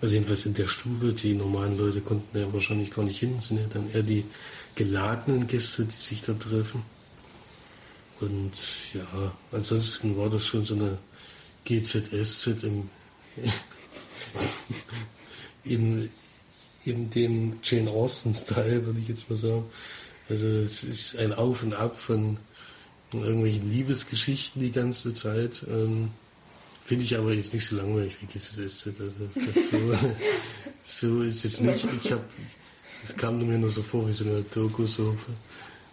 also 0.00 0.14
jedenfalls 0.14 0.46
in 0.46 0.54
der 0.54 0.66
Stufe, 0.66 1.12
die 1.12 1.34
normalen 1.34 1.76
Leute 1.76 2.00
konnten 2.00 2.38
ja 2.38 2.50
wahrscheinlich 2.52 2.90
gar 2.90 3.04
nicht 3.04 3.18
hin, 3.18 3.36
das 3.36 3.48
sind 3.48 3.60
ja 3.60 3.66
dann 3.66 3.90
eher 3.90 4.02
die 4.02 4.24
geladenen 4.74 5.46
Gäste, 5.46 5.84
die 5.84 5.96
sich 5.96 6.22
da 6.22 6.32
treffen. 6.32 6.82
Und 8.20 8.52
ja, 8.94 9.34
ansonsten 9.52 10.16
war 10.16 10.30
das 10.30 10.44
schon 10.44 10.64
so 10.64 10.74
eine 10.74 10.98
GZSZ 11.64 12.62
im, 12.62 12.88
in, 15.64 16.10
in 16.84 17.10
dem 17.10 17.58
Jane 17.62 17.90
Austen-Style, 17.90 18.86
würde 18.86 19.00
ich 19.00 19.08
jetzt 19.08 19.28
mal 19.28 19.36
sagen. 19.36 19.64
Also 20.28 20.46
es 20.46 20.84
ist 20.84 21.16
ein 21.16 21.34
Auf 21.34 21.62
und 21.62 21.74
Ab 21.74 22.00
von 22.00 22.38
irgendwelchen 23.12 23.70
Liebesgeschichten 23.70 24.60
die 24.62 24.70
ganze 24.72 25.12
Zeit. 25.14 25.62
Ähm, 25.70 26.10
Finde 26.84 27.04
ich 27.04 27.16
aber 27.16 27.32
jetzt 27.32 27.54
nicht 27.54 27.66
so 27.66 27.76
langweilig 27.76 28.16
wie. 28.20 28.26
Also, 28.38 28.62
das- 28.62 28.80
so, 29.70 29.98
so 30.84 31.22
ist 31.22 31.44
jetzt 31.44 31.60
nicht. 31.60 31.86
Ich 32.02 32.10
habe, 32.12 32.24
es 33.04 33.16
kam 33.16 33.46
mir 33.46 33.58
nur 33.58 33.70
so 33.70 33.82
vor 33.82 34.08
wie 34.08 34.12
so 34.12 34.24
eine 34.24 34.42
Doku 34.42 34.86
so, 34.86 35.16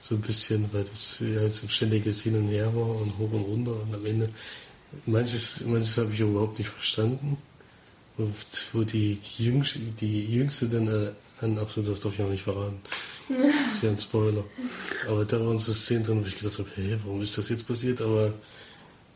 so 0.02 0.16
ein 0.16 0.22
bisschen, 0.22 0.68
weil 0.74 0.86
das 0.86 1.20
ja 1.20 1.42
jetzt 1.44 1.64
ein 1.64 1.70
ständiges 1.70 2.22
Hin 2.22 2.36
und 2.36 2.48
Her 2.48 2.74
war 2.76 2.96
und 3.02 3.18
hoch 3.18 3.32
und 3.32 3.42
runter 3.44 3.82
und 3.82 3.94
am 3.94 4.06
Ende 4.06 4.30
manches, 5.06 5.64
manches 5.66 5.98
habe 5.98 6.14
ich 6.14 6.20
überhaupt 6.20 6.58
nicht 6.58 6.70
verstanden. 6.70 7.38
Und 8.18 8.34
wo 8.74 8.84
die 8.84 9.20
Jüngste, 9.38 9.80
die 10.02 10.26
Jüngste 10.34 10.68
dann 10.68 10.88
an, 11.42 11.60
ach 11.62 11.70
so, 11.70 11.82
das 11.82 12.00
darf 12.00 12.14
ich 12.14 12.22
auch 12.24 12.30
nicht 12.30 12.44
verraten. 12.44 12.80
Das 13.30 13.74
ist 13.74 13.84
ja 13.84 13.90
ein 13.90 13.98
Spoiler. 14.00 14.44
Aber 15.08 15.26
da 15.26 15.40
waren 15.40 15.60
so 15.60 15.74
Szenen 15.74 16.04
drin, 16.04 16.24
wo 16.24 16.28
ich 16.28 16.40
gedacht 16.40 16.58
habe, 16.60 16.70
hey, 16.76 16.98
warum 17.06 17.22
ist 17.22 17.38
das 17.38 17.50
jetzt 17.50 17.68
passiert? 17.68 18.02
Aber 18.02 18.34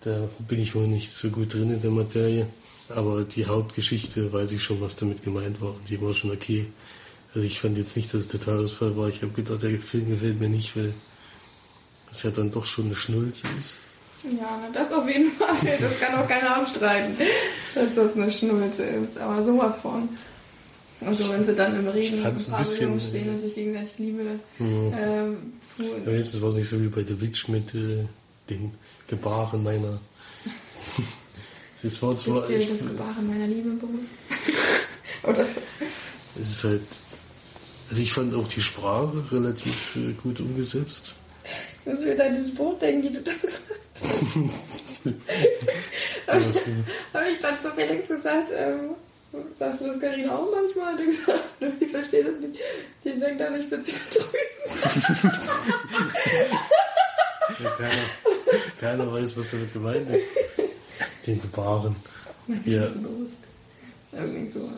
Da 0.01 0.27
bin 0.49 0.59
ich 0.59 0.73
wohl 0.73 0.87
nicht 0.87 1.11
so 1.11 1.29
gut 1.29 1.53
drin 1.53 1.71
in 1.71 1.81
der 1.81 1.91
Materie. 1.91 2.47
Aber 2.89 3.23
die 3.23 3.45
Hauptgeschichte 3.45 4.33
weiß 4.33 4.51
ich 4.51 4.63
schon, 4.63 4.81
was 4.81 4.95
damit 4.95 5.23
gemeint 5.23 5.61
war. 5.61 5.69
Und 5.69 5.89
die 5.89 6.01
war 6.01 6.13
schon 6.13 6.31
okay. 6.31 6.65
Also 7.33 7.45
ich 7.45 7.61
fand 7.61 7.77
jetzt 7.77 7.95
nicht, 7.95 8.13
dass 8.13 8.21
es 8.21 8.27
der 8.27 8.41
Todesfall 8.41 8.97
war. 8.97 9.07
Ich 9.09 9.21
habe 9.21 9.31
gedacht, 9.31 9.63
der 9.63 9.79
Film 9.79 10.09
gefällt 10.09 10.39
mir 10.39 10.49
nicht, 10.49 10.75
weil 10.75 10.93
es 12.11 12.23
ja 12.23 12.31
dann 12.31 12.51
doch 12.51 12.65
schon 12.65 12.85
eine 12.85 12.95
Schnulze 12.95 13.47
ist. 13.59 13.75
Ja, 14.23 14.67
das 14.73 14.91
auf 14.91 15.07
jeden 15.07 15.31
Fall. 15.31 15.55
Das 15.79 15.99
kann 15.99 16.15
auch 16.15 16.27
keiner 16.27 16.57
abstreiten, 16.57 17.15
dass 17.73 17.95
das 17.95 18.15
eine 18.15 18.29
Schnulze 18.29 18.83
ist. 18.83 19.17
Aber 19.17 19.43
sowas 19.43 19.81
von. 19.81 20.09
Also 21.05 21.31
wenn 21.33 21.45
sie 21.45 21.55
dann 21.55 21.77
im 21.79 21.87
Regen 21.87 22.23
ein 22.23 22.33
bisschen- 22.35 22.63
stehen 22.63 22.91
und 22.93 23.39
sich 23.39 23.55
gegenseitig 23.55 23.97
Liebe 23.97 24.23
Mhm. 24.59 24.93
ähm, 24.97 25.37
zu. 25.75 25.83
Aber 25.95 26.11
jetzt 26.11 26.39
war 26.41 26.49
es 26.49 26.55
nicht 26.55 26.69
so 26.69 26.79
wie 26.81 26.87
bei 26.87 27.03
The 27.03 27.19
Witch 27.19 27.47
mit 27.47 27.73
äh, 27.73 28.05
den 28.49 28.71
Gebaren 29.07 29.63
meiner. 29.63 29.99
Es 31.83 31.99
war 32.03 32.15
zwar. 32.15 32.43
Ist 32.47 32.49
dir 32.49 32.59
das 32.67 32.77
Gebaren 32.79 33.27
meiner 33.27 33.47
Liebe 33.47 33.71
bewusst? 33.71 34.11
Oder 35.23 35.43
so. 35.45 35.53
es 36.39 36.49
ist 36.51 36.63
halt. 36.63 36.81
Also 37.89 38.03
ich 38.03 38.13
fand 38.13 38.35
auch 38.35 38.47
die 38.47 38.61
Sprache 38.61 39.23
relativ 39.31 39.95
äh, 39.95 40.13
gut 40.21 40.39
umgesetzt. 40.39 41.15
Ich 41.83 41.91
muss 41.91 42.05
wieder 42.05 42.23
an 42.27 42.35
dieses 42.37 42.53
Buch 42.55 42.77
denken, 42.77 43.01
die 43.07 43.13
du 43.13 43.21
da 43.23 43.31
gesagt 43.31 43.63
hast. 43.99 45.13
Aber 46.27 46.39
so, 46.41 46.59
Habe 47.13 47.25
ich 47.33 47.39
dann 47.41 47.59
zu 47.59 47.71
Felix 47.73 48.07
gesagt, 48.07 48.49
ähm, 48.55 48.91
sagst 49.57 49.81
du 49.81 49.87
das 49.87 49.99
Karina 49.99 50.35
auch 50.35 50.47
manchmal? 50.51 50.97
Gesagt, 51.05 51.43
nö, 51.59 51.71
die 51.79 51.85
versteht 51.87 52.27
das 52.27 52.39
nicht. 52.41 52.59
Die 53.03 53.19
denkt 53.19 53.41
ich 53.59 53.69
bin 53.69 53.83
zu 53.83 53.91
drüben. 53.91 55.31
ja, 57.63 57.69
keiner, 57.77 57.91
keiner 58.79 59.13
weiß, 59.13 59.37
was 59.37 59.51
damit 59.51 59.73
gemeint 59.73 60.09
ist. 60.09 60.27
Den 61.25 61.41
Gebaren. 61.41 61.95
Ja. 62.65 62.89
Irgendwie 64.11 64.49
so. 64.49 64.69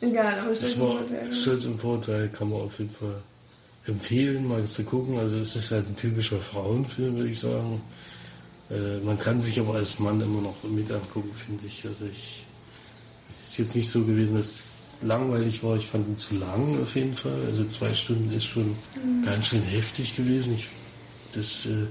Egal, 0.00 0.40
aber 0.40 0.54
stell 0.54 0.80
war 0.80 1.02
dir 1.04 1.26
vor, 1.26 1.32
Stolz 1.32 1.64
im 1.64 1.78
Vorteil, 1.78 2.28
kann 2.28 2.50
man 2.50 2.62
auf 2.62 2.78
jeden 2.78 2.90
Fall 2.90 3.22
empfehlen, 3.86 4.48
mal 4.48 4.64
zu 4.64 4.82
gucken. 4.84 5.18
Also 5.18 5.36
es 5.36 5.54
ist 5.54 5.70
halt 5.70 5.88
ein 5.88 5.96
typischer 5.96 6.38
Frauenfilm, 6.38 7.16
würde 7.16 7.30
ich 7.30 7.40
sagen. 7.40 7.80
Äh, 8.70 8.98
man 9.04 9.18
kann 9.18 9.40
sich 9.40 9.60
aber 9.60 9.74
als 9.74 9.98
Mann 9.98 10.20
immer 10.20 10.40
noch 10.40 10.62
mit 10.64 10.90
angucken, 10.90 11.32
finde 11.34 11.66
ich. 11.66 11.86
Also 11.86 12.06
ich 12.06 12.44
ist 13.46 13.58
jetzt 13.58 13.74
nicht 13.76 13.90
so 13.90 14.04
gewesen, 14.04 14.36
dass 14.36 14.46
es 14.46 14.64
langweilig 15.02 15.62
war. 15.62 15.76
Ich 15.76 15.86
fand 15.86 16.08
ihn 16.08 16.16
zu 16.16 16.36
lang 16.36 16.80
auf 16.82 16.94
jeden 16.96 17.14
Fall. 17.14 17.32
Also 17.46 17.64
zwei 17.64 17.92
Stunden 17.94 18.32
ist 18.34 18.44
schon 18.46 18.76
ganz 19.24 19.46
schön 19.46 19.62
heftig 19.62 20.16
gewesen. 20.16 20.54
Ich, 20.56 20.68
das 21.34 21.66
äh, 21.66 21.70
wollte 21.70 21.86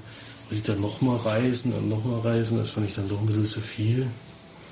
ich 0.52 0.63
dann 0.63 0.82
nochmal 0.82 1.18
reisen 1.18 1.74
und 1.74 1.89
nochmal 1.89 2.22
reisen. 2.22 2.58
Das 2.58 2.70
fand 2.72 2.88
ich 2.89 2.96
dann 2.96 3.08
doch 3.10 3.20
ein 3.20 3.28
bisschen 3.28 3.48
zu 3.48 3.60
viel. 3.62 4.08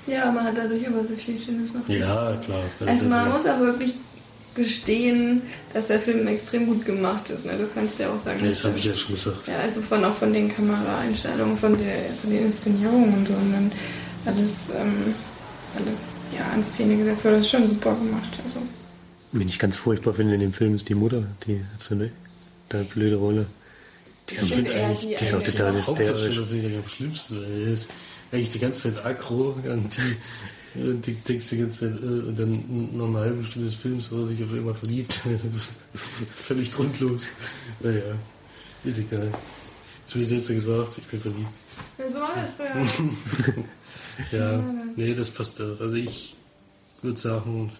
Ja, 0.06 0.32
man 0.32 0.44
hat 0.44 0.56
dadurch 0.56 0.86
aber 0.86 1.04
so 1.04 1.14
viel 1.14 1.38
Schönes 1.38 1.72
noch. 1.72 1.88
Ja, 1.88 2.36
klar. 2.44 2.62
Also 2.86 3.08
man 3.08 3.26
das- 3.30 3.38
muss 3.42 3.46
auch 3.52 3.60
wirklich 3.60 3.94
gestehen, 4.54 5.42
dass 5.72 5.86
der 5.86 5.98
Film 6.00 6.26
extrem 6.26 6.66
gut 6.66 6.84
gemacht 6.84 7.30
ist. 7.30 7.44
Ne? 7.46 7.52
Das 7.58 7.70
kannst 7.74 7.98
du 7.98 8.02
ja 8.02 8.10
auch 8.10 8.22
sagen. 8.22 8.38
Nee, 8.42 8.50
das 8.50 8.64
habe 8.64 8.76
ich 8.78 8.84
ja 8.84 8.94
schon 8.94 9.14
gesagt. 9.14 9.48
Ja, 9.48 9.56
also 9.58 9.80
von 9.80 10.04
auch 10.04 10.14
von 10.14 10.32
den 10.32 10.52
Kameraeinstellungen, 10.54 11.56
von 11.56 11.78
der, 11.78 11.94
von 12.20 12.30
den 12.30 12.46
Inszenierungen 12.46 13.14
und 13.14 13.28
so 13.28 13.32
und 13.34 13.52
dann 13.52 13.72
alles, 14.26 14.52
ähm, 14.78 15.14
alles 15.74 16.00
ja, 16.36 16.52
in 16.54 16.64
Szene 16.64 16.96
gesetzt 16.96 17.24
wurde, 17.24 17.36
das 17.36 17.46
ist 17.46 17.50
schon 17.52 17.68
super 17.68 17.94
gemacht. 17.94 18.28
Also. 18.44 18.60
Wen 19.32 19.48
ich 19.48 19.58
ganz 19.58 19.76
furchtbar 19.76 20.12
finde 20.14 20.34
in 20.34 20.40
dem 20.40 20.52
Film 20.52 20.74
ist 20.74 20.88
die 20.88 20.94
Mutter, 20.94 21.22
die 21.46 21.60
hat 21.72 21.82
so 21.82 21.94
eine, 21.94 22.10
eine 22.70 22.84
blöde 22.84 23.16
Rolle. 23.16 23.46
Die 24.28 24.34
ist, 24.34 24.52
eigentlich- 24.52 24.98
die, 25.00 25.06
die 25.08 25.14
ist 25.14 25.34
auch 25.34 25.40
eine- 25.40 25.44
total 25.44 25.74
hysterisch. 25.76 26.38
Am 26.38 26.88
schlimmsten. 26.88 27.40
weil 27.40 27.62
Er 27.66 27.72
ist 27.72 27.88
eigentlich 28.30 28.50
die 28.50 28.58
ganze 28.60 28.94
Zeit 28.94 29.04
aggro 29.04 29.56
und 29.64 29.96
die, 30.74 30.80
und 30.80 31.06
die 31.06 31.14
denkst 31.14 31.48
die 31.50 31.58
ganze 31.58 31.80
Zeit, 31.80 32.02
äh, 32.02 32.06
und 32.06 32.38
dann 32.38 32.88
nach 32.96 33.06
einer 33.06 33.18
halben 33.20 33.44
Stunde 33.44 33.66
des 33.68 33.74
Films 33.74 34.10
hat 34.10 34.18
er 34.18 34.26
sich 34.28 34.42
auf 34.44 34.52
einmal 34.52 34.74
verliebt. 34.74 35.20
Das 35.24 35.44
ist 35.62 35.70
Völlig 36.36 36.72
grundlos. 36.74 37.26
Naja, 37.80 38.00
ist 38.84 38.98
egal. 38.98 39.28
Zwei 40.06 40.22
Sätze 40.24 40.54
gesagt, 40.54 40.98
ich 40.98 41.04
bin 41.06 41.20
verliebt. 41.20 41.48
So 42.12 42.18
war 42.20 42.32
das 42.34 42.54
früher. 42.56 43.54
Ja, 44.30 44.62
nee, 44.96 45.14
das 45.14 45.30
passt 45.30 45.60
auch. 45.60 45.80
Also 45.80 45.94
ich 45.96 46.36
würde 47.02 47.18
sagen, 47.18 47.70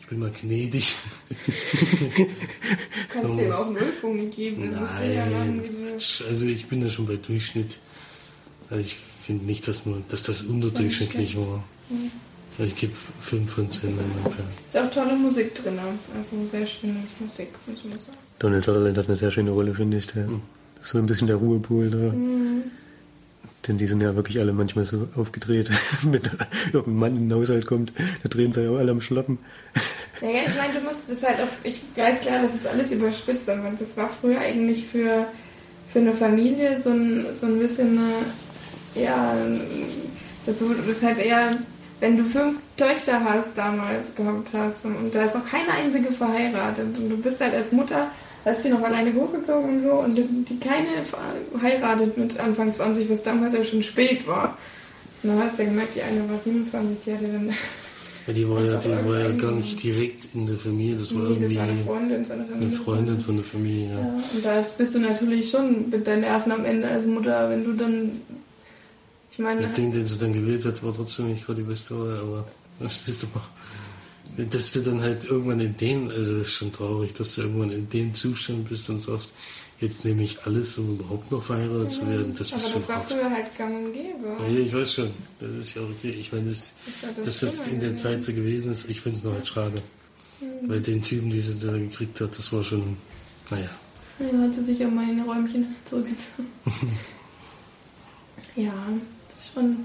ich 0.00 0.06
bin 0.06 0.18
mal 0.18 0.30
gnädig. 0.30 0.94
Kannst 3.12 3.28
du 3.28 3.40
ihm 3.44 3.52
auch 3.52 3.70
Nullpunkte 3.70 4.26
geben. 4.28 4.70
Du 4.70 5.04
ja 5.04 5.26
Nein, 5.26 5.62
wie 5.62 5.68
du- 5.68 5.90
Quatsch. 5.90 6.22
also 6.28 6.46
ich 6.46 6.66
bin 6.66 6.80
da 6.82 6.88
schon 6.90 7.06
bei 7.06 7.16
Durchschnitt. 7.16 7.76
Also 8.70 8.82
ich 8.82 8.96
finde 9.24 9.44
nicht, 9.44 9.68
dass, 9.68 9.86
man, 9.86 10.04
dass 10.08 10.24
das 10.24 10.42
unterdurchschnittlich 10.42 11.36
war. 11.36 11.62
Also 12.58 12.70
ich 12.70 12.76
gebe 12.76 12.92
5 12.92 13.50
von 13.50 13.70
10, 13.70 13.82
wenn 13.82 13.96
man 13.96 14.24
kann. 14.36 14.44
Ist 14.68 14.76
auch 14.76 14.90
tolle 14.90 15.16
Musik 15.16 15.54
drin. 15.54 15.78
Also 16.16 16.36
sehr 16.50 16.66
schöne 16.66 16.96
Musik, 17.20 17.48
muss 17.66 17.82
man 17.84 17.92
sagen. 17.92 18.18
Donald 18.38 18.64
Sutherland 18.64 18.98
hat 18.98 19.06
eine 19.08 19.16
sehr 19.16 19.30
schöne 19.30 19.50
Rolle, 19.50 19.74
finde 19.74 19.98
ich. 19.98 20.06
Der, 20.08 20.24
Das 20.76 20.84
ist 20.86 20.90
so 20.90 20.98
ein 20.98 21.06
bisschen 21.06 21.26
der 21.28 21.36
Ruhepol 21.36 21.90
da. 21.90 22.12
Denn 23.66 23.78
die 23.78 23.86
sind 23.86 24.02
ja 24.02 24.16
wirklich 24.16 24.40
alle 24.40 24.52
manchmal 24.52 24.84
so 24.84 25.08
aufgedreht, 25.16 25.70
wenn 26.02 26.20
irgendein 26.72 26.98
Mann 26.98 27.16
in 27.16 27.28
den 27.28 27.38
Haushalt 27.38 27.66
kommt, 27.66 27.92
da 28.22 28.28
drehen 28.28 28.52
sie 28.52 28.64
ja 28.64 28.70
alle 28.72 28.90
am 28.90 29.00
Schlappen. 29.00 29.38
Naja, 30.20 30.40
ich 30.46 30.56
meine, 30.56 30.74
du 30.74 30.80
musst 30.80 31.08
das 31.08 31.22
halt 31.22 31.40
auch, 31.40 31.52
ich 31.64 31.80
weiß 31.96 32.20
klar, 32.20 32.42
das 32.42 32.54
ist 32.54 32.66
alles 32.66 32.92
überspitzt, 32.92 33.48
aber 33.48 33.72
das 33.78 33.96
war 33.96 34.08
früher 34.08 34.38
eigentlich 34.38 34.86
für, 34.86 35.26
für 35.92 35.98
eine 35.98 36.14
Familie 36.14 36.80
so 36.82 36.90
ein, 36.90 37.26
so 37.40 37.46
ein 37.46 37.58
bisschen 37.58 37.98
eine, 37.98 39.04
ja, 39.04 39.34
das, 40.46 40.58
das 40.58 41.02
halt 41.02 41.18
eher, 41.18 41.56
wenn 42.00 42.16
du 42.16 42.24
fünf 42.24 42.58
Töchter 42.76 43.22
hast 43.24 43.56
damals 43.56 44.14
gehabt 44.14 44.48
hast 44.52 44.84
und 44.84 45.14
da 45.14 45.24
ist 45.24 45.34
noch 45.34 45.48
keine 45.48 45.72
einzige 45.72 46.12
verheiratet 46.12 46.98
und 46.98 47.10
du 47.10 47.16
bist 47.16 47.40
halt 47.40 47.54
als 47.54 47.72
Mutter, 47.72 48.10
hast 48.44 48.64
du 48.64 48.68
noch 48.70 48.82
alleine 48.82 49.12
großgezogen 49.12 49.76
und 49.78 49.82
so 49.82 49.92
und 49.92 50.14
die, 50.16 50.24
die 50.48 50.58
keine 50.58 50.88
verheiratet 51.52 52.16
mit 52.18 52.38
Anfang 52.38 52.72
20, 52.72 53.08
was 53.10 53.22
damals 53.22 53.54
ja 53.54 53.64
schon 53.64 53.82
spät 53.82 54.26
war. 54.26 54.56
Und 55.22 55.30
dann 55.30 55.42
hast 55.42 55.58
du 55.58 55.62
ja 55.62 55.68
gemerkt, 55.68 55.94
die 55.96 56.02
eine 56.02 56.28
war 56.28 56.38
27, 56.42 56.96
die 57.06 57.12
hatte 57.12 57.24
dann 57.32 57.50
Ja, 58.26 58.32
die 58.32 58.48
war 58.48 58.60
ja, 58.64 58.76
die 58.76 58.88
war 59.08 59.18
ja 59.20 59.30
gar 59.30 59.52
nicht 59.52 59.82
direkt 59.82 60.26
in 60.34 60.46
der 60.46 60.56
Familie, 60.56 60.96
das 60.96 61.14
war 61.14 61.22
Nee, 61.22 61.28
das 61.28 61.38
irgendwie 61.52 61.56
war 61.56 61.64
eine 61.64 61.84
Freundin 61.84 62.24
von 62.24 62.36
der 62.38 62.46
Familie. 62.46 62.66
eine 62.68 62.76
Freundin 62.76 63.20
von 63.20 63.36
der 63.36 63.44
Familie. 63.44 63.88
Ja. 63.90 63.98
Ja, 63.98 64.22
und 64.34 64.44
da 64.44 64.64
bist 64.78 64.94
du 64.94 64.98
natürlich 64.98 65.50
schon 65.50 65.90
mit 65.90 66.06
deinen 66.06 66.20
Nerven 66.22 66.52
am 66.52 66.64
Ende 66.64 66.88
als 66.88 67.06
Mutter, 67.06 67.50
wenn 67.50 67.64
du 67.64 67.72
dann. 67.74 68.20
Ich 69.30 69.38
meine, 69.38 69.60
Der 69.62 69.70
Ding, 69.70 69.92
den 69.92 70.06
sie 70.06 70.18
dann 70.18 70.32
gewählt 70.34 70.64
hat, 70.64 70.82
war 70.84 70.94
trotzdem 70.94 71.30
nicht 71.32 71.46
gerade 71.46 71.62
die 71.62 71.68
beste 71.68 71.98
Wahl, 71.98 72.18
aber 72.18 72.44
das 72.80 73.06
ist 73.08 73.24
aber. 73.24 73.42
Dass 74.36 74.72
du 74.72 74.80
dann 74.80 75.00
halt 75.02 75.24
irgendwann 75.26 75.60
in 75.60 75.76
dem, 75.76 76.08
also 76.08 76.38
das 76.38 76.48
ist 76.48 76.52
schon 76.54 76.72
traurig, 76.72 77.12
dass 77.14 77.34
du 77.34 77.42
irgendwann 77.42 77.70
in 77.70 77.88
dem 77.90 78.14
Zustand 78.14 78.68
bist 78.68 78.88
und 78.88 79.02
sagst, 79.02 79.30
jetzt 79.82 80.04
nehme 80.04 80.22
ich 80.22 80.46
alles, 80.46 80.78
um 80.78 80.94
überhaupt 80.94 81.30
noch 81.30 81.42
verheiratet 81.42 81.90
zu 81.90 82.08
werden. 82.08 82.34
Das 82.38 82.52
aber 82.52 82.62
ist 82.62 82.70
schon 82.70 82.80
das 82.80 82.88
war 82.88 82.96
hart. 82.96 83.12
früher 83.12 83.30
halt 83.30 83.58
gang 83.58 83.86
und 83.86 83.92
gäbe. 83.92 84.36
Ja, 84.48 84.58
ich 84.58 84.72
weiß 84.72 84.94
schon, 84.94 85.10
das 85.40 85.50
ist 85.50 85.74
ja 85.74 85.82
okay. 85.82 86.10
Ich 86.18 86.32
meine, 86.32 86.48
das, 86.48 86.72
ja 87.02 87.08
das 87.16 87.26
dass 87.26 87.40
das 87.40 87.66
in 87.66 87.80
der. 87.80 87.94
Zeit 87.94 88.24
so 88.24 88.32
gewesen 88.32 88.72
ist, 88.72 88.88
ich 88.88 89.00
finde 89.00 89.18
es 89.18 89.24
noch 89.24 89.32
halt 89.32 89.46
schade. 89.46 89.82
Weil 90.62 90.80
den 90.80 91.02
Typen, 91.02 91.30
die 91.30 91.40
sie 91.40 91.54
da 91.64 91.72
gekriegt 91.72 92.20
hat, 92.20 92.36
das 92.36 92.52
war 92.52 92.64
schon, 92.64 92.96
naja. 93.50 93.68
Ja, 94.18 94.38
hat 94.40 94.54
sie 94.54 94.62
sich 94.62 94.84
auf 94.84 94.90
meine 94.92 95.24
Räumchen 95.24 95.74
zurückgezogen. 95.84 96.48
ja, 98.56 98.72
das 99.28 99.46
ist 99.46 99.54
schon. 99.54 99.76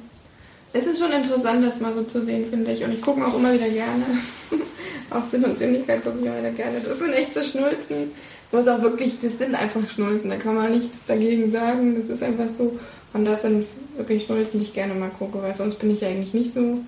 Es 0.74 0.86
ist 0.86 1.00
schon 1.00 1.12
interessant, 1.12 1.66
das 1.66 1.80
mal 1.80 1.94
so 1.94 2.04
zu 2.04 2.22
sehen, 2.22 2.50
finde 2.50 2.72
ich. 2.72 2.84
Und 2.84 2.92
ich 2.92 3.02
gucke 3.02 3.26
auch 3.26 3.36
immer 3.36 3.54
wieder 3.54 3.70
gerne. 3.70 4.06
auch 5.10 5.24
Sinn 5.24 5.44
und 5.44 5.58
Sinnigkeit 5.58 6.04
gucke 6.04 6.20
ich 6.20 6.26
immer 6.26 6.38
wieder 6.38 6.52
gerne. 6.52 6.80
Das 6.80 6.98
sind 6.98 7.14
echt 7.14 7.34
so 7.34 7.42
Schnulzen. 7.42 8.12
Du 8.52 8.58
musst 8.58 8.70
auch 8.70 8.82
wirklich, 8.82 9.20
das 9.22 9.38
sind 9.38 9.56
einfach 9.56 9.88
Schnulzen. 9.88 10.30
Da 10.30 10.36
kann 10.36 10.56
man 10.56 10.72
nichts 10.72 11.06
dagegen 11.08 11.52
sagen. 11.52 11.96
Das 11.96 12.16
ist 12.16 12.24
einfach 12.24 12.50
so. 12.56 12.78
Und 13.14 13.26
das 13.26 13.42
sind 13.42 13.66
wirklich 13.96 14.26
Schnulzen, 14.26 14.60
die 14.60 14.66
ich 14.66 14.74
gerne 14.74 14.94
mal 14.94 15.10
gucke, 15.10 15.42
weil 15.42 15.56
sonst 15.56 15.76
bin 15.80 15.92
ich 15.92 16.02
ja 16.02 16.10
eigentlich 16.10 16.34
nicht 16.34 16.54
so. 16.54 16.80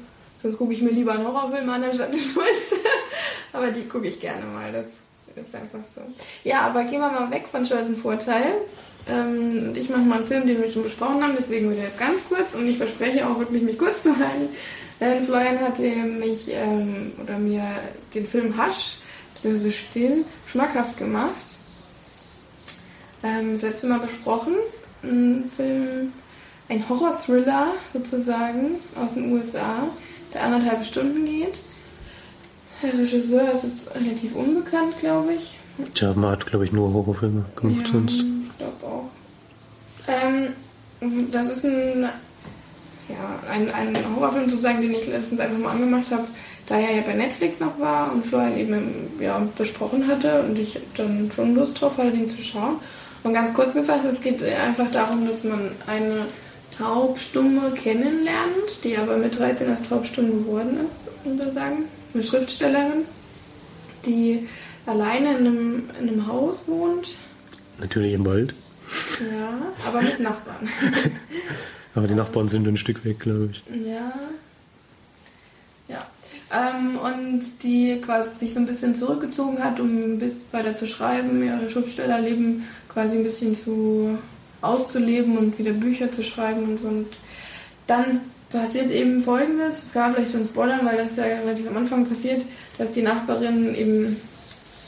Sonst 0.41 0.57
gucke 0.57 0.73
ich 0.73 0.81
mir 0.81 0.91
lieber 0.91 1.13
einen 1.13 1.27
Horrorfilm 1.27 1.69
an, 1.69 1.83
anstatt 1.83 2.09
eine 2.09 2.19
Schnulze. 2.19 2.75
aber 3.53 3.71
die 3.71 3.87
gucke 3.87 4.07
ich 4.07 4.19
gerne 4.19 4.45
mal. 4.45 4.71
Das 4.71 4.85
ist 5.35 5.55
einfach 5.55 5.79
so. 5.95 6.01
Ja, 6.43 6.61
aber 6.61 6.83
gehen 6.83 6.99
wir 6.99 7.11
mal 7.11 7.31
weg 7.31 7.45
von 7.49 7.65
Stolz 7.65 7.87
und 7.87 7.97
Vorteil. 7.97 8.53
Ähm, 9.09 9.73
ich 9.75 9.89
mache 9.89 10.01
mal 10.01 10.17
einen 10.19 10.27
Film, 10.27 10.47
den 10.47 10.61
wir 10.61 10.71
schon 10.71 10.83
besprochen 10.83 11.23
haben, 11.23 11.33
deswegen 11.37 11.71
wieder 11.71 11.83
jetzt 11.83 11.99
ganz 11.99 12.19
kurz 12.27 12.53
und 12.53 12.67
ich 12.67 12.77
verspreche 12.77 13.27
auch 13.27 13.39
wirklich, 13.39 13.63
mich 13.63 13.77
kurz 13.77 14.03
zu 14.03 14.15
halten. 14.15 14.49
Denn 14.99 15.25
Florian 15.25 15.59
hatte 15.59 15.81
mich 15.81 16.51
ähm, 16.51 17.13
oder 17.23 17.37
mir 17.37 17.63
den 18.13 18.27
Film 18.27 18.53
Hush, 18.57 18.97
beziehungsweise 19.33 19.71
Still, 19.71 20.25
schmackhaft 20.47 20.97
gemacht. 20.97 21.33
Ähm, 23.23 23.53
das 23.53 23.61
letzte 23.61 23.87
Mal 23.87 23.99
besprochen. 23.99 24.55
Ein 25.01 25.49
Film, 25.55 26.11
ein 26.67 26.87
Horror-Thriller 26.87 27.73
sozusagen 27.93 28.75
aus 28.95 29.13
den 29.13 29.31
USA, 29.31 29.87
der 30.33 30.43
anderthalb 30.43 30.83
Stunden 30.83 31.25
geht. 31.25 31.55
Der 32.83 32.93
Regisseur 32.93 33.51
ist 33.51 33.63
jetzt 33.63 33.95
relativ 33.95 34.35
unbekannt, 34.35 34.99
glaube 34.99 35.33
ich. 35.33 35.57
Tja, 35.93 36.13
man 36.13 36.31
hat, 36.31 36.45
glaube 36.45 36.65
ich, 36.65 36.73
nur 36.73 36.93
Horrorfilme 36.93 37.45
gemacht 37.55 37.87
sonst. 37.91 38.25
Glaube 38.59 38.85
auch. 38.85 39.09
Ähm, 40.07 40.53
das 41.31 41.47
ist 41.47 41.65
ein, 41.65 42.03
ja, 43.07 43.39
ein, 43.49 43.71
ein 43.71 43.97
Horrorfilm 44.15 44.49
sozusagen, 44.49 44.81
den 44.81 44.91
ich 44.91 45.07
letztens 45.07 45.39
einfach 45.39 45.57
mal 45.57 45.71
angemacht 45.71 46.11
habe, 46.11 46.27
da 46.67 46.77
er 46.77 46.97
ja 46.97 47.01
bei 47.01 47.13
Netflix 47.13 47.59
noch 47.59 47.79
war 47.79 48.13
und 48.13 48.25
Florian 48.27 48.57
eben 48.57 49.11
ja, 49.19 49.41
besprochen 49.57 50.07
hatte 50.07 50.43
und 50.43 50.57
ich 50.57 50.79
dann 50.95 51.31
schon 51.35 51.55
Lust 51.55 51.81
drauf 51.81 51.97
hatte, 51.97 52.11
den 52.11 52.27
zu 52.27 52.43
schauen. 52.43 52.75
Und 53.23 53.33
ganz 53.33 53.53
kurz 53.53 53.73
gefasst, 53.73 54.05
es 54.05 54.21
geht 54.21 54.43
einfach 54.43 54.89
darum, 54.91 55.27
dass 55.27 55.43
man 55.43 55.71
eine 55.87 56.27
Taubstumme 56.77 57.71
kennenlernt, 57.71 58.83
die 58.83 58.97
aber 58.97 59.17
mit 59.17 59.37
13 59.37 59.69
als 59.69 59.87
Taubstumme 59.87 60.29
geworden 60.29 60.79
ist, 60.85 61.09
sozusagen. 61.25 61.85
Eine 62.13 62.23
Schriftstellerin, 62.23 63.05
die 64.05 64.47
alleine 64.85 65.37
in 65.37 65.47
einem, 65.47 65.89
in 65.99 66.09
einem 66.09 66.27
Haus 66.27 66.63
wohnt. 66.67 67.17
Natürlich 67.79 68.13
im 68.13 68.25
Wald. 68.25 68.53
Ja, 69.19 69.87
aber 69.87 70.01
mit 70.01 70.19
Nachbarn. 70.19 70.69
aber 71.95 72.07
die 72.07 72.15
Nachbarn 72.15 72.47
sind 72.47 72.67
ein 72.67 72.77
Stück 72.77 73.05
weg, 73.05 73.19
glaube 73.19 73.49
ich. 73.51 73.63
Ja. 73.85 74.13
Ja. 75.87 76.07
Ähm, 76.51 76.97
und 76.97 77.41
die 77.63 78.01
quasi 78.01 78.39
sich 78.39 78.53
so 78.53 78.59
ein 78.59 78.65
bisschen 78.65 78.95
zurückgezogen 78.95 79.63
hat, 79.63 79.79
um 79.79 80.17
bis 80.17 80.37
weiter 80.51 80.75
zu 80.75 80.87
schreiben, 80.87 81.43
ihr 81.43 81.69
Schriftstellerleben 81.69 82.63
quasi 82.87 83.17
ein 83.17 83.23
bisschen 83.23 83.55
zu 83.55 84.17
auszuleben 84.61 85.37
und 85.37 85.57
wieder 85.57 85.71
Bücher 85.71 86.11
zu 86.11 86.23
schreiben 86.23 86.63
und 86.63 86.81
so. 86.81 86.87
Und 86.87 87.07
dann 87.87 88.21
passiert 88.51 88.91
eben 88.91 89.23
folgendes, 89.23 89.83
es 89.83 89.93
gab 89.93 90.15
vielleicht 90.15 90.31
schon 90.31 90.45
spoilern, 90.45 90.85
weil 90.85 90.97
das 90.97 91.15
ja 91.15 91.23
relativ 91.23 91.67
am 91.67 91.77
Anfang 91.77 92.05
passiert, 92.05 92.41
dass 92.77 92.91
die 92.91 93.03
Nachbarin 93.03 93.75
eben 93.75 94.17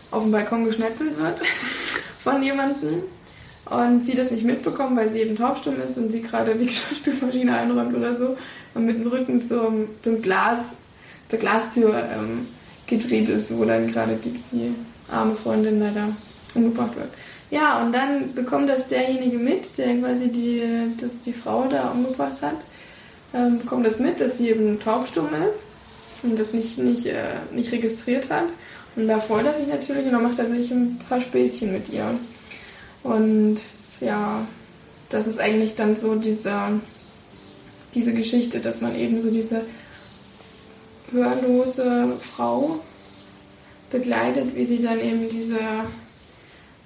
auf 0.09 0.23
dem 0.23 0.31
Balkon 0.31 0.65
geschnetzelt 0.65 1.17
wird 1.17 1.39
von 2.24 2.41
jemandem 2.43 3.03
und 3.65 4.03
sie 4.03 4.15
das 4.15 4.32
nicht 4.32 4.43
mitbekommt, 4.43 4.97
weil 4.97 5.11
sie 5.11 5.19
eben 5.19 5.36
taubstumm 5.36 5.76
ist 5.82 5.97
und 5.97 6.11
sie 6.11 6.22
gerade 6.22 6.55
die 6.55 6.65
Geschirrspülmaschine 6.67 7.55
einräumt 7.55 7.95
oder 7.95 8.15
so 8.15 8.38
und 8.74 8.86
mit 8.86 8.97
dem 8.97 9.07
Rücken 9.07 9.41
zum, 9.41 9.88
zum 10.01 10.22
Glas, 10.22 10.59
zur 11.30 11.39
Glastür 11.39 11.95
ähm, 12.13 12.47
gedreht 12.88 13.30
ist, 13.30 13.55
wo 13.57 13.65
dann 13.65 13.91
gerade 13.91 14.15
die, 14.15 14.34
die 14.51 14.74
arme 15.09 15.34
Freundin 15.34 15.80
leider 15.80 16.09
umgebracht 16.53 16.95
wird. 16.95 17.09
Ja, 17.49 17.82
und 17.82 17.93
dann 17.93 18.34
bekommt 18.34 18.69
das 18.69 18.88
derjenige 18.88 19.38
mit, 19.38 19.78
der 19.78 19.97
quasi 19.97 20.30
die, 20.30 20.63
das 20.99 21.19
die 21.19 21.34
Frau 21.34 21.67
da 21.67 21.89
umgebracht 21.89 22.41
hat, 22.41 22.55
ähm, 23.34 23.59
bekommt 23.59 23.86
das 23.86 23.99
mit, 23.99 24.19
dass 24.19 24.38
sie 24.38 24.49
eben 24.49 24.80
taubstumm 24.80 25.30
ist 25.49 25.63
und 26.24 26.39
das 26.39 26.53
nicht, 26.53 26.78
nicht, 26.78 27.05
äh, 27.05 27.36
nicht 27.53 27.72
registriert 27.72 28.30
hat. 28.30 28.45
Und 28.95 29.07
da 29.07 29.19
freut 29.19 29.45
er 29.45 29.53
sich 29.53 29.67
natürlich 29.67 30.05
und 30.05 30.11
dann 30.11 30.23
macht 30.23 30.39
er 30.39 30.49
sich 30.49 30.69
ein 30.71 30.99
paar 31.07 31.21
Späßchen 31.21 31.71
mit 31.71 31.89
ihr. 31.89 32.13
Und 33.03 33.59
ja, 33.99 34.45
das 35.09 35.27
ist 35.27 35.39
eigentlich 35.39 35.75
dann 35.75 35.95
so 35.95 36.15
diese, 36.15 36.53
diese 37.93 38.13
Geschichte, 38.13 38.59
dass 38.59 38.81
man 38.81 38.95
eben 38.95 39.21
so 39.21 39.31
diese 39.31 39.63
hörlose 41.11 42.17
Frau 42.21 42.79
begleitet, 43.91 44.55
wie 44.55 44.65
sie 44.65 44.81
dann 44.81 44.99
eben 44.99 45.29
diese 45.29 45.59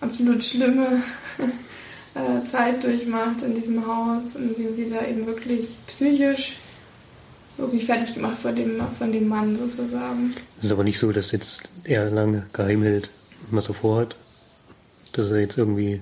absolut 0.02 0.44
schlimme 0.44 1.02
äh, 2.16 2.50
Zeit 2.50 2.84
durchmacht 2.84 3.42
in 3.44 3.56
diesem 3.56 3.86
Haus, 3.86 4.36
in 4.36 4.56
dem 4.56 4.74
sie 4.74 4.90
da 4.90 5.06
eben 5.06 5.26
wirklich 5.26 5.76
psychisch 5.88 6.58
wirklich 7.58 7.86
fertig 7.86 8.14
gemacht 8.14 8.38
von 8.40 8.56
dem, 8.56 8.82
von 8.98 9.12
dem 9.12 9.28
Mann 9.28 9.58
sozusagen. 9.58 10.34
Es 10.60 10.66
ist 10.66 10.72
aber 10.72 10.84
nicht 10.84 11.00
so, 11.00 11.12
dass 11.12 11.32
jetzt 11.32 11.70
er 11.84 12.10
lange 12.10 12.46
geheim 12.54 12.84
hält, 12.84 13.10
was 13.52 13.70
er 13.70 13.74
vorhat. 13.74 14.16
Dass 15.14 15.28
er 15.28 15.40
jetzt 15.40 15.58
irgendwie 15.58 16.02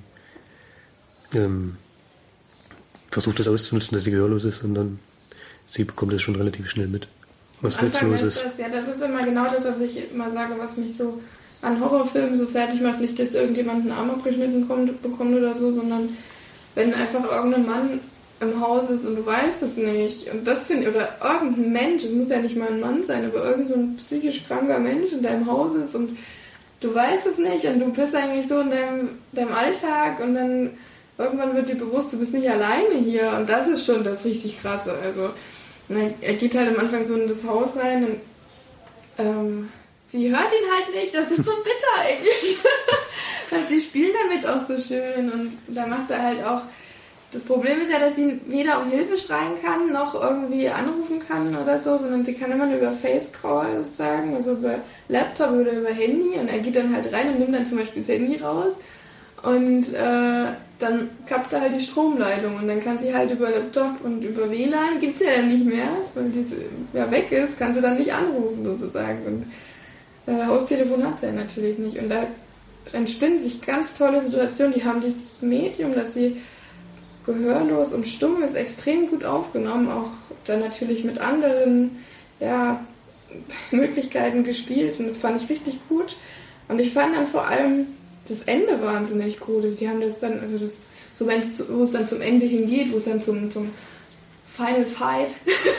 ähm, 1.36 1.78
versucht, 3.12 3.39
das 3.39 3.47
auszunutzen, 3.47 3.95
dass 3.95 4.04
sie 4.04 4.12
gehörlos 4.12 4.43
ist, 4.43 4.62
sondern 4.62 4.99
sie 5.68 5.84
bekommt 5.84 6.14
es 6.14 6.22
schon 6.22 6.36
relativ 6.36 6.70
schnell 6.70 6.88
mit, 6.88 7.08
was 7.62 7.80
jetzt 7.82 8.01
los 8.01 8.22
ist. 8.22 8.45
Das, 8.45 8.58
ja, 8.58 8.70
das 8.70 8.88
ist 8.88 9.01
immer 9.01 9.24
genau 9.24 9.45
das, 9.51 9.64
was 9.66 9.80
ich 9.82 10.12
immer 10.12 10.32
sage, 10.32 10.56
was 10.58 10.78
mich 10.78 10.97
so 10.97 11.22
an 11.62 11.80
Horrorfilmen 11.80 12.38
so 12.38 12.45
fertig 12.47 12.82
macht, 12.82 12.99
nicht, 12.99 13.18
dass 13.20 13.34
irgendjemand 13.34 13.82
einen 13.82 13.91
Arm 13.91 14.12
abgeschnitten 14.12 14.68
kommt, 14.68 15.01
bekommt 15.01 15.36
oder 15.36 15.54
so, 15.54 15.72
sondern 15.72 16.10
wenn 16.76 16.93
einfach 16.93 17.24
irgendein 17.24 17.66
Mann 17.66 17.99
im 18.44 18.62
Haus 18.62 18.89
ist 18.89 19.06
und 19.06 19.16
du 19.16 19.26
weißt 19.26 19.64
es 19.64 19.76
nicht. 19.78 20.32
Und 20.32 20.46
das 20.46 20.68
finde 20.68 20.89
oder 20.89 21.18
irgendein 21.24 21.72
Mensch, 21.72 22.04
es 22.04 22.12
muss 22.12 22.30
ja 22.30 22.39
nicht 22.39 22.56
mal 22.56 22.68
ein 22.68 22.80
Mann 22.80 23.04
sein, 23.04 23.26
aber 23.26 23.46
irgendein 23.46 23.98
so 23.98 24.04
psychisch 24.04 24.44
kranker 24.46 24.80
Mensch, 24.80 25.10
der 25.22 25.36
im 25.36 25.50
Haus 25.50 25.74
ist 25.76 25.96
und 25.96 26.18
du 26.82 26.94
weißt 26.94 27.26
es 27.26 27.38
nicht 27.38 27.66
und 27.66 27.80
du 27.80 27.91
bist 27.91 28.14
eigentlich 28.14 28.48
so 28.48 28.60
in 28.60 28.70
deinem, 28.70 29.10
deinem 29.32 29.54
Alltag 29.54 30.20
und 30.20 30.36
dann 30.36 30.72
irgendwann 31.18 31.56
wird 31.56 31.70
dir 31.70 31.76
bewusst, 31.76 32.14
du 32.14 32.20
bist 32.20 32.34
nicht 32.34 32.50
alleine 32.50 32.96
hier 33.04 33.34
und 33.38 33.50
das 33.50 33.68
ist 33.68 33.86
schon 33.86 34.04
das 34.04 34.26
richtig 34.26 34.60
krasse. 34.60 34.94
Also, 35.04 35.30
er 36.22 36.34
geht 36.34 36.56
halt 36.56 36.70
am 36.70 36.80
Anfang 36.80 37.04
so 37.04 37.16
in 37.16 37.28
das 37.28 37.44
Haus 37.44 37.70
rein 37.76 38.06
und 38.06 38.22
ähm, 39.18 39.70
sie 40.08 40.30
hört 40.30 40.52
ihn 40.52 40.72
halt 40.72 40.96
nicht, 40.96 41.14
das 41.14 41.30
ist 41.30 41.46
so 41.46 41.52
bitter 41.64 42.02
eigentlich. 42.02 42.58
Weil 43.50 43.68
sie 43.70 43.82
spielt 43.82 44.16
damit 44.24 44.48
auch 44.48 44.68
so 44.68 44.78
schön 44.78 45.32
und 45.32 45.58
da 45.68 45.86
macht 45.86 46.10
er 46.10 46.22
halt 46.22 46.44
auch. 46.44 46.62
Das 47.34 47.44
Problem 47.44 47.80
ist 47.82 47.92
ja, 47.92 48.00
dass 48.00 48.16
sie 48.16 48.40
weder 48.46 48.82
um 48.82 48.92
Hilfe 48.92 49.18
schreien 49.18 49.54
kann, 49.64 49.92
noch 49.92 50.14
irgendwie 50.14 50.70
anrufen 50.70 51.20
kann 51.28 51.56
oder 51.56 51.80
so, 51.80 51.98
sondern 51.98 52.24
sie 52.24 52.36
kann 52.36 52.52
immer 52.52 52.68
nur 52.68 52.78
über 52.78 52.92
Facecall 52.92 53.84
sagen, 53.84 54.36
also 54.36 54.52
über 54.52 54.76
Laptop 55.10 55.52
oder 55.52 55.72
über 55.72 55.90
Handy 55.90 56.38
und 56.40 56.48
er 56.48 56.60
geht 56.60 56.76
dann 56.76 56.94
halt 56.94 57.12
rein 57.12 57.30
und 57.30 57.40
nimmt 57.40 57.56
dann 57.56 57.66
zum 57.66 57.80
Beispiel 57.80 58.04
das 58.04 58.14
Handy 58.14 58.38
raus 58.38 58.74
und 59.44 59.94
äh, 59.94 60.46
dann 60.80 61.10
kappt 61.26 61.52
er 61.54 61.62
halt 61.62 61.74
die 61.76 61.84
Stromleitung 61.84 62.56
und 62.56 62.68
dann 62.68 62.84
kann 62.84 62.98
sie 62.98 63.14
halt 63.14 63.32
über 63.32 63.50
Laptop 63.50 64.02
und 64.04 64.22
über 64.24 64.50
WLAN, 64.50 65.00
gibt 65.00 65.16
es 65.16 65.28
ja 65.28 65.36
dann 65.38 65.50
nicht 65.50 65.66
mehr, 65.66 65.90
weil 66.14 66.30
diese 66.30 66.56
ja 66.94 67.10
weg 67.10 67.32
ist, 67.32 67.58
kann 67.58 67.74
sie 67.74 67.82
dann 67.82 67.98
nicht 67.98 68.14
anrufen 68.14 68.64
sozusagen. 68.64 69.20
Und 69.26 70.34
äh, 70.34 70.46
Haustelefon 70.46 71.06
hat 71.06 71.20
sie 71.20 71.28
ja 71.28 71.32
natürlich 71.34 71.78
nicht. 71.78 71.98
Und 71.98 72.10
da 72.10 72.26
entspinnen 72.92 73.42
sich 73.42 73.62
ganz 73.62 73.94
tolle 73.94 74.22
Situationen. 74.22 74.74
Die 74.74 74.84
haben 74.84 75.02
dieses 75.02 75.42
Medium, 75.42 75.94
dass 75.94 76.14
sie 76.14 76.42
gehörlos 77.26 77.94
und 77.94 78.08
stumm 78.08 78.44
ist, 78.44 78.56
extrem 78.56 79.08
gut 79.10 79.24
aufgenommen. 79.24 79.90
Auch 79.90 80.08
dann 80.46 80.60
natürlich 80.60 81.04
mit 81.04 81.20
anderen 81.20 81.98
ja, 82.40 82.86
Möglichkeiten 83.72 84.44
gespielt. 84.44 85.00
Und 85.00 85.08
das 85.08 85.18
fand 85.18 85.42
ich 85.42 85.50
richtig 85.50 85.80
gut. 85.90 86.16
Und 86.68 86.80
ich 86.80 86.94
fand 86.94 87.16
dann 87.16 87.28
vor 87.28 87.46
allem 87.46 87.88
das 88.28 88.44
Ende 88.44 88.82
wahnsinnig 88.82 89.40
gut. 89.40 89.64
Also 89.64 89.76
die 89.76 89.88
haben 89.88 90.02
das 90.02 90.20
dann, 90.20 90.40
also 90.40 90.58
das, 90.58 90.88
so 91.14 91.28
wenn 91.28 91.42
es 91.42 91.64
wo 91.70 91.84
es 91.84 91.92
dann 91.92 92.08
zum 92.08 92.22
Ende 92.22 92.46
hingeht, 92.46 92.92
wo 92.92 92.98
es 92.98 93.06
dann 93.06 93.22
zum, 93.22 93.52
zum 93.52 93.70
Final 94.48 94.86
Fight 94.86 95.30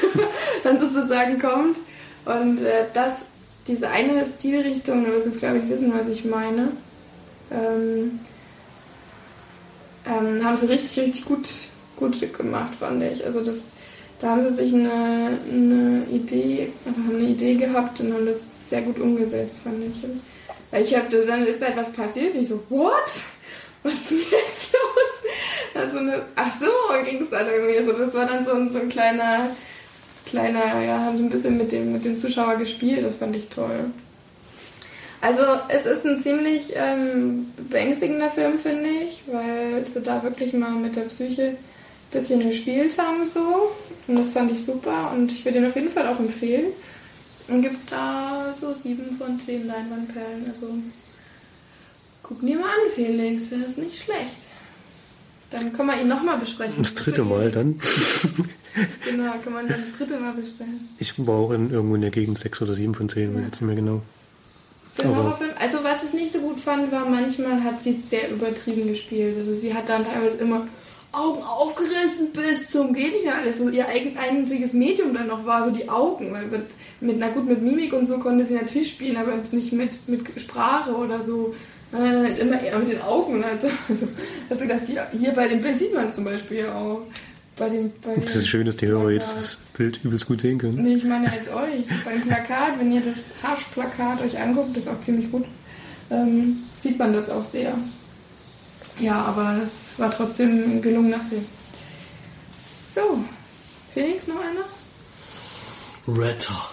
dann 0.65 0.81
sozusagen 0.81 1.39
kommt. 1.39 1.77
Und 2.25 2.63
äh, 2.65 2.87
das 2.93 3.13
diese 3.67 3.89
eine 3.89 4.27
Stilrichtung, 4.27 5.07
aber 5.07 5.21
Sie 5.21 5.31
glaube 5.31 5.59
ich 5.59 5.69
wissen, 5.69 5.93
was 5.95 6.09
ich 6.09 6.25
meine, 6.25 6.69
ähm, 7.51 8.21
ähm, 10.07 10.45
haben 10.45 10.57
sie 10.57 10.67
richtig, 10.67 10.99
richtig 10.99 11.25
gut, 11.25 11.49
gut 11.97 12.21
gemacht, 12.37 12.75
fand 12.79 13.03
ich. 13.03 13.25
Also 13.25 13.43
das, 13.43 13.57
da 14.21 14.31
haben 14.31 14.41
sie 14.43 14.55
sich 14.55 14.73
eine, 14.73 15.39
eine 15.51 16.05
Idee, 16.11 16.73
haben 16.87 17.17
eine 17.17 17.29
Idee 17.29 17.55
gehabt 17.55 18.01
und 18.01 18.13
haben 18.13 18.27
das 18.27 18.41
sehr 18.69 18.83
gut 18.83 18.99
umgesetzt, 18.99 19.61
fand 19.65 19.83
ich. 19.85 20.05
Und 20.05 20.21
ich 20.81 20.97
habe 20.97 21.25
dann 21.27 21.47
ist 21.47 21.63
halt 21.63 21.77
was 21.77 21.93
passiert, 21.93 22.35
und 22.35 22.43
ich 22.43 22.49
so, 22.49 22.63
what? 22.69 22.93
Was 23.83 23.93
ist 23.93 24.11
denn 24.11 24.19
jetzt 24.19 24.73
los? 24.73 25.83
Also 25.83 25.99
eine, 25.99 26.23
ach 26.37 26.53
so, 26.59 26.71
ging 27.05 27.21
es 27.21 27.31
dann 27.31 27.47
irgendwie 27.47 27.85
so. 27.85 27.93
Das 27.93 28.15
war 28.15 28.27
dann 28.27 28.45
so 28.45 28.53
ein, 28.53 28.73
so 28.73 28.79
ein 28.79 28.89
kleiner 28.89 29.51
kleiner, 30.35 30.83
ja, 30.83 30.99
haben 30.99 31.19
so 31.19 31.25
ein 31.25 31.31
bisschen 31.31 31.57
mit 31.59 31.73
dem, 31.73 31.93
mit 31.93 32.05
dem 32.05 32.19
Zuschauer 32.19 32.57
gespielt, 32.57 33.05
das 33.05 33.17
fand 33.17 33.37
ich 33.37 33.49
toll. 33.49 33.91
Also 35.25 35.43
es 35.69 35.87
ist 35.87 36.05
ein 36.05 36.23
ziemlich 36.23 36.75
ähm, 36.75 37.47
beängstigender 37.71 38.31
Film, 38.31 38.59
finde 38.59 38.91
ich, 38.91 39.23
weil 39.27 39.87
sie 39.87 40.03
da 40.03 40.23
wirklich 40.23 40.53
mal 40.53 40.73
mit 40.73 40.97
der 40.97 41.05
Psyche 41.05 41.43
ein 41.45 41.57
bisschen 42.13 42.41
gespielt 42.41 42.99
haben 42.99 43.27
so. 43.33 43.71
Und 44.07 44.19
das 44.19 44.33
fand 44.33 44.53
ich 44.53 44.63
super 44.63 45.13
und 45.17 45.33
ich 45.33 45.43
würde 45.43 45.61
ihn 45.61 45.67
auf 45.67 45.75
jeden 45.77 45.91
Fall 45.91 46.09
auch 46.09 46.21
empfehlen. 46.21 46.67
Und 47.49 47.63
gibt 47.63 47.91
da 47.91 48.53
so 48.55 48.75
sieben 48.75 49.17
von 49.17 49.41
zehn 49.41 49.67
Leinwandperlen. 49.67 50.45
Also 50.47 50.69
guck 52.23 52.41
dir 52.41 52.59
mal 52.59 52.67
an, 52.67 52.93
Felix, 52.95 53.45
das 53.49 53.71
ist 53.71 53.79
nicht 53.79 54.05
schlecht. 54.05 54.37
Dann 55.49 55.73
können 55.73 55.89
wir 55.89 56.03
ihn 56.03 56.09
nochmal 56.09 56.37
besprechen. 56.37 56.83
Das 56.83 56.97
dritte 56.97 57.25
Mal 57.25 57.51
dann. 57.51 57.81
genau, 59.07 59.33
kann 59.43 59.55
man 59.55 59.67
dann 59.69 59.85
das 59.89 59.97
dritte 59.97 60.21
Mal 60.21 60.35
besprechen. 60.35 60.87
Ich 60.99 61.15
war 61.27 61.35
auch 61.35 61.53
in, 61.53 61.71
irgendwo 61.71 61.95
in 61.95 62.03
der 62.03 62.11
Gegend 62.11 62.39
6 62.39 62.61
oder 62.61 62.75
7 62.75 62.95
von 62.95 63.09
10, 63.09 63.23
ja. 63.23 63.39
weiß 63.39 63.45
jetzt 63.47 63.61
nicht 63.63 63.67
mehr 63.69 63.77
genau. 63.77 64.03
Also 65.59 65.79
was 65.83 66.05
ich 66.05 66.13
nicht 66.15 66.33
so 66.33 66.41
gut 66.41 66.61
fand, 66.61 66.93
war 66.93 67.07
manchmal 67.07 67.63
hat 67.65 67.83
sie 67.83 67.91
es 67.91 68.09
sehr 68.09 68.31
übertrieben 68.31 68.89
gespielt. 68.89 69.37
Also 69.39 69.55
sie 69.55 69.75
hat 69.75 69.89
dann 69.89 70.05
teilweise 70.05 70.39
immer 70.39 70.67
Augen 71.13 71.43
aufgerissen 71.43 72.33
bis 72.33 72.71
zum 72.71 72.93
geht 72.93 73.13
nicht 73.13 73.25
mehr 73.25 73.37
alles. 73.37 73.59
So 73.59 73.69
ihr 73.69 73.87
einziges 73.87 74.73
Medium 74.73 75.15
dann 75.15 75.29
noch 75.29 75.47
war 75.47 75.65
so 75.65 75.71
die 75.71 75.89
Augen. 75.89 76.33
Weil 76.33 76.47
mit, 76.47 76.63
mit, 77.01 77.19
na 77.19 77.29
gut, 77.29 77.47
mit 77.47 77.63
Mimik 77.63 77.93
und 77.93 78.07
so 78.07 78.19
konnte 78.19 78.45
sie 78.45 78.55
natürlich 78.55 78.93
spielen, 78.93 79.17
aber 79.17 79.35
jetzt 79.35 79.53
nicht 79.53 79.73
mit, 79.73 80.09
mit 80.09 80.23
Sprache 80.41 80.93
oder 80.93 81.25
so. 81.25 81.55
Nein, 81.93 82.25
halt 82.25 82.39
immer 82.41 82.61
eher 82.61 82.79
mit 82.79 82.93
den 82.93 83.03
Augen. 83.03 83.45
Also, 83.45 83.69
also 83.89 84.09
hast 84.51 84.61
du 84.61 84.67
gedacht, 84.67 84.83
hier 85.13 85.33
bei 85.33 85.47
dem 85.47 85.61
Bild 85.61 85.79
sieht 85.79 85.95
man 85.95 86.07
es 86.07 86.15
zum 86.15 86.25
Beispiel 86.25 86.67
auch. 86.67 87.03
Bei 87.57 87.69
dem. 87.69 87.93
Bei 88.03 88.17
Das 88.17 88.37
ist 88.37 88.49
schön, 88.49 88.67
dass 88.67 88.77
die 88.77 88.87
Hörer 88.87 89.11
jetzt 89.11 89.37
das 89.37 89.59
Bild 89.77 90.03
übelst 90.05 90.27
gut 90.27 90.41
sehen 90.41 90.59
können. 90.59 90.83
Nee, 90.83 90.95
ich 90.95 91.05
meine 91.05 91.31
als 91.31 91.49
euch. 91.49 91.85
Beim 92.05 92.23
Plakat, 92.23 92.79
wenn 92.79 92.93
ihr 92.93 93.01
das 93.01 93.19
Hasch-Plakat 93.43 94.21
euch 94.23 94.39
anguckt, 94.39 94.77
das 94.77 94.85
ist 94.85 94.89
auch 94.91 95.01
ziemlich 95.01 95.31
gut, 95.31 95.45
ähm, 96.11 96.63
sieht 96.83 96.99
man 96.99 97.13
das 97.13 97.31
auch 97.31 97.45
sehr. 97.45 97.77
Ja, 99.01 99.23
aber 99.23 99.59
das 99.61 99.99
war 99.99 100.15
trotzdem 100.15 100.65
ein 100.65 100.83
gelungener 100.83 101.21
Film. 101.29 101.45
So, 102.95 103.19
Felix, 103.93 104.27
noch 104.27 104.41
einer? 104.41 104.65
Ratter. 106.07 106.71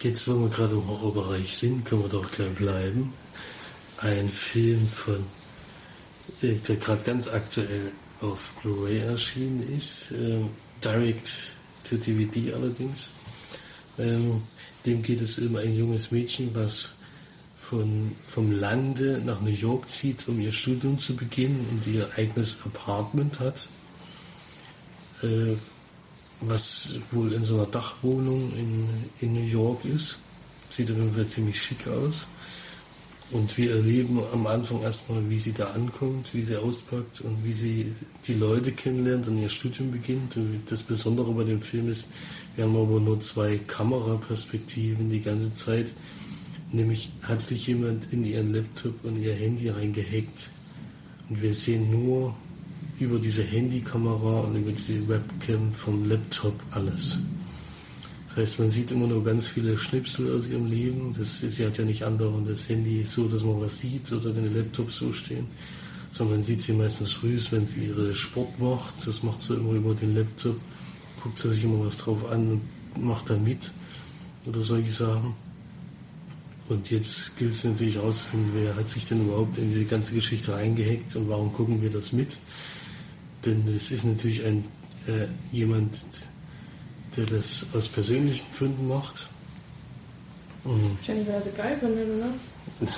Jetzt, 0.00 0.28
wo 0.28 0.38
wir 0.40 0.48
gerade 0.48 0.74
im 0.74 0.86
Horrorbereich 0.86 1.56
sind, 1.56 1.84
können 1.84 2.02
wir 2.02 2.08
doch 2.08 2.30
gleich 2.30 2.54
bleiben. 2.54 3.12
Ein 3.98 4.28
Film 4.28 4.86
von, 4.86 5.24
äh, 6.42 6.54
der 6.54 6.76
gerade 6.76 7.02
ganz 7.02 7.28
aktuell 7.28 7.92
auf 8.20 8.54
Blu-ray 8.62 8.98
erschienen 8.98 9.62
ist, 9.76 10.10
ähm, 10.12 10.50
direct 10.82 11.30
to 11.84 11.96
DVD 11.96 12.54
allerdings. 12.54 13.12
Ähm, 13.98 14.42
dem 14.84 15.02
geht 15.02 15.20
es 15.20 15.38
um 15.38 15.56
ein 15.56 15.74
junges 15.74 16.10
Mädchen, 16.10 16.54
was 16.54 16.90
von, 17.56 18.12
vom 18.24 18.52
Lande 18.52 19.20
nach 19.24 19.40
New 19.40 19.50
York 19.50 19.88
zieht, 19.88 20.28
um 20.28 20.40
ihr 20.40 20.52
Studium 20.52 20.98
zu 20.98 21.16
beginnen 21.16 21.66
und 21.70 21.86
ihr 21.92 22.08
eigenes 22.16 22.58
Apartment 22.64 23.40
hat. 23.40 23.68
Äh, 25.22 25.56
was 26.40 26.90
wohl 27.12 27.32
in 27.32 27.44
so 27.44 27.56
einer 27.56 27.66
Dachwohnung 27.66 28.52
in, 28.52 28.88
in 29.20 29.34
New 29.34 29.46
York 29.46 29.84
ist. 29.84 30.18
Sieht 30.70 30.90
auf 30.90 30.98
jeden 30.98 31.14
Fall 31.14 31.26
ziemlich 31.26 31.60
schick 31.60 31.88
aus. 31.88 32.26
Und 33.32 33.58
wir 33.58 33.72
erleben 33.72 34.20
am 34.32 34.46
Anfang 34.46 34.82
erstmal, 34.82 35.28
wie 35.28 35.38
sie 35.38 35.52
da 35.52 35.64
ankommt, 35.72 36.32
wie 36.32 36.42
sie 36.42 36.56
auspackt 36.56 37.22
und 37.22 37.44
wie 37.44 37.52
sie 37.52 37.92
die 38.26 38.34
Leute 38.34 38.70
kennenlernt 38.70 39.26
und 39.26 39.38
ihr 39.38 39.48
Studium 39.48 39.90
beginnt. 39.90 40.36
Und 40.36 40.62
das 40.68 40.84
Besondere 40.84 41.32
bei 41.32 41.42
dem 41.42 41.60
Film 41.60 41.90
ist, 41.90 42.08
wir 42.54 42.64
haben 42.64 42.76
aber 42.76 43.00
nur 43.00 43.18
zwei 43.18 43.58
Kameraperspektiven 43.66 45.10
die 45.10 45.22
ganze 45.22 45.52
Zeit. 45.54 45.92
Nämlich 46.70 47.10
hat 47.22 47.42
sich 47.42 47.66
jemand 47.66 48.12
in 48.12 48.24
ihren 48.24 48.54
Laptop 48.54 49.04
und 49.04 49.20
ihr 49.20 49.34
Handy 49.34 49.70
reingehackt. 49.70 50.48
Und 51.28 51.42
wir 51.42 51.52
sehen 51.52 51.90
nur 51.90 52.32
über 53.00 53.18
diese 53.18 53.42
Handykamera 53.42 54.40
und 54.40 54.56
über 54.56 54.70
diese 54.70 55.06
Webcam 55.08 55.72
vom 55.74 56.08
Laptop 56.08 56.54
alles. 56.70 57.18
Heißt, 58.36 58.58
man 58.58 58.68
sieht 58.68 58.90
immer 58.90 59.06
nur 59.06 59.24
ganz 59.24 59.48
viele 59.48 59.78
Schnipsel 59.78 60.36
aus 60.36 60.48
ihrem 60.48 60.66
Leben. 60.66 61.14
Das, 61.18 61.40
sie 61.40 61.64
hat 61.64 61.78
ja 61.78 61.84
nicht 61.84 62.02
andauernd 62.02 62.48
das 62.48 62.68
Handy 62.68 63.02
so, 63.04 63.28
dass 63.28 63.42
man 63.42 63.60
was 63.62 63.78
sieht 63.78 64.12
oder 64.12 64.30
den 64.30 64.54
Laptop 64.54 64.92
so 64.92 65.10
stehen, 65.14 65.46
sondern 66.12 66.36
man 66.36 66.42
sieht 66.42 66.60
sie 66.60 66.74
meistens 66.74 67.12
früh, 67.12 67.38
wenn 67.50 67.64
sie 67.64 67.86
ihre 67.86 68.14
Sport 68.14 68.60
macht. 68.60 68.94
Das 69.06 69.22
macht 69.22 69.40
sie 69.40 69.54
immer 69.54 69.72
über 69.72 69.94
den 69.94 70.14
Laptop, 70.14 70.56
guckt 71.22 71.38
sie 71.38 71.48
sich 71.48 71.64
immer 71.64 71.86
was 71.86 71.96
drauf 71.96 72.30
an 72.30 72.60
und 72.94 73.06
macht 73.06 73.30
da 73.30 73.38
mit 73.38 73.72
oder 74.44 74.60
solche 74.60 74.90
Sachen. 74.90 75.34
Und 76.68 76.90
jetzt 76.90 77.38
gilt 77.38 77.52
es 77.52 77.64
natürlich 77.64 77.94
herauszufinden, 77.94 78.50
wer 78.54 78.76
hat 78.76 78.90
sich 78.90 79.06
denn 79.06 79.24
überhaupt 79.24 79.56
in 79.56 79.70
diese 79.70 79.84
ganze 79.84 80.12
Geschichte 80.12 80.54
eingehackt 80.54 81.16
und 81.16 81.28
warum 81.28 81.52
gucken 81.54 81.80
wir 81.80 81.90
das 81.90 82.12
mit. 82.12 82.36
Denn 83.46 83.66
es 83.68 83.90
ist 83.90 84.04
natürlich 84.04 84.44
ein, 84.44 84.64
äh, 85.06 85.26
jemand, 85.52 85.90
der 87.16 87.26
das 87.26 87.66
aus 87.74 87.88
persönlichen 87.88 88.44
Gründen 88.58 88.88
macht. 88.88 89.26
Wahrscheinlich, 90.64 91.26
weil 91.28 91.34
er 91.34 91.42
sie 91.42 91.50
geil 91.50 91.76
findet, 91.78 92.08
oder? 92.08 92.32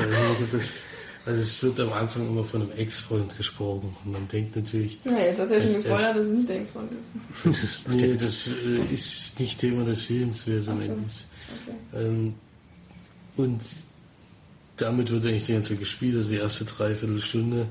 also, 0.00 0.72
also 1.26 1.40
es 1.40 1.62
wird 1.62 1.80
am 1.80 1.92
Anfang 1.92 2.28
immer 2.28 2.44
von 2.44 2.62
einem 2.62 2.72
Ex-Freund 2.72 3.36
gesprochen. 3.36 3.94
Und 4.04 4.12
man 4.12 4.28
denkt 4.28 4.54
natürlich, 4.56 4.98
Ja, 5.04 5.18
jetzt 5.18 5.40
hast 5.40 5.50
du 5.50 5.54
ja 5.54 5.60
schon 5.60 5.68
Es- 5.70 5.74
gespoilert, 5.74 6.16
dass 6.16 6.26
es 6.26 6.32
nicht 6.32 6.48
der 6.48 6.56
Ex-Freund 6.60 6.90
ist. 6.92 7.44
das, 7.86 7.88
nee, 7.88 8.14
das 8.14 8.48
äh, 8.48 8.94
ist 8.94 9.40
nicht 9.40 9.58
Thema 9.58 9.84
des 9.84 10.02
Films, 10.02 10.46
wer 10.46 10.58
es 10.60 10.68
am 10.68 10.78
so. 10.78 10.84
Ende 10.84 11.00
ist. 11.10 11.24
Okay. 11.66 12.04
Ähm, 12.04 12.34
und 13.36 13.62
damit 14.76 15.10
wird 15.10 15.24
eigentlich 15.26 15.46
die 15.46 15.52
ganze 15.54 15.70
Zeit 15.70 15.80
gespielt. 15.80 16.16
Also 16.16 16.30
die 16.30 16.36
erste 16.36 16.64
Dreiviertelstunde 16.64 17.66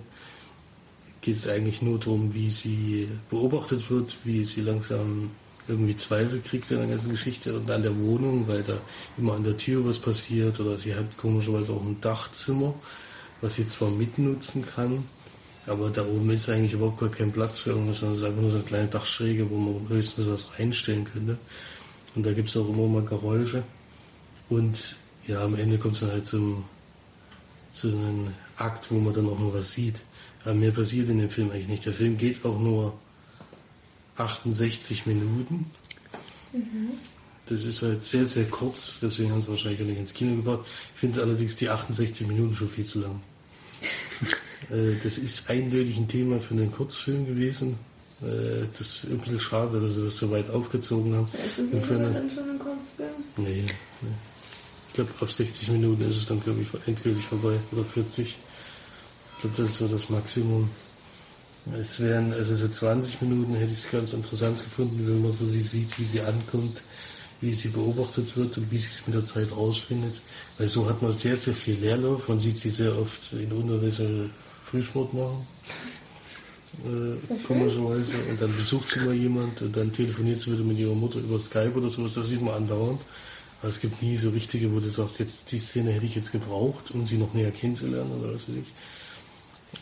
geht 1.23 1.37
es 1.37 1.47
eigentlich 1.47 1.81
nur 1.81 1.99
darum, 1.99 2.33
wie 2.33 2.51
sie 2.51 3.07
beobachtet 3.29 3.89
wird, 3.89 4.17
wie 4.25 4.43
sie 4.43 4.61
langsam 4.61 5.31
irgendwie 5.67 5.95
Zweifel 5.95 6.41
kriegt 6.41 6.71
an 6.71 6.79
der 6.79 6.87
ganzen 6.87 7.11
Geschichte 7.11 7.55
und 7.57 7.71
an 7.71 7.81
der 7.81 7.97
Wohnung, 7.97 8.47
weil 8.47 8.61
da 8.63 8.77
immer 9.17 9.33
an 9.33 9.43
der 9.43 9.57
Tür 9.57 9.85
was 9.85 9.97
passiert 9.97 10.59
oder 10.59 10.77
sie 10.77 10.93
hat 10.93 11.17
komischerweise 11.17 11.71
auch 11.71 11.81
ein 11.81 12.01
Dachzimmer, 12.01 12.73
was 13.39 13.55
sie 13.55 13.65
zwar 13.65 13.89
mitnutzen 13.89 14.65
kann, 14.65 15.05
aber 15.65 15.89
da 15.89 16.05
oben 16.05 16.29
ist 16.31 16.49
eigentlich 16.49 16.73
überhaupt 16.73 16.99
gar 16.99 17.09
kein 17.09 17.31
Platz 17.31 17.61
für 17.61 17.69
irgendwas, 17.69 17.99
sondern 17.99 18.15
es 18.15 18.21
ist 18.21 18.27
einfach 18.27 18.41
nur 18.41 18.51
so 18.51 18.57
eine 18.57 18.65
kleine 18.65 18.87
Dachschräge, 18.89 19.49
wo 19.49 19.57
man 19.57 19.87
höchstens 19.87 20.27
was 20.27 20.59
reinstellen 20.59 21.05
könnte. 21.05 21.37
Und 22.15 22.25
da 22.25 22.33
gibt 22.33 22.49
es 22.49 22.57
auch 22.57 22.67
immer 22.67 22.87
mal 22.87 23.03
Geräusche. 23.03 23.63
Und 24.49 24.97
ja, 25.25 25.41
am 25.41 25.55
Ende 25.55 25.77
kommt 25.77 25.95
es 25.95 26.01
dann 26.01 26.11
halt 26.11 26.27
zum, 26.27 26.65
zu 27.71 27.87
einem 27.87 28.33
Akt, 28.57 28.91
wo 28.91 28.99
man 28.99 29.13
dann 29.13 29.29
auch 29.29 29.39
noch 29.39 29.53
was 29.53 29.71
sieht. 29.71 30.01
Aber 30.45 30.53
mehr 30.55 30.71
passiert 30.71 31.09
in 31.09 31.19
dem 31.19 31.29
Film 31.29 31.51
eigentlich 31.51 31.67
nicht. 31.67 31.85
Der 31.85 31.93
Film 31.93 32.17
geht 32.17 32.43
auch 32.45 32.59
nur 32.59 32.93
68 34.17 35.05
Minuten. 35.05 35.65
Das 37.47 37.65
ist 37.65 37.81
halt 37.81 38.05
sehr, 38.05 38.25
sehr 38.25 38.45
kurz, 38.45 38.99
deswegen 39.01 39.31
haben 39.31 39.41
sie 39.41 39.47
wahrscheinlich 39.49 39.81
auch 39.81 39.85
nicht 39.85 39.97
ins 39.99 40.13
Kino 40.13 40.35
gebracht. 40.35 40.61
Ich 40.93 40.99
finde 40.99 41.21
allerdings 41.21 41.55
die 41.57 41.69
68 41.69 42.27
Minuten 42.27 42.55
schon 42.55 42.69
viel 42.69 42.85
zu 42.85 42.99
lang. 43.01 43.21
Äh, 44.71 44.95
das 45.03 45.17
ist 45.17 45.49
eindeutig 45.49 45.97
ein 45.97 46.07
Thema 46.07 46.39
für 46.39 46.53
einen 46.53 46.71
Kurzfilm 46.71 47.25
gewesen. 47.25 47.77
Äh, 48.21 48.65
Das 48.71 48.79
ist 48.79 49.03
ein 49.11 49.17
bisschen 49.17 49.41
schade, 49.41 49.81
dass 49.81 49.95
sie 49.95 50.03
das 50.05 50.15
so 50.15 50.31
weit 50.31 50.49
aufgezogen 50.49 51.13
haben. 51.13 51.27
Ist 51.45 51.59
es 51.59 51.65
Und 51.69 51.73
nicht 51.73 51.91
einen- 51.91 52.13
dann 52.13 52.29
schon 52.31 52.49
ein 52.49 52.59
Kurzfilm? 52.59 53.09
Nee, 53.35 53.63
nee. 54.01 54.07
Ich 54.87 54.93
glaube, 54.93 55.11
ab 55.19 55.29
60 55.29 55.67
Minuten 55.69 56.09
ist 56.09 56.15
es 56.15 56.25
dann, 56.27 56.41
glaube 56.41 56.61
ich, 56.61 56.67
endgültig 56.87 57.25
vorbei. 57.25 57.59
Oder 57.73 57.83
40. 57.83 58.37
Ich 59.43 59.53
glaube, 59.53 59.61
das 59.61 59.71
ist 59.71 59.79
so 59.79 59.87
das 59.89 60.09
Maximum. 60.09 60.69
Es 61.77 61.99
wären, 61.99 62.31
also 62.31 62.55
so 62.55 62.65
20 62.65 63.21
Minuten 63.23 63.55
hätte 63.55 63.73
ich 63.73 63.79
es 63.79 63.91
ganz 63.91 64.13
interessant 64.13 64.63
gefunden, 64.63 65.05
wenn 65.05 65.21
man 65.21 65.33
so 65.33 65.45
sie 65.45 65.61
sieht, 65.61 65.99
wie 65.99 66.05
sie 66.05 66.21
ankommt, 66.21 66.81
wie 67.41 67.51
sie 67.51 67.67
beobachtet 67.67 68.37
wird 68.37 68.57
und 68.57 68.71
wie 68.71 68.77
sie 68.77 68.99
es 68.99 69.05
mit 69.05 69.17
der 69.17 69.25
Zeit 69.25 69.51
rausfindet. 69.51 70.21
Weil 70.57 70.69
so 70.69 70.87
hat 70.87 71.01
man 71.01 71.11
sehr, 71.11 71.35
sehr 71.35 71.53
viel 71.53 71.75
Leerlauf. 71.75 72.29
Man 72.29 72.39
sieht 72.39 72.57
sie 72.57 72.69
sehr 72.69 72.97
oft 72.97 73.33
in 73.33 73.51
Unterwäsche 73.51 74.29
Frühsport 74.63 75.13
machen. 75.13 75.45
Äh, 76.85 77.35
komischerweise. 77.45 78.13
Und 78.29 78.41
dann 78.41 78.55
besucht 78.55 78.91
sie 78.91 79.01
mal 79.01 79.13
jemand 79.13 79.61
und 79.61 79.75
dann 79.75 79.91
telefoniert 79.91 80.39
sie 80.39 80.53
wieder 80.53 80.63
mit 80.63 80.77
ihrer 80.77 80.95
Mutter 80.95 81.19
über 81.19 81.37
Skype 81.37 81.73
oder 81.75 81.89
sowas. 81.89 82.13
Das 82.13 82.27
sieht 82.27 82.41
man 82.41 82.53
andauernd. 82.53 83.01
Aber 83.59 83.67
es 83.67 83.81
gibt 83.81 84.01
nie 84.01 84.15
so 84.15 84.29
richtige, 84.29 84.73
wo 84.73 84.79
du 84.79 84.89
sagst, 84.89 85.19
jetzt 85.19 85.51
die 85.51 85.59
Szene 85.59 85.91
hätte 85.91 86.05
ich 86.05 86.15
jetzt 86.15 86.31
gebraucht, 86.31 86.91
um 86.91 87.05
sie 87.05 87.17
noch 87.17 87.33
näher 87.33 87.51
kennenzulernen 87.51 88.11
oder 88.21 88.33
was 88.33 88.47
weiß 88.47 88.55
ich. 88.55 88.73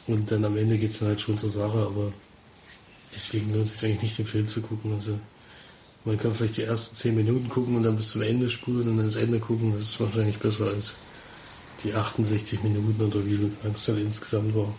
Und 0.07 0.31
dann 0.31 0.45
am 0.45 0.57
Ende 0.57 0.77
geht 0.77 0.91
es 0.91 0.99
dann 0.99 1.09
halt 1.09 1.21
schon 1.21 1.37
zur 1.37 1.49
Sache, 1.49 1.79
aber 1.79 2.11
deswegen 3.15 3.53
lohnt 3.53 3.65
es 3.65 3.79
sich 3.79 3.89
eigentlich 3.89 4.03
nicht, 4.03 4.17
den 4.19 4.25
Film 4.25 4.47
zu 4.47 4.61
gucken. 4.61 4.93
Also 4.93 5.19
man 6.05 6.17
kann 6.17 6.33
vielleicht 6.33 6.57
die 6.57 6.63
ersten 6.63 6.95
zehn 6.95 7.15
Minuten 7.15 7.49
gucken 7.49 7.75
und 7.75 7.83
dann 7.83 7.95
bis 7.95 8.09
zum 8.09 8.21
Ende 8.21 8.49
spulen 8.49 8.89
und 8.89 8.97
dann 8.97 9.05
das 9.05 9.15
Ende 9.15 9.39
gucken. 9.39 9.73
Das 9.73 9.83
ist 9.83 9.99
wahrscheinlich 9.99 10.37
besser 10.37 10.67
als 10.67 10.95
die 11.83 11.93
68 11.93 12.63
Minuten 12.63 13.01
oder 13.01 13.25
wie 13.25 13.35
lang 13.35 13.73
es 13.73 13.85
dann 13.85 13.97
insgesamt 13.97 14.55
war. 14.55 14.73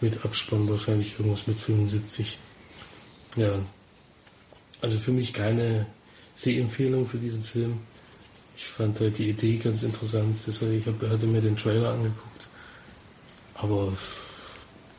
Mit 0.00 0.24
Abspann 0.24 0.68
wahrscheinlich 0.68 1.18
irgendwas 1.18 1.46
mit 1.46 1.58
75. 1.58 2.38
Ja. 3.36 3.52
Also 4.80 4.98
für 4.98 5.12
mich 5.12 5.32
keine 5.32 5.86
Sehempfehlung 6.34 7.08
für 7.08 7.18
diesen 7.18 7.44
Film. 7.44 7.78
Ich 8.56 8.64
fand 8.64 8.98
halt 9.00 9.18
die 9.18 9.30
Idee 9.30 9.56
ganz 9.56 9.82
interessant. 9.82 10.38
Deswegen, 10.46 10.78
ich 10.78 10.86
hatte 10.86 11.26
mir 11.26 11.40
den 11.40 11.56
Trailer 11.56 11.92
angeguckt. 11.92 12.48
Aber 13.54 13.92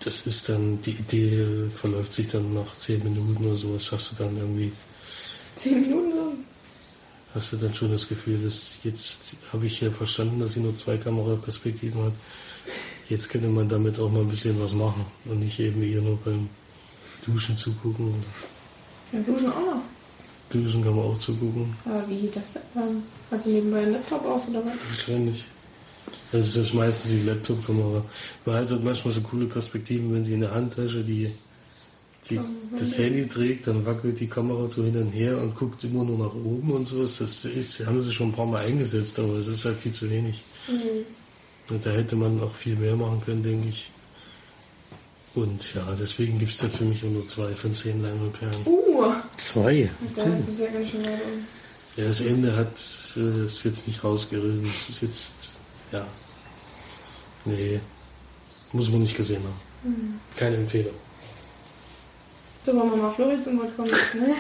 das 0.05 0.27
ist 0.27 0.49
dann, 0.49 0.81
die 0.81 0.91
Idee 0.91 1.69
verläuft 1.73 2.13
sich 2.13 2.27
dann 2.27 2.53
nach 2.53 2.75
10 2.75 3.03
Minuten 3.03 3.45
oder 3.45 3.55
sowas, 3.55 3.91
hast 3.91 4.11
du 4.11 4.23
dann 4.23 4.37
irgendwie, 4.37 4.71
Zehn 5.55 5.81
Minuten 5.81 6.11
so? 6.11 6.33
hast 7.33 7.53
du 7.53 7.57
dann 7.57 7.73
schon 7.73 7.91
das 7.91 8.07
Gefühl, 8.07 8.39
dass 8.43 8.79
jetzt 8.83 9.35
habe 9.51 9.65
ich 9.65 9.81
ja 9.81 9.91
verstanden, 9.91 10.39
dass 10.39 10.53
sie 10.53 10.59
nur 10.59 10.75
zwei 10.75 10.97
Kameraperspektiven 10.97 12.03
hat. 12.03 12.13
Jetzt 13.09 13.29
könnte 13.29 13.47
man 13.47 13.67
damit 13.67 13.99
auch 13.99 14.11
mal 14.11 14.21
ein 14.21 14.29
bisschen 14.29 14.59
was 14.61 14.73
machen 14.73 15.05
und 15.25 15.39
nicht 15.39 15.59
eben 15.59 15.81
eher 15.81 16.01
nur 16.01 16.17
beim 16.17 16.49
Duschen 17.25 17.57
zugucken. 17.57 18.13
Ja, 19.11 19.19
duschen 19.19 19.51
auch 19.51 19.65
noch. 19.65 19.81
Duschen 20.49 20.83
kann 20.83 20.95
man 20.95 21.05
auch 21.05 21.17
zugucken. 21.17 21.75
Aber 21.85 22.07
wie 22.07 22.29
das 22.33 22.53
denn? 22.53 22.61
dann? 22.73 23.03
Also 23.31 23.49
nebenbei 23.49 23.81
ein 23.81 23.93
Laptop 23.93 24.25
auf 24.25 24.47
oder 24.47 24.63
was? 24.65 24.73
Wahrscheinlich. 24.87 25.45
Das 26.31 26.55
ist 26.55 26.73
meistens 26.73 27.11
die 27.11 27.27
Laptop-Kamera. 27.27 28.03
Man 28.45 28.55
hat 28.55 28.69
halt 28.69 28.83
manchmal 28.83 29.13
so 29.13 29.21
coole 29.21 29.45
Perspektiven, 29.45 30.13
wenn 30.13 30.25
sie 30.25 30.33
in 30.33 30.41
der 30.41 30.53
Handtasche 30.53 31.03
die, 31.03 31.31
die, 32.29 32.39
das 32.77 32.97
Handy 32.97 33.27
trägt, 33.27 33.67
dann 33.67 33.85
wackelt 33.85 34.19
die 34.19 34.27
Kamera 34.27 34.67
so 34.67 34.83
hin 34.83 34.97
und 34.97 35.11
her 35.11 35.37
und 35.39 35.55
guckt 35.55 35.83
immer 35.83 36.03
nur 36.03 36.17
nach 36.17 36.33
oben 36.33 36.71
und 36.71 36.87
sowas. 36.87 37.17
Das 37.19 37.45
ist, 37.45 37.85
haben 37.85 38.01
sie 38.03 38.11
schon 38.11 38.29
ein 38.29 38.33
paar 38.33 38.45
Mal 38.45 38.65
eingesetzt, 38.65 39.19
aber 39.19 39.37
das 39.37 39.47
ist 39.47 39.65
halt 39.65 39.77
viel 39.77 39.91
zu 39.91 40.09
wenig. 40.09 40.43
Und 41.69 41.85
da 41.85 41.91
hätte 41.91 42.15
man 42.15 42.41
auch 42.41 42.53
viel 42.53 42.75
mehr 42.75 42.95
machen 42.95 43.21
können, 43.25 43.43
denke 43.43 43.69
ich. 43.69 43.91
Und 45.35 45.73
ja, 45.73 45.87
deswegen 45.99 46.37
gibt 46.37 46.51
es 46.51 46.59
da 46.59 46.69
für 46.69 46.83
mich 46.83 47.01
nur 47.03 47.25
zwei 47.25 47.51
von 47.53 47.73
zehn 47.73 48.01
Leinwandperlen. 48.03 48.65
Uh, 48.65 49.11
Zwei. 49.35 49.89
das 50.15 50.25
ist 50.25 50.59
ja 50.59 50.67
ganz 50.67 50.91
schön 50.91 51.03
weit 51.05 51.21
um. 51.25 51.45
Ja, 51.95 52.05
das 52.05 52.21
Ende 52.21 52.55
hat 52.55 52.71
äh, 53.17 53.45
es 53.45 53.63
jetzt 53.63 53.87
nicht 53.87 54.03
rausgerissen. 54.03 54.65
Es 54.65 54.89
ist 54.89 55.01
jetzt, 55.01 55.31
ja. 55.93 56.05
Nee. 57.45 57.79
Muss 58.71 58.89
man 58.89 59.01
nicht 59.01 59.15
gesehen 59.15 59.43
haben. 59.43 60.19
Keine 60.35 60.57
Empfehlung. 60.57 60.93
So, 62.63 62.75
wollen 62.75 62.89
wir 62.91 62.97
mal 62.97 63.11
Flori 63.11 63.39
zum 63.41 63.59
Wort 63.59 63.75
kommen. 63.75 63.89
Ne? 63.89 64.33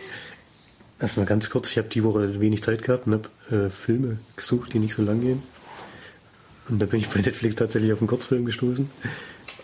Erstmal 1.00 1.26
ganz 1.26 1.50
kurz, 1.50 1.70
ich 1.70 1.78
habe 1.78 1.88
die 1.88 2.02
Woche 2.04 2.40
wenig 2.40 2.62
Zeit 2.62 2.82
gehabt 2.82 3.06
und 3.06 3.14
habe 3.14 3.56
äh, 3.66 3.70
Filme 3.70 4.18
gesucht, 4.36 4.72
die 4.72 4.78
nicht 4.78 4.94
so 4.94 5.02
lang 5.02 5.20
gehen. 5.20 5.42
Und 6.68 6.80
da 6.80 6.86
bin 6.86 7.00
ich 7.00 7.08
bei 7.08 7.20
Netflix 7.20 7.56
tatsächlich 7.56 7.92
auf 7.92 8.00
einen 8.00 8.08
Kurzfilm 8.08 8.44
gestoßen. 8.44 8.90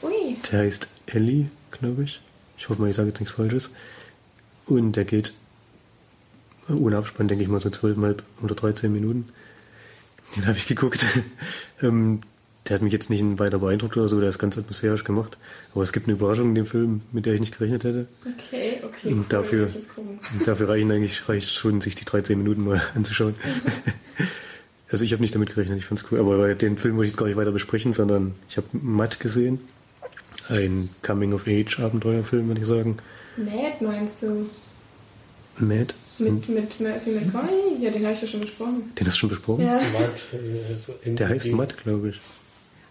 Ui, 0.02 0.36
Der 0.50 0.60
heißt 0.60 0.86
Ellie, 1.06 1.50
glaube 1.70 2.04
ich. 2.04 2.20
Ich 2.58 2.68
hoffe 2.68 2.80
mal, 2.80 2.90
ich 2.90 2.96
sage 2.96 3.08
jetzt 3.08 3.20
nichts 3.20 3.34
Falsches. 3.34 3.70
Und 4.66 4.92
der 4.92 5.04
geht 5.04 5.34
ohne 6.68 6.98
Abspann, 6.98 7.26
denke 7.28 7.42
ich 7.42 7.48
mal, 7.50 7.60
so 7.60 7.70
zwölfeinhalb 7.70 8.22
oder 8.42 8.54
13 8.54 8.92
Minuten. 8.92 9.28
Den 10.36 10.46
habe 10.46 10.58
ich 10.58 10.66
geguckt. 10.66 11.04
ähm, 11.82 12.20
der 12.68 12.76
hat 12.76 12.82
mich 12.82 12.92
jetzt 12.92 13.10
nicht 13.10 13.24
weiter 13.38 13.58
beeindruckt 13.58 13.96
oder 13.96 14.06
so, 14.08 14.20
der 14.20 14.28
ist 14.28 14.38
ganz 14.38 14.56
atmosphärisch 14.56 15.04
gemacht. 15.04 15.38
Aber 15.74 15.82
es 15.82 15.92
gibt 15.92 16.06
eine 16.06 16.16
Überraschung 16.16 16.50
in 16.50 16.54
dem 16.54 16.66
Film, 16.66 17.00
mit 17.10 17.26
der 17.26 17.34
ich 17.34 17.40
nicht 17.40 17.56
gerechnet 17.56 17.84
hätte. 17.84 18.06
okay, 18.24 18.80
okay. 18.84 19.08
Und 19.08 19.18
cool, 19.18 19.24
dafür-. 19.28 19.70
Und 20.32 20.46
dafür 20.46 20.68
reichen 20.68 20.92
eigentlich 20.92 21.28
reicht 21.28 21.52
schon, 21.54 21.80
sich 21.80 21.96
die 21.96 22.04
13 22.04 22.38
Minuten 22.38 22.64
mal 22.64 22.80
anzuschauen. 22.94 23.34
also 24.90 25.04
ich 25.04 25.12
habe 25.12 25.22
nicht 25.22 25.34
damit 25.34 25.50
gerechnet, 25.54 25.78
ich 25.78 25.86
fand's 25.86 26.04
cool. 26.10 26.20
Aber 26.20 26.38
bei 26.38 26.54
den 26.54 26.76
Film 26.76 26.96
wollte 26.96 27.06
ich 27.06 27.12
jetzt 27.12 27.18
gar 27.18 27.26
nicht 27.26 27.36
weiter 27.36 27.52
besprechen, 27.52 27.92
sondern 27.92 28.34
ich 28.48 28.56
habe 28.56 28.68
Matt 28.72 29.18
gesehen. 29.20 29.60
Ein 30.48 30.90
Coming-of-Age-Abenteuerfilm, 31.02 32.48
würde 32.48 32.60
ich 32.60 32.66
sagen. 32.66 32.98
Mad 33.36 33.76
meinst 33.80 34.22
du? 34.22 34.48
Matt? 35.58 35.94
Mit, 36.20 36.48
mit 36.48 36.80
Matthew 36.80 37.10
McConaughey? 37.12 37.82
Ja, 37.82 37.90
den 37.90 38.04
habe 38.04 38.14
ich 38.14 38.22
ja 38.22 38.28
schon 38.28 38.40
besprochen. 38.40 38.92
Den 38.98 39.06
hast 39.06 39.16
du 39.16 39.20
schon 39.20 39.28
besprochen? 39.30 39.64
Ja. 39.64 39.74
Matt, 39.76 40.26
äh, 41.04 41.10
Der 41.14 41.28
heißt. 41.28 41.46
Matt, 41.52 41.76
glaube 41.82 42.10
ich. 42.10 42.20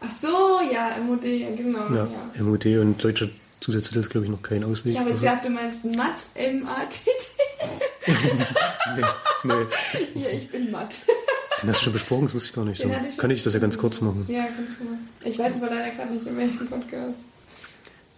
Ach 0.02 0.10
so, 0.22 0.28
ja, 0.74 0.98
MOD, 1.06 1.22
genau. 1.58 1.80
Ja, 1.94 2.08
Ja. 2.36 2.44
MOD 2.44 2.66
und 2.80 3.04
deutscher 3.04 3.30
Zusatztitel 3.60 4.00
ist, 4.00 4.10
glaube 4.10 4.26
ich, 4.26 4.32
noch 4.32 4.42
kein 4.42 4.64
Ausweg. 4.64 4.94
Ich 4.94 5.00
habe 5.00 5.10
jetzt 5.10 5.20
gedacht, 5.20 5.44
du 5.46 5.50
meinst 5.50 5.84
Matt, 5.86 6.16
M-A-T-T. 6.36 8.12
nee, 8.96 9.04
nee, 9.44 10.22
Ja, 10.24 10.30
ich 10.30 10.50
bin 10.50 10.72
Matt. 10.72 10.94
den 11.62 11.70
hast 11.70 11.82
du 11.82 11.84
schon 11.86 11.94
besprochen, 11.94 12.26
das 12.26 12.34
wusste 12.36 12.50
ich 12.50 12.56
gar 12.56 12.66
nicht. 12.66 12.82
Den 12.82 12.92
ich 13.10 13.18
kann 13.18 13.30
ich 13.32 13.44
das 13.44 13.54
ja 13.54 13.60
ganz 13.60 13.78
kurz 13.78 14.00
machen. 14.02 14.26
Ja, 14.30 14.44
kannst 14.56 14.80
du 14.80 14.86
mal. 14.86 14.98
Ich 15.26 15.38
weiß 15.38 15.56
aber 15.56 15.68
leider 15.68 15.92
gerade 15.94 16.14
nicht, 16.14 16.26
in 16.26 16.38
welchem 16.38 16.68
Podcast. 16.68 17.16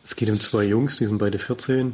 Es 0.03 0.15
geht 0.15 0.29
um 0.29 0.39
zwei 0.39 0.63
Jungs, 0.65 0.97
die 0.97 1.05
sind 1.07 1.17
beide 1.17 1.39
14 1.39 1.93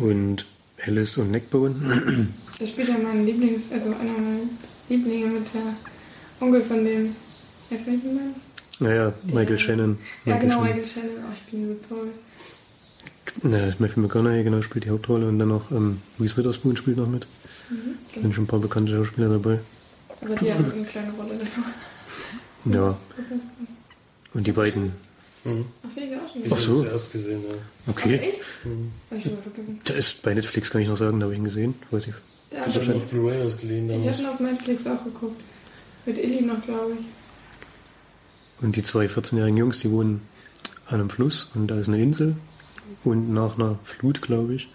und 0.00 0.46
Alice 0.86 1.18
und 1.18 1.30
Neckbone. 1.30 2.28
Da 2.58 2.66
spielt 2.66 2.88
ja 2.88 2.96
mein 2.98 3.24
Lieblings-, 3.24 3.72
also 3.72 3.90
einer 3.90 4.12
meiner 4.12 4.40
Lieblinge 4.88 5.26
mit 5.26 5.46
der 5.54 5.74
Onkel 6.40 6.62
von 6.62 6.84
dem. 6.84 7.16
Weißt 7.70 7.86
du, 7.86 7.90
welchen 7.92 8.14
meinst? 8.14 8.40
Naja, 8.80 9.12
Michael 9.24 9.58
Shannon. 9.58 9.98
Ja, 10.24 10.36
genau, 10.38 10.54
Shannon. 10.54 10.68
Michael 10.68 10.86
Shannon. 10.86 11.10
Oh, 11.18 11.32
ich 11.34 11.50
bin 11.52 11.68
so 11.68 11.94
toll. 11.94 12.08
Na, 13.42 13.58
Matthew 13.78 14.00
McConaughey 14.00 14.44
genau 14.44 14.62
spielt 14.62 14.84
die 14.84 14.90
Hauptrolle 14.90 15.28
und 15.28 15.38
dann 15.38 15.48
noch 15.48 15.70
ähm, 15.70 16.00
Reese 16.20 16.36
Witherspoon 16.36 16.76
spielt 16.76 16.96
noch 16.96 17.08
mit. 17.08 17.26
Mhm, 17.70 18.22
Sind 18.22 18.34
schon 18.34 18.44
ein 18.44 18.46
paar 18.46 18.60
bekannte 18.60 18.92
Schauspieler 18.92 19.28
dabei. 19.28 19.58
Aber 20.20 20.36
die 20.36 20.52
haben 20.52 20.72
eine 20.72 20.84
kleine 20.84 21.12
Rolle. 21.12 21.38
Ja. 22.72 22.98
Und 24.32 24.46
die 24.46 24.52
beiden. 24.52 24.92
Mhm. 25.46 25.64
Ach, 25.82 25.96
ich 25.96 26.16
auch 26.16 26.32
schon. 26.32 26.44
Ich 26.44 26.52
Ach 26.52 26.56
habe 26.56 26.60
so. 26.60 26.84
erst 26.84 27.12
gesehen, 27.12 27.42
ja. 27.48 27.54
Okay. 27.92 28.20
Ach, 28.20 28.26
echt? 29.16 29.26
Vergessen. 29.42 29.80
Der 29.88 29.96
ist 29.96 30.22
bei 30.22 30.34
Netflix, 30.34 30.70
kann 30.70 30.80
ich 30.82 30.88
noch 30.88 30.96
sagen, 30.96 31.20
da 31.20 31.24
habe 31.24 31.34
ich 31.34 31.38
ihn 31.38 31.44
gesehen. 31.44 31.74
Weiß 31.90 32.06
ich. 32.08 32.14
Der 32.52 32.66
Ich 32.66 32.74
hab 32.74 32.82
habe 32.82 32.84
ihn 32.86 32.92
auf 33.02 33.04
Blu-ray 33.06 33.42
ausgeliehen 33.42 33.86
ich 33.86 33.92
habe 33.92 34.00
damals. 34.02 34.20
ihn 34.20 34.26
auf 34.26 34.40
Netflix 34.40 34.86
auch 34.86 35.04
geguckt. 35.04 35.40
Mit 36.06 36.18
Illy 36.18 36.42
noch, 36.42 36.62
glaube 36.62 36.92
ich. 37.00 38.64
Und 38.64 38.76
die 38.76 38.82
zwei 38.82 39.06
14-jährigen 39.06 39.56
Jungs, 39.56 39.80
die 39.80 39.90
wohnen 39.90 40.22
an 40.86 41.00
einem 41.00 41.10
Fluss 41.10 41.50
und 41.54 41.66
da 41.68 41.78
ist 41.78 41.88
eine 41.88 42.00
Insel. 42.02 42.36
Und 43.04 43.30
nach 43.32 43.56
einer 43.58 43.78
Flut, 43.84 44.22
glaube 44.22 44.54
ich, 44.54 44.68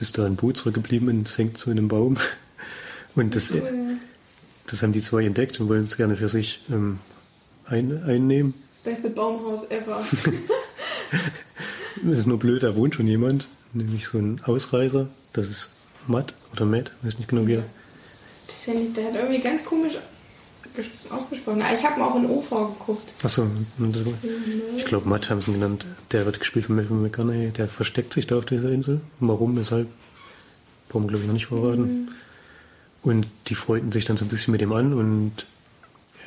ist 0.00 0.18
da 0.18 0.26
ein 0.26 0.36
Boot 0.36 0.56
zurückgeblieben 0.56 1.08
und 1.08 1.28
es 1.28 1.38
hängt 1.38 1.58
so 1.58 1.70
in 1.70 1.78
einem 1.78 1.88
Baum. 1.88 2.16
Und 3.14 3.34
das, 3.34 3.50
Cool. 3.52 3.98
das 4.68 4.82
haben 4.82 4.92
die 4.94 5.02
zwei 5.02 5.26
entdeckt 5.26 5.60
und 5.60 5.68
wollen 5.68 5.84
es 5.84 5.98
gerne 5.98 6.16
für 6.16 6.30
sich 6.30 6.62
ähm, 6.70 6.98
ein, 7.66 8.02
einnehmen. 8.04 8.54
Das 8.84 8.94
beste 8.94 9.10
Baumhaus 9.10 9.62
ever. 9.70 10.04
Das 12.04 12.18
ist 12.18 12.26
nur 12.26 12.38
blöd, 12.38 12.62
da 12.64 12.74
wohnt 12.74 12.94
schon 12.96 13.06
jemand, 13.06 13.46
nämlich 13.74 14.08
so 14.08 14.18
ein 14.18 14.40
Ausreißer. 14.44 15.08
Das 15.34 15.48
ist 15.48 15.70
Matt 16.08 16.34
oder 16.52 16.64
Matt, 16.64 16.90
weiß 17.02 17.18
nicht 17.18 17.28
genau 17.28 17.46
wie 17.46 17.54
er. 17.54 17.58
Ist 18.58 18.66
ja 18.66 18.74
nicht, 18.74 18.96
der 18.96 19.06
hat 19.06 19.14
irgendwie 19.14 19.40
ganz 19.40 19.64
komisch 19.64 19.92
ges- 20.76 21.12
ausgesprochen. 21.14 21.62
Ah, 21.62 21.72
Ich 21.74 21.84
habe 21.84 22.00
mal 22.00 22.08
auch 22.08 22.16
in 22.16 22.26
OV 22.26 22.50
geguckt. 22.50 23.08
Achso, 23.22 23.46
ich 24.76 24.84
glaube 24.86 25.08
Matt 25.08 25.30
haben 25.30 25.42
sie 25.42 25.50
ihn 25.52 25.60
genannt. 25.60 25.86
Der 26.10 26.24
wird 26.26 26.40
gespielt 26.40 26.66
von 26.66 26.74
Matthew 26.76 26.94
McConaughey. 26.94 27.50
Der 27.50 27.68
versteckt 27.68 28.12
sich 28.14 28.26
da 28.26 28.38
auf 28.38 28.46
dieser 28.46 28.70
Insel. 28.70 29.00
Warum, 29.20 29.56
weshalb, 29.56 29.86
brauchen 30.88 31.04
wir 31.04 31.08
glaube 31.08 31.22
ich 31.22 31.26
noch 31.28 31.34
nicht 31.34 31.46
verraten. 31.46 32.10
Und 33.02 33.26
die 33.48 33.54
freunden 33.54 33.92
sich 33.92 34.06
dann 34.06 34.16
so 34.16 34.24
ein 34.24 34.28
bisschen 34.28 34.50
mit 34.52 34.62
ihm 34.62 34.72
an 34.72 34.92
und 34.92 35.32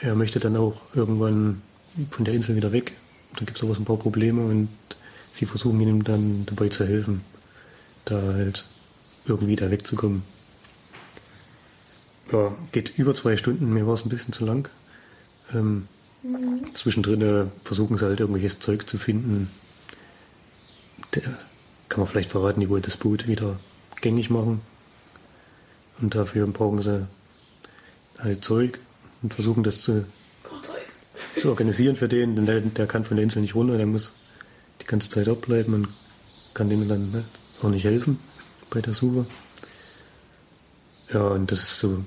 er 0.01 0.15
möchte 0.15 0.39
dann 0.39 0.55
auch 0.55 0.79
irgendwann 0.93 1.61
von 2.09 2.25
der 2.25 2.33
Insel 2.33 2.55
wieder 2.55 2.71
weg. 2.71 2.93
Da 3.33 3.45
gibt 3.45 3.57
es 3.57 3.63
aber 3.63 3.75
so 3.75 3.81
ein 3.81 3.85
paar 3.85 3.97
Probleme 3.97 4.45
und 4.45 4.69
sie 5.33 5.45
versuchen 5.45 5.79
ihm 5.81 6.03
dann 6.03 6.45
dabei 6.45 6.69
zu 6.69 6.85
helfen, 6.85 7.21
da 8.05 8.21
halt 8.21 8.65
irgendwie 9.25 9.55
da 9.55 9.69
wegzukommen. 9.71 10.23
Ja, 12.31 12.55
geht 12.71 12.97
über 12.97 13.13
zwei 13.13 13.37
Stunden, 13.37 13.73
mir 13.73 13.85
war 13.85 13.95
es 13.95 14.05
ein 14.05 14.09
bisschen 14.09 14.33
zu 14.33 14.45
lang. 14.45 14.69
Ähm, 15.53 15.87
Zwischendrin 16.73 17.21
äh, 17.21 17.45
versuchen 17.63 17.97
sie 17.97 18.05
halt 18.05 18.19
irgendwelches 18.19 18.59
Zeug 18.59 18.89
zu 18.89 18.97
finden. 18.97 19.51
Der, 21.13 21.23
kann 21.89 21.99
man 21.99 22.07
vielleicht 22.07 22.31
verraten, 22.31 22.61
die 22.61 22.69
wollen 22.69 22.81
das 22.81 22.97
Boot 22.97 23.27
wieder 23.27 23.59
gängig 24.01 24.29
machen. 24.29 24.61
Und 26.01 26.15
dafür 26.15 26.47
brauchen 26.47 26.81
sie 26.81 27.07
halt 28.17 28.43
Zeug 28.43 28.79
und 29.21 29.33
versuchen 29.33 29.63
das 29.63 29.81
zu, 29.81 30.05
zu 31.37 31.49
organisieren 31.49 31.95
für 31.95 32.07
den, 32.07 32.35
denn 32.35 32.45
der, 32.45 32.61
der 32.61 32.87
kann 32.87 33.03
von 33.03 33.17
der 33.17 33.23
Insel 33.23 33.41
nicht 33.41 33.55
runter, 33.55 33.77
der 33.77 33.85
muss 33.85 34.11
die 34.81 34.85
ganze 34.85 35.09
Zeit 35.09 35.27
abbleiben 35.27 35.73
und 35.73 35.87
kann 36.53 36.69
denen 36.69 36.87
dann 36.87 37.11
ne, 37.11 37.23
auch 37.61 37.69
nicht 37.69 37.83
helfen 37.83 38.19
bei 38.69 38.81
der 38.81 38.93
Suche. 38.93 39.25
Ja, 41.13 41.27
und 41.27 41.51
das 41.51 41.59
ist 41.59 41.79
so 41.79 42.03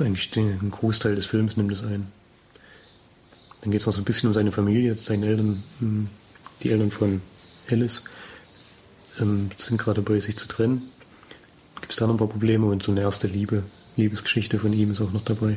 eigentlich 0.00 0.30
den, 0.30 0.58
ein 0.60 0.70
Großteil 0.70 1.14
des 1.14 1.26
Films 1.26 1.56
nimmt 1.56 1.72
es 1.72 1.82
ein. 1.82 2.08
Dann 3.60 3.70
geht 3.70 3.80
es 3.80 3.86
noch 3.86 3.94
so 3.94 4.00
ein 4.00 4.04
bisschen 4.04 4.28
um 4.28 4.34
seine 4.34 4.52
Familie, 4.52 4.94
seine 4.94 5.26
Eltern, 5.26 5.62
hm, 5.78 6.08
die 6.62 6.70
Eltern 6.70 6.90
von 6.90 7.22
Alice 7.70 8.02
ähm, 9.20 9.50
sind 9.56 9.78
gerade 9.78 10.02
dabei, 10.02 10.20
sich 10.20 10.36
zu 10.36 10.48
trennen. 10.48 10.82
Gibt 11.80 11.92
es 11.92 11.98
da 11.98 12.06
noch 12.06 12.14
ein 12.14 12.18
paar 12.18 12.28
Probleme 12.28 12.66
und 12.66 12.82
so 12.82 12.92
eine 12.92 13.02
erste 13.02 13.26
Liebe, 13.26 13.62
Liebesgeschichte 13.96 14.58
von 14.58 14.72
ihm 14.72 14.90
ist 14.90 15.00
auch 15.00 15.12
noch 15.12 15.24
dabei. 15.24 15.56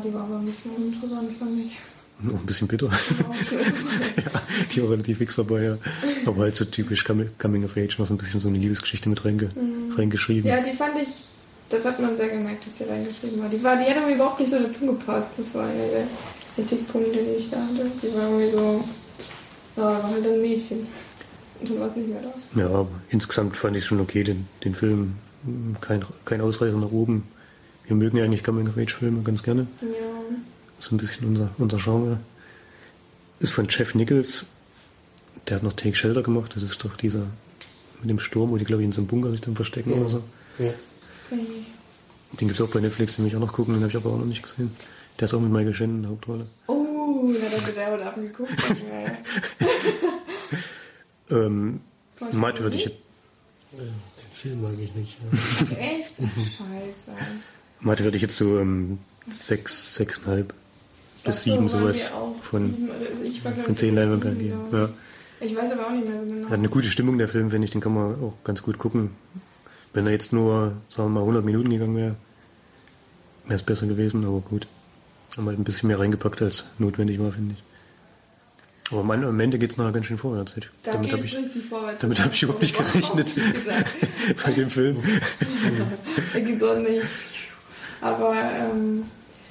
Oh, 0.00 0.06
die 0.08 0.14
war 0.14 0.22
aber 0.22 0.36
ein 0.36 0.46
bisschen 0.46 0.70
uninteressant, 0.72 1.30
fand 1.38 1.58
ich. 1.58 1.78
Auch 2.28 2.38
ein 2.38 2.46
bisschen 2.46 2.68
bitter. 2.68 2.90
Ja, 4.16 4.42
die 4.72 4.82
war 4.82 4.90
relativ 4.90 5.18
fix 5.18 5.34
vorbei, 5.34 5.62
ja. 5.62 5.78
Aber 6.26 6.42
halt 6.42 6.54
so 6.54 6.64
typisch 6.64 7.04
Coming 7.04 7.64
of 7.64 7.76
Age, 7.76 7.98
noch 7.98 8.06
so 8.06 8.14
ein 8.14 8.18
bisschen 8.18 8.40
so 8.40 8.48
eine 8.48 8.58
Liebesgeschichte 8.58 9.08
mit 9.08 9.24
reinge 9.24 9.50
reingeschrieben. 9.96 10.48
ja, 10.48 10.60
die 10.62 10.76
fand 10.76 10.96
ich, 11.02 11.08
das 11.70 11.84
hat 11.84 12.00
man 12.00 12.14
sehr 12.14 12.28
gemerkt, 12.28 12.66
dass 12.66 12.78
sie 12.78 12.84
reingeschrieben 12.84 13.40
war. 13.40 13.48
Die, 13.48 13.62
war, 13.62 13.76
die 13.76 13.84
hat 13.84 13.96
irgendwie 13.96 14.14
überhaupt 14.14 14.40
nicht 14.40 14.50
so 14.50 14.58
dazu 14.58 14.86
gepasst. 14.86 15.30
Das 15.36 15.54
war 15.54 15.64
einer 15.64 15.86
der 15.86 16.06
Kritikpunkte, 16.54 17.18
die 17.22 17.38
ich 17.38 17.50
da 17.50 17.58
hatte. 17.58 17.90
Die 18.02 18.14
war 18.14 18.24
irgendwie 18.28 18.48
so, 18.50 18.84
ja, 19.76 19.82
war 19.82 20.10
halt 20.10 20.26
ein 20.26 20.40
Mädchen. 20.42 20.86
Und 21.60 21.70
dann 21.70 21.80
war 21.80 21.88
es 21.88 21.96
nicht 21.96 22.08
mehr 22.08 22.22
da. 22.22 22.60
Ja, 22.60 22.66
aber 22.66 22.88
insgesamt 23.08 23.56
fand 23.56 23.76
ich 23.76 23.84
schon 23.84 24.00
okay, 24.00 24.24
den, 24.24 24.46
den 24.64 24.74
Film. 24.74 25.14
Kein, 25.80 26.04
kein 26.26 26.42
Ausreißer 26.42 26.76
nach 26.76 26.92
oben. 26.92 27.24
Wir 27.90 27.96
mögen 27.96 28.16
ja 28.18 28.22
eigentlich 28.24 28.44
Coming-of-Age-Filme 28.44 29.22
ganz 29.24 29.42
gerne. 29.42 29.66
Ja. 29.82 29.88
So 30.78 30.94
ein 30.94 30.98
bisschen 30.98 31.26
unser, 31.26 31.50
unser 31.58 31.76
Genre. 31.78 32.20
Ist 33.40 33.50
von 33.50 33.66
Jeff 33.68 33.96
Nichols. 33.96 34.46
Der 35.48 35.56
hat 35.56 35.64
noch 35.64 35.72
Take 35.72 35.96
Shelter 35.96 36.22
gemacht. 36.22 36.52
Das 36.54 36.62
ist 36.62 36.84
doch 36.84 36.96
dieser 36.96 37.26
mit 38.00 38.08
dem 38.08 38.20
Sturm, 38.20 38.52
wo 38.52 38.58
die, 38.58 38.64
glaube 38.64 38.82
ich, 38.82 38.86
in 38.86 38.92
so 38.92 39.00
einem 39.00 39.08
Bunker 39.08 39.32
sich 39.32 39.40
dann 39.40 39.56
verstecken 39.56 39.92
oder 39.94 40.08
so. 40.08 40.22
Ja. 40.60 40.72
Den 41.32 42.46
gibt 42.46 42.52
es 42.52 42.60
auch 42.60 42.70
bei 42.70 42.78
Netflix, 42.78 43.16
den 43.16 43.24
will 43.24 43.30
ich 43.32 43.36
auch 43.36 43.40
noch 43.40 43.52
gucken. 43.52 43.74
Den 43.74 43.82
habe 43.82 43.90
ich 43.90 43.96
aber 43.96 44.10
auch 44.14 44.18
noch 44.18 44.24
nicht 44.24 44.44
gesehen. 44.44 44.70
Der 45.18 45.24
ist 45.26 45.34
auch 45.34 45.40
mit 45.40 45.50
Michael 45.50 45.74
Shannon 45.74 45.96
in 45.96 46.02
der 46.02 46.10
Hauptrolle. 46.12 46.46
Oh, 46.68 47.28
ja, 47.34 47.40
da 47.50 47.66
wird 47.66 47.76
er 47.76 47.90
heute 47.90 48.06
Abend 48.06 48.30
geguckt. 48.30 48.52
Ja. 51.28 51.36
Ähm, 51.44 51.80
Matt 52.30 52.60
würde 52.60 52.76
ich 52.76 52.86
Äh, 52.86 52.90
Den 53.72 54.32
Film 54.32 54.62
mag 54.62 54.74
ich 54.80 54.94
nicht. 54.94 55.16
Ja. 55.72 55.76
Echt? 55.76 56.14
Scheiße. 56.36 57.18
Mathe 57.80 58.04
würde 58.04 58.16
ich 58.16 58.22
jetzt 58.22 58.36
so 58.36 58.58
ähm, 58.58 58.98
sechs, 59.30 59.94
sechseinhalb 59.94 60.54
so, 61.24 61.32
sieben 61.32 61.70
waren 61.70 61.80
sowas 61.80 62.10
von, 62.42 62.70
sieben, 62.74 62.90
also 62.90 63.22
ich 63.24 63.44
war, 63.44 63.52
von 63.52 63.76
zehn 63.76 63.94
Leinwandperlen. 63.94 64.38
glaub 64.70 64.72
Ja. 64.72 64.88
ich. 65.40 65.56
Weiß 65.56 65.72
aber 65.72 65.86
auch 65.86 65.92
nicht 65.92 66.06
mehr 66.08 66.20
so 66.22 66.34
genau. 66.34 66.46
Hat 66.48 66.58
eine 66.58 66.68
gute 66.68 66.88
Stimmung, 66.88 67.18
der 67.18 67.28
Film, 67.28 67.50
finde 67.50 67.64
ich, 67.66 67.70
den 67.70 67.80
kann 67.80 67.94
man 67.94 68.14
auch 68.22 68.34
ganz 68.44 68.62
gut 68.62 68.78
gucken. 68.78 69.10
Wenn 69.92 70.06
er 70.06 70.12
jetzt 70.12 70.32
nur, 70.32 70.74
sagen 70.88 71.08
wir 71.08 71.14
mal, 71.14 71.20
100 71.20 71.44
Minuten 71.44 71.70
gegangen 71.70 71.96
wäre, 71.96 72.16
wäre 73.46 73.56
es 73.56 73.62
besser 73.62 73.86
gewesen, 73.86 74.24
aber 74.24 74.40
gut. 74.40 74.66
Haben 75.36 75.46
halt 75.46 75.58
ein 75.58 75.64
bisschen 75.64 75.88
mehr 75.88 75.98
reingepackt, 75.98 76.42
als 76.42 76.64
notwendig 76.78 77.18
war, 77.18 77.32
finde 77.32 77.54
ich. 77.56 77.62
Aber 78.92 79.00
am, 79.00 79.10
am 79.10 79.40
Ende 79.40 79.58
geht 79.58 79.70
es 79.70 79.76
nachher 79.76 79.92
ganz 79.92 80.06
schön 80.06 80.18
vorwärts. 80.18 80.54
Da 80.82 80.92
damit 80.92 81.12
habe 81.12 81.24
ich, 81.24 81.36
vorwärts. 81.68 82.00
damit 82.00 82.24
hab 82.24 82.32
ich 82.32 82.42
überhaupt 82.42 82.62
nicht 82.62 82.76
gerechnet. 82.92 83.34
bei 84.44 84.52
dem 84.52 84.68
Film. 84.70 84.96
da 86.32 86.40
geht's 86.40 86.62
auch 86.62 86.78
nicht. 86.78 87.02
Aber 88.00 88.34
ähm, 88.34 89.04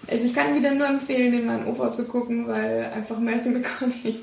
also 0.10 0.26
ich 0.26 0.34
kann 0.34 0.56
wieder 0.56 0.72
nur 0.72 0.88
empfehlen, 0.88 1.32
den 1.32 1.50
in 1.50 1.68
OV 1.68 1.94
zu 1.94 2.06
gucken, 2.06 2.48
weil 2.48 2.92
einfach 2.96 3.20
Matthew 3.20 3.50
McConaughey, 3.58 4.20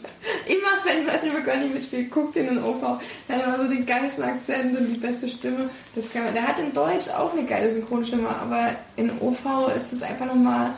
immer 0.46 0.84
wenn 0.84 1.06
Matthew 1.06 1.32
McConaughey 1.32 1.68
mitspielt, 1.68 2.10
guckt 2.10 2.36
ihn 2.36 2.48
in 2.48 2.62
OV. 2.62 3.00
Der 3.28 3.36
hat 3.36 3.44
immer 3.46 3.56
so 3.58 3.68
den 3.68 3.86
geilsten 3.86 4.24
Akzent 4.24 4.76
und 4.76 4.88
die 4.88 4.98
beste 4.98 5.28
Stimme. 5.28 5.70
Das 5.94 6.10
kann 6.12 6.24
man, 6.24 6.34
der 6.34 6.48
hat 6.48 6.58
in 6.58 6.72
Deutsch 6.72 7.08
auch 7.08 7.32
eine 7.32 7.44
geile 7.44 7.70
Synchronstimme, 7.70 8.28
aber 8.28 8.70
in 8.96 9.10
OV 9.20 9.70
ist 9.76 9.92
es 9.92 10.02
einfach 10.02 10.26
nochmal 10.26 10.72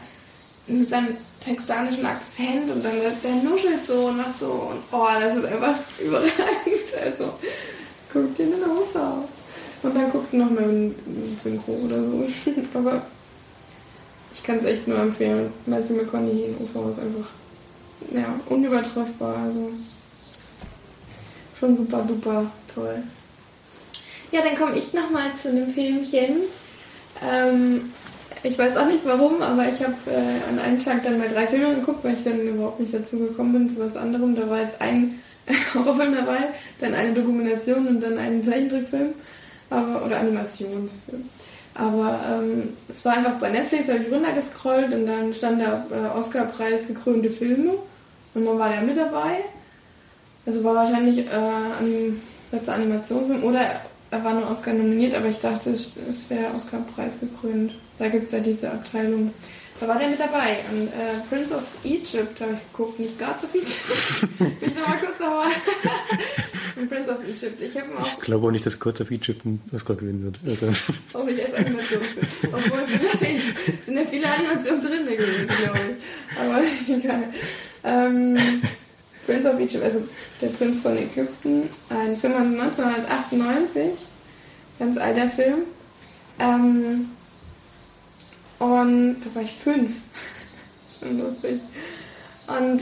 mit 0.67 0.89
seinem 0.91 1.17
texanischen 1.43 2.05
Akzent 2.05 2.71
und 2.71 2.85
dann 2.85 2.93
der, 3.01 3.13
der 3.23 3.43
nuschelt 3.43 3.87
so 3.87 4.09
und 4.09 4.19
macht 4.19 4.39
so 4.39 4.47
und 4.47 4.81
oh, 4.93 5.07
das 5.19 5.37
ist 5.37 5.47
einfach 5.47 5.75
überragend. 5.99 6.35
Also 7.03 7.33
guckt 8.13 8.39
ihn 8.39 8.53
in 8.53 8.63
OV. 8.65 9.25
Und 9.81 9.95
dann 9.95 10.11
guckt 10.11 10.35
noch 10.35 10.51
mal 10.51 10.65
ein 10.65 10.95
Synchro 11.39 11.73
oder 11.73 12.03
so. 12.03 12.27
Aber 12.75 13.01
ich 14.39 14.45
kann 14.45 14.59
es 14.59 14.65
echt 14.65 14.87
nur 14.87 14.99
empfehlen. 14.99 15.53
Matthew 15.67 15.95
McConaughey 15.95 16.45
in 16.45 16.55
UV 16.55 16.91
ist 16.91 17.01
einfach 17.01 17.29
ja, 18.15 18.41
unübertreffbar. 18.49 19.37
Also 19.45 19.71
schon 21.59 21.77
super 21.77 22.03
duper 22.03 22.51
toll. 22.73 23.03
Ja, 24.31 24.43
dann 24.43 24.57
komme 24.57 24.79
ich 24.79 24.95
nochmal 24.95 25.31
zu 25.41 25.49
einem 25.49 25.73
Filmchen. 25.73 26.43
Ähm, 27.23 27.93
ich 28.45 28.57
weiß 28.57 28.77
auch 28.77 28.87
nicht 28.87 29.05
warum, 29.05 29.43
aber 29.43 29.67
ich 29.67 29.83
habe 29.83 29.95
äh, 30.07 30.51
an 30.51 30.59
einem 30.61 30.83
Tag 30.83 31.03
dann 31.03 31.19
mal 31.19 31.29
drei 31.29 31.47
Filme 31.47 31.75
geguckt, 31.75 32.05
weil 32.05 32.15
ich 32.15 32.25
dann 32.25 32.39
überhaupt 32.39 32.79
nicht 32.79 32.95
dazu 32.95 33.19
gekommen 33.19 33.53
bin 33.53 33.69
zu 33.69 33.81
was 33.81 33.97
anderem. 33.97 34.37
Da 34.37 34.49
war 34.49 34.61
jetzt 34.61 34.81
ein 34.81 35.19
Horrorfilm 35.75 36.15
dabei, 36.15 36.51
dann 36.79 36.95
eine 36.95 37.13
Dokumentation 37.13 37.89
und 37.89 38.01
dann 38.01 38.19
ein 38.19 38.45
Zeichentrickfilm 38.45 39.15
aber, 39.71 40.05
oder 40.07 40.21
Animationsfilm. 40.21 41.29
Aber 41.79 42.19
ähm, 42.29 42.71
es 42.89 43.05
war 43.05 43.17
einfach 43.17 43.35
bei 43.35 43.51
Netflix, 43.51 43.89
habe 43.89 44.01
ich 44.01 44.13
runtergescrollt 44.13 44.93
und 44.93 45.07
dann 45.07 45.33
stand 45.33 45.63
da 45.63 45.87
äh, 45.93 46.19
Oscar-Preis 46.19 46.89
gekrönte 46.89 47.31
Filme 47.31 47.75
und 48.35 48.45
dann 48.45 48.59
war 48.59 48.69
der 48.69 48.81
mit 48.81 48.99
dabei. 48.99 49.45
Also 50.45 50.65
war 50.65 50.75
wahrscheinlich 50.75 51.27
äh, 51.27 51.31
an 51.31 52.21
bester 52.51 52.75
Animationsfilm 52.75 53.45
oder 53.45 53.81
er 54.11 54.25
war 54.25 54.35
nur 54.35 54.51
Oscar 54.51 54.73
nominiert, 54.73 55.15
aber 55.15 55.29
ich 55.29 55.39
dachte, 55.39 55.71
es, 55.71 55.93
es 56.11 56.29
wäre 56.29 56.53
Oscar-Preis 56.57 57.21
gekrönt. 57.21 57.73
Da 57.99 58.09
gibt 58.09 58.27
es 58.27 58.33
ja 58.33 58.41
diese 58.41 58.73
Abteilung. 58.73 59.33
Da 59.79 59.87
war 59.87 59.99
der 59.99 60.09
mit 60.09 60.19
dabei. 60.19 60.59
Und 60.73 60.89
äh, 60.89 61.21
Prince 61.29 61.55
of 61.55 61.63
Egypt 61.85 62.41
habe 62.41 62.55
ich 62.55 62.73
geguckt, 62.73 62.99
nicht 62.99 63.17
Gods 63.19 63.45
of 63.45 63.55
Egypt. 63.55 64.39
Bin 64.39 64.69
ich 64.69 64.75
nochmal 64.75 64.99
kurz 64.99 65.19
sauer. 65.19 65.47
Prince 67.15 67.47
of 67.47 67.53
Egypt. 67.59 67.61
Ich. 67.61 68.15
Ich 68.15 68.21
glaube 68.21 68.47
auch 68.47 68.51
nicht, 68.51 68.67
dass 68.67 68.79
Gods 68.79 69.01
of 69.01 69.11
Egypt 69.11 69.45
einen 69.45 69.63
Oscar 69.73 69.95
gewinnen 69.95 70.25
wird. 70.25 70.39
Also, 70.47 70.67
Auch 71.15 71.25
nicht 71.25 71.45
als 71.45 71.55
Animationsfilm. 71.55 72.27
Obwohl 72.53 72.79
vielleicht 72.87 73.85
sind 73.85 73.97
ja 73.97 74.05
viele 74.05 74.27
Animationen 74.29 74.83
drin 74.83 75.07
gewesen, 75.07 75.47
glaube 75.47 75.79
ich. 75.79 76.39
Aber 76.39 76.63
egal. 76.99 77.25
Ähm, 77.85 78.39
Prince 79.27 79.53
of 79.53 79.61
Egypt, 79.61 79.85
also 79.85 80.03
der 80.41 80.49
Prinz 80.49 80.79
von 80.79 80.97
Ägypten, 80.97 81.69
ein 81.91 82.17
Film 82.19 82.33
von 82.33 82.61
1998. 82.61 83.93
Ganz 84.79 84.97
alter 84.97 85.29
Film. 85.31 85.59
Ähm, 86.39 87.11
und 88.59 89.21
da 89.21 89.35
war 89.35 89.43
ich 89.43 89.53
fünf. 89.53 89.93
Schon 91.01 91.19
lustig. 91.19 91.61
Und 92.47 92.81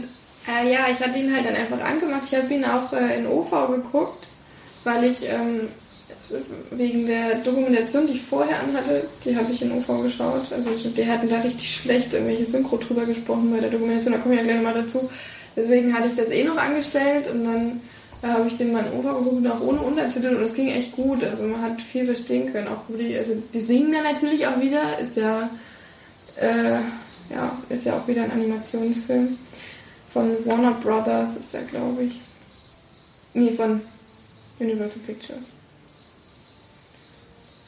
äh, 0.48 0.72
ja, 0.72 0.86
ich 0.90 1.00
hatte 1.00 1.18
ihn 1.18 1.34
halt 1.34 1.44
dann 1.44 1.56
einfach 1.56 1.80
angemacht. 1.80 2.22
Ich 2.24 2.34
habe 2.34 2.52
ihn 2.54 2.64
auch 2.64 2.92
äh, 2.92 3.18
in 3.18 3.26
OV 3.26 3.50
geguckt, 3.68 4.15
weil 4.86 5.04
ich 5.04 5.28
ähm, 5.28 5.68
wegen 6.70 7.06
der 7.06 7.36
Dokumentation, 7.36 8.06
die 8.06 8.14
ich 8.14 8.22
vorher 8.22 8.60
anhatte, 8.60 9.08
die 9.24 9.36
habe 9.36 9.52
ich 9.52 9.60
in 9.60 9.72
OV 9.72 10.02
geschaut. 10.02 10.52
Also 10.52 10.70
die 10.70 11.06
hatten 11.06 11.28
da 11.28 11.40
richtig 11.40 11.74
schlecht 11.74 12.14
irgendwelche 12.14 12.46
Synchro 12.46 12.76
drüber 12.76 13.04
gesprochen 13.04 13.52
bei 13.52 13.60
der 13.60 13.70
Dokumentation, 13.70 14.14
da 14.14 14.20
komme 14.20 14.34
ich 14.34 14.40
ja 14.40 14.46
gleich 14.46 14.56
nochmal 14.56 14.82
dazu. 14.82 15.10
Deswegen 15.56 15.92
hatte 15.92 16.08
ich 16.08 16.14
das 16.14 16.30
eh 16.30 16.44
noch 16.44 16.56
angestellt 16.56 17.28
und 17.30 17.44
dann 17.44 17.80
äh, 18.22 18.28
habe 18.28 18.46
ich 18.46 18.56
den 18.56 18.72
mal 18.72 18.84
in 18.84 18.98
OV 18.98 19.24
geguckt, 19.24 19.46
auch 19.48 19.60
ohne 19.60 19.80
Untertitel 19.80 20.36
und 20.36 20.42
es 20.42 20.54
ging 20.54 20.68
echt 20.68 20.92
gut. 20.92 21.24
Also 21.24 21.42
man 21.42 21.62
hat 21.62 21.82
viel 21.82 22.06
verstehen 22.06 22.52
können. 22.52 22.68
Auch 22.68 22.82
die, 22.88 23.16
also 23.16 23.32
die 23.52 23.60
singen 23.60 23.92
dann 23.92 24.04
natürlich 24.04 24.46
auch 24.46 24.60
wieder, 24.60 24.98
ist 24.98 25.16
ja, 25.16 25.50
äh, 26.40 26.78
ja, 27.34 27.58
ist 27.68 27.86
ja 27.86 27.96
auch 27.96 28.06
wieder 28.06 28.22
ein 28.22 28.30
Animationsfilm 28.30 29.36
von 30.12 30.34
Warner 30.46 30.72
Brothers 30.72 31.36
ist 31.36 31.52
der, 31.52 31.62
glaube 31.62 32.04
ich. 32.04 32.20
Nee, 33.34 33.52
von 33.52 33.82
Universal 34.58 35.00
Pictures. 35.06 35.38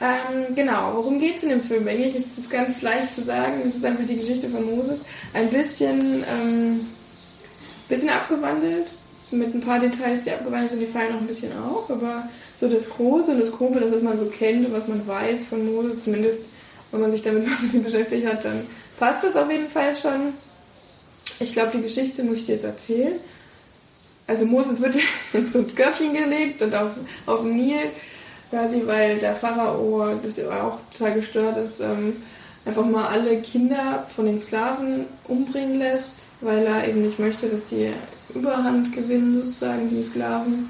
Ähm, 0.00 0.54
genau, 0.54 0.92
worum 0.94 1.18
geht 1.18 1.38
es 1.38 1.42
in 1.42 1.48
dem 1.48 1.60
Film? 1.60 1.86
Eigentlich 1.88 2.14
ist 2.14 2.38
es 2.38 2.48
ganz 2.48 2.82
leicht 2.82 3.14
zu 3.14 3.22
sagen. 3.22 3.62
Es 3.66 3.74
ist 3.74 3.84
einfach 3.84 4.06
die 4.06 4.18
Geschichte 4.18 4.48
von 4.48 4.64
Moses. 4.64 5.00
Ein 5.34 5.50
bisschen, 5.50 6.24
ähm, 6.30 6.86
bisschen 7.88 8.10
abgewandelt, 8.10 8.86
mit 9.30 9.54
ein 9.54 9.60
paar 9.60 9.80
Details, 9.80 10.24
die 10.24 10.30
abgewandelt 10.30 10.70
sind, 10.70 10.80
die 10.80 10.86
fallen 10.86 11.12
noch 11.12 11.20
ein 11.20 11.26
bisschen 11.26 11.52
auf. 11.58 11.90
Aber 11.90 12.28
so 12.56 12.68
das 12.68 12.88
Große, 12.88 13.36
das 13.36 13.50
Grobe, 13.50 13.80
das 13.80 13.92
was 13.92 14.02
man 14.02 14.18
so 14.18 14.26
kennt 14.26 14.66
und 14.66 14.72
was 14.72 14.86
man 14.86 15.06
weiß 15.06 15.46
von 15.46 15.66
Moses, 15.66 16.04
zumindest 16.04 16.42
wenn 16.92 17.00
man 17.00 17.10
sich 17.10 17.22
damit 17.22 17.44
mal 17.46 17.56
ein 17.56 17.62
bisschen 17.62 17.82
beschäftigt 17.82 18.26
hat, 18.26 18.44
dann 18.44 18.66
passt 18.98 19.24
das 19.24 19.36
auf 19.36 19.50
jeden 19.50 19.68
Fall 19.68 19.94
schon. 19.96 20.32
Ich 21.40 21.52
glaube, 21.52 21.72
die 21.76 21.82
Geschichte 21.82 22.22
muss 22.22 22.38
ich 22.38 22.46
dir 22.46 22.54
jetzt 22.54 22.64
erzählen. 22.64 23.14
Also 24.28 24.44
Moses 24.44 24.80
wird 24.80 24.94
in 25.32 25.50
so 25.50 25.58
ein 25.58 25.74
Körbchen 25.74 26.12
gelegt 26.12 26.62
und 26.62 26.74
auf, 26.74 26.92
auf 27.26 27.40
dem 27.40 27.56
Nil, 27.56 27.90
quasi 28.50 28.82
weil 28.84 29.18
der 29.18 29.34
Pharao, 29.34 30.14
das 30.22 30.38
auch 30.46 30.78
total 30.96 31.14
gestört 31.14 31.56
ist, 31.56 31.80
ähm, 31.80 32.14
einfach 32.64 32.84
mal 32.84 33.08
alle 33.08 33.40
Kinder 33.40 34.06
von 34.14 34.26
den 34.26 34.38
Sklaven 34.38 35.06
umbringen 35.26 35.78
lässt, 35.78 36.12
weil 36.40 36.66
er 36.66 36.86
eben 36.86 37.02
nicht 37.02 37.18
möchte, 37.18 37.48
dass 37.48 37.70
die 37.70 37.90
Überhand 38.34 38.92
gewinnen, 38.92 39.42
sozusagen, 39.42 39.88
die 39.88 40.02
Sklaven, 40.02 40.68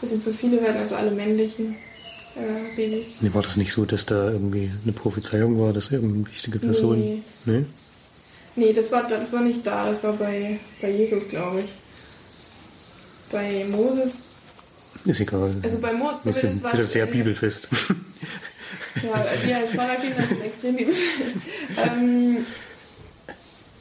dass 0.00 0.10
sie 0.10 0.20
zu 0.20 0.32
viele 0.32 0.62
werden, 0.62 0.78
also 0.78 0.94
alle 0.94 1.10
männlichen 1.10 1.74
äh, 2.36 2.76
Babys. 2.76 3.16
nee, 3.20 3.34
war 3.34 3.42
das 3.42 3.56
nicht 3.56 3.72
so, 3.72 3.84
dass 3.84 4.06
da 4.06 4.30
irgendwie 4.30 4.70
eine 4.84 4.92
Prophezeiung 4.92 5.58
war, 5.58 5.72
dass 5.72 5.90
irgendeine 5.90 6.26
wichtige 6.28 6.60
Person. 6.60 6.98
Nee. 7.00 7.22
Nee? 7.44 7.64
Nee, 8.56 8.72
das 8.72 8.92
war, 8.92 9.08
das 9.08 9.32
war 9.32 9.40
nicht 9.40 9.66
da, 9.66 9.88
das 9.88 10.02
war 10.04 10.12
bei, 10.12 10.58
bei 10.80 10.90
Jesus, 10.90 11.28
glaube 11.28 11.60
ich. 11.60 11.70
Bei 13.30 13.64
Moses, 13.68 14.12
Ist 15.04 15.20
egal. 15.20 15.54
also 15.62 15.78
bei 15.78 15.92
Moses, 15.92 16.24
Wir 16.24 16.32
sind 16.32 16.72
wieder 16.72 16.84
sehr 16.84 17.06
bibelfest. 17.06 17.68
Ja, 19.02 19.24
wir 19.44 19.56
als 19.56 19.70
Pfarrerkinder 19.70 20.22
sind 20.22 20.44
extrem 20.44 20.76
bibelfest. 20.76 21.34
ähm, 21.76 22.46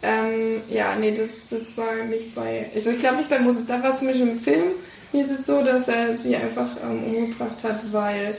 ähm, 0.01 0.61
ja, 0.69 0.95
nee, 0.95 1.15
das, 1.15 1.31
das 1.49 1.75
war 1.77 1.95
nicht 2.05 2.33
bei, 2.35 2.69
also 2.73 2.91
ich 2.91 2.99
glaube 2.99 3.17
nicht 3.17 3.29
bei 3.29 3.39
Moses, 3.39 3.65
da 3.65 3.81
war 3.81 3.93
es 3.93 3.99
zum 3.99 4.07
Beispiel 4.07 4.29
im 4.29 4.39
Film, 4.39 4.71
hier 5.11 5.25
ist 5.25 5.39
es 5.39 5.45
so, 5.45 5.63
dass 5.63 5.87
er 5.87 6.15
sie 6.15 6.35
einfach 6.35 6.69
ähm, 6.83 7.03
umgebracht 7.03 7.57
hat, 7.63 7.81
weil 7.91 8.35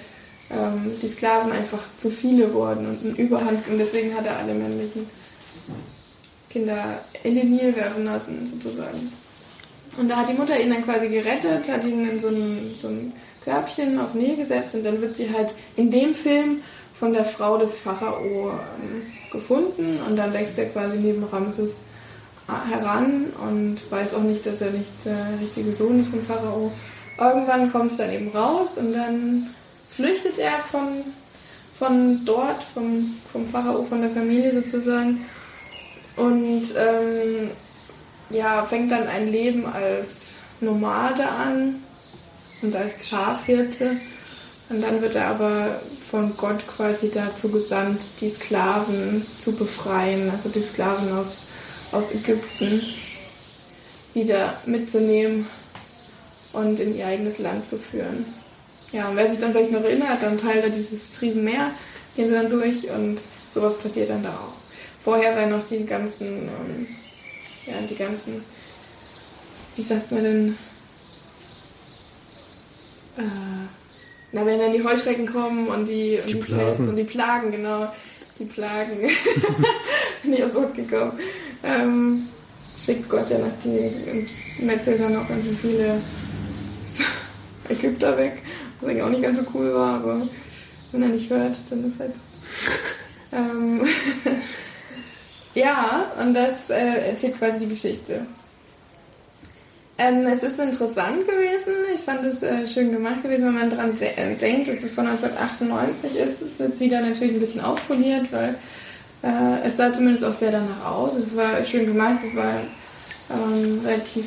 ähm, 0.51 0.93
die 1.03 1.09
Sklaven 1.09 1.53
einfach 1.53 1.83
zu 1.99 2.09
viele 2.11 2.53
wurden 2.55 2.87
und 2.87 3.05
eine 3.05 3.15
Überhand 3.15 3.67
und 3.69 3.79
deswegen 3.79 4.15
hat 4.15 4.27
er 4.27 4.39
alle 4.39 4.55
männlichen 4.55 5.07
Kinder 6.49 7.01
in 7.23 7.35
den 7.35 7.51
Nil 7.51 7.77
werfen 7.77 8.05
lassen, 8.05 8.61
sozusagen. 8.63 9.13
Und 9.99 10.09
da 10.09 10.17
hat 10.17 10.29
die 10.29 10.35
Mutter 10.35 10.59
ihn 10.59 10.71
dann 10.71 10.85
quasi 10.85 11.09
gerettet, 11.09 11.71
hat 11.71 11.85
ihn 11.85 12.09
in 12.09 12.21
so 12.21 12.29
ein, 12.29 12.75
so 12.77 12.89
ein 12.89 13.13
Körbchen 13.45 13.99
auf 13.99 14.15
Nil 14.15 14.37
gesetzt 14.37 14.75
und 14.75 14.85
dann 14.85 15.01
wird 15.01 15.17
sie 15.17 15.33
halt 15.33 15.51
in 15.77 15.91
dem 15.91 16.15
Film 16.15 16.61
von 16.95 17.13
der 17.13 17.25
Frau 17.25 17.57
des 17.57 17.79
Pharao 17.79 18.51
ähm, 18.51 19.03
gefunden 19.33 19.99
und 20.07 20.17
dann 20.17 20.33
wächst 20.33 20.59
er 20.59 20.67
quasi 20.67 20.99
neben 20.99 21.25
Ramses 21.25 21.77
äh, 22.49 22.71
heran 22.71 23.33
und 23.43 23.79
weiß 23.91 24.15
auch 24.15 24.23
nicht, 24.23 24.45
dass 24.45 24.61
er 24.61 24.71
nicht 24.71 24.91
der 25.05 25.27
richtige 25.41 25.75
Sohn 25.75 26.01
ist 26.01 26.11
vom 26.11 26.23
Pharao. 26.23 26.71
Irgendwann 27.19 27.73
kommt 27.73 27.91
es 27.91 27.97
dann 27.97 28.13
eben 28.13 28.29
raus 28.29 28.77
und 28.77 28.93
dann 28.93 29.55
flüchtet 29.91 30.39
er 30.39 30.59
von, 30.71 30.89
von 31.79 32.25
dort, 32.25 32.63
vom, 32.75 33.15
vom 33.33 33.49
Pharao, 33.49 33.83
von 33.85 34.03
der 34.03 34.11
Familie 34.11 34.53
sozusagen 34.53 35.25
und 36.17 36.65
ähm, 36.77 37.51
ja, 38.31 38.65
fängt 38.67 38.91
dann 38.91 39.07
ein 39.07 39.31
Leben 39.31 39.67
als 39.67 40.33
Nomade 40.61 41.29
an 41.29 41.83
und 42.63 42.75
als 42.75 43.09
Schafhirte. 43.09 43.97
Und 44.69 44.83
dann 44.83 45.03
wird 45.03 45.17
er 45.17 45.29
aber 45.29 45.81
von 46.11 46.37
Gott 46.37 46.67
quasi 46.67 47.11
dazu 47.11 47.51
gesandt, 47.51 48.01
die 48.21 48.31
Sklaven 48.31 49.27
zu 49.39 49.55
befreien, 49.55 50.31
also 50.31 50.49
die 50.49 50.63
Sklaven 50.63 51.13
aus, 51.13 51.47
aus 51.93 52.13
Ägypten 52.13 52.83
wieder 54.15 54.59
mitzunehmen 54.67 55.47
und 56.53 56.81
in 56.81 56.97
ihr 56.97 57.07
eigenes 57.07 57.39
Land 57.39 57.67
zu 57.67 57.79
führen. 57.79 58.27
Ja, 58.93 59.09
und 59.09 59.17
wer 59.17 59.29
sich 59.29 59.39
dann 59.39 59.53
vielleicht 59.53 59.71
noch 59.71 59.85
erinnert, 59.85 60.23
dann 60.23 60.41
teilt 60.41 60.65
er 60.65 60.71
dieses 60.71 61.21
Riesenmeer, 61.23 61.71
gehen 62.17 62.29
sie 62.29 62.35
dann 62.35 62.51
durch 62.51 62.91
und 62.91 63.19
sowas 63.53 63.79
passiert 63.79 64.11
dann 64.11 64.25
da 64.25 64.31
auch. 64.31 64.55
Vorher 65.03 65.37
werden 65.37 65.51
noch 65.51 65.67
die 65.67 65.87
ganzen, 65.87 66.27
ähm, 66.27 66.89
ja, 67.67 67.75
die 67.89 67.97
ganzen, 67.97 68.43
wie 69.77 69.83
sagt 69.83 70.11
man 70.13 70.23
denn, 70.23 70.59
äh, 73.19 73.23
na, 74.33 74.47
wenn 74.47 74.59
dann 74.59 74.73
die 74.73 74.85
Heuschrecken 74.85 75.27
kommen 75.27 75.69
und 75.69 75.87
die, 75.87 76.19
und 76.21 76.29
Die 76.29 76.35
die, 76.35 76.41
Plagen. 76.41 76.77
Pest 76.77 76.81
und 76.81 76.97
die 76.97 77.05
Plagen, 77.05 77.51
genau, 77.51 77.93
die 78.39 78.45
Plagen, 78.45 78.97
bin 80.23 80.33
ich 80.33 80.45
aus 80.45 80.55
Ort 80.55 80.75
gekommen, 80.75 81.13
ähm, 81.63 82.29
schickt 82.83 83.09
Gott 83.09 83.29
ja 83.31 83.39
nach 83.39 83.53
die 83.65 84.11
und 84.11 84.67
metzelt 84.67 85.01
dann 85.01 85.17
auch 85.17 85.29
ganz 85.29 85.45
viele 85.61 86.01
Ägypter 87.69 88.17
weg, 88.17 88.43
was 88.81 88.89
eigentlich 88.89 89.03
auch 89.03 89.11
nicht 89.11 89.23
ganz 89.23 89.39
so 89.39 89.47
cool 89.55 89.75
war, 89.75 89.97
aber 89.97 90.29
wenn 90.93 91.03
er 91.03 91.09
nicht 91.09 91.31
hört, 91.31 91.57
dann 91.69 91.85
ist 91.87 92.01
halt 92.01 92.15
so. 92.15 92.21
ähm, 93.37 93.87
ja, 95.61 96.07
und 96.21 96.35
das 96.35 96.71
äh, 96.71 97.11
erzählt 97.11 97.39
quasi 97.39 97.61
die 97.61 97.69
Geschichte. 97.69 98.27
Ähm, 99.99 100.27
es 100.27 100.43
ist 100.43 100.59
interessant 100.59 101.27
gewesen. 101.27 101.75
Ich 101.95 102.01
fand 102.01 102.25
es 102.25 102.43
äh, 102.43 102.67
schön 102.67 102.91
gemacht 102.91 103.23
gewesen, 103.23 103.47
wenn 103.47 103.55
man 103.55 103.71
daran 103.71 103.99
de 103.99 104.09
äh, 104.17 104.35
denkt, 104.35 104.69
dass 104.69 104.83
es 104.83 104.93
von 104.93 105.07
1998 105.07 106.17
ist. 106.17 106.41
Es 106.41 106.53
ist 106.53 106.61
jetzt 106.61 106.81
wieder 106.81 107.03
natürlich 107.03 107.35
ein 107.35 107.41
bisschen 107.41 107.61
aufpoliert, 107.61 108.33
weil 108.33 108.55
äh, 109.23 109.67
es 109.67 109.77
sah 109.77 109.93
zumindest 109.93 110.25
auch 110.25 110.33
sehr 110.33 110.53
danach 110.53 110.85
aus. 110.87 111.17
Es 111.17 111.37
war 111.37 111.63
schön 111.65 111.85
gemacht, 111.85 112.21
es 112.27 112.35
war 112.35 112.61
ähm, 113.31 113.83
relativ 113.85 114.25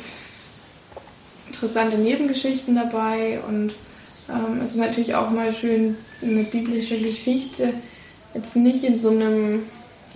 interessante 1.48 1.98
Nebengeschichten 1.98 2.76
dabei 2.76 3.40
und 3.48 3.72
ähm, 4.28 4.60
es 4.62 4.70
ist 4.70 4.76
natürlich 4.76 5.14
auch 5.16 5.30
mal 5.30 5.52
schön 5.52 5.96
eine 6.22 6.44
biblische 6.44 6.98
Geschichte 6.98 7.74
jetzt 8.34 8.56
nicht 8.56 8.84
in 8.84 8.98
so 8.98 9.10
einem 9.10 9.64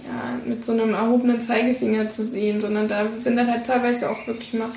ja, 0.08 0.40
mit 0.44 0.64
so 0.64 0.72
einem 0.72 0.94
erhobenen 0.94 1.40
Zeigefinger 1.40 2.08
zu 2.08 2.22
sehen, 2.22 2.60
sondern 2.60 2.88
da 2.88 3.06
sind 3.20 3.36
dann 3.36 3.50
halt 3.50 3.66
teilweise 3.66 4.10
auch 4.10 4.26
wirklich 4.26 4.54
mal 4.54 4.68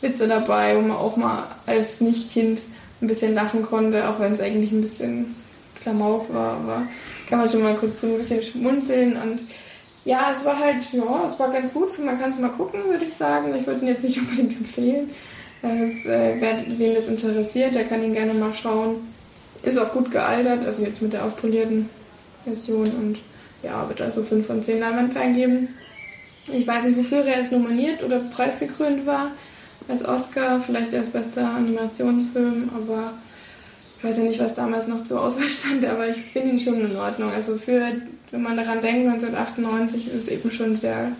Witze 0.00 0.26
dabei, 0.26 0.76
wo 0.76 0.80
man 0.80 0.96
auch 0.96 1.16
mal 1.16 1.46
als 1.66 2.00
Nicht-Kind 2.00 2.60
ein 3.00 3.08
bisschen 3.08 3.34
lachen 3.34 3.62
konnte, 3.62 4.08
auch 4.08 4.18
wenn 4.18 4.32
es 4.32 4.40
eigentlich 4.40 4.72
ein 4.72 4.80
bisschen 4.80 5.36
Klamauk 5.82 6.32
war, 6.32 6.54
aber 6.54 6.82
kann 7.28 7.38
man 7.38 7.50
schon 7.50 7.62
mal 7.62 7.74
kurz 7.74 8.00
so 8.00 8.06
ein 8.06 8.18
bisschen 8.18 8.42
schmunzeln 8.42 9.16
und 9.16 9.40
ja, 10.04 10.30
es 10.32 10.42
war 10.44 10.58
halt, 10.58 10.90
ja, 10.92 11.26
es 11.26 11.38
war 11.38 11.50
ganz 11.52 11.72
gut, 11.74 11.98
man 11.98 12.18
kann 12.18 12.30
es 12.30 12.38
mal 12.38 12.48
gucken, 12.48 12.80
würde 12.86 13.04
ich 13.04 13.14
sagen. 13.14 13.54
Ich 13.54 13.66
würde 13.66 13.82
ihn 13.82 13.88
jetzt 13.88 14.02
nicht 14.02 14.18
unbedingt 14.18 14.56
empfehlen. 14.56 15.10
Es, 15.60 16.06
äh, 16.06 16.36
wer, 16.38 16.64
wen 16.78 16.94
das 16.94 17.08
interessiert, 17.08 17.74
der 17.74 17.84
kann 17.84 18.02
ihn 18.02 18.14
gerne 18.14 18.32
mal 18.32 18.54
schauen. 18.54 18.96
Ist 19.62 19.76
auch 19.76 19.92
gut 19.92 20.10
gealtert, 20.10 20.64
also 20.64 20.82
jetzt 20.82 21.02
mit 21.02 21.12
der 21.12 21.26
aufpolierten 21.26 21.90
Version 22.44 22.86
und 22.86 23.18
ja, 23.62 23.88
wird 23.88 24.00
also 24.00 24.22
5 24.22 24.46
von 24.46 24.62
10 24.62 24.80
Leinwandperlen 24.80 25.34
geben. 25.34 25.68
Ich 26.52 26.66
weiß 26.66 26.84
nicht, 26.84 26.98
wofür 26.98 27.24
er 27.24 27.40
jetzt 27.40 27.52
nominiert 27.52 28.02
oder 28.02 28.20
preisgekrönt 28.20 29.06
war. 29.06 29.32
Als 29.88 30.04
Oscar, 30.04 30.60
vielleicht 30.60 30.94
als 30.94 31.08
bester 31.08 31.48
Animationsfilm, 31.50 32.70
aber 32.74 33.14
ich 33.98 34.04
weiß 34.04 34.18
ja 34.18 34.24
nicht, 34.24 34.38
was 34.38 34.54
damals 34.54 34.86
noch 34.86 35.04
zur 35.04 35.22
Auswahl 35.22 35.48
stand, 35.48 35.84
aber 35.84 36.08
ich 36.08 36.16
finde 36.16 36.50
ihn 36.50 36.58
schon 36.58 36.80
in 36.80 36.96
Ordnung. 36.96 37.30
Also 37.30 37.56
für, 37.56 37.92
wenn 38.30 38.42
man 38.42 38.56
daran 38.56 38.80
denkt, 38.80 39.08
1998 39.08 40.06
ist 40.06 40.14
es 40.14 40.28
eben 40.28 40.50
schon 40.50 40.76
sehr, 40.76 41.12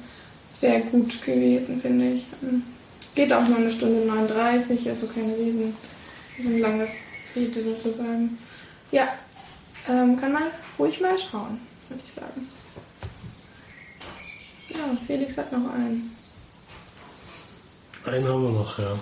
sehr 0.50 0.80
gut 0.80 1.20
gewesen, 1.22 1.80
finde 1.80 2.12
ich. 2.12 2.26
Geht 3.14 3.32
auch 3.32 3.46
nur 3.48 3.58
eine 3.58 3.70
Stunde 3.70 4.06
39, 4.06 4.88
also 4.88 5.06
keine 5.08 5.36
riesen, 5.36 5.74
riesen 6.38 6.60
lange 6.60 6.86
Fete 7.34 7.62
sozusagen. 7.62 8.38
Ja, 8.92 9.08
ähm, 9.88 10.16
kann 10.16 10.32
man 10.32 10.44
ruhig 10.78 11.00
mal 11.00 11.18
schauen, 11.18 11.60
würde 11.88 12.02
ich 12.04 12.12
sagen. 12.12 12.48
Ja, 14.70 14.96
Felix 15.06 15.36
hat 15.36 15.52
noch 15.52 15.72
einen. 15.72 16.10
Einen 18.04 18.28
haben 18.28 18.42
wir 18.42 18.50
noch, 18.50 18.78
ja. 18.78 18.98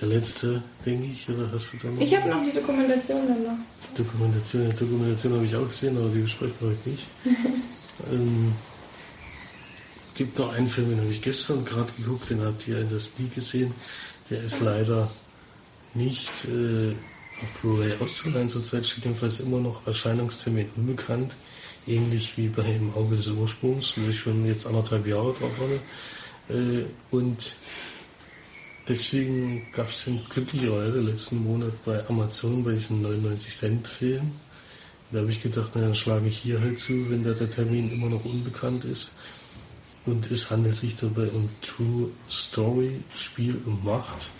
Der 0.00 0.08
letzte, 0.08 0.62
denke 0.84 1.06
ich, 1.06 1.28
oder 1.28 1.50
hast 1.52 1.72
du 1.72 1.76
da 1.78 1.88
noch? 1.88 2.00
Ich 2.00 2.16
habe 2.16 2.28
noch 2.28 2.44
die 2.44 2.52
Dokumentation 2.52 3.28
dann 3.28 3.42
noch. 3.44 3.58
Dokumentation, 3.94 4.70
die 4.70 4.76
Dokumentation 4.76 5.34
habe 5.34 5.44
ich 5.44 5.56
auch 5.56 5.68
gesehen, 5.68 5.96
aber 5.96 6.08
die 6.08 6.20
besprechen 6.20 6.54
wir 6.60 6.68
heute 6.70 6.88
nicht. 6.88 7.06
ähm, 8.12 8.52
gibt 10.14 10.38
noch 10.38 10.52
einen 10.52 10.68
Film, 10.68 10.90
den 10.90 11.00
habe 11.00 11.10
ich 11.10 11.20
gestern 11.20 11.64
gerade 11.64 11.92
geguckt, 11.92 12.30
den 12.30 12.42
habt 12.42 12.66
ihr 12.66 12.80
in 12.80 12.90
das 12.90 13.12
nie 13.18 13.28
gesehen. 13.28 13.72
Der 14.30 14.42
ist 14.42 14.60
leider 14.60 15.10
nicht 15.92 16.44
äh, 16.46 16.94
auf 17.42 17.60
Blu-ray 17.60 17.94
auszuleihen. 18.00 18.48
Zurzeit 18.48 18.86
steht 18.86 19.04
jedenfalls 19.04 19.40
immer 19.40 19.58
noch 19.58 19.86
Erscheinungstermin 19.86 20.70
unbekannt. 20.76 21.36
Ähnlich 21.86 22.36
wie 22.36 22.48
bei 22.48 22.62
Im 22.62 22.94
Auge 22.94 23.16
des 23.16 23.28
Ursprungs, 23.28 23.94
wo 23.96 24.08
ich 24.08 24.18
schon 24.18 24.46
jetzt 24.46 24.66
anderthalb 24.66 25.06
Jahre 25.06 25.34
drauf 25.34 25.52
habe. 25.58 25.80
Äh, 26.48 26.84
und 27.10 27.54
deswegen 28.88 29.66
gab 29.72 29.90
es 29.90 30.08
glücklicherweise 30.28 31.00
letzten 31.00 31.42
Monat 31.42 31.72
bei 31.84 32.06
Amazon 32.08 32.64
bei 32.64 32.72
diesem 32.72 33.02
99 33.02 33.54
Cent 33.54 33.88
Film. 33.88 34.32
Da 35.12 35.20
habe 35.20 35.30
ich 35.30 35.42
gedacht, 35.42 35.72
na, 35.74 35.82
dann 35.82 35.94
schlage 35.94 36.26
ich 36.26 36.38
hier 36.38 36.60
halt 36.60 36.78
zu, 36.78 37.10
wenn 37.10 37.22
da 37.22 37.32
der 37.32 37.50
Termin 37.50 37.92
immer 37.92 38.08
noch 38.08 38.24
unbekannt 38.24 38.84
ist. 38.84 39.12
Und 40.06 40.30
es 40.30 40.50
handelt 40.50 40.76
sich 40.76 40.96
dabei 40.96 41.28
um 41.28 41.48
True 41.62 42.10
Story, 42.28 43.00
Spiel 43.14 43.60
und 43.64 43.84
Macht 43.84 44.30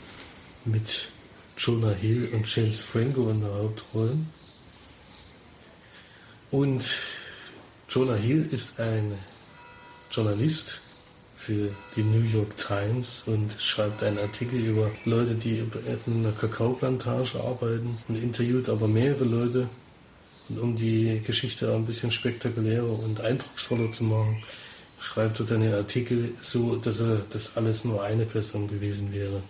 mit 0.64 1.09
Jonah 1.57 1.92
Hill 1.92 2.28
und 2.32 2.55
James 2.55 2.76
Franco 2.76 3.30
in 3.30 3.40
der 3.40 3.55
Hauptrolle. 3.55 4.18
Und 6.51 6.88
Jonah 7.95 8.16
Hill 8.16 8.49
ist 8.51 8.80
ein 8.80 9.12
Journalist 10.11 10.80
für 11.36 11.70
die 11.95 12.03
New 12.03 12.24
York 12.24 12.57
Times 12.57 13.22
und 13.28 13.53
schreibt 13.61 14.03
einen 14.03 14.18
Artikel 14.18 14.59
über 14.59 14.90
Leute, 15.05 15.36
die 15.36 15.62
in 16.07 16.26
einer 16.26 16.32
Kakaoplantage 16.32 17.38
arbeiten 17.38 17.97
und 18.09 18.20
interviewt 18.20 18.68
aber 18.68 18.88
mehrere 18.88 19.22
Leute. 19.22 19.68
Und 20.49 20.59
um 20.59 20.74
die 20.74 21.22
Geschichte 21.24 21.72
ein 21.72 21.86
bisschen 21.86 22.11
spektakulärer 22.11 22.99
und 22.99 23.20
eindrucksvoller 23.20 23.92
zu 23.92 24.03
machen, 24.03 24.42
schreibt 24.99 25.38
er 25.38 25.47
dann 25.47 25.61
den 25.61 25.74
Artikel 25.74 26.32
so, 26.40 26.74
dass 26.74 26.99
er 26.99 27.20
das 27.30 27.57
alles 27.57 27.84
nur 27.84 28.03
eine 28.03 28.26
Person 28.26 28.66
gewesen 28.66 29.12
wäre. 29.12 29.40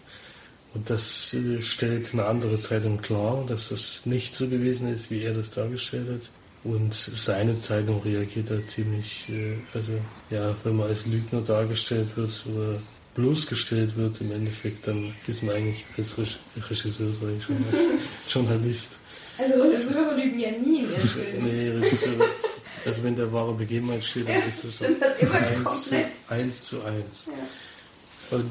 Und 0.75 0.91
das 0.91 1.33
äh, 1.33 1.63
stellt 1.63 2.13
eine 2.13 2.27
andere 2.27 2.59
Zeitung 2.59 3.01
klar, 3.01 3.43
dass 3.49 3.71
das 3.71 4.05
nicht 4.05 4.37
so 4.37 4.49
gewesen 4.49 4.87
ist, 4.93 5.11
wie 5.11 5.23
er 5.23 5.33
das 5.33 5.51
dargestellt 5.51 6.11
hat. 6.11 6.44
Und 6.65 6.95
seine 6.95 7.59
Zeitung 7.61 8.01
reagiert 8.03 8.51
da 8.51 8.65
ziemlich, 8.65 9.27
äh, 9.29 9.57
also 9.75 9.93
ja, 10.31 10.57
wenn 10.65 10.77
man 10.77 10.89
als 10.89 11.05
Lügner 11.07 11.43
dargestellt 11.43 12.09
wird 12.17 12.45
oder 12.55 12.81
bloßgestellt 13.15 13.97
wird 13.97 14.21
im 14.23 14.33
Endeffekt, 14.33 14.87
dann 14.87 15.15
ist 15.27 15.43
man 15.43 15.57
eigentlich 15.57 15.85
als 15.99 16.17
Reg- 16.19 16.39
Regisseur, 16.71 17.13
sage 17.13 17.35
ich 17.39 17.45
schon, 17.45 17.57
als 17.71 17.83
Journalist. 18.35 18.93
Also 19.37 19.63
Regisseure 19.63 20.15
lügen 20.17 20.39
ja 20.39 20.51
nie. 20.53 20.87
Nee, 21.41 21.69
Regisseur, 21.71 22.27
also 22.85 23.03
wenn 23.03 23.15
der 23.17 23.31
wahre 23.33 23.53
Begebenheit 23.55 24.03
steht, 24.05 24.27
dann 24.29 24.41
Ja, 24.41 24.47
ist 24.47 24.65
es 24.65 24.79
so 24.79 24.87
das 24.99 25.19
immer 25.19 25.35
eins 25.35 25.85
zu, 25.85 25.97
eins 26.29 26.65
zu 26.69 26.83
eins. 26.83 27.27
Und 28.31 28.51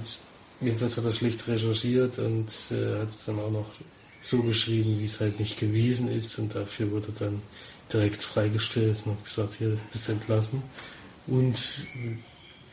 jedenfalls 0.62 0.98
hat 0.98 1.06
er 1.06 1.14
schlicht 1.14 1.48
recherchiert 1.48 2.20
und 2.20 2.48
äh, 2.72 3.00
hat 3.00 3.10
es 3.10 3.26
dann 3.26 3.40
auch 3.40 3.52
noch 3.52 3.72
so 4.22 4.42
geschrieben, 4.44 5.00
wie 5.00 5.06
es 5.06 5.20
halt 5.20 5.40
nicht 5.40 5.60
gewesen 5.60 6.10
ist. 6.10 6.38
Und 6.40 6.54
dafür 6.56 6.92
wurde 6.92 7.08
er 7.16 7.26
dann 7.26 7.42
direkt 7.92 8.24
freigestellt 8.24 8.98
und 9.06 9.14
hat 9.14 9.24
gesagt, 9.24 9.56
hier 9.56 9.78
bist 9.92 10.10
entlassen. 10.10 10.64
Und 11.28 11.58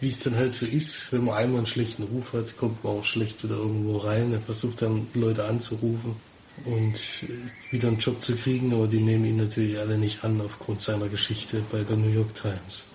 wie 0.00 0.08
es 0.08 0.20
dann 0.20 0.36
halt 0.36 0.54
so 0.54 0.66
ist, 0.66 1.12
wenn 1.12 1.24
man 1.24 1.36
einmal 1.36 1.58
einen 1.58 1.66
schlechten 1.66 2.04
Ruf 2.04 2.32
hat, 2.32 2.56
kommt 2.56 2.82
man 2.82 2.94
auch 2.94 3.04
schlecht 3.04 3.44
wieder 3.44 3.56
irgendwo 3.56 3.98
rein. 3.98 4.32
Er 4.32 4.40
versucht 4.40 4.82
dann 4.82 5.06
Leute 5.14 5.44
anzurufen 5.44 6.16
und 6.64 6.94
äh, 6.94 7.72
wieder 7.72 7.88
einen 7.88 7.98
Job 7.98 8.20
zu 8.22 8.34
kriegen, 8.34 8.72
aber 8.72 8.86
die 8.86 9.00
nehmen 9.00 9.24
ihn 9.24 9.36
natürlich 9.36 9.78
alle 9.78 9.98
nicht 9.98 10.24
an 10.24 10.40
aufgrund 10.40 10.82
seiner 10.82 11.08
Geschichte 11.08 11.62
bei 11.70 11.82
der 11.82 11.96
New 11.96 12.10
York 12.10 12.34
Times. 12.34 12.86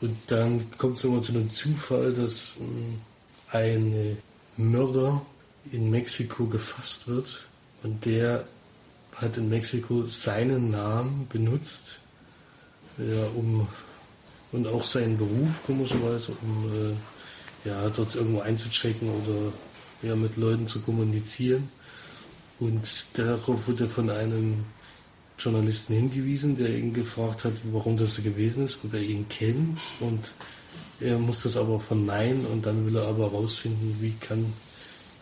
Und 0.00 0.16
dann 0.26 0.70
kommt 0.76 0.98
es 0.98 1.04
immer 1.04 1.22
zu 1.22 1.32
einem 1.32 1.50
Zufall, 1.50 2.12
dass 2.14 2.52
mh, 2.58 3.56
ein 3.58 4.18
Mörder 4.56 5.22
in 5.72 5.90
Mexiko 5.90 6.46
gefasst 6.46 7.08
wird 7.08 7.44
und 7.82 8.04
der 8.04 8.46
hat 9.20 9.36
in 9.36 9.48
Mexiko 9.48 10.06
seinen 10.06 10.70
Namen 10.70 11.26
benutzt, 11.28 12.00
ja, 12.98 13.24
um 13.34 13.68
und 14.50 14.66
auch 14.66 14.82
seinen 14.82 15.18
Beruf 15.18 15.62
komischerweise, 15.66 16.32
um 16.42 16.72
äh, 16.72 17.68
ja, 17.68 17.88
dort 17.90 18.14
irgendwo 18.14 18.40
einzuchecken 18.40 19.08
oder 19.10 19.52
ja, 20.02 20.16
mit 20.16 20.36
Leuten 20.36 20.66
zu 20.66 20.80
kommunizieren. 20.80 21.68
Und 22.58 23.06
darauf 23.18 23.68
wurde 23.68 23.86
von 23.88 24.10
einem 24.10 24.64
Journalisten 25.38 25.94
hingewiesen, 25.94 26.56
der 26.56 26.76
ihn 26.76 26.92
gefragt 26.92 27.44
hat, 27.44 27.52
warum 27.72 27.96
das 27.96 28.14
so 28.14 28.22
gewesen 28.22 28.64
ist, 28.64 28.80
ob 28.84 28.94
er 28.94 29.02
ihn 29.02 29.28
kennt. 29.28 29.80
Und 30.00 30.32
er 31.00 31.18
muss 31.18 31.42
das 31.42 31.56
aber 31.56 31.78
verneinen 31.78 32.46
und 32.46 32.66
dann 32.66 32.86
will 32.86 32.96
er 32.96 33.06
aber 33.06 33.30
herausfinden, 33.30 33.96
wie 34.00 34.14
kann, 34.20 34.52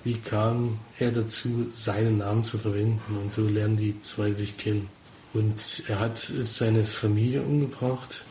wie 0.07 0.18
kam 0.18 0.78
er 1.00 1.11
dazu, 1.11 1.66
seinen 1.74 2.18
Namen 2.18 2.44
zu 2.44 2.59
verwenden. 2.59 3.16
Und 3.16 3.32
so 3.32 3.42
lernen 3.42 3.76
die 3.76 4.00
zwei 4.02 4.30
sich 4.30 4.57
kennen. 4.57 4.88
Und 5.34 5.82
er 5.88 5.98
hat 5.98 6.16
seine 6.16 6.84
Familie 6.84 7.42
umgebracht. 7.42 8.24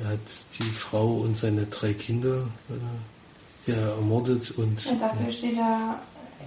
Er 0.00 0.08
hat 0.08 0.18
die 0.58 0.64
Frau 0.64 1.18
und 1.18 1.36
seine 1.36 1.66
drei 1.66 1.94
Kinder 1.94 2.48
äh, 3.68 3.70
ermordet 3.70 4.50
und 4.50 4.84
Ja, 4.84 4.94
dafür 4.94 5.30
steht 5.30 5.56
er 5.56 6.02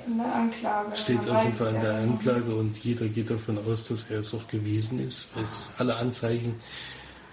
in 0.05 0.17
der 0.17 0.35
Anklage. 0.35 0.97
steht 0.97 1.29
auf 1.29 1.43
jeden 1.43 1.55
Fall 1.55 1.73
in 1.75 1.81
der 1.81 1.95
Anklage 1.95 2.53
und 2.53 2.77
jeder 2.83 3.07
geht 3.07 3.29
davon 3.29 3.57
aus, 3.65 3.87
dass 3.87 4.11
er 4.11 4.19
es 4.19 4.33
auch 4.33 4.49
gewesen 4.49 4.99
ist. 4.99 5.29
weil 5.33 5.43
es 5.43 5.69
alle 5.77 5.95
Anzeichen 5.95 6.55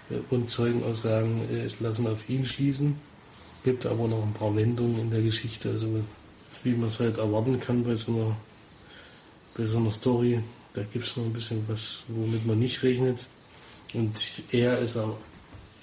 äh, 0.09 0.19
und 0.33 0.47
Zeugenaussagen 0.47 1.41
äh, 1.53 1.69
lassen 1.81 2.07
auf 2.07 2.29
ihn 2.29 2.45
schließen. 2.45 2.95
Gibt 3.65 3.85
aber 3.85 4.07
noch 4.07 4.23
ein 4.23 4.33
paar 4.33 4.55
Wendungen 4.55 4.99
in 5.01 5.11
der 5.11 5.21
Geschichte, 5.21 5.71
also 5.71 5.99
wie 6.63 6.73
man 6.73 6.87
es 6.87 6.99
halt 6.99 7.17
erwarten 7.17 7.59
kann 7.59 7.83
bei 7.83 7.95
so 7.95 8.11
einer, 8.11 8.37
bei 9.57 9.65
so 9.65 9.77
einer 9.77 9.91
Story. 9.91 10.41
Da 10.73 10.83
gibt 10.83 11.05
es 11.05 11.17
noch 11.17 11.25
ein 11.25 11.33
bisschen 11.33 11.63
was, 11.67 12.03
womit 12.07 12.45
man 12.45 12.59
nicht 12.59 12.81
rechnet. 12.83 13.25
Und 13.93 14.17
er 14.51 14.79
ist 14.79 14.97
auch, 14.97 15.17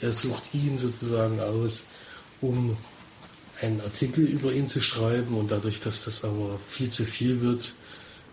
er 0.00 0.12
sucht 0.12 0.54
ihn 0.54 0.78
sozusagen 0.78 1.38
aus, 1.40 1.82
um 2.40 2.76
einen 3.62 3.80
Artikel 3.82 4.24
über 4.24 4.52
ihn 4.52 4.68
zu 4.68 4.80
schreiben 4.80 5.36
und 5.36 5.50
dadurch, 5.50 5.80
dass 5.80 6.04
das 6.04 6.24
aber 6.24 6.58
viel 6.66 6.88
zu 6.88 7.04
viel 7.04 7.40
wird 7.40 7.74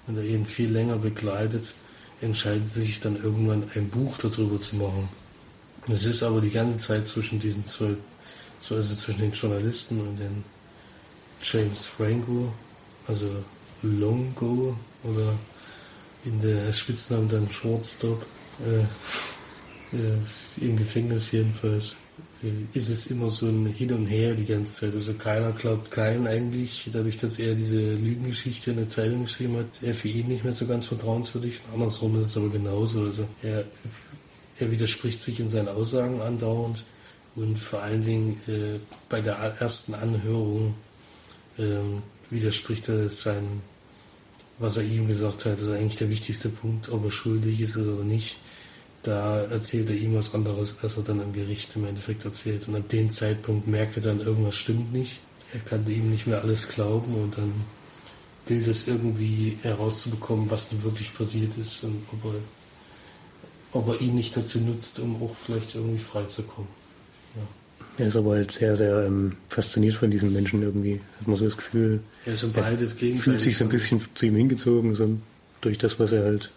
und 0.08 0.18
er 0.18 0.24
ihn 0.24 0.46
viel 0.46 0.72
länger 0.72 0.98
begleitet, 0.98 1.74
entscheidet 2.22 2.68
sie 2.68 2.82
sich 2.82 3.02
dann 3.02 3.22
irgendwann 3.22 3.70
ein 3.76 3.90
Buch 3.90 4.18
darüber 4.18 4.60
zu 4.60 4.78
machen. 4.78 5.10
Es 5.90 6.06
ist 6.06 6.24
aber 6.24 6.42
die 6.42 6.50
ganze 6.50 6.78
Zeit 6.78 7.08
zwischen 7.08 7.40
diesen 7.40 7.66
zwei- 7.66 7.98
also 8.70 8.96
zwischen 8.96 9.22
den 9.22 9.32
Journalisten 9.32 10.02
und 10.02 10.18
den 10.18 10.44
James 11.42 11.86
Franco, 11.86 12.54
also 13.08 13.28
Longo 13.82 14.76
oder 15.04 15.36
in 16.26 16.40
der 16.42 16.74
Spitznamen 16.74 17.30
dann 17.30 17.52
Shortstop, 17.52 18.26
äh, 18.66 19.96
äh, 19.96 20.66
im 20.66 20.76
Gefängnis 20.76 21.32
jedenfalls, 21.32 21.96
äh, 22.44 22.78
ist 22.78 22.90
es 22.90 23.08
immer 23.08 23.30
so 23.30 23.48
ein 23.48 23.68
Hin 23.68 23.94
und 23.94 24.08
Her 24.08 24.34
die 24.34 24.46
ganze 24.46 24.82
Zeit. 24.82 24.94
Also 24.94 25.14
keiner 25.14 25.52
glaubt 25.52 25.92
keinen 25.92 26.28
eigentlich, 26.28 26.90
dadurch, 26.92 27.18
dass 27.18 27.40
er 27.40 27.56
diese 27.56 27.94
Lügengeschichte 27.94 28.72
in 28.72 28.78
der 28.78 28.90
Zeitung 28.90 29.24
geschrieben 29.24 29.58
hat, 29.58 29.68
er 29.82 29.96
für 29.96 30.10
ihn 30.10 30.28
nicht 30.28 30.44
mehr 30.44 30.54
so 30.54 30.66
ganz 30.66 30.88
vertrauenswürdig. 30.88 31.62
Andersrum 31.74 32.20
ist 32.20 32.28
es 32.28 32.38
aber 32.38 32.50
genauso. 32.50 33.02
Also 33.02 33.28
er, 33.42 33.66
er 34.60 34.72
widerspricht 34.72 35.22
sich 35.22 35.40
in 35.40 35.50
seinen 35.50 35.70
Aussagen 35.70 36.22
andauernd 36.22 36.84
und 37.36 37.58
vor 37.60 37.84
allen 37.84 38.04
Dingen 38.04 38.42
äh, 38.48 38.80
bei 39.10 39.22
der 39.22 39.36
ersten 39.60 39.94
Anhörung 39.94 40.74
ähm, 41.60 42.04
widerspricht 42.30 42.90
er 42.90 43.10
sein, 43.10 43.62
was 44.60 44.78
er 44.78 44.84
ihm 44.84 45.08
gesagt 45.08 45.46
hat. 45.46 45.54
Das 45.54 45.62
ist 45.62 45.72
eigentlich 45.72 45.98
der 45.98 46.10
wichtigste 46.10 46.50
Punkt, 46.50 46.90
ob 46.90 47.06
er 47.06 47.12
schuldig 47.12 47.62
ist 47.62 47.78
oder 47.78 48.04
nicht. 48.04 48.38
Da 49.04 49.42
erzählt 49.44 49.90
er 49.90 49.96
ihm 49.96 50.16
was 50.16 50.34
anderes, 50.34 50.76
als 50.82 50.98
er 50.98 51.04
dann 51.04 51.22
im 51.22 51.34
Gericht 51.34 51.76
im 51.76 51.86
Endeffekt 51.86 52.26
erzählt. 52.26 52.68
Und 52.68 52.76
ab 52.76 52.90
dem 52.90 53.10
Zeitpunkt 53.10 53.68
merkt 53.68 53.98
er 53.98 54.04
dann, 54.04 54.20
irgendwas 54.20 54.56
stimmt 54.56 54.92
nicht. 54.92 55.20
Er 55.54 55.60
kann 55.62 55.88
ihm 55.88 56.10
nicht 56.10 56.28
mehr 56.28 56.42
alles 56.42 56.68
glauben 56.68 57.16
und 57.16 57.38
dann 57.38 57.54
gilt 58.48 58.68
es 58.68 58.88
irgendwie 58.88 59.58
herauszubekommen, 59.62 60.50
was 60.50 60.70
denn 60.70 60.84
wirklich 60.84 61.14
passiert 61.14 61.58
ist 61.58 61.84
und 61.84 62.04
ob 62.12 62.34
er, 62.34 62.40
ob 63.74 63.88
er 63.90 64.02
ihn 64.02 64.16
nicht 64.16 64.36
dazu 64.36 64.60
nutzt, 64.60 65.00
um 65.00 65.22
auch 65.22 65.36
vielleicht 65.36 65.76
irgendwie 65.76 66.04
freizukommen. 66.04 66.77
Er 67.98 68.08
ist 68.08 68.16
aber 68.16 68.32
halt 68.36 68.52
sehr, 68.52 68.76
sehr 68.76 69.06
ähm, 69.06 69.34
fasziniert 69.50 69.96
von 69.96 70.12
diesen 70.12 70.32
Menschen 70.32 70.62
irgendwie. 70.62 71.02
Hat 71.20 71.28
man 71.28 71.38
so 71.38 71.46
das 71.46 71.58
Gefühl, 71.58 72.00
Er 72.26 72.34
ist 72.34 72.54
beide 72.54 72.86
gegenseitig. 72.86 73.22
fühlt 73.22 73.42
sich 73.42 73.58
so 73.58 73.64
ein 73.66 73.70
bisschen 73.70 74.02
zu 74.14 74.26
ihm 74.28 74.36
hingezogen, 74.36 74.96
so 74.96 75.18
durch 75.62 75.78
das, 75.80 76.00
was 76.00 76.12
er 76.12 76.24
halt 76.24 76.52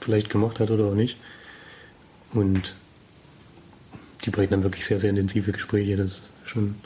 vielleicht 0.00 0.30
gemacht 0.30 0.60
hat 0.60 0.70
oder 0.70 0.84
auch 0.84 0.94
nicht. 0.94 1.16
Und 2.32 2.74
die 4.24 4.30
beiden 4.30 4.56
haben 4.56 4.62
wirklich 4.62 4.84
sehr, 4.84 5.00
sehr 5.00 5.10
intensive 5.10 5.50
Gespräche. 5.52 5.96
Das 5.96 6.12
ist 6.12 6.30
schon 6.44 6.76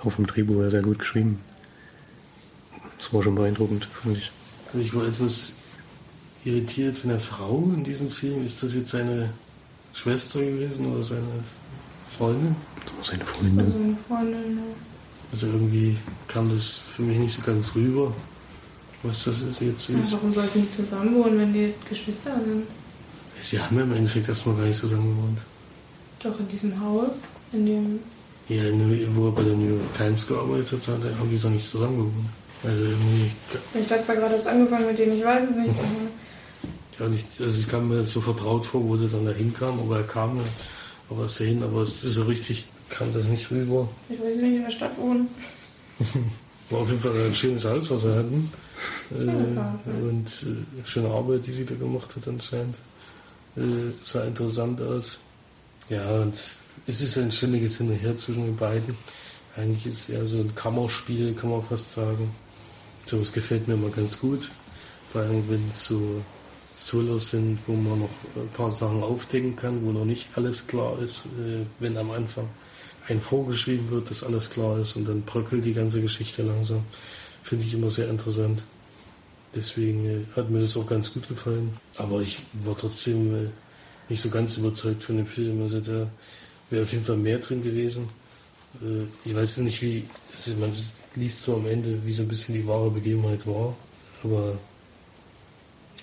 auch 0.00 0.10
vom 0.10 0.26
Drehbuch 0.26 0.60
her 0.60 0.70
sehr 0.70 0.82
gut 0.82 1.00
geschrieben. 1.00 1.40
Das 2.98 3.12
war 3.12 3.22
schon 3.22 3.34
beeindruckend, 3.34 3.84
fand 3.86 4.16
ich. 4.18 4.30
Also 4.72 4.78
ich 4.78 4.94
war 4.94 5.06
etwas 5.06 5.54
irritiert 6.44 6.96
von 6.96 7.10
der 7.10 7.20
Frau 7.20 7.68
in 7.74 7.82
diesem 7.82 8.10
Film. 8.10 8.46
Ist 8.46 8.62
das 8.62 8.74
jetzt 8.74 8.90
seine 8.90 9.30
Schwester 9.92 10.40
gewesen 10.40 10.86
oder 10.86 11.02
seine 11.02 11.22
Freundin? 12.16 12.56
Das 12.84 12.92
war 12.96 13.04
seine 13.04 13.22
Also 13.22 13.34
Freundin. 13.34 13.60
eine 13.60 13.96
Freundin, 14.08 14.56
ja. 14.58 14.62
Also 15.32 15.46
irgendwie 15.46 15.96
kam 16.28 16.50
das 16.50 16.78
für 16.94 17.02
mich 17.02 17.18
nicht 17.18 17.34
so 17.34 17.42
ganz 17.42 17.74
rüber, 17.74 18.12
was 19.02 19.24
das 19.24 19.40
ist 19.42 19.60
jetzt 19.60 19.88
Ja, 19.88 19.98
ist. 19.98 20.12
warum 20.12 20.32
sollten 20.32 20.62
die 20.62 20.70
zusammen 20.70 21.14
wohnen, 21.16 21.38
wenn 21.38 21.52
die 21.52 21.74
Geschwister 21.88 22.32
sind? 22.34 22.64
Sie 23.42 23.60
haben 23.60 23.76
ja 23.76 23.82
im 23.82 23.92
Endeffekt 23.92 24.28
erstmal 24.28 24.56
gar 24.56 24.64
nicht 24.64 24.78
zusammen 24.78 25.14
gewohnt. 25.16 25.38
Doch 26.22 26.38
in 26.40 26.48
diesem 26.48 26.80
Haus, 26.80 27.10
in 27.52 27.66
dem. 27.66 27.98
Ja, 28.48 28.62
in- 28.64 29.16
wo 29.16 29.26
er 29.26 29.32
bei 29.32 29.42
der 29.42 29.54
New 29.54 29.68
York 29.76 29.92
Times 29.94 30.26
gearbeitet 30.26 30.80
hat, 30.88 31.00
haben 31.18 31.30
die 31.30 31.38
doch 31.38 31.50
nicht 31.50 31.68
zusammen 31.68 31.96
gewohnt. 31.98 32.28
Also 32.64 32.84
irgendwie, 32.84 33.30
Ich 33.74 33.86
dachte 33.88 34.04
zwar 34.06 34.16
gerade, 34.16 34.36
das 34.36 34.46
angefangen 34.46 34.86
mit 34.86 34.98
denen, 34.98 35.18
ich 35.18 35.24
weiß 35.24 35.50
es 35.50 35.56
nicht. 35.56 35.74
Ja 36.98 37.06
nicht, 37.08 37.26
also 37.38 37.44
es 37.44 37.68
kam 37.68 37.88
mir 37.88 38.02
so 38.06 38.22
vertraut 38.22 38.64
vor, 38.64 38.82
wo 38.82 38.96
der 38.96 39.08
dann 39.08 39.26
da 39.26 39.30
hinkam, 39.32 39.78
aber 39.80 39.98
er 39.98 40.04
kam 40.04 40.40
ist 41.24 41.40
dahin, 41.40 41.62
aber 41.62 41.86
so 41.86 42.22
richtig, 42.24 42.66
kam 42.88 43.12
das 43.12 43.26
nicht 43.26 43.50
rüber. 43.50 43.88
ich 44.08 44.18
weiß 44.20 44.36
nicht, 44.36 44.56
in 44.56 44.62
der 44.62 44.70
Stadt 44.70 44.96
wohnen. 44.98 45.28
War 46.70 46.80
auf 46.80 46.88
jeden 46.88 47.00
Fall 47.00 47.26
ein 47.26 47.34
schönes 47.34 47.64
Haus, 47.64 47.90
was 47.90 48.04
er 48.04 48.16
hatten. 48.16 48.50
Schönes 49.08 49.52
Äh, 49.52 49.56
Haus, 49.56 49.80
ja. 49.86 50.08
Und 50.08 50.26
äh, 50.26 50.84
schöne 50.88 51.08
Arbeit, 51.08 51.46
die 51.46 51.52
sie 51.52 51.64
da 51.64 51.74
gemacht 51.74 52.14
hat 52.16 52.26
anscheinend. 52.28 52.74
Äh, 53.56 53.92
sah 54.02 54.24
interessant 54.24 54.80
aus. 54.82 55.20
Ja, 55.88 56.08
und 56.22 56.34
es 56.86 57.00
ist 57.00 57.16
ein 57.18 57.30
ständiges 57.30 57.78
Hin 57.78 57.88
und 57.90 57.96
Her 57.96 58.16
zwischen 58.16 58.44
den 58.44 58.56
beiden. 58.56 58.96
Eigentlich 59.56 59.86
ist 59.86 60.00
es 60.00 60.08
eher 60.10 60.26
so 60.26 60.38
ein 60.38 60.54
Kammerspiel, 60.54 61.34
kann 61.34 61.50
man 61.50 61.62
fast 61.62 61.92
sagen. 61.92 62.30
So, 63.06 63.18
es 63.20 63.32
gefällt 63.32 63.68
mir 63.68 63.74
immer 63.74 63.90
ganz 63.90 64.18
gut. 64.18 64.50
Vor 65.12 65.22
allem, 65.22 65.48
wenn 65.48 65.68
es 65.70 65.84
so 65.84 66.22
Solos 66.76 67.30
sind, 67.30 67.58
wo 67.66 67.72
man 67.72 68.00
noch 68.00 68.10
ein 68.36 68.48
paar 68.54 68.70
Sachen 68.70 69.02
aufdecken 69.02 69.56
kann, 69.56 69.84
wo 69.84 69.92
noch 69.92 70.04
nicht 70.04 70.28
alles 70.36 70.66
klar 70.66 70.98
ist, 70.98 71.24
äh, 71.26 71.64
wenn 71.80 71.96
am 71.96 72.10
Anfang 72.10 72.48
ein 73.08 73.20
vorgeschrieben 73.20 73.90
wird, 73.90 74.10
dass 74.10 74.22
alles 74.22 74.50
klar 74.50 74.78
ist 74.78 74.94
und 74.96 75.08
dann 75.08 75.22
bröckelt 75.22 75.64
die 75.64 75.72
ganze 75.72 76.02
Geschichte 76.02 76.42
langsam. 76.42 76.84
Finde 77.42 77.64
ich 77.64 77.72
immer 77.72 77.90
sehr 77.90 78.08
interessant. 78.10 78.60
Deswegen 79.54 80.04
äh, 80.04 80.36
hat 80.36 80.50
mir 80.50 80.60
das 80.60 80.76
auch 80.76 80.86
ganz 80.86 81.12
gut 81.12 81.26
gefallen. 81.28 81.74
Aber 81.96 82.20
ich 82.20 82.40
war 82.64 82.76
trotzdem 82.76 83.34
äh, 83.34 83.48
nicht 84.10 84.20
so 84.20 84.28
ganz 84.28 84.58
überzeugt 84.58 85.02
von 85.02 85.16
dem 85.16 85.26
Film. 85.26 85.62
Also 85.62 85.80
da 85.80 86.06
wäre 86.68 86.82
auf 86.84 86.92
jeden 86.92 87.04
Fall 87.04 87.16
mehr 87.16 87.38
drin 87.38 87.62
gewesen. 87.62 88.08
Ich 89.24 89.34
weiß 89.34 89.58
nicht, 89.58 89.80
wie, 89.80 90.04
also 90.34 90.52
man 90.56 90.70
liest 91.14 91.42
so 91.44 91.56
am 91.56 91.66
Ende, 91.66 91.98
wie 92.04 92.12
so 92.12 92.22
ein 92.22 92.28
bisschen 92.28 92.54
die 92.54 92.66
wahre 92.66 92.90
Begebenheit 92.90 93.46
war. 93.46 93.74
Aber 94.22 94.58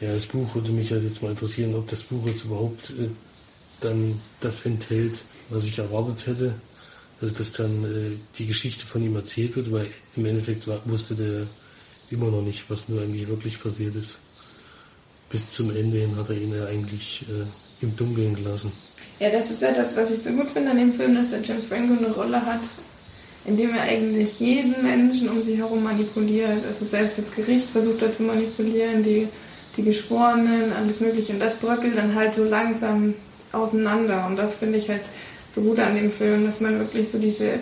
ja, 0.04 0.14
das 0.14 0.26
Buch 0.26 0.54
würde 0.56 0.72
mich 0.72 0.92
halt 0.92 1.04
jetzt 1.04 1.22
mal 1.22 1.32
interessieren, 1.32 1.76
ob 1.76 1.88
das 1.88 2.04
Buch 2.04 2.28
jetzt 2.28 2.46
überhaupt 2.46 2.92
äh, 2.92 3.10
dann 3.80 4.20
das 4.42 4.66
enthält, 4.66 5.24
was 5.50 5.66
ich 5.66 5.78
erwartet 5.78 6.28
hätte. 6.28 6.56
Also 7.22 7.36
dass 7.36 7.54
dann 7.54 7.84
äh, 7.86 8.18
die 8.38 8.48
Geschichte 8.48 8.86
von 8.86 9.04
ihm 9.04 9.16
erzählt 9.16 9.56
wird, 9.56 9.72
weil 9.72 9.88
im 10.16 10.26
Endeffekt 10.26 10.68
war, 10.68 10.82
wusste 10.86 11.16
der 11.16 11.48
immer 12.12 12.30
noch 12.30 12.42
nicht, 12.42 12.66
was 12.70 12.90
nur 12.90 13.02
eigentlich 13.02 13.28
wirklich 13.28 13.62
passiert 13.62 13.96
ist. 13.96 14.20
Bis 15.30 15.52
zum 15.52 15.76
Ende 15.76 16.00
hin 16.00 16.16
hat 16.16 16.30
er 16.30 16.36
ihn 16.38 16.54
ja 16.54 16.66
eigentlich 16.66 17.26
äh, 17.30 17.84
im 17.84 17.96
Dunkeln 17.96 18.36
gelassen. 18.36 18.72
Ja, 19.20 19.30
das 19.30 19.52
ist 19.52 19.62
ja 19.62 19.72
das, 19.72 19.96
was 19.96 20.12
ich 20.12 20.22
so 20.22 20.32
gut 20.32 20.50
finde 20.52 20.72
an 20.72 20.78
dem 20.78 20.94
Film, 20.94 21.16
dass 21.16 21.30
der 21.30 21.42
James 21.42 21.66
Franco 21.66 21.94
eine 21.94 22.14
Rolle 22.14 22.46
hat, 22.46 22.60
in 23.46 23.58
dem 23.58 23.74
er 23.74 23.84
eigentlich 23.84 24.40
jeden 24.40 24.84
Menschen 24.84 25.30
um 25.30 25.42
sich 25.42 25.58
herum 25.58 25.84
manipuliert. 25.84 26.66
Also 26.66 26.86
selbst 26.86 27.18
das 27.18 27.32
Gericht 27.32 27.70
versucht 27.70 28.02
er 28.02 28.12
zu 28.12 28.24
manipulieren, 28.24 29.04
die, 29.04 29.28
die 29.78 29.84
Geschworenen, 29.84 30.74
alles 30.74 31.00
Mögliche. 31.00 31.34
Und 31.34 31.40
das 31.40 31.56
bröckelt 31.56 31.98
dann 31.98 32.16
halt 32.16 32.34
so 32.34 32.44
langsam 32.44 33.14
auseinander. 33.52 34.26
Und 34.28 34.38
das 34.38 34.54
finde 34.54 34.78
ich 34.78 34.90
halt 34.90 35.02
so 35.50 35.62
gut 35.62 35.80
an 35.80 35.96
dem 35.96 36.12
Film, 36.12 36.46
dass 36.46 36.60
man 36.60 36.80
wirklich 36.80 37.10
so 37.10 37.20
diese, 37.20 37.60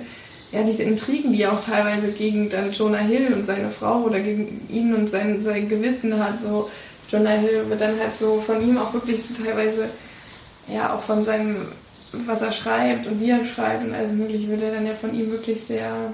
ja, 0.51 0.63
diese 0.63 0.83
Intrigen, 0.83 1.33
die 1.33 1.45
auch 1.45 1.63
teilweise 1.63 2.11
gegen 2.11 2.49
dann 2.49 2.71
Jonah 2.71 2.99
Hill 2.99 3.33
und 3.33 3.45
seine 3.45 3.69
Frau 3.69 4.03
oder 4.03 4.19
gegen 4.19 4.65
ihn 4.69 4.93
und 4.93 5.09
sein, 5.09 5.41
sein 5.41 5.67
Gewissen 5.67 6.23
hat, 6.23 6.41
so 6.41 6.69
Jonah 7.09 7.31
Hill 7.31 7.65
wird 7.67 7.81
dann 7.81 7.99
halt 7.99 8.15
so 8.17 8.41
von 8.41 8.61
ihm 8.61 8.77
auch 8.77 8.93
wirklich 8.93 9.21
so 9.21 9.43
teilweise 9.43 9.89
ja, 10.67 10.95
auch 10.95 11.01
von 11.01 11.23
seinem, 11.23 11.67
was 12.13 12.41
er 12.41 12.53
schreibt 12.53 13.07
und 13.07 13.19
wie 13.19 13.29
er 13.29 13.43
schreibt 13.45 13.83
und 13.83 13.93
alles 13.93 14.11
mögliche, 14.11 14.47
wird 14.49 14.63
er 14.63 14.73
dann 14.73 14.85
ja 14.85 14.93
von 14.93 15.13
ihm 15.13 15.31
wirklich 15.31 15.61
sehr, 15.61 16.13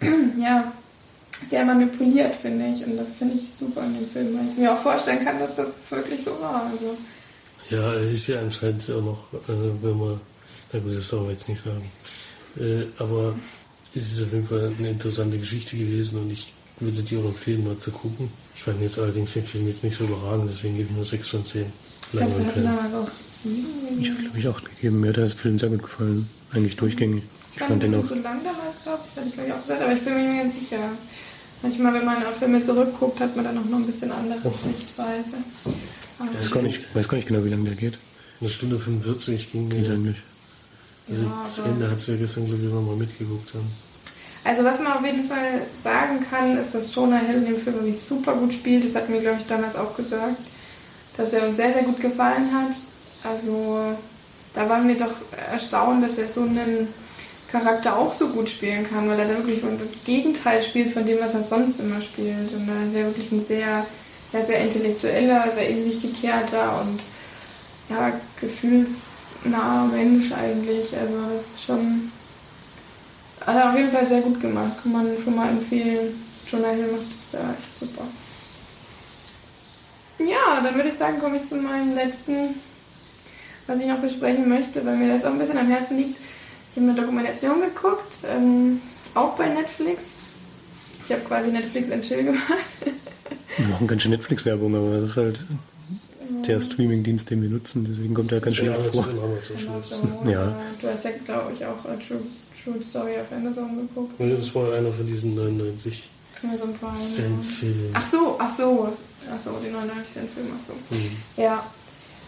ja, 0.38 0.72
sehr 1.50 1.64
manipuliert, 1.64 2.34
finde 2.36 2.66
ich. 2.74 2.84
Und 2.86 2.96
das 2.96 3.08
finde 3.18 3.34
ich 3.34 3.42
super 3.58 3.84
in 3.84 3.94
dem 3.94 4.08
Film, 4.08 4.34
weil 4.38 4.48
ich 4.52 4.58
mir 4.58 4.72
auch 4.72 4.82
vorstellen 4.82 5.24
kann, 5.24 5.38
dass 5.38 5.56
das 5.56 5.90
wirklich 5.90 6.22
so 6.24 6.30
war. 6.40 6.70
Also, 6.70 6.96
Ja, 7.70 7.92
er 7.94 8.10
ist 8.10 8.26
ja 8.26 8.40
anscheinend 8.40 8.88
auch 8.90 9.02
noch, 9.02 9.18
äh, 9.48 9.52
wenn 9.82 9.98
man, 9.98 10.20
na 10.72 10.80
gut, 10.80 10.96
das 10.96 11.08
darf 11.08 11.20
man 11.20 11.30
jetzt 11.30 11.48
nicht 11.48 11.60
sagen, 11.62 11.82
Äh, 12.60 12.84
aber 12.98 13.34
es 13.94 14.12
ist 14.12 14.22
auf 14.22 14.32
jeden 14.32 14.46
Fall 14.46 14.72
eine 14.78 14.90
interessante 14.90 15.38
Geschichte 15.38 15.76
gewesen 15.76 16.18
und 16.18 16.30
ich 16.30 16.52
würde 16.80 17.02
dir 17.02 17.20
auch 17.20 17.24
empfehlen, 17.26 17.64
mal 17.66 17.76
zu 17.78 17.90
gucken. 17.90 18.28
Ich 18.56 18.62
fand 18.62 18.80
jetzt 18.82 18.98
allerdings 18.98 19.32
den 19.32 19.44
Film 19.44 19.66
jetzt 19.68 19.82
nicht 19.84 19.96
so 19.96 20.04
überragend, 20.04 20.50
deswegen 20.50 20.76
gebe 20.76 20.90
ich 20.90 20.96
nur 20.96 21.04
6 21.06 21.28
von 21.28 21.44
10. 21.46 21.64
Ich 22.02 22.10
glaube. 22.10 22.30
Ich 24.00 24.10
habe, 24.10 24.20
glaube 24.22 24.38
ich, 24.38 24.48
auch 24.48 24.62
gegeben. 24.62 25.00
Mir 25.00 25.08
hat 25.08 25.16
der 25.16 25.28
Film 25.28 25.58
sehr 25.58 25.68
gut 25.70 25.82
gefallen. 25.82 26.28
Eigentlich 26.52 26.76
durchgängig. 26.76 27.22
Ich 27.24 27.54
Ich 27.54 27.58
fand 27.58 27.70
fand 27.70 27.84
ein 27.84 27.90
den 27.92 28.00
bisschen 28.02 28.18
auch. 28.18 28.22
zu 28.22 28.28
lang 28.28 28.40
damals, 28.44 28.82
glaube 28.82 29.00
ich. 29.04 29.14
Das 29.14 29.16
hatte 29.16 29.28
ich, 29.28 29.34
glaube 29.34 29.48
ich, 29.48 29.54
auch 29.54 29.62
gesagt, 29.62 29.82
aber 29.82 29.92
ich 29.94 30.02
bin 30.02 30.14
mir 30.14 30.44
nicht 30.44 30.58
sicher. 30.60 30.90
Manchmal, 31.62 31.94
wenn 31.94 32.04
man 32.04 32.26
auf 32.26 32.36
Filme 32.38 32.60
zurückguckt, 32.60 33.20
hat 33.20 33.36
man 33.36 33.44
dann 33.44 33.58
auch 33.58 33.64
noch 33.64 33.78
ein 33.78 33.86
bisschen 33.86 34.10
andere 34.10 34.38
Sichtweise. 34.40 35.36
Aber 36.18 36.28
Ich 36.32 36.38
weiß 36.40 36.50
gar 36.50 36.62
nicht, 36.62 36.94
weiß 36.94 37.08
gar 37.08 37.16
nicht 37.16 37.28
genau, 37.28 37.44
wie 37.44 37.50
lange 37.50 37.64
der 37.64 37.74
geht. 37.76 37.98
Eine 38.40 38.50
Stunde 38.50 38.78
45 38.78 39.52
ging 39.52 39.68
mir. 39.68 39.76
eigentlich. 39.76 40.16
Also 41.08 41.24
Ja, 41.24 41.42
das 41.44 41.58
Ende 41.60 41.90
hat 41.90 42.00
sie 42.00 42.12
ja 42.12 42.18
gestern, 42.18 42.46
glaube 42.46 42.62
ich, 42.62 42.72
nochmal 42.72 42.96
mitgeguckt 42.96 43.54
haben. 43.54 43.70
Also 44.44 44.64
was 44.64 44.80
man 44.80 44.92
auf 44.94 45.04
jeden 45.04 45.28
Fall 45.28 45.62
sagen 45.84 46.18
kann, 46.28 46.58
ist, 46.58 46.74
dass 46.74 46.92
Jonah 46.92 47.18
Hill 47.18 47.36
in 47.36 47.44
dem 47.46 47.56
Film 47.56 47.76
wirklich 47.76 48.00
super 48.00 48.34
gut 48.34 48.52
spielt. 48.52 48.84
Das 48.84 48.94
hat 48.96 49.08
mir, 49.08 49.20
glaube 49.20 49.38
ich, 49.40 49.46
damals 49.46 49.76
auch 49.76 49.96
gesagt, 49.96 50.36
dass 51.16 51.32
er 51.32 51.46
uns 51.46 51.56
sehr, 51.56 51.72
sehr 51.72 51.84
gut 51.84 52.00
gefallen 52.00 52.50
hat. 52.52 52.74
Also 53.22 53.94
da 54.52 54.68
waren 54.68 54.88
wir 54.88 54.96
doch 54.96 55.14
erstaunt, 55.52 56.02
dass 56.02 56.18
er 56.18 56.28
so 56.28 56.42
einen 56.42 56.88
Charakter 57.52 57.98
auch 57.98 58.12
so 58.12 58.28
gut 58.28 58.48
spielen 58.48 58.88
kann, 58.88 59.08
weil 59.08 59.18
er 59.18 59.28
da 59.28 59.36
wirklich 59.36 59.60
das 59.60 60.04
Gegenteil 60.04 60.62
spielt 60.62 60.92
von 60.92 61.06
dem, 61.06 61.20
was 61.20 61.34
er 61.34 61.42
sonst 61.42 61.78
immer 61.78 62.00
spielt. 62.00 62.52
Und 62.54 62.66
da 62.66 62.72
ist 62.72 62.94
er 62.94 63.04
wirklich 63.06 63.30
ein 63.30 63.44
sehr, 63.44 63.86
ja, 64.32 64.44
sehr 64.44 64.60
intellektueller, 64.60 65.52
sehr 65.54 65.68
in 65.68 65.84
sich 65.84 66.00
gekehrter 66.00 66.80
und 66.80 67.00
ja, 67.90 68.12
gefühlsnaher 68.40 69.84
Mensch 69.92 70.32
eigentlich. 70.32 70.96
Also 70.96 71.16
das 71.34 71.50
ist 71.50 71.64
schon 71.64 72.10
hat 73.46 73.56
er 73.56 73.70
auf 73.70 73.76
jeden 73.76 73.90
Fall 73.90 74.06
sehr 74.06 74.20
gut 74.20 74.40
gemacht. 74.40 74.72
Kann 74.82 74.92
man 74.92 75.06
schon 75.22 75.34
mal 75.34 75.48
empfehlen. 75.48 76.14
Jonah 76.50 76.70
Hill 76.70 76.92
macht 76.92 77.06
das 77.16 77.32
ja 77.32 77.40
echt 77.40 77.78
super. 77.78 78.06
Ja, 80.18 80.60
dann 80.60 80.74
würde 80.74 80.90
ich 80.90 80.94
sagen, 80.94 81.18
komme 81.18 81.38
ich 81.38 81.48
zu 81.48 81.56
meinem 81.56 81.94
letzten, 81.94 82.54
was 83.66 83.80
ich 83.80 83.86
noch 83.86 83.98
besprechen 83.98 84.48
möchte, 84.48 84.84
weil 84.84 84.96
mir 84.96 85.12
das 85.12 85.24
auch 85.24 85.32
ein 85.32 85.38
bisschen 85.38 85.58
am 85.58 85.68
Herzen 85.68 85.96
liegt. 85.96 86.18
Ich 86.74 86.80
habe 86.80 86.90
eine 86.90 87.00
Dokumentation 87.00 87.60
geguckt, 87.60 88.16
ähm, 88.28 88.80
auch 89.14 89.36
bei 89.36 89.48
Netflix. 89.48 90.02
Ich 91.04 91.12
habe 91.12 91.22
quasi 91.22 91.50
Netflix 91.50 91.90
and 91.90 92.02
Chill 92.04 92.24
gemacht. 92.24 92.46
Wir 93.58 93.68
machen 93.68 93.86
ganz 93.86 94.02
schön 94.02 94.12
Netflix-Werbung, 94.12 94.74
aber 94.74 95.00
das 95.00 95.10
ist 95.10 95.16
halt 95.16 95.44
der 96.46 96.60
Streaming-Dienst, 96.60 97.28
den 97.30 97.42
wir 97.42 97.50
nutzen. 97.50 97.86
Deswegen 97.88 98.14
kommt 98.14 98.32
er 98.32 98.40
ganz 98.40 98.56
schön 98.56 98.66
Ja, 98.66 98.76
oft 98.76 98.94
vor. 98.94 99.04
Amazon. 99.06 99.56
Amazon, 99.68 100.28
Ja. 100.30 100.56
Du 100.80 100.88
hast 100.88 101.04
ja, 101.04 101.10
glaube 101.26 101.52
ich, 101.54 101.64
auch 101.66 101.84
äh, 101.84 101.98
True, 102.06 102.20
True 102.64 102.82
Story 102.82 103.12
auf 103.20 103.30
Amazon 103.36 103.76
geguckt. 103.76 104.14
Weil 104.18 104.36
das 104.36 104.54
war 104.54 104.72
einer 104.72 104.92
von 104.92 105.06
diesen 105.06 105.34
99 105.34 106.08
Amazon 106.42 106.74
Prime. 106.78 106.94
Cent-Filmen. 106.94 107.90
Ach 107.92 108.06
so, 108.10 108.36
ach 108.38 108.56
so. 108.56 108.88
Ach 109.30 109.38
so, 109.44 109.50
die 109.64 109.70
99 109.70 110.12
Cent 110.12 110.30
Film, 110.30 110.46
ach 110.58 110.66
so. 110.66 110.72
Mhm. 110.94 111.16
Ja. 111.36 111.64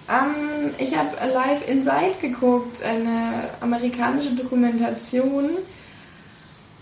Ähm, 0.09 0.71
ich 0.79 0.97
habe 0.97 1.11
Live 1.33 1.69
Inside 1.69 2.15
geguckt, 2.21 2.83
eine 2.83 3.51
amerikanische 3.61 4.33
Dokumentation. 4.33 5.51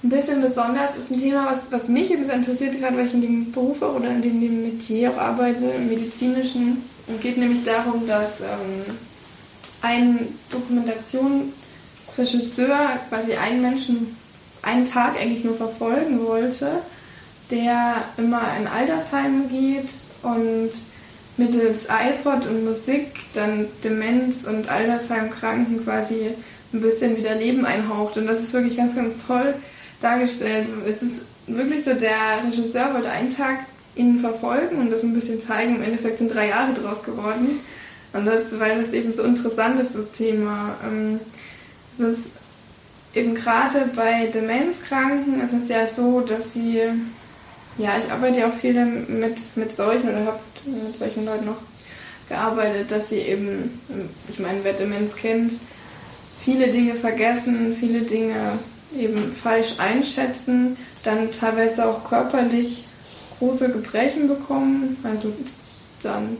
Ein 0.03 0.09
bisschen 0.09 0.41
besonders 0.43 0.97
ist 0.97 1.13
ein 1.13 1.21
Thema, 1.21 1.47
was, 1.47 1.71
was 1.71 1.87
mich 1.89 2.13
ein 2.13 2.19
bisschen 2.21 2.39
interessiert, 2.39 2.81
gerade 2.81 2.97
weil 2.97 3.07
ich 3.07 3.15
in 3.15 3.21
dem 3.21 3.53
Beruf 3.53 3.81
oder 3.83 4.11
in 4.11 4.21
dem, 4.21 4.41
dem 4.41 4.63
Metier 4.63 5.13
auch 5.13 5.19
arbeite, 5.19 5.65
im 5.65 5.89
medizinischen. 5.89 6.83
Es 7.07 7.21
geht 7.23 7.39
nämlich 7.39 7.63
darum, 7.65 8.05
dass 8.09 8.41
ähm, 8.41 8.97
ein 9.83 10.27
Dokumentationsregisseur 10.51 12.99
quasi 13.09 13.35
einen 13.35 13.63
Menschen 13.63 14.17
einen 14.63 14.85
Tag 14.85 15.17
eigentlich 15.21 15.45
nur 15.45 15.55
verfolgen 15.57 16.25
wollte, 16.25 16.83
der 17.51 18.05
immer 18.17 18.43
in 18.59 18.67
Altersheim 18.67 19.49
geht 19.49 19.91
und 20.23 20.73
mittels 21.37 21.87
iPod 21.87 22.47
und 22.47 22.65
Musik 22.65 23.07
dann 23.35 23.67
Demenz 23.83 24.45
und 24.45 24.69
Altersheimkranken 24.69 25.85
quasi 25.85 26.31
ein 26.73 26.81
bisschen 26.81 27.17
wieder 27.17 27.35
Leben 27.35 27.65
einhaucht. 27.65 28.17
Und 28.17 28.27
das 28.27 28.41
ist 28.41 28.53
wirklich 28.53 28.77
ganz, 28.77 28.95
ganz 28.95 29.15
toll 29.27 29.55
dargestellt. 30.01 30.69
Es 30.87 31.03
ist 31.03 31.17
wirklich 31.47 31.85
so, 31.85 31.95
der 31.95 32.45
Regisseur 32.47 32.93
wollte 32.95 33.11
einen 33.11 33.31
Tag 33.31 33.67
ihn 33.95 34.21
verfolgen 34.21 34.79
und 34.79 34.91
das 34.91 35.03
ein 35.03 35.15
bisschen 35.15 35.41
zeigen. 35.43 35.77
Im 35.77 35.83
Endeffekt 35.83 36.19
sind 36.19 36.35
drei 36.35 36.49
Jahre 36.49 36.73
draus 36.73 37.03
geworden. 37.03 37.61
Und 38.13 38.27
das, 38.27 38.59
weil 38.59 38.81
das 38.81 38.93
eben 38.93 39.13
so 39.13 39.23
interessant 39.23 39.81
ist, 39.81 39.95
das 39.95 40.11
Thema. 40.11 40.77
Ähm, 40.87 41.21
Es 41.99 42.19
ist 42.19 42.21
eben 43.15 43.35
gerade 43.35 43.91
bei 43.95 44.27
Demenzkranken 44.27 45.43
ist 45.43 45.53
es 45.53 45.69
ja 45.69 45.87
so, 45.87 46.21
dass 46.21 46.55
sie, 46.55 46.81
ja, 47.79 47.93
ich 47.99 48.11
arbeite 48.11 48.39
ja 48.39 48.49
auch 48.49 48.55
viel 48.55 48.85
mit, 48.85 49.37
mit 49.57 49.77
solchen 49.77 50.09
oder 50.09 50.25
habe 50.25 50.41
mit 50.65 50.97
solchen 50.97 51.25
Leuten 51.25 51.47
noch 51.47 51.63
gearbeitet, 52.29 52.91
dass 52.91 53.09
sie 53.09 53.19
eben, 53.19 53.79
ich 54.29 54.39
meine, 54.39 54.63
wer 54.63 54.73
Demenz 54.73 55.15
kennt, 55.15 55.53
viele 56.41 56.69
Dinge 56.69 56.95
vergessen, 56.95 57.77
viele 57.79 58.03
Dinge 58.03 58.59
eben 58.99 59.33
falsch 59.33 59.79
einschätzen, 59.79 60.77
dann 61.05 61.33
teilweise 61.33 61.87
auch 61.87 62.05
körperlich 62.05 62.85
große 63.39 63.71
Gebrechen 63.71 64.29
bekommen. 64.29 64.97
Also 65.03 65.33
dann, 66.03 66.37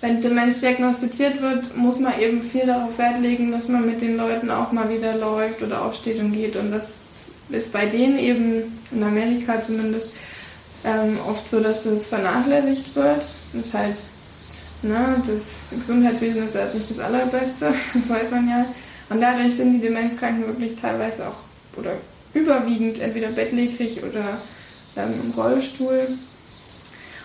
wenn 0.00 0.20
Demenz 0.20 0.60
diagnostiziert 0.60 1.40
wird, 1.40 1.76
muss 1.76 1.98
man 1.98 2.18
eben 2.20 2.42
viel 2.42 2.66
darauf 2.66 2.96
Wert 2.98 3.20
legen, 3.20 3.50
dass 3.52 3.68
man 3.68 3.86
mit 3.86 4.00
den 4.00 4.16
Leuten 4.16 4.50
auch 4.50 4.72
mal 4.72 4.88
wieder 4.90 5.16
läuft 5.16 5.62
oder 5.62 5.84
aufsteht 5.84 6.20
und 6.20 6.32
geht. 6.32 6.56
Und 6.56 6.70
das 6.70 6.88
ist 7.50 7.72
bei 7.72 7.86
denen 7.86 8.18
eben, 8.18 8.78
in 8.92 9.02
Amerika 9.02 9.60
zumindest, 9.62 10.08
ähm, 10.84 11.18
oft 11.26 11.48
so, 11.48 11.60
dass 11.60 11.84
es 11.86 12.06
vernachlässigt 12.06 12.94
wird. 12.94 13.24
Ist 13.52 13.72
halt, 13.72 13.96
ne, 14.82 15.22
das 15.26 15.78
Gesundheitswesen 15.78 16.46
ist 16.46 16.54
jetzt 16.54 16.74
nicht 16.74 16.90
das 16.90 16.98
allerbeste, 16.98 17.72
das 17.94 18.08
weiß 18.08 18.30
man 18.30 18.48
ja. 18.48 18.66
Und 19.10 19.20
dadurch 19.20 19.54
sind 19.56 19.74
die 19.74 19.80
Demenzkranken 19.80 20.46
wirklich 20.46 20.76
teilweise 20.76 21.28
auch 21.28 21.36
oder 21.76 21.92
überwiegend 22.34 23.00
entweder 23.00 23.28
bettlägerig 23.28 24.02
oder 24.02 24.38
ähm, 24.96 25.14
im 25.24 25.30
Rollstuhl. 25.30 26.08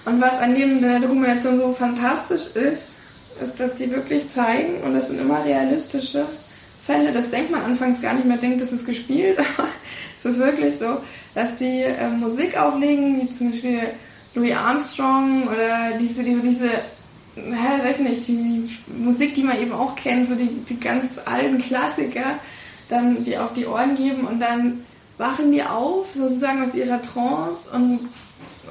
Und 0.06 0.22
was 0.22 0.40
an 0.40 0.56
dem 0.56 0.82
der 0.82 1.00
Dokumentation 1.00 1.60
so 1.60 1.74
fantastisch 1.74 2.48
ist, 2.56 2.94
ist, 3.42 3.60
dass 3.60 3.76
die 3.76 3.92
wirklich 3.92 4.32
zeigen, 4.34 4.82
und 4.84 4.94
das 4.94 5.08
sind 5.08 5.20
immer 5.20 5.44
realistische 5.44 6.26
Fälle, 6.86 7.12
das 7.12 7.30
denkt 7.32 7.52
man 7.52 7.64
anfangs 7.64 8.02
gar 8.02 8.14
nicht 8.14 8.26
mehr, 8.26 8.38
denkt, 8.38 8.62
das 8.62 8.72
ist 8.72 8.86
gespielt, 8.86 9.40
aber 9.58 9.70
es 10.20 10.26
ist 10.26 10.40
wirklich 10.40 10.78
so, 10.78 10.98
dass 11.34 11.56
die 11.58 11.82
äh, 11.84 12.10
Musik 12.10 12.58
auflegen, 12.58 13.22
wie 13.22 13.36
zum 13.36 13.52
Beispiel 13.52 13.80
Louis 14.36 14.56
Armstrong 14.56 15.48
oder 15.48 15.98
diese, 16.00 16.24
diese, 16.24 16.42
diese, 16.42 16.70
hä, 17.36 17.84
weiß 17.84 18.00
nicht, 18.00 18.28
die, 18.28 18.68
die 18.88 19.04
Musik, 19.04 19.36
die 19.36 19.44
man 19.44 19.62
eben 19.62 19.74
auch 19.74 19.96
kennt, 19.96 20.28
so 20.28 20.36
die, 20.36 20.48
die 20.48 20.80
ganz 20.80 21.20
alten 21.26 21.60
Klassiker, 21.60 22.40
dann 22.90 23.24
die 23.24 23.38
auf 23.38 23.54
die 23.54 23.68
Ohren 23.68 23.96
geben 23.96 24.28
und 24.28 24.40
dann 24.40 24.84
wachen 25.18 25.52
die 25.52 25.64
auf, 25.64 26.14
sozusagen 26.14 26.64
aus 26.64 26.74
ihrer 26.74 27.02
Trance 27.02 27.70
und, 27.72 28.10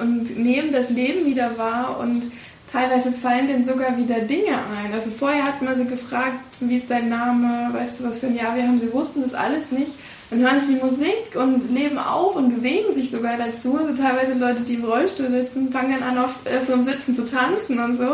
und 0.00 0.38
nehmen 0.38 0.72
das 0.72 0.90
Leben 0.90 1.26
wieder 1.26 1.56
wahr 1.56 1.98
und 2.00 2.32
teilweise 2.72 3.12
fallen 3.12 3.46
denen 3.46 3.66
sogar 3.66 3.96
wieder 3.96 4.20
Dinge 4.20 4.58
ein. 4.82 4.92
Also 4.92 5.10
vorher 5.10 5.44
hat 5.44 5.62
man 5.62 5.76
sie 5.76 5.84
gefragt, 5.84 6.40
wie 6.60 6.76
ist 6.76 6.90
dein 6.90 7.08
Name, 7.08 7.72
weißt 7.72 8.00
du, 8.00 8.04
was 8.04 8.18
für 8.18 8.26
ein 8.26 8.36
Jahr 8.36 8.56
wir 8.56 8.66
haben, 8.66 8.80
sie 8.80 8.92
wussten 8.92 9.22
das 9.22 9.34
alles 9.34 9.70
nicht. 9.70 9.92
Dann 10.32 10.40
hören 10.40 10.60
sie 10.60 10.74
die 10.74 10.80
Musik 10.80 11.34
und 11.34 11.74
leben 11.74 11.98
auf 11.98 12.36
und 12.36 12.56
bewegen 12.56 12.94
sich 12.94 13.10
sogar 13.10 13.36
dazu. 13.36 13.76
Also 13.76 13.92
teilweise 13.92 14.32
Leute, 14.32 14.62
die 14.62 14.74
im 14.74 14.84
Rollstuhl 14.84 15.28
sitzen, 15.28 15.70
fangen 15.70 15.92
dann 16.00 16.02
an, 16.02 16.24
auf 16.24 16.46
äh, 16.46 16.60
vom 16.62 16.84
Sitzen 16.84 17.14
zu 17.14 17.26
tanzen 17.26 17.78
und 17.78 17.96
so. 17.96 18.12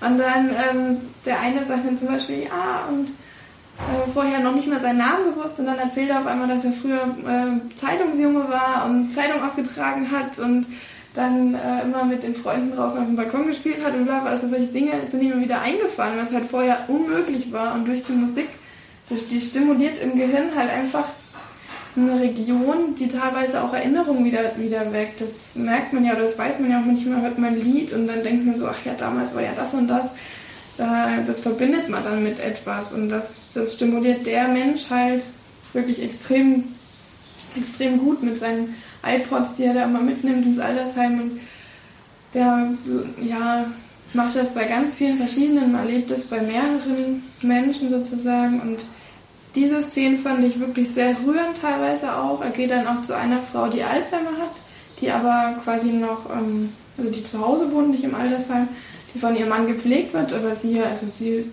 Und 0.00 0.18
dann 0.18 0.50
ähm, 0.50 0.96
der 1.24 1.40
eine 1.40 1.64
sagt 1.64 1.86
dann 1.86 1.96
zum 1.96 2.08
Beispiel, 2.08 2.42
ja, 2.42 2.88
und 2.90 3.06
äh, 3.06 4.10
vorher 4.12 4.40
noch 4.40 4.52
nicht 4.52 4.66
mal 4.66 4.80
seinen 4.80 4.98
Namen 4.98 5.32
gewusst 5.32 5.60
und 5.60 5.66
dann 5.66 5.78
erzählt 5.78 6.10
er 6.10 6.18
auf 6.18 6.26
einmal, 6.26 6.48
dass 6.48 6.64
er 6.64 6.72
früher 6.72 7.16
äh, 7.24 7.76
Zeitungsjunge 7.78 8.48
war 8.48 8.86
und 8.86 9.14
Zeitung 9.14 9.40
ausgetragen 9.40 10.10
hat 10.10 10.36
und 10.40 10.66
dann 11.14 11.54
äh, 11.54 11.82
immer 11.82 12.04
mit 12.04 12.24
den 12.24 12.34
Freunden 12.34 12.74
draußen 12.74 12.98
auf 12.98 13.06
dem 13.06 13.14
Balkon 13.14 13.46
gespielt 13.46 13.84
hat 13.84 13.94
und 13.94 14.06
bla, 14.06 14.18
bla. 14.18 14.30
also 14.30 14.48
solche 14.48 14.66
Dinge 14.66 14.90
sind 15.06 15.22
ihm 15.22 15.40
wieder 15.40 15.60
eingefallen, 15.60 16.18
was 16.20 16.32
halt 16.32 16.46
vorher 16.46 16.84
unmöglich 16.88 17.52
war 17.52 17.74
und 17.74 17.86
durch 17.86 18.02
die 18.02 18.12
Musik, 18.12 18.48
durch 19.08 19.28
die 19.28 19.40
stimuliert 19.40 20.02
im 20.02 20.16
Gehirn 20.18 20.48
halt 20.56 20.70
einfach 20.70 21.04
eine 21.96 22.20
Region, 22.20 22.94
die 22.98 23.08
teilweise 23.08 23.62
auch 23.62 23.72
Erinnerungen 23.72 24.24
wieder, 24.24 24.56
wieder 24.58 24.92
weckt. 24.92 25.20
Das 25.20 25.54
merkt 25.54 25.92
man 25.92 26.04
ja 26.04 26.12
oder 26.12 26.22
das 26.22 26.36
weiß 26.38 26.58
man 26.60 26.70
ja 26.70 26.80
auch 26.80 26.84
manchmal, 26.84 27.22
hört 27.22 27.38
man 27.38 27.54
ein 27.54 27.62
Lied 27.62 27.92
und 27.92 28.06
dann 28.06 28.22
denkt 28.22 28.46
man 28.46 28.56
so, 28.56 28.66
ach 28.66 28.84
ja, 28.84 28.94
damals 28.98 29.34
war 29.34 29.42
ja 29.42 29.52
das 29.54 29.74
und 29.74 29.88
das. 29.88 30.10
Äh, 30.78 31.24
Das 31.26 31.40
verbindet 31.40 31.88
man 31.88 32.02
dann 32.02 32.22
mit 32.22 32.40
etwas 32.40 32.92
und 32.92 33.08
das, 33.08 33.50
das 33.54 33.74
stimuliert 33.74 34.26
der 34.26 34.48
Mensch 34.48 34.90
halt 34.90 35.22
wirklich 35.72 36.02
extrem, 36.02 36.64
extrem 37.56 37.98
gut 37.98 38.22
mit 38.22 38.38
seinen 38.38 38.74
iPods, 39.06 39.54
die 39.56 39.64
er 39.64 39.74
da 39.74 39.84
immer 39.84 40.00
mitnimmt 40.00 40.46
ins 40.46 40.58
Altersheim 40.58 41.20
und 41.20 41.40
der 42.32 42.70
ja, 43.22 43.66
macht 44.14 44.34
das 44.34 44.52
bei 44.52 44.64
ganz 44.64 44.94
vielen 44.96 45.18
verschiedenen, 45.18 45.72
man 45.72 45.86
erlebt 45.86 46.10
das 46.10 46.22
bei 46.24 46.40
mehreren 46.40 47.22
Menschen 47.42 47.90
sozusagen 47.90 48.60
und 48.60 48.78
diese 49.54 49.82
Szenen 49.82 50.18
fand 50.18 50.44
ich 50.44 50.58
wirklich 50.58 50.90
sehr 50.90 51.16
rührend 51.24 51.60
teilweise 51.60 52.16
auch. 52.16 52.42
Er 52.42 52.50
geht 52.50 52.70
dann 52.70 52.86
auch 52.86 53.02
zu 53.02 53.16
einer 53.16 53.40
Frau, 53.40 53.68
die 53.68 53.82
Alzheimer 53.82 54.32
hat, 54.38 54.50
die 55.00 55.10
aber 55.10 55.60
quasi 55.62 55.92
noch, 55.92 56.30
ähm, 56.30 56.72
also 56.98 57.10
die 57.10 57.24
zu 57.24 57.40
Hause 57.40 57.70
wohnt, 57.72 57.90
nicht 57.90 58.04
im 58.04 58.14
Altersheim, 58.14 58.68
die 59.14 59.18
von 59.18 59.36
ihrem 59.36 59.48
Mann 59.48 59.66
gepflegt 59.66 60.12
wird, 60.12 60.32
aber 60.32 60.54
sie, 60.54 60.80
also 60.80 61.06
sie 61.06 61.50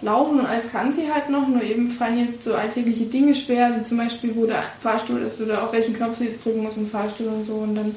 laufen 0.00 0.40
und 0.40 0.46
alles 0.46 0.70
kann 0.70 0.94
sie 0.94 1.10
halt 1.10 1.30
noch, 1.30 1.46
nur 1.48 1.62
eben 1.62 1.90
fallen 1.90 2.18
ihr 2.18 2.28
so 2.40 2.54
alltägliche 2.54 3.04
Dinge 3.04 3.34
schwer, 3.34 3.66
also 3.66 3.82
zum 3.82 3.98
Beispiel, 3.98 4.34
wo 4.34 4.46
der 4.46 4.62
Fahrstuhl 4.80 5.20
ist 5.22 5.40
oder 5.40 5.62
auf 5.62 5.72
welchen 5.72 5.94
Knopf 5.94 6.18
sie 6.18 6.26
jetzt 6.26 6.44
drücken 6.44 6.62
muss 6.62 6.76
im 6.76 6.88
Fahrstuhl 6.88 7.28
und 7.28 7.44
so 7.44 7.54
und 7.54 7.74
dann 7.74 7.94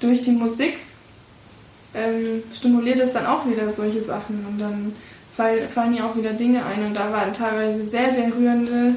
durch 0.00 0.22
die 0.22 0.32
Musik 0.32 0.74
ähm, 1.94 2.42
stimuliert 2.52 3.00
es 3.00 3.12
dann 3.12 3.26
auch 3.26 3.46
wieder 3.46 3.72
solche 3.72 4.02
Sachen 4.02 4.44
und 4.48 4.58
dann 4.58 4.92
fall, 5.36 5.68
fallen 5.68 5.94
ihr 5.94 6.04
auch 6.04 6.16
wieder 6.16 6.32
Dinge 6.32 6.64
ein 6.64 6.86
und 6.86 6.94
da 6.94 7.12
waren 7.12 7.32
teilweise 7.32 7.84
sehr, 7.84 8.14
sehr 8.14 8.34
rührende 8.34 8.96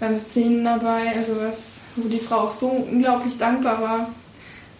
ähm, 0.00 0.18
Szenen 0.18 0.64
dabei, 0.64 1.16
also 1.16 1.36
was, 1.36 1.56
wo 1.96 2.08
die 2.08 2.18
Frau 2.18 2.40
auch 2.40 2.52
so 2.52 2.68
unglaublich 2.68 3.38
dankbar 3.38 3.80
war, 3.80 4.10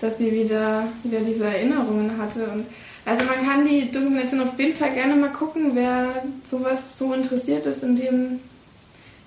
dass 0.01 0.19
sie 0.19 0.31
wieder, 0.31 0.85
wieder 1.03 1.21
diese 1.21 1.47
Erinnerungen 1.47 2.19
hatte 2.19 2.47
und 2.49 2.67
also 3.05 3.25
man 3.25 3.43
kann 3.47 3.67
die 3.67 3.91
Dokumentation 3.91 4.41
auf 4.41 4.59
jeden 4.59 4.75
Fall 4.75 4.93
gerne 4.93 5.17
mal 5.17 5.31
gucken, 5.31 5.71
wer 5.73 6.25
sowas 6.45 6.99
so 6.99 7.15
interessiert 7.15 7.65
ist 7.65 7.83
in 7.83 7.97
dem, 7.97 8.41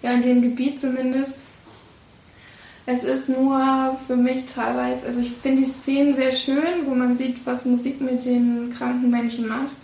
ja, 0.04 0.12
in 0.12 0.22
dem 0.22 0.42
Gebiet 0.44 0.80
zumindest. 0.80 1.38
Es 2.86 3.04
ist 3.04 3.28
nur 3.28 3.98
für 4.06 4.16
mich 4.16 4.44
teilweise, 4.54 5.08
also 5.08 5.22
ich 5.22 5.32
finde 5.32 5.64
die 5.64 5.68
Szenen 5.68 6.14
sehr 6.14 6.32
schön, 6.32 6.86
wo 6.86 6.94
man 6.94 7.16
sieht, 7.16 7.38
was 7.44 7.66
Musik 7.66 8.00
mit 8.02 8.24
den 8.24 8.72
kranken 8.72 9.10
Menschen 9.10 9.48
macht. 9.48 9.76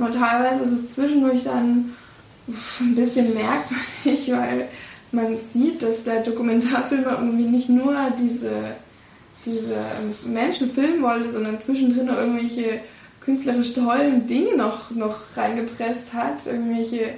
Nur 0.00 0.10
teilweise 0.10 0.64
ist 0.64 0.72
es 0.72 0.94
zwischendurch 0.94 1.44
dann 1.44 1.94
ein 2.80 2.94
bisschen 2.94 3.34
merkwürdig, 3.34 4.32
weil 4.32 4.66
man 5.12 5.36
sieht, 5.52 5.82
dass 5.82 6.02
der 6.04 6.22
Dokumentarfilmer 6.22 7.18
irgendwie 7.20 7.44
nicht 7.44 7.68
nur 7.68 7.94
diese, 8.18 8.50
diese 9.44 9.76
Menschen 10.24 10.70
filmen 10.70 11.02
wollte, 11.02 11.30
sondern 11.30 11.60
zwischendrin 11.60 12.08
irgendwelche 12.08 12.80
künstlerisch 13.20 13.74
tollen 13.74 14.26
Dinge 14.26 14.56
noch, 14.56 14.90
noch 14.90 15.18
reingepresst 15.36 16.14
hat. 16.14 16.46
Irgendwelche 16.46 17.10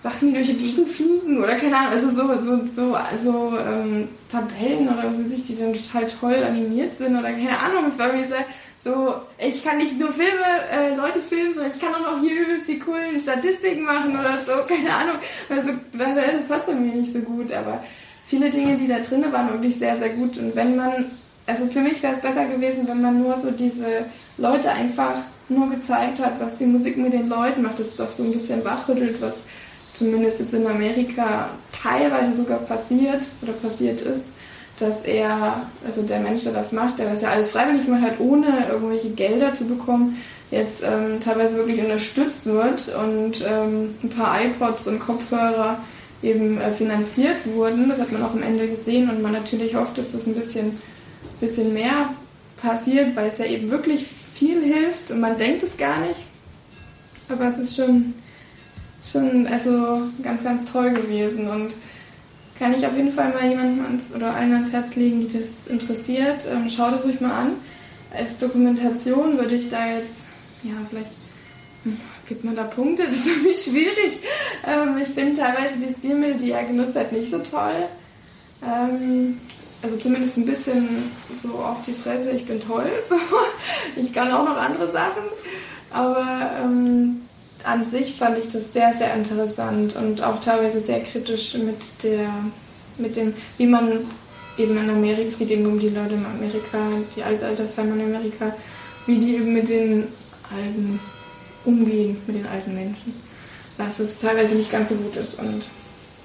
Sachen, 0.00 0.28
die 0.28 0.34
durch 0.34 0.46
die 0.46 0.58
Gegend 0.58 0.88
fliegen 0.88 1.42
oder 1.42 1.56
keine 1.56 1.76
Ahnung, 1.76 1.92
also 1.92 2.08
so, 2.10 2.44
so, 2.44 2.66
so 2.66 2.94
also, 2.94 3.58
ähm, 3.58 4.06
Tabellen 4.30 4.86
oder 4.88 5.12
ich, 5.28 5.44
die 5.44 5.56
dann 5.58 5.74
total 5.74 6.06
toll 6.06 6.44
animiert 6.44 6.96
sind 6.98 7.18
oder 7.18 7.32
keine 7.32 7.58
Ahnung. 7.58 7.86
Es 7.88 7.98
war 7.98 8.12
mir 8.12 8.28
so, 8.28 8.34
so, 8.82 9.14
ich 9.38 9.64
kann 9.64 9.78
nicht 9.78 9.98
nur 9.98 10.12
Filme, 10.12 10.30
äh, 10.72 10.94
Leute 10.94 11.20
filmen, 11.20 11.52
sondern 11.52 11.72
ich 11.74 11.80
kann 11.80 11.94
auch 11.94 12.12
noch 12.12 12.20
hier 12.20 12.42
übelst 12.42 12.68
die 12.68 12.78
coolen 12.78 13.20
Statistiken 13.20 13.82
machen 13.84 14.12
oder 14.12 14.38
so, 14.46 14.52
keine 14.68 14.94
Ahnung. 14.94 15.16
Also 15.48 15.72
das 15.92 16.48
passt 16.48 16.68
mir 16.68 16.74
nicht 16.74 17.12
so 17.12 17.18
gut, 17.20 17.52
aber 17.52 17.82
viele 18.28 18.50
Dinge, 18.50 18.76
die 18.76 18.86
da 18.86 19.00
drin 19.00 19.24
waren, 19.32 19.52
wirklich 19.52 19.76
sehr, 19.76 19.96
sehr 19.96 20.10
gut. 20.10 20.38
Und 20.38 20.54
wenn 20.54 20.76
man, 20.76 21.06
also 21.46 21.66
für 21.66 21.80
mich 21.80 22.02
wäre 22.02 22.14
es 22.14 22.20
besser 22.20 22.44
gewesen, 22.46 22.86
wenn 22.86 23.02
man 23.02 23.20
nur 23.20 23.36
so 23.36 23.50
diese 23.50 24.06
Leute 24.36 24.70
einfach 24.70 25.16
nur 25.48 25.70
gezeigt 25.70 26.18
hat, 26.20 26.38
was 26.38 26.58
die 26.58 26.66
Musik 26.66 26.96
mit 26.98 27.12
den 27.12 27.28
Leuten 27.28 27.62
macht. 27.62 27.80
Das 27.80 27.88
ist 27.88 28.00
doch 28.00 28.10
so 28.10 28.22
ein 28.22 28.32
bisschen 28.32 28.64
wachrüttelt, 28.64 29.20
was 29.20 29.38
zumindest 29.94 30.40
jetzt 30.40 30.54
in 30.54 30.66
Amerika 30.66 31.50
teilweise 31.82 32.34
sogar 32.34 32.58
passiert 32.58 33.26
oder 33.42 33.52
passiert 33.52 34.00
ist, 34.02 34.28
dass 34.80 35.02
er, 35.02 35.62
also 35.84 36.02
der 36.02 36.20
Mensch, 36.20 36.44
der 36.44 36.52
das 36.52 36.72
macht, 36.72 36.98
der 36.98 37.10
das 37.10 37.22
ja 37.22 37.30
alles 37.30 37.50
freiwillig 37.50 37.88
macht, 37.88 38.02
halt 38.02 38.20
ohne 38.20 38.66
irgendwelche 38.70 39.10
Gelder 39.10 39.54
zu 39.54 39.64
bekommen, 39.64 40.16
jetzt 40.50 40.82
ähm, 40.82 41.20
teilweise 41.22 41.56
wirklich 41.56 41.80
unterstützt 41.80 42.46
wird 42.46 42.88
und 42.94 43.44
ähm, 43.46 43.94
ein 44.02 44.08
paar 44.08 44.42
iPods 44.42 44.86
und 44.86 45.00
Kopfhörer 45.00 45.78
eben 46.22 46.60
äh, 46.60 46.72
finanziert 46.72 47.36
wurden. 47.44 47.88
Das 47.88 48.00
hat 48.00 48.12
man 48.12 48.22
auch 48.22 48.32
am 48.32 48.42
Ende 48.42 48.66
gesehen 48.66 49.10
und 49.10 49.22
man 49.22 49.32
natürlich 49.32 49.74
hofft, 49.74 49.98
dass 49.98 50.12
das 50.12 50.26
ein 50.26 50.34
bisschen, 50.34 50.72
bisschen 51.40 51.74
mehr 51.74 52.10
passiert, 52.60 53.14
weil 53.14 53.28
es 53.28 53.38
ja 53.38 53.44
eben 53.44 53.70
wirklich 53.70 54.06
viel 54.34 54.62
hilft 54.62 55.10
und 55.10 55.20
man 55.20 55.36
denkt 55.36 55.62
es 55.62 55.76
gar 55.76 56.00
nicht. 56.00 56.20
Aber 57.28 57.46
es 57.46 57.58
ist 57.58 57.76
schon, 57.76 58.14
schon 59.04 59.46
also 59.46 60.02
ganz, 60.22 60.42
ganz 60.42 60.70
toll 60.70 60.90
gewesen 60.90 61.48
und 61.48 61.72
kann 62.58 62.74
ich 62.74 62.86
auf 62.86 62.96
jeden 62.96 63.12
Fall 63.12 63.32
mal 63.32 63.48
jemandem 63.48 63.84
ans, 63.84 64.04
oder 64.14 64.34
allen 64.34 64.52
ans 64.52 64.72
Herz 64.72 64.96
legen, 64.96 65.20
die 65.20 65.38
das 65.38 65.68
interessiert. 65.68 66.46
Ähm, 66.50 66.68
schaut 66.68 66.94
es 66.94 67.04
ruhig 67.04 67.20
mal 67.20 67.32
an. 67.32 67.52
Als 68.12 68.38
Dokumentation 68.38 69.38
würde 69.38 69.54
ich 69.54 69.68
da 69.68 69.86
jetzt, 69.86 70.16
ja, 70.62 70.72
vielleicht 70.88 71.10
hm, 71.84 71.98
gibt 72.26 72.44
man 72.44 72.56
da 72.56 72.64
Punkte, 72.64 73.04
das 73.04 73.14
ist 73.14 73.26
irgendwie 73.36 73.54
schwierig. 73.54 74.20
Ähm, 74.66 74.98
ich 74.98 75.08
finde 75.08 75.40
teilweise 75.40 75.78
die 75.78 75.94
Stilmittel, 75.94 76.38
die 76.38 76.52
er 76.52 76.64
genutzt 76.64 76.96
hat, 76.96 77.12
nicht 77.12 77.30
so 77.30 77.38
toll. 77.38 77.84
Ähm, 78.66 79.40
also 79.82 79.96
zumindest 79.96 80.38
ein 80.38 80.46
bisschen 80.46 80.88
so 81.40 81.54
auf 81.54 81.84
die 81.86 81.92
Fresse, 81.92 82.30
ich 82.32 82.44
bin 82.46 82.60
toll. 82.60 82.90
ich 83.96 84.12
kann 84.12 84.32
auch 84.32 84.44
noch 84.44 84.56
andere 84.56 84.90
Sachen. 84.90 85.22
Aber 85.92 86.50
ähm, 86.62 87.27
an 87.68 87.88
sich 87.90 88.14
fand 88.14 88.38
ich 88.38 88.50
das 88.50 88.72
sehr, 88.72 88.94
sehr 88.94 89.14
interessant 89.14 89.94
und 89.94 90.22
auch 90.22 90.40
teilweise 90.40 90.80
sehr 90.80 91.00
kritisch 91.00 91.54
mit 91.54 92.02
der, 92.02 92.30
mit 92.96 93.16
dem, 93.16 93.34
wie 93.58 93.66
man 93.66 94.06
eben 94.56 94.76
in 94.76 94.90
Amerika, 94.90 95.28
es 95.28 95.38
geht 95.38 95.50
eben 95.50 95.66
um 95.66 95.78
die 95.78 95.90
Leute 95.90 96.14
in 96.14 96.24
Amerika, 96.24 96.78
die 97.14 97.22
Altersheime 97.22 97.94
in 97.94 98.14
Amerika, 98.14 98.54
wie 99.06 99.18
die 99.18 99.36
eben 99.36 99.52
mit 99.52 99.68
den 99.68 100.08
Alten 100.50 100.98
umgehen, 101.64 102.16
mit 102.26 102.36
den 102.36 102.46
alten 102.46 102.74
Menschen. 102.74 103.14
Dass 103.76 103.98
es 104.00 104.18
teilweise 104.18 104.54
nicht 104.54 104.72
ganz 104.72 104.88
so 104.88 104.96
gut 104.96 105.14
ist 105.16 105.38
und 105.38 105.62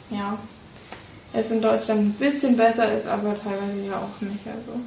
ja, 0.10 0.38
es 1.34 1.52
in 1.52 1.62
Deutschland 1.62 2.02
ein 2.02 2.14
bisschen 2.14 2.56
besser 2.56 2.96
ist, 2.98 3.08
aber 3.08 3.36
teilweise 3.36 3.88
ja 3.88 3.98
auch 3.98 4.22
nicht. 4.22 4.48
Also, 4.48 4.80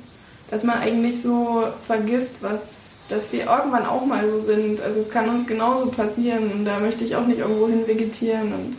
dass 0.51 0.65
man 0.65 0.79
eigentlich 0.79 1.23
so 1.23 1.65
vergisst, 1.87 2.33
was, 2.41 2.86
dass 3.09 3.33
wir 3.33 3.45
irgendwann 3.45 3.87
auch 3.87 4.05
mal 4.05 4.29
so 4.29 4.41
sind. 4.41 4.81
Also 4.81 5.01
es 5.01 5.11
kann 5.11 5.29
uns 5.29 5.47
genauso 5.47 5.87
passieren 5.87 6.51
und 6.53 6.65
da 6.65 6.81
möchte 6.81 7.05
ich 7.05 7.17
auch 7.17 7.27
nicht 7.27 7.39
irgendwo 7.39 7.69
hin 7.69 7.87
vegetieren 7.87 8.53
und 8.53 8.77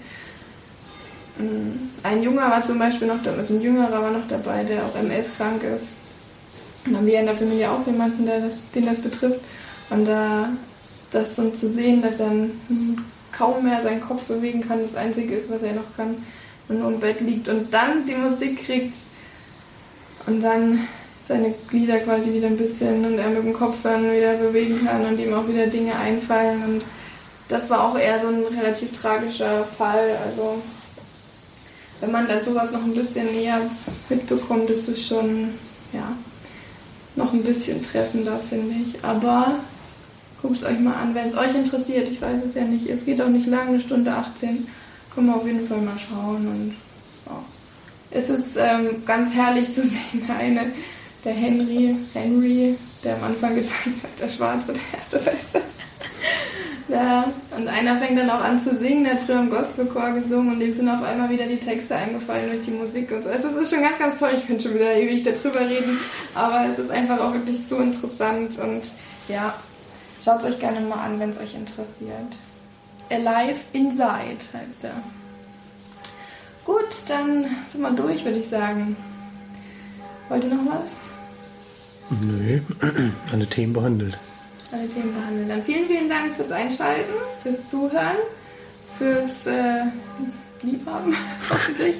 ähm, 1.39 1.89
ein 2.03 2.23
Junger 2.23 2.49
war 2.49 2.63
zum 2.63 2.79
Beispiel 2.79 3.07
noch, 3.07 3.25
also 3.25 3.53
ein 3.53 3.61
Jüngerer 3.61 4.01
war 4.01 4.11
noch 4.11 4.27
dabei, 4.27 4.63
der 4.63 4.85
auch 4.85 4.95
MS-krank 4.95 5.63
ist. 5.63 5.89
Und 6.85 6.93
dann 6.93 6.97
haben 6.97 7.07
wir 7.07 7.19
in 7.19 7.25
der 7.25 7.35
Familie 7.35 7.71
auch 7.71 7.85
jemanden, 7.85 8.25
der 8.25 8.41
das, 8.41 8.53
den 8.73 8.85
das 8.85 9.01
betrifft. 9.01 9.39
Und 9.89 10.05
da 10.05 10.49
das 11.11 11.35
dann 11.35 11.53
zu 11.53 11.69
sehen, 11.69 12.01
dass 12.01 12.19
er 12.19 12.31
kaum 13.31 13.63
mehr 13.63 13.81
seinen 13.83 14.01
Kopf 14.01 14.25
bewegen 14.25 14.67
kann, 14.67 14.81
das 14.81 14.95
Einzige 14.95 15.35
ist, 15.35 15.49
was 15.49 15.61
er 15.61 15.73
noch 15.73 15.95
kann, 15.95 16.15
und 16.67 16.79
nur 16.79 16.91
im 16.91 16.99
Bett 16.99 17.21
liegt 17.21 17.47
und 17.47 17.73
dann 17.73 18.05
die 18.05 18.15
Musik 18.15 18.65
kriegt 18.65 18.93
und 20.25 20.41
dann 20.41 20.85
seine 21.27 21.53
Glieder 21.69 21.99
quasi 21.99 22.33
wieder 22.33 22.47
ein 22.47 22.57
bisschen 22.57 23.05
und 23.05 23.17
er 23.17 23.29
mit 23.29 23.43
dem 23.43 23.53
Kopf 23.53 23.75
dann 23.83 24.03
wieder 24.03 24.33
bewegen 24.35 24.85
kann 24.85 25.05
und 25.05 25.19
ihm 25.19 25.33
auch 25.33 25.47
wieder 25.47 25.67
Dinge 25.67 25.95
einfallen 25.95 26.63
und 26.63 26.83
das 27.49 27.69
war 27.69 27.83
auch 27.83 27.97
eher 27.97 28.19
so 28.19 28.27
ein 28.27 28.43
relativ 28.57 28.91
tragischer 28.91 29.63
Fall. 29.65 30.17
Also 30.25 30.61
wenn 32.01 32.11
man 32.11 32.27
da 32.27 32.41
sowas 32.41 32.71
noch 32.71 32.83
ein 32.83 32.93
bisschen 32.93 33.25
näher 33.27 33.61
mitbekommt, 34.09 34.69
ist 34.69 34.87
es 34.89 35.07
schon 35.07 35.53
ja 35.93 36.11
noch 37.15 37.33
ein 37.33 37.43
bisschen 37.43 37.81
treffender, 37.81 38.39
finde 38.49 38.75
ich. 38.75 39.03
Aber 39.03 39.55
guckt 40.41 40.57
es 40.57 40.63
euch 40.63 40.79
mal 40.79 40.93
an, 40.93 41.15
wenn 41.15 41.27
es 41.27 41.37
euch 41.37 41.55
interessiert. 41.55 42.09
Ich 42.09 42.21
weiß 42.21 42.43
es 42.45 42.53
ja 42.53 42.63
nicht. 42.63 42.87
Es 42.87 43.05
geht 43.05 43.21
auch 43.21 43.29
nicht 43.29 43.47
lang, 43.47 43.69
eine 43.69 43.79
Stunde 43.79 44.13
18 44.13 44.67
können 45.13 45.27
wir 45.27 45.35
auf 45.35 45.47
jeden 45.47 45.67
Fall 45.67 45.79
mal 45.79 45.97
schauen. 45.97 46.47
Und 46.47 46.75
ja. 47.25 47.43
es 48.11 48.29
ist 48.29 48.55
ähm, 48.57 49.03
ganz 49.05 49.33
herrlich 49.33 49.73
zu 49.73 49.81
sehen, 49.87 50.29
eine, 50.29 50.73
der 51.23 51.33
Henry, 51.33 51.95
Henry, 52.13 52.77
der 53.03 53.15
am 53.15 53.23
Anfang 53.23 53.55
gezeigt 53.55 54.03
hat, 54.03 54.21
der 54.21 54.29
Schwarze, 54.29 54.73
der 54.73 54.99
erste 54.99 55.19
Beste. 55.19 55.61
ja, 56.87 57.31
und 57.55 57.67
einer 57.67 57.97
fängt 57.97 58.19
dann 58.19 58.29
auch 58.29 58.41
an 58.41 58.59
zu 58.59 58.75
singen, 58.77 59.03
der 59.03 59.13
hat 59.13 59.23
früher 59.23 59.39
im 59.39 59.49
Gospelchor 59.49 60.11
gesungen 60.11 60.53
und 60.53 60.59
dem 60.59 60.73
sind 60.73 60.89
auf 60.89 61.03
einmal 61.03 61.29
wieder 61.29 61.45
die 61.45 61.57
Texte 61.57 61.95
eingefallen 61.95 62.51
durch 62.51 62.63
die 62.63 62.71
Musik 62.71 63.11
und 63.11 63.23
so. 63.23 63.29
Also 63.29 63.49
es 63.49 63.55
ist 63.55 63.73
schon 63.73 63.81
ganz, 63.81 63.97
ganz 63.97 64.19
toll, 64.19 64.31
ich 64.35 64.45
könnte 64.45 64.63
schon 64.63 64.75
wieder 64.75 64.95
ewig 64.95 65.23
darüber 65.23 65.61
reden, 65.61 65.99
aber 66.33 66.67
es 66.71 66.79
ist 66.79 66.91
einfach 66.91 67.19
auch 67.19 67.33
wirklich 67.33 67.59
so 67.67 67.77
interessant 67.77 68.57
und 68.59 68.83
ja, 69.27 69.53
schaut 70.23 70.39
es 70.41 70.45
euch 70.45 70.59
gerne 70.59 70.81
mal 70.81 71.03
an, 71.03 71.19
wenn 71.19 71.31
es 71.31 71.39
euch 71.39 71.55
interessiert. 71.55 72.37
Alive 73.09 73.59
Inside 73.73 74.43
heißt 74.53 74.83
er. 74.83 75.01
Gut, 76.65 76.89
dann 77.07 77.45
sind 77.69 77.81
wir 77.81 77.91
durch, 77.91 78.25
würde 78.25 78.39
ich 78.39 78.49
sagen. 78.49 78.97
Wollt 80.27 80.43
ihr 80.43 80.53
noch 80.53 80.65
was? 80.65 81.06
Nö, 82.09 82.59
alle 83.31 83.45
Themen 83.47 83.73
behandelt. 83.73 84.17
Alle 84.71 84.87
Themen 84.89 85.13
behandelt. 85.13 85.49
Dann 85.49 85.63
vielen, 85.63 85.85
vielen 85.87 86.09
Dank 86.09 86.35
fürs 86.35 86.51
Einschalten, 86.51 87.13
fürs 87.43 87.69
Zuhören, 87.69 88.17
fürs 88.97 89.45
äh, 89.45 89.83
lieb 90.63 90.85
haben, 90.85 91.15
hoffentlich. 91.49 91.97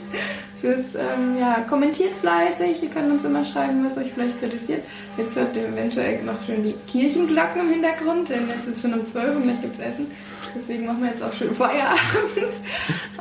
Fürs, 0.61 0.95
ähm, 0.95 1.37
ja, 1.39 1.59
kommentiert 1.69 2.15
fleißig, 2.15 2.81
ihr 2.81 2.89
könnt 2.89 3.11
uns 3.11 3.23
immer 3.23 3.45
schreiben, 3.45 3.85
was 3.85 3.97
euch 3.97 4.11
vielleicht 4.11 4.39
kritisiert. 4.39 4.83
Jetzt 5.15 5.35
hört 5.35 5.55
ihr 5.55 5.67
eventuell 5.67 6.23
noch 6.23 6.43
schön 6.45 6.63
die 6.63 6.73
Kirchenglocken 6.87 7.61
im 7.61 7.69
Hintergrund, 7.69 8.29
denn 8.29 8.47
jetzt 8.47 8.67
ist 8.67 8.81
schon 8.81 8.93
um 8.93 9.05
12 9.05 9.35
und 9.35 9.43
gleich 9.43 9.61
gibt's 9.61 9.79
Essen. 9.79 10.07
Deswegen 10.55 10.87
machen 10.87 11.03
wir 11.03 11.09
jetzt 11.09 11.21
auch 11.21 11.33
schön 11.33 11.53
Feierabend. 11.53 11.99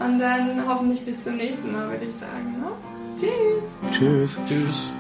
Und 0.01 0.19
dann 0.19 0.67
hoffentlich 0.67 1.01
bis 1.05 1.23
zum 1.23 1.37
nächsten 1.37 1.73
Mal, 1.73 1.91
würde 1.91 2.07
ich 2.07 2.15
sagen. 2.15 2.55
Ne? 2.59 2.71
Tschüss! 3.19 3.93
Tschüss. 3.93 4.39
Tschüss. 4.49 4.93